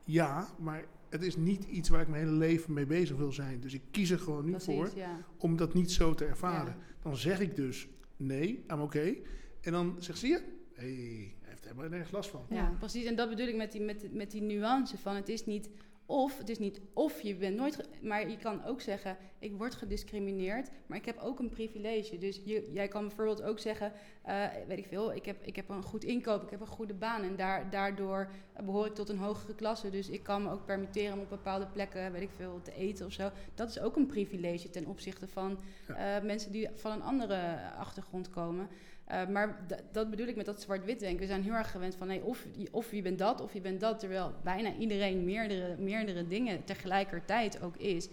Ja, 0.05 0.49
maar 0.59 0.85
het 1.09 1.23
is 1.23 1.37
niet 1.37 1.65
iets 1.65 1.89
waar 1.89 2.01
ik 2.01 2.09
mijn 2.09 2.25
hele 2.25 2.37
leven 2.37 2.73
mee 2.73 2.87
bezig 2.87 3.17
wil 3.17 3.33
zijn. 3.33 3.61
Dus 3.61 3.75
ik 3.75 3.83
kies 3.91 4.11
er 4.11 4.19
gewoon 4.19 4.45
nu 4.45 4.51
Precies, 4.51 4.67
voor 4.75 4.91
ja. 4.95 5.19
om 5.39 5.57
dat 5.57 5.75
niet 5.75 5.91
zo 5.91 6.15
te 6.15 6.25
ervaren. 6.25 6.73
Ja. 6.79 6.85
Dan 7.03 7.17
zeg 7.17 7.41
ik 7.41 7.57
dus 7.57 7.89
nee, 8.17 8.65
I'm 8.71 8.81
oké. 8.81 9.17
En 9.61 9.73
dan 9.73 9.97
zegt 9.99 10.19
ze, 10.19 10.27
zie 10.27 10.35
je? 10.35 10.43
Hé, 10.75 10.85
hij 10.85 11.51
heeft 11.51 11.65
helemaal 11.65 11.89
nergens 11.89 12.11
last 12.11 12.31
van. 12.31 12.47
Ja, 12.49 12.77
precies. 12.79 13.05
En 13.05 13.17
dat 13.17 13.29
bedoel 13.29 13.47
ik 13.47 13.57
met 13.57 13.73
die, 13.73 13.81
met, 13.81 14.13
met 14.13 14.31
die 14.31 14.43
nuance 14.43 14.99
van 14.99 15.15
het 15.15 15.29
is 15.29 15.47
niet 15.47 15.71
of, 16.07 16.39
het 16.39 16.49
is 16.49 16.59
niet 16.59 16.81
of 16.93 17.21
je 17.21 17.35
bent 17.35 17.57
nooit, 17.57 17.89
maar 18.03 18.31
je 18.31 18.37
kan 18.37 18.65
ook 18.65 18.81
zeggen, 18.81 19.17
ik 19.39 19.57
word 19.57 19.75
gediscrimineerd, 19.75 20.71
maar 20.87 20.99
ik 20.99 21.05
heb 21.05 21.19
ook 21.19 21.39
een 21.39 21.49
privilege. 21.49 22.19
Dus 22.19 22.41
je, 22.45 22.71
jij 22.73 22.89
kan 22.89 23.07
bijvoorbeeld 23.07 23.43
ook 23.43 23.59
zeggen, 23.59 23.93
eh, 24.23 24.45
weet 24.67 24.79
ik 24.79 24.87
veel, 24.87 25.15
ik 25.15 25.25
heb, 25.25 25.43
ik 25.43 25.57
heb 25.57 25.69
een 25.69 25.83
goed 25.83 26.05
inkoop, 26.05 26.43
ik 26.43 26.51
heb 26.51 26.61
een 26.61 26.67
goede 26.67 26.95
baan 26.95 27.23
en 27.23 27.37
daar, 27.37 27.71
daardoor 27.71 28.31
behoor 28.65 28.87
ik 28.87 28.95
tot 28.95 29.09
een 29.09 29.19
hogere 29.19 29.55
klasse. 29.55 29.91
Dus 29.91 30.09
ik 30.09 30.23
kan 30.23 30.43
me 30.43 30.51
ook 30.51 30.65
permitteren 30.65 31.13
om 31.13 31.21
op 31.21 31.29
bepaalde 31.29 31.67
plekken, 31.67 32.13
weet 32.13 32.23
ik 32.23 32.31
veel, 32.37 32.61
te 32.63 32.75
eten 32.75 33.07
of 33.07 33.13
zo. 33.13 33.31
Dat 33.55 33.69
is 33.69 33.81
ook 33.81 33.97
een 33.97 34.07
privilege 34.07 34.71
ten 34.71 34.87
opzichte 34.87 35.29
van 35.29 35.59
eh, 35.87 36.21
mensen 36.23 36.53
die 36.53 36.69
van 36.75 36.93
een 36.93 37.03
andere 37.03 37.71
achtergrond 37.79 38.31
komen. 38.31 38.69
Uh, 39.11 39.27
maar 39.27 39.67
dat 39.93 40.11
bedoel 40.11 40.27
ik 40.27 40.37
met 40.37 40.47
dat 40.47 40.61
zwart-wit 40.61 41.01
denken. 41.01 41.19
We 41.19 41.27
zijn 41.27 41.43
heel 41.43 41.53
erg 41.53 41.71
gewend 41.71 41.95
van 41.95 42.07
nee, 42.07 42.25
of, 42.25 42.47
of 42.71 42.93
je 42.93 43.03
bent 43.03 43.19
dat 43.19 43.41
of 43.41 43.53
je 43.53 43.61
bent 43.61 43.81
dat. 43.81 43.99
Terwijl 43.99 44.35
bijna 44.43 44.75
iedereen 44.75 45.25
meerdere, 45.25 45.77
meerdere 45.79 46.27
dingen 46.27 46.65
tegelijkertijd 46.65 47.63
ook 47.63 47.77
is. 47.77 48.09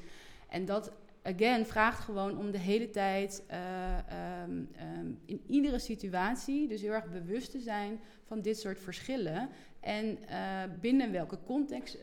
En 0.49 0.65
dat, 0.65 0.91
again, 1.21 1.65
vraagt 1.65 1.99
gewoon 1.99 2.37
om 2.37 2.51
de 2.51 2.57
hele 2.57 2.89
tijd 2.89 3.43
uh, 3.51 3.97
um, 4.43 4.69
um, 4.99 5.19
in 5.25 5.41
iedere 5.47 5.79
situatie, 5.79 6.67
dus 6.67 6.81
heel 6.81 6.91
erg 6.91 7.09
bewust 7.09 7.51
te 7.51 7.59
zijn 7.59 7.99
van 8.23 8.41
dit 8.41 8.59
soort 8.59 8.79
verschillen. 8.79 9.49
En 9.79 10.05
uh, 10.29 10.63
binnen 10.81 11.11
welke 11.11 11.37
context 11.45 11.97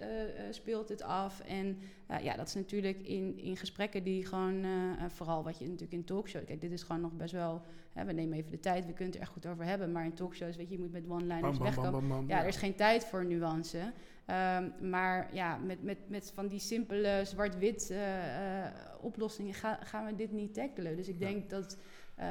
speelt 0.50 0.88
het 0.88 1.02
af? 1.02 1.40
En 1.40 1.78
ja, 2.22 2.36
dat 2.36 2.46
is 2.46 2.54
natuurlijk 2.54 2.98
in, 3.06 3.38
in 3.38 3.56
gesprekken 3.56 4.02
die 4.02 4.26
gewoon, 4.26 4.64
vooral 5.08 5.44
wat 5.44 5.58
je 5.58 5.64
natuurlijk 5.64 5.92
in 5.92 6.04
talkshows, 6.04 6.44
kijk, 6.44 6.60
dit 6.60 6.72
is 6.72 6.82
gewoon 6.82 7.00
nog 7.00 7.12
best 7.12 7.32
wel 7.32 7.62
Hè, 7.92 8.04
we 8.04 8.12
nemen 8.12 8.38
even 8.38 8.50
de 8.50 8.60
tijd, 8.60 8.86
we 8.86 8.92
kunnen 8.92 9.06
het 9.06 9.14
er 9.14 9.20
echt 9.20 9.32
goed 9.32 9.46
over 9.46 9.64
hebben. 9.64 9.92
Maar 9.92 10.04
in 10.04 10.14
talkshows, 10.14 10.56
weet 10.56 10.68
je, 10.68 10.74
je 10.74 10.80
moet 10.80 10.92
met 10.92 11.08
one-liners 11.08 11.58
wegkomen. 11.58 12.26
Ja, 12.26 12.40
er 12.40 12.48
is 12.48 12.56
geen 12.56 12.74
tijd 12.74 13.04
voor 13.04 13.24
nuance. 13.24 13.78
Um, 13.78 14.90
maar 14.90 15.34
ja, 15.34 15.56
met, 15.56 15.82
met, 15.82 15.98
met 16.08 16.32
van 16.34 16.48
die 16.48 16.58
simpele 16.58 17.22
zwart-wit 17.24 17.94
oplossingen 19.00 19.54
ga, 19.54 19.78
gaan 19.82 20.06
we 20.06 20.14
dit 20.14 20.32
niet 20.32 20.54
tackelen. 20.54 20.96
Dus 20.96 21.08
ik 21.08 21.18
ja. 21.18 21.26
denk 21.26 21.50
dat, 21.50 21.78
uh, 22.18 22.24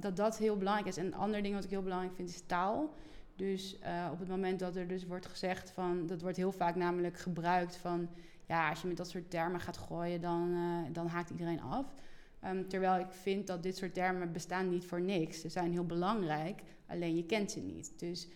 dat 0.00 0.16
dat 0.16 0.38
heel 0.38 0.56
belangrijk 0.56 0.88
is. 0.88 0.96
En 0.96 1.06
een 1.06 1.14
ander 1.14 1.42
ding 1.42 1.54
wat 1.54 1.64
ik 1.64 1.70
heel 1.70 1.82
belangrijk 1.82 2.14
vind 2.14 2.28
is 2.28 2.42
taal. 2.46 2.94
Dus 3.36 3.78
op 4.12 4.18
het 4.18 4.28
moment 4.28 4.58
dat 4.58 4.76
er 4.76 4.88
dus 4.88 5.06
wordt 5.06 5.26
gezegd 5.26 5.70
van, 5.70 6.06
dat 6.06 6.22
wordt 6.22 6.36
heel 6.36 6.52
vaak 6.52 6.74
namelijk 6.74 7.18
gebruikt 7.18 7.76
van, 7.76 8.08
ja, 8.50 8.68
als 8.68 8.80
je 8.80 8.88
met 8.88 8.96
dat 8.96 9.08
soort 9.08 9.30
termen 9.30 9.60
gaat 9.60 9.76
gooien, 9.76 10.20
dan, 10.20 10.50
uh, 10.50 10.94
dan 10.94 11.06
haakt 11.06 11.30
iedereen 11.30 11.60
af. 11.60 11.86
Um, 12.44 12.68
terwijl 12.68 13.00
ik 13.00 13.10
vind 13.10 13.46
dat 13.46 13.62
dit 13.62 13.76
soort 13.76 13.94
termen 13.94 14.32
bestaan 14.32 14.68
niet 14.68 14.84
voor 14.84 15.00
niks. 15.00 15.40
Ze 15.40 15.48
zijn 15.48 15.72
heel 15.72 15.86
belangrijk, 15.86 16.62
alleen 16.86 17.16
je 17.16 17.24
kent 17.24 17.50
ze 17.50 17.60
niet. 17.60 17.92
Dus 17.98 18.28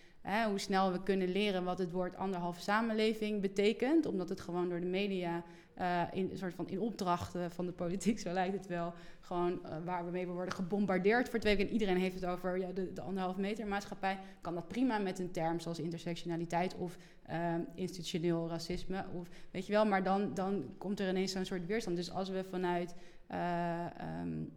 hoe 0.47 0.59
snel 0.59 0.91
we 0.91 1.03
kunnen 1.03 1.31
leren 1.31 1.63
wat 1.63 1.77
het 1.77 1.91
woord 1.91 2.15
anderhalve 2.15 2.61
samenleving 2.61 3.41
betekent, 3.41 4.05
omdat 4.05 4.29
het 4.29 4.41
gewoon 4.41 4.69
door 4.69 4.79
de 4.79 4.85
media 4.85 5.43
uh, 5.79 6.01
in 6.11 6.29
een 6.31 6.37
soort 6.37 6.53
van 6.53 6.67
in 6.67 6.79
opdrachten 6.79 7.51
van 7.51 7.65
de 7.65 7.71
politiek, 7.71 8.19
zo 8.25 8.31
lijkt 8.31 8.53
het 8.53 8.67
wel, 8.67 8.93
gewoon 9.19 9.59
uh, 9.63 9.75
waar 9.83 10.05
we 10.05 10.11
mee 10.11 10.27
worden 10.27 10.53
gebombardeerd 10.53 11.29
voor 11.29 11.39
twee 11.39 11.55
weken. 11.55 11.69
En 11.69 11.73
iedereen 11.73 11.97
heeft 11.97 12.15
het 12.15 12.25
over 12.25 12.57
ja, 12.57 12.71
de, 12.71 12.93
de 12.93 13.33
meter 13.37 13.67
maatschappij. 13.67 14.19
Kan 14.41 14.53
dat 14.53 14.67
prima 14.67 14.97
met 14.97 15.19
een 15.19 15.31
term 15.31 15.59
zoals 15.59 15.79
intersectionaliteit 15.79 16.75
of 16.75 16.97
uh, 17.29 17.55
institutioneel 17.75 18.49
racisme. 18.49 19.05
Of 19.13 19.29
weet 19.51 19.65
je 19.65 19.71
wel, 19.71 19.85
maar 19.85 20.03
dan, 20.03 20.33
dan 20.33 20.65
komt 20.77 20.99
er 20.99 21.09
ineens 21.09 21.31
zo'n 21.31 21.45
soort 21.45 21.65
weerstand. 21.65 21.95
Dus 21.95 22.11
als 22.11 22.29
we 22.29 22.43
vanuit 22.43 22.95
uh, 23.31 23.85
um, 24.21 24.51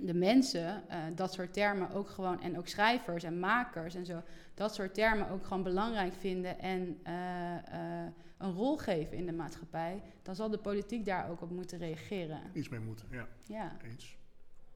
de 0.00 0.14
mensen 0.14 0.82
uh, 0.90 0.96
dat 1.14 1.32
soort 1.32 1.52
termen 1.52 1.90
ook 1.90 2.08
gewoon, 2.08 2.42
en 2.42 2.58
ook 2.58 2.68
schrijvers 2.68 3.24
en 3.24 3.38
makers 3.38 3.94
en 3.94 4.06
zo, 4.06 4.22
dat 4.54 4.74
soort 4.74 4.94
termen 4.94 5.30
ook 5.30 5.46
gewoon 5.46 5.62
belangrijk 5.62 6.14
vinden 6.14 6.58
en 6.58 7.00
uh, 7.06 8.04
een 8.38 8.52
rol 8.52 8.76
geven 8.76 9.16
in 9.16 9.26
de 9.26 9.32
maatschappij, 9.32 10.02
dan 10.22 10.34
zal 10.34 10.50
de 10.50 10.58
politiek 10.58 11.04
daar 11.04 11.30
ook 11.30 11.42
op 11.42 11.50
moeten 11.50 11.78
reageren. 11.78 12.40
Iets 12.52 12.68
mee 12.68 12.80
moeten, 12.80 13.06
ja. 13.10 13.28
Ja. 13.46 13.76
Eens. 13.84 14.16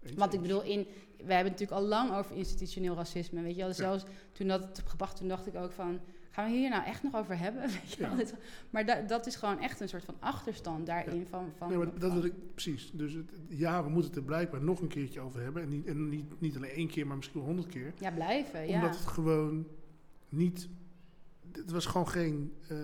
Eens, 0.02 0.14
Want 0.14 0.32
ik 0.32 0.40
bedoel, 0.40 0.62
in, 0.62 0.86
we 1.16 1.32
hebben 1.32 1.52
natuurlijk 1.52 1.80
al 1.80 1.86
lang 1.86 2.12
over 2.12 2.36
institutioneel 2.36 2.94
racisme. 2.94 3.42
Weet 3.42 3.56
je 3.56 3.62
wel, 3.62 3.72
zelfs 3.72 4.04
toen 4.32 4.48
dat 4.48 4.62
het 4.62 4.82
gebracht, 4.86 5.16
toen 5.16 5.28
dacht 5.28 5.46
ik 5.46 5.54
ook 5.54 5.72
van, 5.72 6.00
gaan 6.32 6.50
we 6.50 6.56
hier 6.56 6.70
nou 6.70 6.84
echt 6.84 7.02
nog 7.02 7.14
over 7.16 7.38
hebben? 7.38 7.62
Weet 7.82 7.92
je 7.92 8.02
Ja. 8.02 8.16
wel? 8.16 8.26
Maar 8.70 8.86
da, 8.86 9.00
dat 9.00 9.26
is 9.26 9.36
gewoon 9.36 9.60
echt 9.60 9.80
een 9.80 9.88
soort 9.88 10.04
van 10.04 10.14
achterstand 10.18 10.86
daarin. 10.86 11.26
Van, 11.30 11.48
van, 11.56 11.68
Nee, 11.68 11.78
maar 11.78 11.98
dat 11.98 12.12
wil 12.12 12.24
ik 12.24 12.32
precies. 12.54 12.90
Dus 12.92 13.12
het, 13.12 13.30
ja, 13.48 13.82
we 13.84 13.90
moeten 13.90 14.10
het 14.10 14.18
er 14.18 14.24
blijkbaar 14.24 14.62
nog 14.62 14.80
een 14.80 14.88
keertje 14.88 15.20
over 15.20 15.40
hebben. 15.40 15.62
En 15.62 15.68
niet, 15.68 15.86
en 15.86 16.08
niet, 16.08 16.40
niet 16.40 16.56
alleen 16.56 16.70
één 16.70 16.88
keer, 16.88 17.06
maar 17.06 17.16
misschien 17.16 17.38
wel 17.40 17.48
honderd 17.48 17.68
keer. 17.68 17.92
Ja, 17.98 18.10
blijven, 18.10 18.68
ja. 18.68 18.74
Omdat 18.74 18.96
het 18.96 19.06
gewoon 19.06 19.66
niet. 20.28 20.68
Het 21.52 21.70
was 21.70 21.86
gewoon 21.86 22.08
geen 22.08 22.52
eh, 22.68 22.76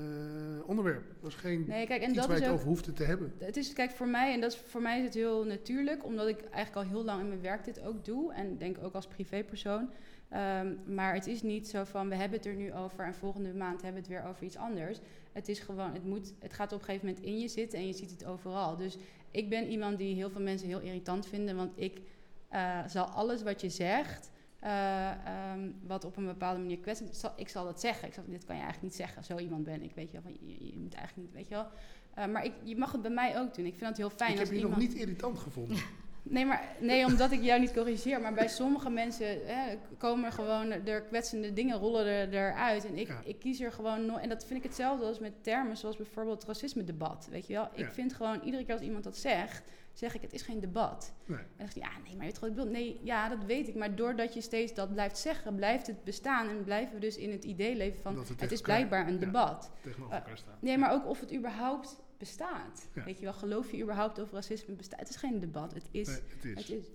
onderwerp. 0.66 1.08
Het 1.08 1.22
was 1.22 1.34
geen 1.34 1.64
Nee, 1.66 1.86
kijk, 1.86 2.02
en 2.02 2.08
iets 2.08 2.18
dat 2.18 2.26
waar 2.26 2.36
is 2.40 2.46
ook... 2.46 2.52
over 2.52 2.66
hoefde 2.66 2.92
te 2.92 3.04
hebben. 3.04 3.32
Het 3.38 3.56
is, 3.56 3.72
kijk, 3.72 3.90
voor 3.90 4.08
mij, 4.08 4.32
en 4.34 4.40
dat 4.40 4.52
is, 4.52 4.58
voor 4.58 4.82
mij 4.82 4.98
is 4.98 5.04
het 5.04 5.14
heel 5.14 5.44
natuurlijk, 5.44 6.04
omdat 6.04 6.28
ik 6.28 6.40
eigenlijk 6.40 6.86
al 6.86 6.92
heel 6.92 7.04
lang 7.04 7.20
in 7.20 7.28
mijn 7.28 7.40
werk 7.40 7.64
dit 7.64 7.80
ook 7.80 8.04
doe. 8.04 8.32
En 8.32 8.58
denk 8.58 8.76
ook 8.82 8.94
als 8.94 9.06
privépersoon. 9.06 9.90
Ehm, 10.28 10.74
maar 10.94 11.14
het 11.14 11.26
is 11.26 11.42
niet 11.42 11.68
zo 11.68 11.84
van, 11.84 12.08
we 12.08 12.14
hebben 12.14 12.38
het 12.38 12.46
er 12.46 12.54
nu 12.54 12.72
over 12.74 13.04
en 13.04 13.14
volgende 13.14 13.54
maand 13.54 13.82
hebben 13.82 14.02
we 14.02 14.08
het 14.08 14.18
weer 14.22 14.30
over 14.30 14.44
iets 14.44 14.56
anders. 14.56 14.98
Het 15.32 15.48
is 15.48 15.58
gewoon, 15.58 15.92
het, 15.92 16.04
moet, 16.04 16.32
het 16.38 16.52
gaat 16.52 16.72
op 16.72 16.78
een 16.78 16.84
gegeven 16.84 17.06
moment 17.06 17.24
in 17.24 17.38
je 17.38 17.48
zitten 17.48 17.78
en 17.78 17.86
je 17.86 17.92
ziet 17.92 18.10
het 18.10 18.24
overal. 18.24 18.76
Dus 18.76 18.98
ik 19.30 19.48
ben 19.48 19.68
iemand 19.68 19.98
die 19.98 20.14
heel 20.14 20.30
veel 20.30 20.40
mensen 20.40 20.68
heel 20.68 20.80
irritant 20.80 21.26
vinden, 21.26 21.56
want 21.56 21.72
ik 21.74 22.00
eh, 22.48 22.78
zal 22.86 23.04
alles 23.04 23.42
wat 23.42 23.60
je 23.60 23.68
zegt, 23.70 24.30
eh, 24.58 25.10
ehm, 25.10 25.70
wat 25.86 26.04
op 26.04 26.16
een 26.16 26.26
bepaalde 26.26 26.60
manier 26.60 26.78
kwetsend 26.78 27.10
is, 27.10 27.20
zal- 27.20 27.32
ik 27.36 27.48
zal 27.48 27.64
dat 27.64 27.80
zeggen. 27.80 28.08
Ik 28.08 28.14
zal, 28.14 28.24
dit 28.26 28.44
kan 28.44 28.56
je 28.56 28.62
eigenlijk 28.62 28.92
niet 28.92 29.00
zeggen. 29.00 29.24
Zo 29.24 29.38
iemand 29.38 29.64
ben 29.64 29.82
ik, 29.82 29.92
weet 29.94 30.06
je 30.10 30.12
wel. 30.12 30.22
Van, 30.22 30.48
je, 30.48 30.66
je 30.72 30.78
moet 30.78 30.94
eigenlijk 30.94 31.28
niet, 31.28 31.36
weet 31.36 31.48
je 31.48 31.54
wel. 31.54 31.66
Eh, 32.14 32.32
maar 32.32 32.44
ik, 32.44 32.52
je 32.64 32.76
mag 32.76 32.92
het 32.92 33.02
bij 33.02 33.10
mij 33.10 33.38
ook 33.40 33.54
doen. 33.54 33.64
Ik 33.66 33.74
vind 33.76 33.88
het 33.88 33.96
heel 33.96 34.10
fijn 34.10 34.32
ik 34.32 34.38
als 34.38 34.48
heb 34.48 34.58
je 34.58 34.62
iemand... 34.64 34.82
nog 34.82 34.88
niet 34.90 34.98
irritant 35.00 35.38
gevonden. 35.38 35.76
Nee, 36.30 36.44
maar, 36.44 36.62
nee, 36.80 37.04
omdat 37.04 37.30
ik 37.32 37.42
jou 37.42 37.60
niet 37.60 37.72
corrigeer. 37.72 38.20
Maar 38.20 38.34
bij 38.34 38.48
sommige 38.48 38.90
mensen 38.90 39.26
hè, 39.46 39.76
komen 39.98 40.24
er 40.24 40.32
gewoon 40.32 40.70
er 40.70 41.02
kwetsende 41.02 41.52
dingen 41.52 41.78
rollen 41.78 42.06
er, 42.06 42.32
eruit. 42.34 42.86
En 42.86 42.96
ik, 42.98 43.08
Ja. 43.08 43.20
ik 43.24 43.38
kies 43.38 43.60
er 43.60 43.72
gewoon 43.72 44.06
nooit. 44.06 44.22
En 44.22 44.28
dat 44.28 44.44
vind 44.44 44.58
ik 44.58 44.64
hetzelfde 44.64 45.04
als 45.04 45.18
met 45.18 45.32
termen 45.44 45.76
zoals 45.76 45.96
bijvoorbeeld 45.96 46.44
racisme-debat. 46.44 47.28
Weet 47.30 47.46
je 47.46 47.52
wel? 47.52 47.68
Ik 47.72 47.78
Ja. 47.86 47.90
vind 47.90 48.12
gewoon 48.12 48.40
iedere 48.44 48.64
keer 48.64 48.72
als 48.74 48.82
iemand 48.82 49.04
dat 49.04 49.16
zegt, 49.16 49.62
zeg 49.92 50.14
ik: 50.14 50.22
het 50.22 50.32
is 50.32 50.42
geen 50.42 50.60
debat. 50.60 51.12
Nee. 51.24 51.38
En 51.38 51.44
dan 51.56 51.66
zegt 51.68 51.74
hij: 51.74 51.82
ja, 51.82 52.02
nee, 52.08 52.16
maar 52.16 52.26
je 52.26 52.32
ik 52.32 52.40
bedoel. 52.40 52.66
Nee, 52.72 53.00
ja, 53.02 53.28
dat 53.28 53.44
weet 53.44 53.68
ik. 53.68 53.74
Maar 53.74 53.94
doordat 53.94 54.34
je 54.34 54.40
steeds 54.40 54.74
dat 54.74 54.92
blijft 54.92 55.18
zeggen, 55.18 55.54
blijft 55.54 55.86
het 55.86 56.04
bestaan. 56.04 56.48
En 56.48 56.64
blijven 56.64 56.94
we 56.94 57.00
dus 57.00 57.16
in 57.16 57.30
het 57.30 57.44
idee 57.44 57.76
leven 57.76 58.00
van: 58.00 58.24
het 58.38 58.52
is 58.52 58.60
blijkbaar 58.60 59.06
een 59.06 59.12
ja. 59.12 59.18
debat. 59.20 59.70
Tegenover 59.82 60.14
Eh, 60.14 60.20
elkaar 60.20 60.38
staan. 60.38 60.56
Nee, 60.60 60.78
maar 60.78 60.92
ook 60.92 61.06
of 61.06 61.20
het 61.20 61.34
überhaupt 61.34 62.00
bestaat. 62.18 62.88
Ja. 62.94 63.04
Weet 63.04 63.18
je 63.18 63.24
wel, 63.24 63.34
geloof 63.34 63.70
je 63.70 63.82
überhaupt 63.82 64.18
of 64.18 64.32
racisme 64.32 64.74
bestaat? 64.74 65.00
Het 65.00 65.08
is 65.08 65.16
geen 65.16 65.40
debat. 65.40 65.74
Het 65.74 65.88
is. 65.90 66.06
Nee, 66.06 66.16
het 66.16 66.44
is. 66.44 66.54
Het 66.54 66.70
is. 66.70 66.86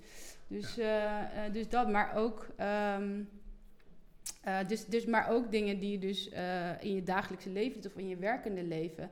Dus, 0.48 0.78
eh, 0.78 1.46
eh, 1.46 1.54
dus 1.54 1.70
dat, 1.70 1.90
maar 1.90 2.16
ook. 2.16 2.48
ehm, 2.56 3.22
eh, 4.42 4.68
dus, 4.68 4.86
dus, 4.86 5.06
maar 5.06 5.30
ook 5.30 5.52
dingen 5.52 5.80
die 5.80 5.92
je 5.92 6.00
dus 6.00 6.30
in 6.80 6.96
je 6.96 7.04
dagelijkse 7.04 7.50
leven 7.50 7.82
doet 7.82 7.92
of 7.92 7.98
in 7.98 8.08
je 8.08 8.18
werkende 8.18 8.64
leven. 8.64 9.10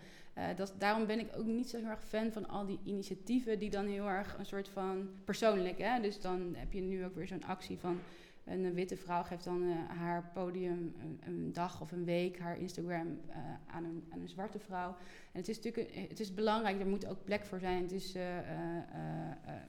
Dat, 0.55 0.73
daarom 0.77 1.05
ben 1.05 1.19
ik 1.19 1.27
ook 1.37 1.45
niet 1.45 1.69
zo 1.69 1.77
heel 1.77 1.87
erg 1.87 2.03
fan 2.03 2.31
van 2.31 2.47
al 2.47 2.65
die 2.65 2.79
initiatieven 2.83 3.59
die 3.59 3.69
dan 3.69 3.85
heel 3.85 4.07
erg 4.07 4.37
een 4.37 4.45
soort 4.45 4.67
van 4.69 5.09
persoonlijk. 5.25 5.77
Hè? 5.77 6.01
Dus 6.01 6.21
dan 6.21 6.55
heb 6.57 6.73
je 6.73 6.81
nu 6.81 7.05
ook 7.05 7.15
weer 7.15 7.27
zo'n 7.27 7.43
actie 7.43 7.77
van 7.77 7.99
een 8.43 8.65
eh, 8.65 8.71
witte 8.71 8.97
vrouw 8.97 9.23
geeft 9.23 9.43
dan 9.43 9.63
eh, 9.63 9.97
haar 9.97 10.29
podium 10.33 10.93
een, 11.01 11.19
een 11.25 11.53
dag 11.53 11.81
of 11.81 11.91
een 11.91 12.05
week, 12.05 12.39
haar 12.39 12.57
Instagram 12.57 13.19
eh, 13.27 13.37
aan, 13.67 13.83
een, 13.83 14.03
aan 14.09 14.19
een 14.19 14.29
zwarte 14.29 14.59
vrouw. 14.59 14.89
En 15.31 15.39
het 15.39 15.47
is 15.49 15.59
natuurlijk 15.61 15.95
een- 15.95 16.05
het 16.07 16.19
is 16.19 16.33
belangrijk, 16.33 16.79
er 16.79 16.87
moet 16.87 17.05
ook 17.07 17.23
plek 17.23 17.45
voor 17.45 17.59
zijn. 17.59 17.81
Het 17.81 17.91
is 17.91 18.15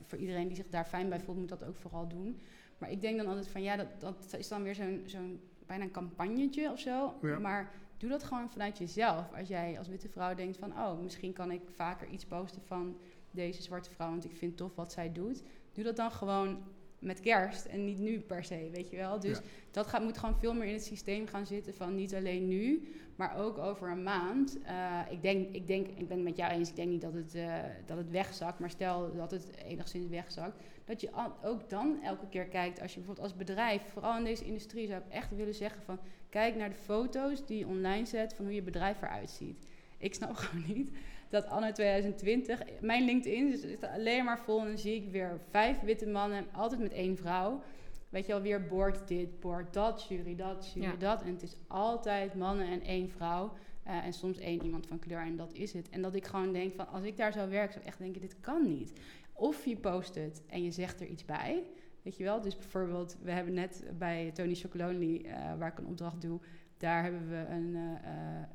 voor 0.07 0.19
iedereen 0.19 0.47
die 0.47 0.57
zich 0.57 0.69
daar 0.69 0.85
fijn 0.85 1.09
bij 1.09 1.21
voelt, 1.21 1.39
moet 1.39 1.49
dat 1.49 1.65
ook 1.65 1.77
vooral 1.77 2.09
doen. 2.09 2.41
Maar 2.79 2.91
ik 2.91 3.01
denk 3.01 3.17
dan 3.17 3.27
altijd 3.27 3.49
van 3.49 3.63
ja, 3.63 3.77
dat, 3.77 4.01
dat 4.01 4.35
is 4.39 4.49
dan 4.49 4.63
weer 4.63 4.75
zo'n 4.75 5.03
zo'n 5.07 5.41
bijna 5.67 5.85
een 5.85 5.91
campagnetje 5.91 6.71
of 6.71 6.79
zo. 6.79 7.15
Ja. 7.23 7.39
Maar 7.39 7.71
doe 7.97 8.11
dat 8.11 8.23
gewoon 8.23 8.51
vanuit 8.51 8.79
jezelf. 8.79 9.33
Als 9.39 9.49
jij 9.49 9.79
als 9.79 9.89
witte 9.89 10.09
vrouw 10.09 10.35
denkt 10.35 10.57
van 10.57 10.73
oh, 10.73 11.01
misschien 11.03 11.33
kan 11.33 11.51
ik 11.51 11.63
vaker 11.75 12.09
iets 12.09 12.25
posten 12.25 12.63
van 12.63 12.97
deze 13.31 13.63
zwarte 13.63 13.91
vrouw, 13.91 14.11
want 14.11 14.25
ik 14.25 14.37
vind 14.37 14.57
tof 14.57 14.75
wat 14.75 14.93
zij 14.93 15.13
doet. 15.13 15.43
Doe 15.73 15.85
dat 15.85 15.97
dan 15.97 16.11
gewoon 16.11 16.63
met 17.03 17.21
kerst 17.21 17.65
en 17.65 17.85
niet 17.85 17.99
nu 17.99 18.21
per 18.21 18.45
se, 18.45 18.69
weet 18.73 18.91
je 18.91 18.97
wel. 18.97 19.21
Dus 19.21 19.37
Ja. 19.39 19.45
dat 19.71 19.87
gaat, 19.87 20.03
moet 20.03 20.19
gewoon 20.19 20.39
veel 20.39 20.55
meer 20.55 20.67
in 20.67 20.73
het 20.73 20.85
systeem 20.85 21.27
gaan 21.27 21.47
zitten 21.47 21.75
van 21.75 21.95
niet 21.95 22.15
alleen 22.15 22.49
nu, 22.49 22.93
maar 23.17 23.37
ook 23.37 23.59
over 23.59 23.91
een 23.91 24.03
maand. 24.03 24.59
Eh, 24.63 24.99
ik, 25.11 25.23
denk, 25.23 25.55
ik 25.55 25.67
denk, 25.67 25.87
ik 25.87 26.09
ben 26.09 26.17
het 26.17 26.27
met 26.27 26.37
jou 26.37 26.53
eens, 26.53 26.69
ik 26.69 26.77
denk 26.77 26.89
niet 26.89 27.01
dat 27.01 27.15
het, 27.15 27.35
eh, 27.35 27.59
dat 27.87 27.97
het 27.97 28.11
wegzakt, 28.11 28.59
maar 28.59 28.71
stel 28.71 29.15
dat 29.15 29.31
het 29.31 29.47
enigszins 29.65 30.09
wegzakt, 30.09 30.63
dat 30.85 31.01
je 31.01 31.11
ook 31.43 31.71
dan 31.71 32.03
elke 32.03 32.29
keer 32.29 32.45
kijkt, 32.47 32.81
als 32.81 32.93
je 32.93 32.99
bijvoorbeeld 32.99 33.27
als 33.27 33.37
bedrijf, 33.37 33.83
vooral 33.93 34.17
in 34.19 34.25
deze 34.25 34.45
industrie, 34.45 34.87
zou 34.87 35.01
ik 35.01 35.13
echt 35.13 35.37
willen 35.37 35.55
zeggen 35.55 35.83
van, 35.83 35.99
kijk 36.29 36.57
naar 36.57 36.69
de 36.71 36.75
foto's 36.75 37.47
die 37.47 37.59
je 37.59 37.67
online 37.67 38.07
zet 38.07 38.35
van 38.35 38.45
hoe 38.45 38.55
je 38.55 38.63
bedrijf 38.63 39.03
eruit 39.03 39.31
ziet. 39.31 39.59
Ik 39.99 40.15
snap 40.15 40.35
gewoon 40.37 40.65
niet 40.75 40.91
dat 41.33 41.47
anno 41.47 41.73
2020, 41.73 42.63
mijn 42.81 43.05
LinkedIn 43.05 43.57
zit 43.57 43.85
alleen 43.85 44.25
maar 44.25 44.39
vol 44.39 44.61
en 44.61 44.67
dan 44.67 44.79
zie 44.79 44.95
ik 44.95 45.11
weer 45.11 45.41
vijf 45.51 45.81
witte 45.81 46.07
mannen, 46.07 46.47
altijd 46.53 46.81
met 46.81 46.93
één 46.93 47.17
vrouw. 47.17 47.63
Weet 48.09 48.27
je 48.27 48.33
wel, 48.33 48.43
weer 48.43 48.67
boord 48.67 49.09
dit, 49.09 49.41
boord 49.41 49.73
dat, 49.73 50.07
jury 50.09 50.35
dat, 50.37 50.71
jury 50.75 50.87
Ja. 50.87 50.97
dat. 50.97 51.23
En 51.23 51.33
het 51.33 51.43
is 51.43 51.57
altijd 51.67 52.35
mannen 52.35 52.67
en 52.67 52.83
één 52.83 53.09
vrouw. 53.11 53.53
eh, 53.85 54.05
en 54.07 54.13
soms 54.13 54.39
één 54.39 54.63
iemand 54.65 54.87
van 54.87 54.99
kleur 54.99 55.21
en 55.21 55.37
dat 55.37 55.53
is 55.53 55.73
het. 55.73 55.89
En 55.89 56.03
dat 56.03 56.15
ik 56.15 56.27
gewoon 56.27 56.53
denk 56.53 56.73
van, 56.75 56.89
als 56.89 57.03
ik 57.03 57.17
daar 57.17 57.33
zou 57.33 57.51
werken, 57.51 57.73
zou 57.73 57.85
ik 57.85 57.91
echt 57.91 57.99
denken, 57.99 58.21
dit 58.21 58.41
kan 58.41 58.63
niet. 58.67 58.93
Of 59.33 59.65
je 59.65 59.77
post 59.77 60.15
het 60.15 60.43
en 60.47 60.63
je 60.63 60.71
zegt 60.71 61.01
er 61.01 61.07
iets 61.07 61.25
bij. 61.25 61.63
Weet 62.03 62.17
je 62.17 62.25
wel, 62.25 62.41
dus 62.41 62.57
bijvoorbeeld, 62.59 63.17
we 63.23 63.31
hebben 63.31 63.55
net 63.55 63.85
bij 63.99 64.31
Tony 64.35 64.55
Chocolonely, 64.55 65.25
eh, 65.25 65.35
waar 65.59 65.71
ik 65.71 65.79
een 65.79 65.87
opdracht 65.87 66.21
doe, 66.21 66.41
daar 66.83 67.03
hebben 67.03 67.29
we 67.29 67.45
een 67.49 67.75
eh, 67.77 67.83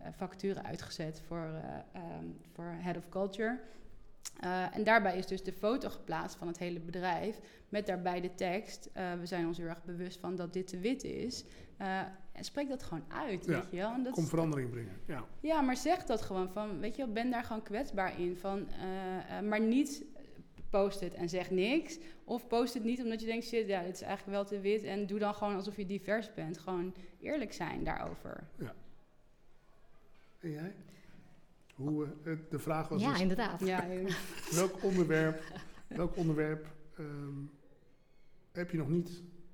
eh, 0.07 0.13
vacature 0.15 0.63
uitgezet 0.63 1.21
voor, 1.27 1.37
eh, 1.63 2.01
ehm, 2.01 2.25
voor 2.53 2.75
Head 2.77 2.97
of 2.97 3.09
Culture. 3.09 3.59
Eh, 4.39 4.75
en 4.75 4.83
daarbij 4.83 5.17
is 5.17 5.25
dus 5.27 5.43
de 5.43 5.51
foto 5.53 5.89
geplaatst 5.89 6.37
van 6.37 6.47
het 6.47 6.57
hele 6.57 6.79
bedrijf. 6.79 7.39
Met 7.69 7.85
daarbij 7.85 8.21
de 8.21 8.35
tekst. 8.35 8.89
eh, 8.93 9.13
we 9.19 9.25
zijn 9.25 9.47
ons 9.47 9.57
heel 9.57 9.67
erg 9.67 9.83
bewust 9.83 10.19
van 10.19 10.35
dat 10.35 10.53
dit 10.53 10.67
te 10.67 10.79
wit 10.79 11.03
is. 11.03 11.43
Eh, 11.77 11.99
en 12.31 12.43
spreek 12.43 12.69
dat 12.69 12.83
gewoon 12.83 13.03
uit, 13.07 13.45
Ja, 13.45 13.51
weet 13.51 13.69
je 13.71 13.77
wel. 13.77 13.93
En 13.93 14.03
dat 14.03 14.13
Kom 14.13 14.25
verandering 14.25 14.69
brengen. 14.69 14.91
Ja. 15.07 15.23
ja, 15.39 15.61
maar 15.61 15.77
zeg 15.77 16.03
dat 16.05 16.21
gewoon 16.21 16.49
van, 16.49 16.79
weet 16.79 16.95
je 16.95 17.03
wel, 17.03 17.13
ben 17.13 17.29
daar 17.31 17.43
gewoon 17.43 17.63
kwetsbaar 17.63 18.19
in. 18.19 18.37
Van, 18.37 18.67
eh, 18.69 19.37
eh, 19.37 19.43
maar 19.43 19.61
niet 19.61 20.03
post 20.69 20.99
het 20.99 21.13
en 21.13 21.29
zeg 21.29 21.51
niks. 21.51 21.97
Of 22.23 22.47
post 22.47 22.73
het 22.73 22.83
niet 22.83 23.03
omdat 23.03 23.19
je 23.19 23.25
denkt, 23.25 23.45
shit, 23.45 23.67
ja, 23.67 23.83
dit 23.83 23.93
is 23.95 24.01
eigenlijk 24.01 24.37
wel 24.37 24.45
te 24.45 24.59
wit. 24.59 24.83
En 24.83 25.07
doe 25.07 25.19
dan 25.19 25.33
gewoon 25.33 25.55
alsof 25.55 25.77
je 25.77 25.85
divers 25.85 26.33
bent. 26.33 26.57
Gewoon 26.57 26.93
eerlijk 27.27 27.53
zijn 27.53 27.83
daarover. 27.83 28.43
En 30.39 30.51
jij? 30.51 30.75
Hoe, 31.75 32.07
eh, 32.23 32.33
de 32.49 32.59
vraag 32.59 32.87
was 32.87 33.01
Ja, 33.01 33.11
dus, 33.11 33.21
inderdaad. 33.21 33.65
Ja, 33.65 33.85
welk 34.55 34.83
onderwerp, 34.83 35.41
welk 35.87 36.15
onderwerp 36.17 36.67
ehm, 36.97 37.33
heb 38.51 38.71
je 38.71 38.77
nog 38.77 38.89
niet, 38.89 39.09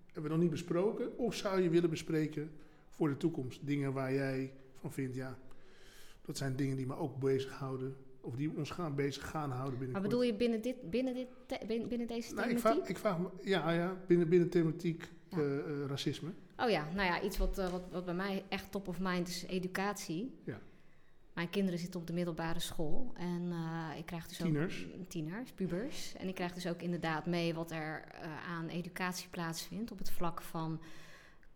hebben 0.05 0.23
we 0.23 0.29
nog 0.29 0.39
niet 0.39 0.49
besproken? 0.49 1.17
Of 1.17 1.35
zou 1.35 1.61
je 1.61 1.69
willen 1.69 1.89
bespreken 1.89 2.51
voor 2.89 3.09
de 3.09 3.17
toekomst? 3.17 3.65
Dingen 3.67 3.93
waar 3.93 4.13
jij 4.13 4.53
van 4.73 4.91
vindt, 4.93 5.15
ja, 5.15 5.37
dat 6.21 6.37
zijn 6.37 6.55
dingen 6.55 6.75
die 6.77 6.87
me 6.87 6.95
ook 6.95 7.19
bezighouden. 7.19 7.95
Of 8.21 8.35
die 8.35 8.57
ons 8.57 8.69
gaan 8.71 8.95
bezig 8.95 9.29
gaan 9.29 9.49
houden 9.51 9.69
Maar 9.69 9.77
binnenkort. 9.79 10.03
bedoel 10.03 10.23
je 10.23 10.33
binnen, 10.35 10.61
dit, 10.61 10.89
binnen, 10.89 11.13
dit, 11.13 11.27
binnen, 11.67 11.87
binnen 11.87 12.07
deze 12.07 12.33
Nou, 12.33 12.49
ik, 12.49 12.57
thematiek? 12.57 12.79
vraag, 12.79 12.89
ik 12.89 12.97
vraag 12.97 13.19
me, 13.19 13.27
ja, 13.41 13.71
ja 13.71 13.97
binnen, 14.07 14.29
binnen 14.29 14.49
thematiek 14.49 15.09
Ja. 15.29 15.37
eh, 15.37 15.57
eh, 15.57 15.85
racisme. 15.87 16.31
Oh 16.57 16.69
ja, 16.69 16.87
nou 16.93 17.07
ja, 17.07 17.21
iets 17.21 17.37
wat, 17.37 17.57
eh, 17.57 17.69
wat, 17.69 17.81
wat 17.91 18.05
bij 18.05 18.13
mij 18.13 18.43
echt 18.49 18.71
top 18.71 18.87
of 18.87 18.99
mind 18.99 19.27
is 19.27 19.43
educatie. 19.43 20.39
Ja. 20.45 20.59
Mijn 21.33 21.49
kinderen 21.49 21.79
zitten 21.79 21.99
op 21.99 22.07
de 22.07 22.13
middelbare 22.13 22.59
school 22.59 23.11
en 23.15 23.51
eh, 23.51 23.97
ik 23.97 24.05
krijg 24.05 24.27
dus 24.27 24.37
Tieners. 24.37 24.85
ook 24.99 25.07
tieners, 25.07 25.51
pubers. 25.51 26.13
En 26.15 26.27
ik 26.27 26.35
krijg 26.35 26.53
dus 26.53 26.67
ook 26.67 26.81
inderdaad 26.81 27.25
mee 27.25 27.53
wat 27.53 27.71
er 27.71 28.03
eh, 28.11 28.49
aan 28.49 28.67
educatie 28.67 29.29
plaatsvindt 29.29 29.91
op 29.91 29.97
het 29.97 30.11
vlak 30.11 30.41
van 30.41 30.81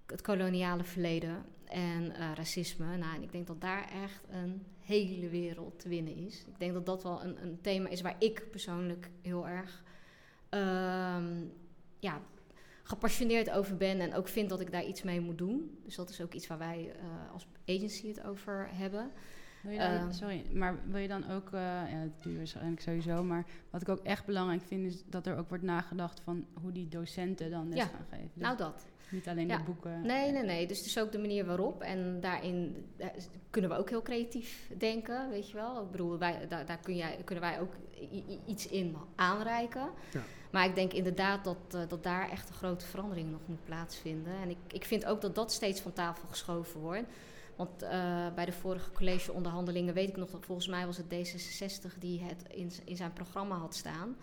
het 0.06 0.22
koloniale 0.22 0.84
verleden 0.84 1.46
en 1.66 2.36
racisme. 2.36 2.98
Nou, 2.98 3.16
en 3.16 3.24
ik 3.24 3.32
denk 3.32 3.48
dat 3.48 3.62
daar 3.62 3.90
echt 4.04 4.24
een 4.30 4.66
hele 4.80 5.30
wereld 5.30 5.80
te 5.80 5.90
winnen 5.90 6.16
is. 6.16 6.46
Ik 6.48 6.60
denk 6.60 6.74
dat 6.74 6.86
dat 6.86 7.04
wel 7.04 7.24
een, 7.24 7.42
een 7.44 7.62
thema 7.62 7.90
is 7.90 8.02
waar 8.02 8.16
ik 8.20 8.48
persoonlijk 8.52 9.10
heel 9.22 9.48
erg 9.48 9.84
ehm, 10.50 11.46
ja, 12.00 12.22
gepassioneerd 12.88 13.50
over 13.50 13.78
ben 13.78 14.00
en 14.00 14.14
ook 14.16 14.28
vind 14.28 14.50
dat 14.50 14.60
ik 14.60 14.72
daar 14.72 14.86
iets 14.86 15.04
mee 15.04 15.22
moet 15.22 15.38
doen. 15.38 15.78
Dus 15.84 15.96
dat 15.96 16.10
is 16.10 16.22
ook 16.22 16.34
iets 16.34 16.48
waar 16.48 16.58
wij 16.58 16.92
eh, 16.96 17.34
als 17.34 17.48
agency 17.66 18.08
het 18.08 18.24
over 18.24 18.68
hebben. 18.72 19.12
Wil 19.62 19.72
je 19.72 19.78
dan, 19.80 19.88
Ehm. 19.88 20.12
sorry, 20.12 20.46
maar 20.54 20.80
wil 20.90 21.02
je 21.02 21.08
dan 21.08 21.30
ook, 21.30 21.48
eh, 21.54 21.62
ja, 21.62 22.02
dat 22.04 22.24
doe 22.24 22.32
je 22.32 22.38
waarschijnlijk 22.38 22.82
sowieso, 22.82 23.24
maar 23.24 23.46
wat 23.70 23.82
ik 23.82 23.90
ook 23.90 24.04
echt 24.04 24.26
belangrijk 24.26 24.62
vind 24.68 24.86
is 24.86 25.04
dat 25.06 25.26
er 25.26 25.38
ook 25.38 25.50
wordt 25.50 25.64
nagedacht 25.64 26.20
van 26.20 26.46
hoe 26.62 26.72
die 26.72 26.88
docenten 26.88 27.52
dan 27.52 27.70
les 27.70 27.78
Ja, 27.78 27.86
gaan 27.86 28.06
geven. 28.10 28.32
Dus 28.34 28.44
nou, 28.44 28.58
dat. 28.58 28.86
niet 29.10 29.28
alleen 29.28 29.48
ja. 29.48 29.58
de 29.58 29.64
boeken. 29.64 30.02
Nee, 30.02 30.32
nee, 30.32 30.44
nee. 30.44 30.68
Dus 30.68 30.78
het 30.78 30.88
is 30.88 31.00
ook 31.00 31.12
de 31.12 31.20
manier 31.20 31.46
waarop. 31.46 31.82
En 31.82 32.20
daarin 32.20 32.86
eh, 32.98 33.08
kunnen 33.50 33.70
we 33.70 33.78
ook 33.78 33.90
heel 33.90 34.02
creatief 34.02 34.72
denken, 34.78 35.30
weet 35.30 35.50
je 35.50 35.56
wel. 35.56 35.84
Ik 35.84 35.92
bedoel, 35.92 36.18
wij, 36.18 36.48
daar, 36.48 36.66
daar 36.66 36.80
kun 36.80 36.96
jij, 36.96 37.18
kunnen 37.24 37.44
wij 37.44 37.60
ook 37.60 37.74
iets 38.46 38.68
in 38.68 38.96
aanreiken. 39.16 39.90
Ja. 40.12 40.22
Maar 40.52 40.66
ik 40.66 40.76
denk 40.76 40.94
inderdaad 40.94 41.44
dat, 41.44 41.58
eh, 41.72 41.82
dat 41.88 42.04
daar 42.04 42.30
echt 42.30 42.50
een 42.50 42.56
grote 42.56 42.86
verandering 42.86 43.32
nog 43.32 43.42
moet 43.46 43.66
plaatsvinden. 43.66 44.34
En 44.42 44.50
ik, 44.50 44.58
ik 44.68 44.86
vind 44.86 45.06
ook 45.06 45.22
dat 45.22 45.36
dat 45.36 45.52
steeds 45.52 45.82
van 45.82 45.94
tafel 45.94 46.28
geschoven 46.28 46.80
wordt. 46.80 47.08
Want 47.56 47.82
eh, 47.82 48.28
bij 48.36 48.46
de 48.46 48.52
vorige 48.52 48.92
collegeonderhandelingen 48.92 49.94
weet 49.94 50.10
ik 50.10 50.18
nog 50.18 50.30
dat 50.30 50.46
volgens 50.46 50.68
mij 50.68 50.86
was 50.86 50.98
het 50.98 51.06
D66 51.06 51.98
die 52.00 52.22
het 52.24 52.44
in, 52.48 52.72
in 52.86 52.96
zijn 52.96 53.14
programma 53.14 53.56
had 53.56 53.76
staan. 53.76 54.16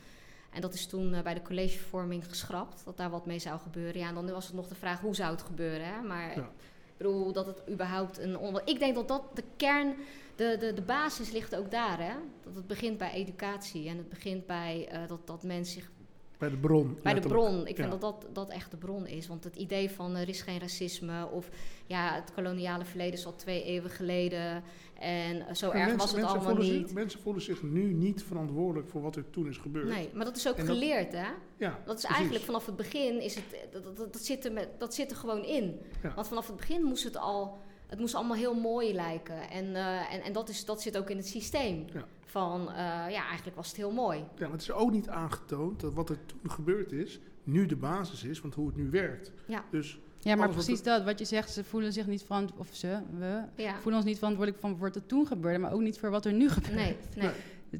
En 0.50 0.60
dat 0.60 0.74
is 0.74 0.86
toen 0.86 1.14
eh, 1.14 1.22
bij 1.22 1.34
de 1.34 1.42
collegevorming 1.42 2.28
geschrapt, 2.28 2.84
dat 2.84 2.96
daar 2.96 3.10
wat 3.10 3.26
mee 3.26 3.38
zou 3.38 3.60
gebeuren. 3.60 4.00
Ja, 4.00 4.08
en 4.08 4.14
dan 4.14 4.30
was 4.30 4.46
het 4.46 4.54
nog 4.54 4.68
de 4.68 4.74
vraag 4.74 5.00
hoe 5.00 5.14
zou 5.14 5.30
het 5.32 5.42
gebeuren. 5.42 5.86
Hè? 5.86 6.02
Maar 6.02 6.36
Ja. 6.36 6.42
ik 6.42 6.96
bedoel 6.96 7.32
dat 7.32 7.46
het 7.46 7.62
überhaupt 7.70 8.18
een. 8.18 8.38
On 8.38 8.60
ik 8.64 8.78
denk 8.78 8.94
dat 8.94 9.08
dat 9.08 9.22
de 9.36 9.44
kern, 9.56 9.94
de, 10.36 10.56
de, 10.60 10.72
de 10.72 10.82
basis 10.82 11.30
ligt 11.30 11.56
ook 11.56 11.70
daar. 11.70 11.98
Hè? 11.98 12.14
Dat 12.44 12.54
het 12.54 12.66
begint 12.66 12.98
bij 12.98 13.10
educatie 13.12 13.88
en 13.88 13.96
het 13.96 14.08
begint 14.08 14.46
bij 14.46 14.88
dat, 15.08 15.26
dat 15.26 15.42
mensen 15.42 15.74
zich 15.74 15.90
Bij 16.38 16.50
de 16.50 16.56
bron. 16.56 16.98
bij 17.02 17.14
de 17.14 17.20
bron. 17.28 17.66
Ik 17.66 17.76
vind 17.76 17.92
Ja. 17.92 17.96
dat, 17.96 18.00
dat 18.00 18.26
dat 18.34 18.50
echt 18.50 18.70
de 18.70 18.76
bron 18.76 19.06
is. 19.06 19.26
Want 19.26 19.44
het 19.44 19.56
idee 19.56 19.90
van 19.90 20.16
er 20.16 20.28
is 20.28 20.42
geen 20.42 20.58
racisme 20.58 21.26
of 21.30 21.48
ja, 21.86 22.14
het 22.14 22.32
koloniale 22.34 22.84
verleden 22.84 23.12
is 23.12 23.26
al 23.26 23.34
twee 23.36 23.64
eeuwen 23.64 23.90
geleden 23.90 24.62
en 24.98 25.46
eh, 25.48 25.54
zo 25.54 25.66
erg 25.70 25.74
mensen, 25.78 25.96
was 25.96 26.10
het 26.10 26.20
mensen 26.20 26.38
allemaal 26.38 26.62
niet. 26.62 26.72
Zich, 26.86 26.92
mensen 26.94 27.20
voelen 27.20 27.42
zich 27.42 27.62
nu 27.62 27.92
niet 27.92 28.22
verantwoordelijk 28.22 28.88
voor 28.88 29.02
wat 29.02 29.16
er 29.16 29.30
toen 29.30 29.46
is 29.48 29.56
gebeurd. 29.56 29.88
Nee, 29.88 30.10
maar 30.14 30.24
dat 30.24 30.36
is 30.36 30.48
ook 30.48 30.56
En 30.56 30.66
dat- 30.66 30.74
geleerd, 30.76 31.12
hè? 31.12 31.26
Ja, 31.56 31.78
Dat 31.84 31.96
is 31.98 32.00
precies. 32.02 32.04
eigenlijk 32.16 32.44
vanaf 32.44 32.66
het 32.66 32.76
begin, 32.76 33.20
is 33.20 33.34
het, 33.34 33.44
dat, 33.72 33.96
dat, 33.96 33.96
dat, 34.12 34.22
zit 34.24 34.44
er 34.44 34.52
met, 34.52 34.68
dat 34.78 34.94
zit 34.94 35.10
er 35.10 35.16
gewoon 35.16 35.44
in. 35.44 35.80
Ja. 36.02 36.14
Want 36.14 36.28
vanaf 36.28 36.46
het 36.46 36.56
begin 36.56 36.82
moest 36.82 37.04
het 37.04 37.16
al, 37.16 37.58
het 37.94 38.02
moest 38.02 38.14
allemaal 38.14 38.36
heel 38.36 38.54
mooi 38.54 38.94
lijken. 38.94 39.50
En, 39.50 39.74
eh, 39.76 40.14
en, 40.14 40.22
en 40.22 40.32
dat, 40.32 40.48
is, 40.48 40.64
dat 40.64 40.82
zit 40.82 40.96
ook 40.98 41.10
in 41.10 41.16
het 41.16 41.26
systeem. 41.26 41.84
Ja. 41.92 42.04
Van, 42.24 42.68
eh, 42.68 42.74
ja, 43.10 43.24
eigenlijk 43.26 43.56
was 43.56 43.68
het 43.68 43.76
heel 43.76 43.90
mooi. 43.92 44.18
Ja, 44.18 44.26
maar 44.38 44.50
het 44.50 44.60
is 44.60 44.72
ook 44.72 44.90
niet 44.90 45.08
aangetoond 45.08 45.80
dat 45.80 45.94
wat 45.94 46.08
er 46.10 46.18
toen 46.26 46.50
gebeurd 46.50 46.92
is, 46.92 47.20
nu 47.44 47.66
de 47.66 47.76
basis 47.76 48.24
is 48.24 48.38
van 48.40 48.52
hoe 48.54 48.66
het 48.66 48.76
nu 48.76 48.90
werkt. 48.90 49.32
Ja. 49.46 49.64
Dus 49.70 49.98
Ja, 50.18 50.34
maar 50.34 50.48
precies 50.48 50.82
dat. 50.82 51.04
Wat 51.04 51.18
je 51.18 51.24
zegt, 51.24 51.50
ze 51.52 51.64
voelen 51.64 51.92
zich 51.92 52.06
niet 52.06 52.22
verantwoordelijk, 52.22 52.70
of 52.70 52.76
ze, 52.76 52.98
we, 53.18 53.42
Ja. 53.62 53.74
voelen 53.74 53.94
ons 54.00 54.04
niet 54.04 54.18
verantwoordelijk 54.18 54.62
van 54.62 54.78
wat 54.78 54.96
er 54.96 55.06
toen 55.06 55.26
gebeurde, 55.26 55.58
maar 55.58 55.72
ook 55.72 55.80
niet 55.80 55.98
voor 55.98 56.10
wat 56.10 56.24
er 56.24 56.32
nu 56.32 56.48
gebeurt. 56.50 56.74
Nee, 56.74 56.96
nee. 57.16 57.30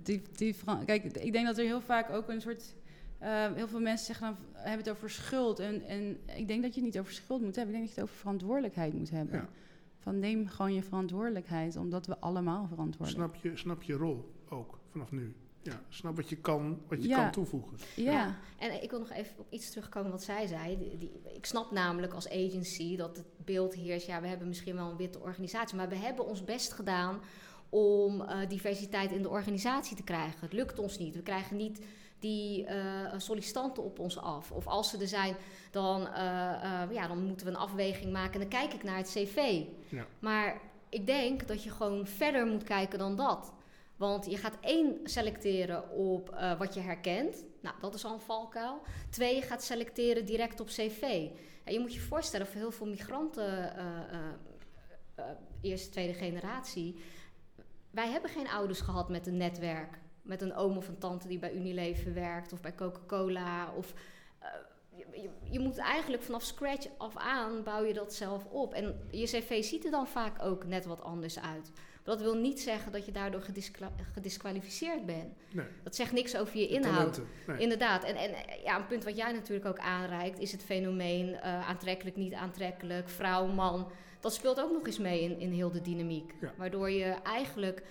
Die, 0.02 0.22
die, 0.36 0.54
kijk, 0.84 1.04
ik 1.04 1.32
denk 1.32 1.46
dat 1.46 1.58
er 1.58 1.64
heel 1.64 1.80
vaak 1.80 2.10
ook 2.10 2.28
een 2.28 2.40
soort... 2.40 2.74
eh, 3.18 3.52
heel 3.54 3.68
veel 3.68 3.80
mensen 3.80 4.06
zeggen 4.06 4.26
dan, 4.26 4.36
hebben 4.62 4.86
het 4.86 4.94
over 4.94 5.10
schuld. 5.10 5.58
En, 5.58 5.82
en 5.86 6.18
ik 6.36 6.48
denk 6.48 6.62
dat 6.62 6.74
je 6.74 6.80
het 6.80 6.90
niet 6.92 6.98
over 6.98 7.12
schuld 7.12 7.42
moet 7.42 7.56
hebben. 7.56 7.74
Ik 7.74 7.80
denk 7.80 7.84
dat 7.86 7.94
je 7.94 8.00
het 8.00 8.10
over 8.10 8.20
verantwoordelijkheid 8.20 8.92
moet 8.94 9.10
hebben. 9.10 9.36
Ja. 9.36 9.48
Van 10.05 10.18
neem 10.18 10.46
gewoon 10.48 10.74
je 10.74 10.82
verantwoordelijkheid, 10.82 11.76
omdat 11.76 12.07
we 12.07 12.18
allemaal 12.18 12.66
verantwoordelijk 12.68 13.34
snap 13.34 13.42
je, 13.52 13.57
snap 13.59 13.82
je 13.82 13.92
rol 13.94 14.32
ook 14.48 14.78
vanaf 14.90 15.11
nu. 15.12 15.34
Ja, 15.62 15.80
snap 15.88 16.16
wat 16.16 16.28
je 16.28 16.36
kan, 16.36 16.80
wat 16.88 17.02
je 17.02 17.09
Ja. 17.09 17.22
kan 17.22 17.30
toevoegen. 17.32 17.76
Ja. 17.96 18.12
Ja. 18.12 18.36
En 18.59 18.82
ik 18.82 18.90
wil 18.90 18.98
nog 18.98 19.11
even 19.11 19.38
op 19.38 19.46
iets 19.50 19.70
terugkomen 19.70 20.11
wat 20.11 20.22
zij 20.22 20.46
zei. 20.46 20.78
Die, 20.78 20.98
die- 20.98 21.12
ik 21.34 21.46
snap 21.46 21.70
namelijk 21.70 22.12
als 22.12 22.28
agency 22.30 22.96
dat 22.96 23.16
het 23.16 23.26
beeld 23.44 23.74
heerst. 23.74 24.07
Ja, 24.07 24.20
we 24.20 24.26
hebben 24.26 24.48
misschien 24.48 24.74
wel 24.74 24.90
een 24.90 24.96
witte 24.96 25.20
organisatie, 25.20 25.76
maar 25.76 25.88
we 25.88 25.96
hebben 25.96 26.26
ons 26.26 26.44
best 26.44 26.72
gedaan 26.72 27.18
om 27.68 28.20
eh, 28.20 28.48
diversiteit 28.48 29.12
in 29.12 29.22
de 29.22 29.28
organisatie 29.28 29.96
te 29.96 30.02
krijgen. 30.02 30.40
Het 30.40 30.52
lukt 30.52 30.78
ons 30.78 30.98
niet. 30.98 31.14
We 31.14 31.22
krijgen 31.22 31.57
niet 31.57 31.80
die 32.24 32.64
eh, 32.64 33.12
sollicitanten 33.16 33.82
op 33.82 33.98
ons 33.98 34.18
af. 34.18 34.50
Of 34.50 34.66
als 34.66 34.90
ze 34.90 34.98
er 34.98 35.08
zijn, 35.08 35.36
dan, 35.70 36.08
eh, 36.08 36.82
eh, 36.82 36.92
ja, 36.92 37.08
dan 37.08 37.24
moeten 37.24 37.46
we 37.46 37.52
een 37.52 37.58
afweging 37.58 38.12
maken. 38.12 38.32
En 38.32 38.40
dan 38.40 38.60
kijk 38.60 38.72
ik 38.72 38.82
naar 38.82 38.96
het 38.96 39.10
cv. 39.14 39.62
Ja. 39.88 40.06
Maar 40.18 40.60
ik 40.88 41.06
denk 41.06 41.48
dat 41.48 41.62
je 41.62 41.70
gewoon 41.70 42.06
verder 42.06 42.46
moet 42.46 42.64
kijken 42.64 42.98
dan 42.98 43.16
dat. 43.16 43.52
Want 43.96 44.30
je 44.30 44.36
gaat 44.36 44.56
één 44.60 44.98
selecteren 45.05 45.90
op 45.90 46.36
wat 46.59 46.74
je 46.74 46.80
herkent. 46.80 47.44
Nou, 47.60 47.74
dat 47.80 47.94
is 47.94 48.05
al 48.05 48.12
een 48.12 48.20
valkuil. 48.20 48.80
Twee, 49.10 49.34
je 49.34 49.42
gaat 49.42 49.62
selecteren 49.62 50.26
direct 50.26 50.60
op 50.60 50.66
cv. 50.66 51.28
En 51.64 51.72
je 51.72 51.80
moet 51.80 51.94
je 51.94 52.01
voorstellen, 52.01 52.46
voor 52.46 52.56
heel 52.56 52.70
veel 52.70 52.86
migranten, 52.86 53.72
eerste, 55.60 55.90
tweede 55.90 56.14
generatie... 56.14 56.96
Wij 57.90 58.10
hebben 58.10 58.30
geen 58.30 58.48
ouders 58.48 58.80
gehad 58.80 59.09
met 59.09 59.26
een 59.26 59.36
netwerk. 59.36 59.98
Met 60.24 60.42
een 60.42 60.55
oom 60.55 60.76
of 60.76 60.88
een 60.88 60.98
tante 60.98 61.28
die 61.28 61.38
bij 61.38 61.55
Unilever 61.55 62.14
werkt 62.14 62.52
of 62.52 62.60
bij 62.60 62.74
Coca-Cola. 62.74 63.72
Of, 63.76 63.94
eh, 64.38 64.48
je, 64.90 65.20
je, 65.22 65.28
je 65.51 65.59
moet 65.59 65.76
eigenlijk 65.78 66.22
vanaf 66.22 66.42
scratch 66.42 66.86
af 66.98 67.16
aan 67.16 67.62
bouw 67.62 67.84
je 67.84 67.92
dat 67.94 68.14
zelf 68.14 68.44
op. 68.44 68.74
En 68.74 69.01
je 69.10 69.24
cv 69.24 69.64
ziet 69.64 69.84
er 69.84 69.90
dan 69.90 70.06
vaak 70.06 70.42
ook 70.42 70.64
net 70.66 70.84
wat 70.84 71.02
anders 71.02 71.38
uit. 71.40 71.70
Maar 71.74 72.14
dat 72.16 72.20
wil 72.24 72.34
niet 72.36 72.60
zeggen 72.60 72.92
dat 72.92 73.06
je 73.06 73.12
daardoor 73.12 73.40
gedisqual- 73.42 73.92
gedisqualificeerd 74.12 75.06
bent. 75.06 75.34
Nee, 75.52 75.66
Dat 75.82 75.96
zegt 75.96 76.12
niks 76.12 76.36
over 76.36 76.59
je 76.59 76.66
de 76.68 76.74
inhoud. 76.74 77.20
Nee. 77.46 77.59
Inderdaad. 77.59 78.05
En, 78.05 78.16
en 78.16 78.30
ja, 78.64 78.76
een 78.78 78.86
punt 78.86 79.05
wat 79.05 79.16
jij 79.16 79.32
natuurlijk 79.32 79.66
ook 79.66 79.78
aanreikt, 79.78 80.38
is 80.38 80.52
het 80.52 80.64
fenomeen 80.64 81.34
eh, 81.34 81.68
aantrekkelijk, 81.68 82.16
niet 82.16 82.32
aantrekkelijk, 82.34 83.09
vrouw, 83.09 83.46
man. 83.46 83.90
Dat 84.20 84.34
speelt 84.34 84.60
ook 84.60 84.72
nog 84.72 84.86
eens 84.86 84.98
mee 84.98 85.22
in, 85.22 85.38
in 85.40 85.51
heel 85.52 85.70
de 85.70 85.80
dynamiek. 85.80 86.34
Ja. 86.40 86.52
Waardoor 86.56 86.90
je 86.90 87.05
eigenlijk. 87.22 87.82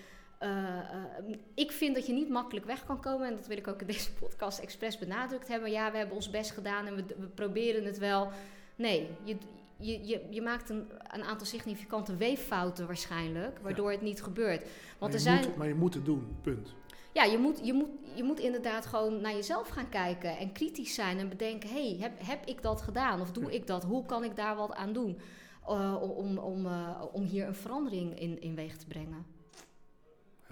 Eh, 0.43 0.77
eh, 0.79 1.37
ik 1.53 1.71
vind 1.71 1.95
dat 1.95 2.07
je 2.07 2.13
niet 2.13 2.29
makkelijk 2.29 2.65
weg 2.65 2.85
kan 2.85 3.01
komen. 3.01 3.27
En 3.27 3.35
dat 3.35 3.47
wil 3.47 3.57
ik 3.57 3.67
ook 3.67 3.81
in 3.81 3.87
deze 3.87 4.13
podcast 4.13 4.59
expres 4.59 4.97
benadrukt 4.97 5.47
hebben. 5.47 5.71
Ja, 5.71 5.91
we 5.91 5.97
hebben 5.97 6.15
ons 6.15 6.29
best 6.29 6.51
gedaan 6.51 6.85
en 6.85 6.95
we, 6.95 7.03
we 7.17 7.27
proberen 7.27 7.85
het 7.85 7.97
wel. 7.97 8.29
Nee, 8.75 9.07
je, 9.23 9.37
je, 9.77 10.05
je, 10.07 10.21
je 10.29 10.41
maakt 10.41 10.69
een, 10.69 10.87
een 11.07 11.23
aantal 11.23 11.45
significante 11.47 12.15
weeffouten 12.15 12.85
waarschijnlijk. 12.87 13.59
Waardoor 13.59 13.91
het 13.91 14.01
niet 14.01 14.23
gebeurt. 14.23 14.61
Maar 14.61 14.69
Want 14.99 15.11
je 15.11 15.17
er 15.17 15.23
zijn. 15.23 15.45
moet, 15.47 15.55
maar 15.55 15.67
je 15.67 15.75
moet 15.75 15.93
het 15.93 16.05
doen, 16.05 16.35
punt. 16.41 16.73
Ja, 17.11 17.23
je 17.23 17.37
moet, 17.37 17.59
je, 17.63 17.73
moet, 17.73 17.89
je 18.15 18.23
moet 18.23 18.39
inderdaad 18.39 18.85
gewoon 18.85 19.21
naar 19.21 19.33
jezelf 19.33 19.67
gaan 19.67 19.89
kijken 19.89 20.37
en 20.37 20.51
kritisch 20.51 20.93
zijn 20.93 21.19
en 21.19 21.29
bedenken: 21.29 21.69
hey, 21.69 21.97
heb, 21.99 22.11
heb 22.25 22.45
ik 22.45 22.61
dat 22.61 22.81
gedaan 22.81 23.21
of 23.21 23.31
doe 23.31 23.43
Ja. 23.43 23.49
ik 23.49 23.67
dat? 23.67 23.83
Hoe 23.83 24.05
kan 24.05 24.23
ik 24.23 24.35
daar 24.35 24.55
wat 24.55 24.73
aan 24.73 24.93
doen 24.93 25.19
eh, 25.67 25.97
om, 26.17 26.37
om, 26.37 26.67
om 27.11 27.23
hier 27.23 27.47
een 27.47 27.55
verandering 27.55 28.19
in, 28.19 28.41
in 28.41 28.55
weeg 28.55 28.77
te 28.77 28.87
brengen? 28.87 29.25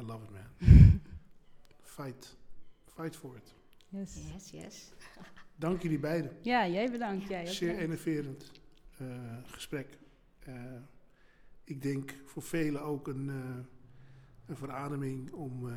I 0.02 0.06
love 0.06 0.24
it, 0.24 0.32
man. 0.32 1.02
Fight. 1.82 2.36
Fight 2.86 3.16
for 3.16 3.36
it. 3.36 3.54
Yes. 3.90 4.18
Yes, 4.34 4.50
yes. 4.50 4.92
Dank 5.56 5.82
jullie 5.82 6.00
beiden. 6.00 6.38
Ja, 6.42 6.68
jij 6.68 6.92
bedankt. 6.92 7.28
Jij 7.28 7.42
ook 7.42 7.48
Zeer 7.48 7.78
enerverend 7.78 8.52
eh, 8.98 9.38
gesprek. 9.46 9.98
Eh, 10.40 10.54
ik 11.64 11.82
denk 11.82 12.16
voor 12.26 12.42
velen 12.42 12.82
ook 12.82 13.08
een, 13.08 13.30
eh, 13.30 13.66
een 14.46 14.58
verademing 14.58 15.32
om 15.32 15.68
eh, 15.70 15.76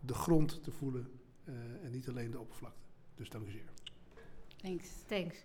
de 0.00 0.14
grond 0.14 0.62
te 0.62 0.70
voelen 0.70 1.10
eh, 1.44 1.54
en 1.84 1.90
niet 1.90 2.08
alleen 2.08 2.30
de 2.30 2.38
oppervlakte. 2.38 2.86
Dus 3.14 3.28
dank 3.28 3.46
u 3.46 3.50
zeer. 3.50 3.70
Thanks. 4.56 4.88
Thanks. 5.08 5.36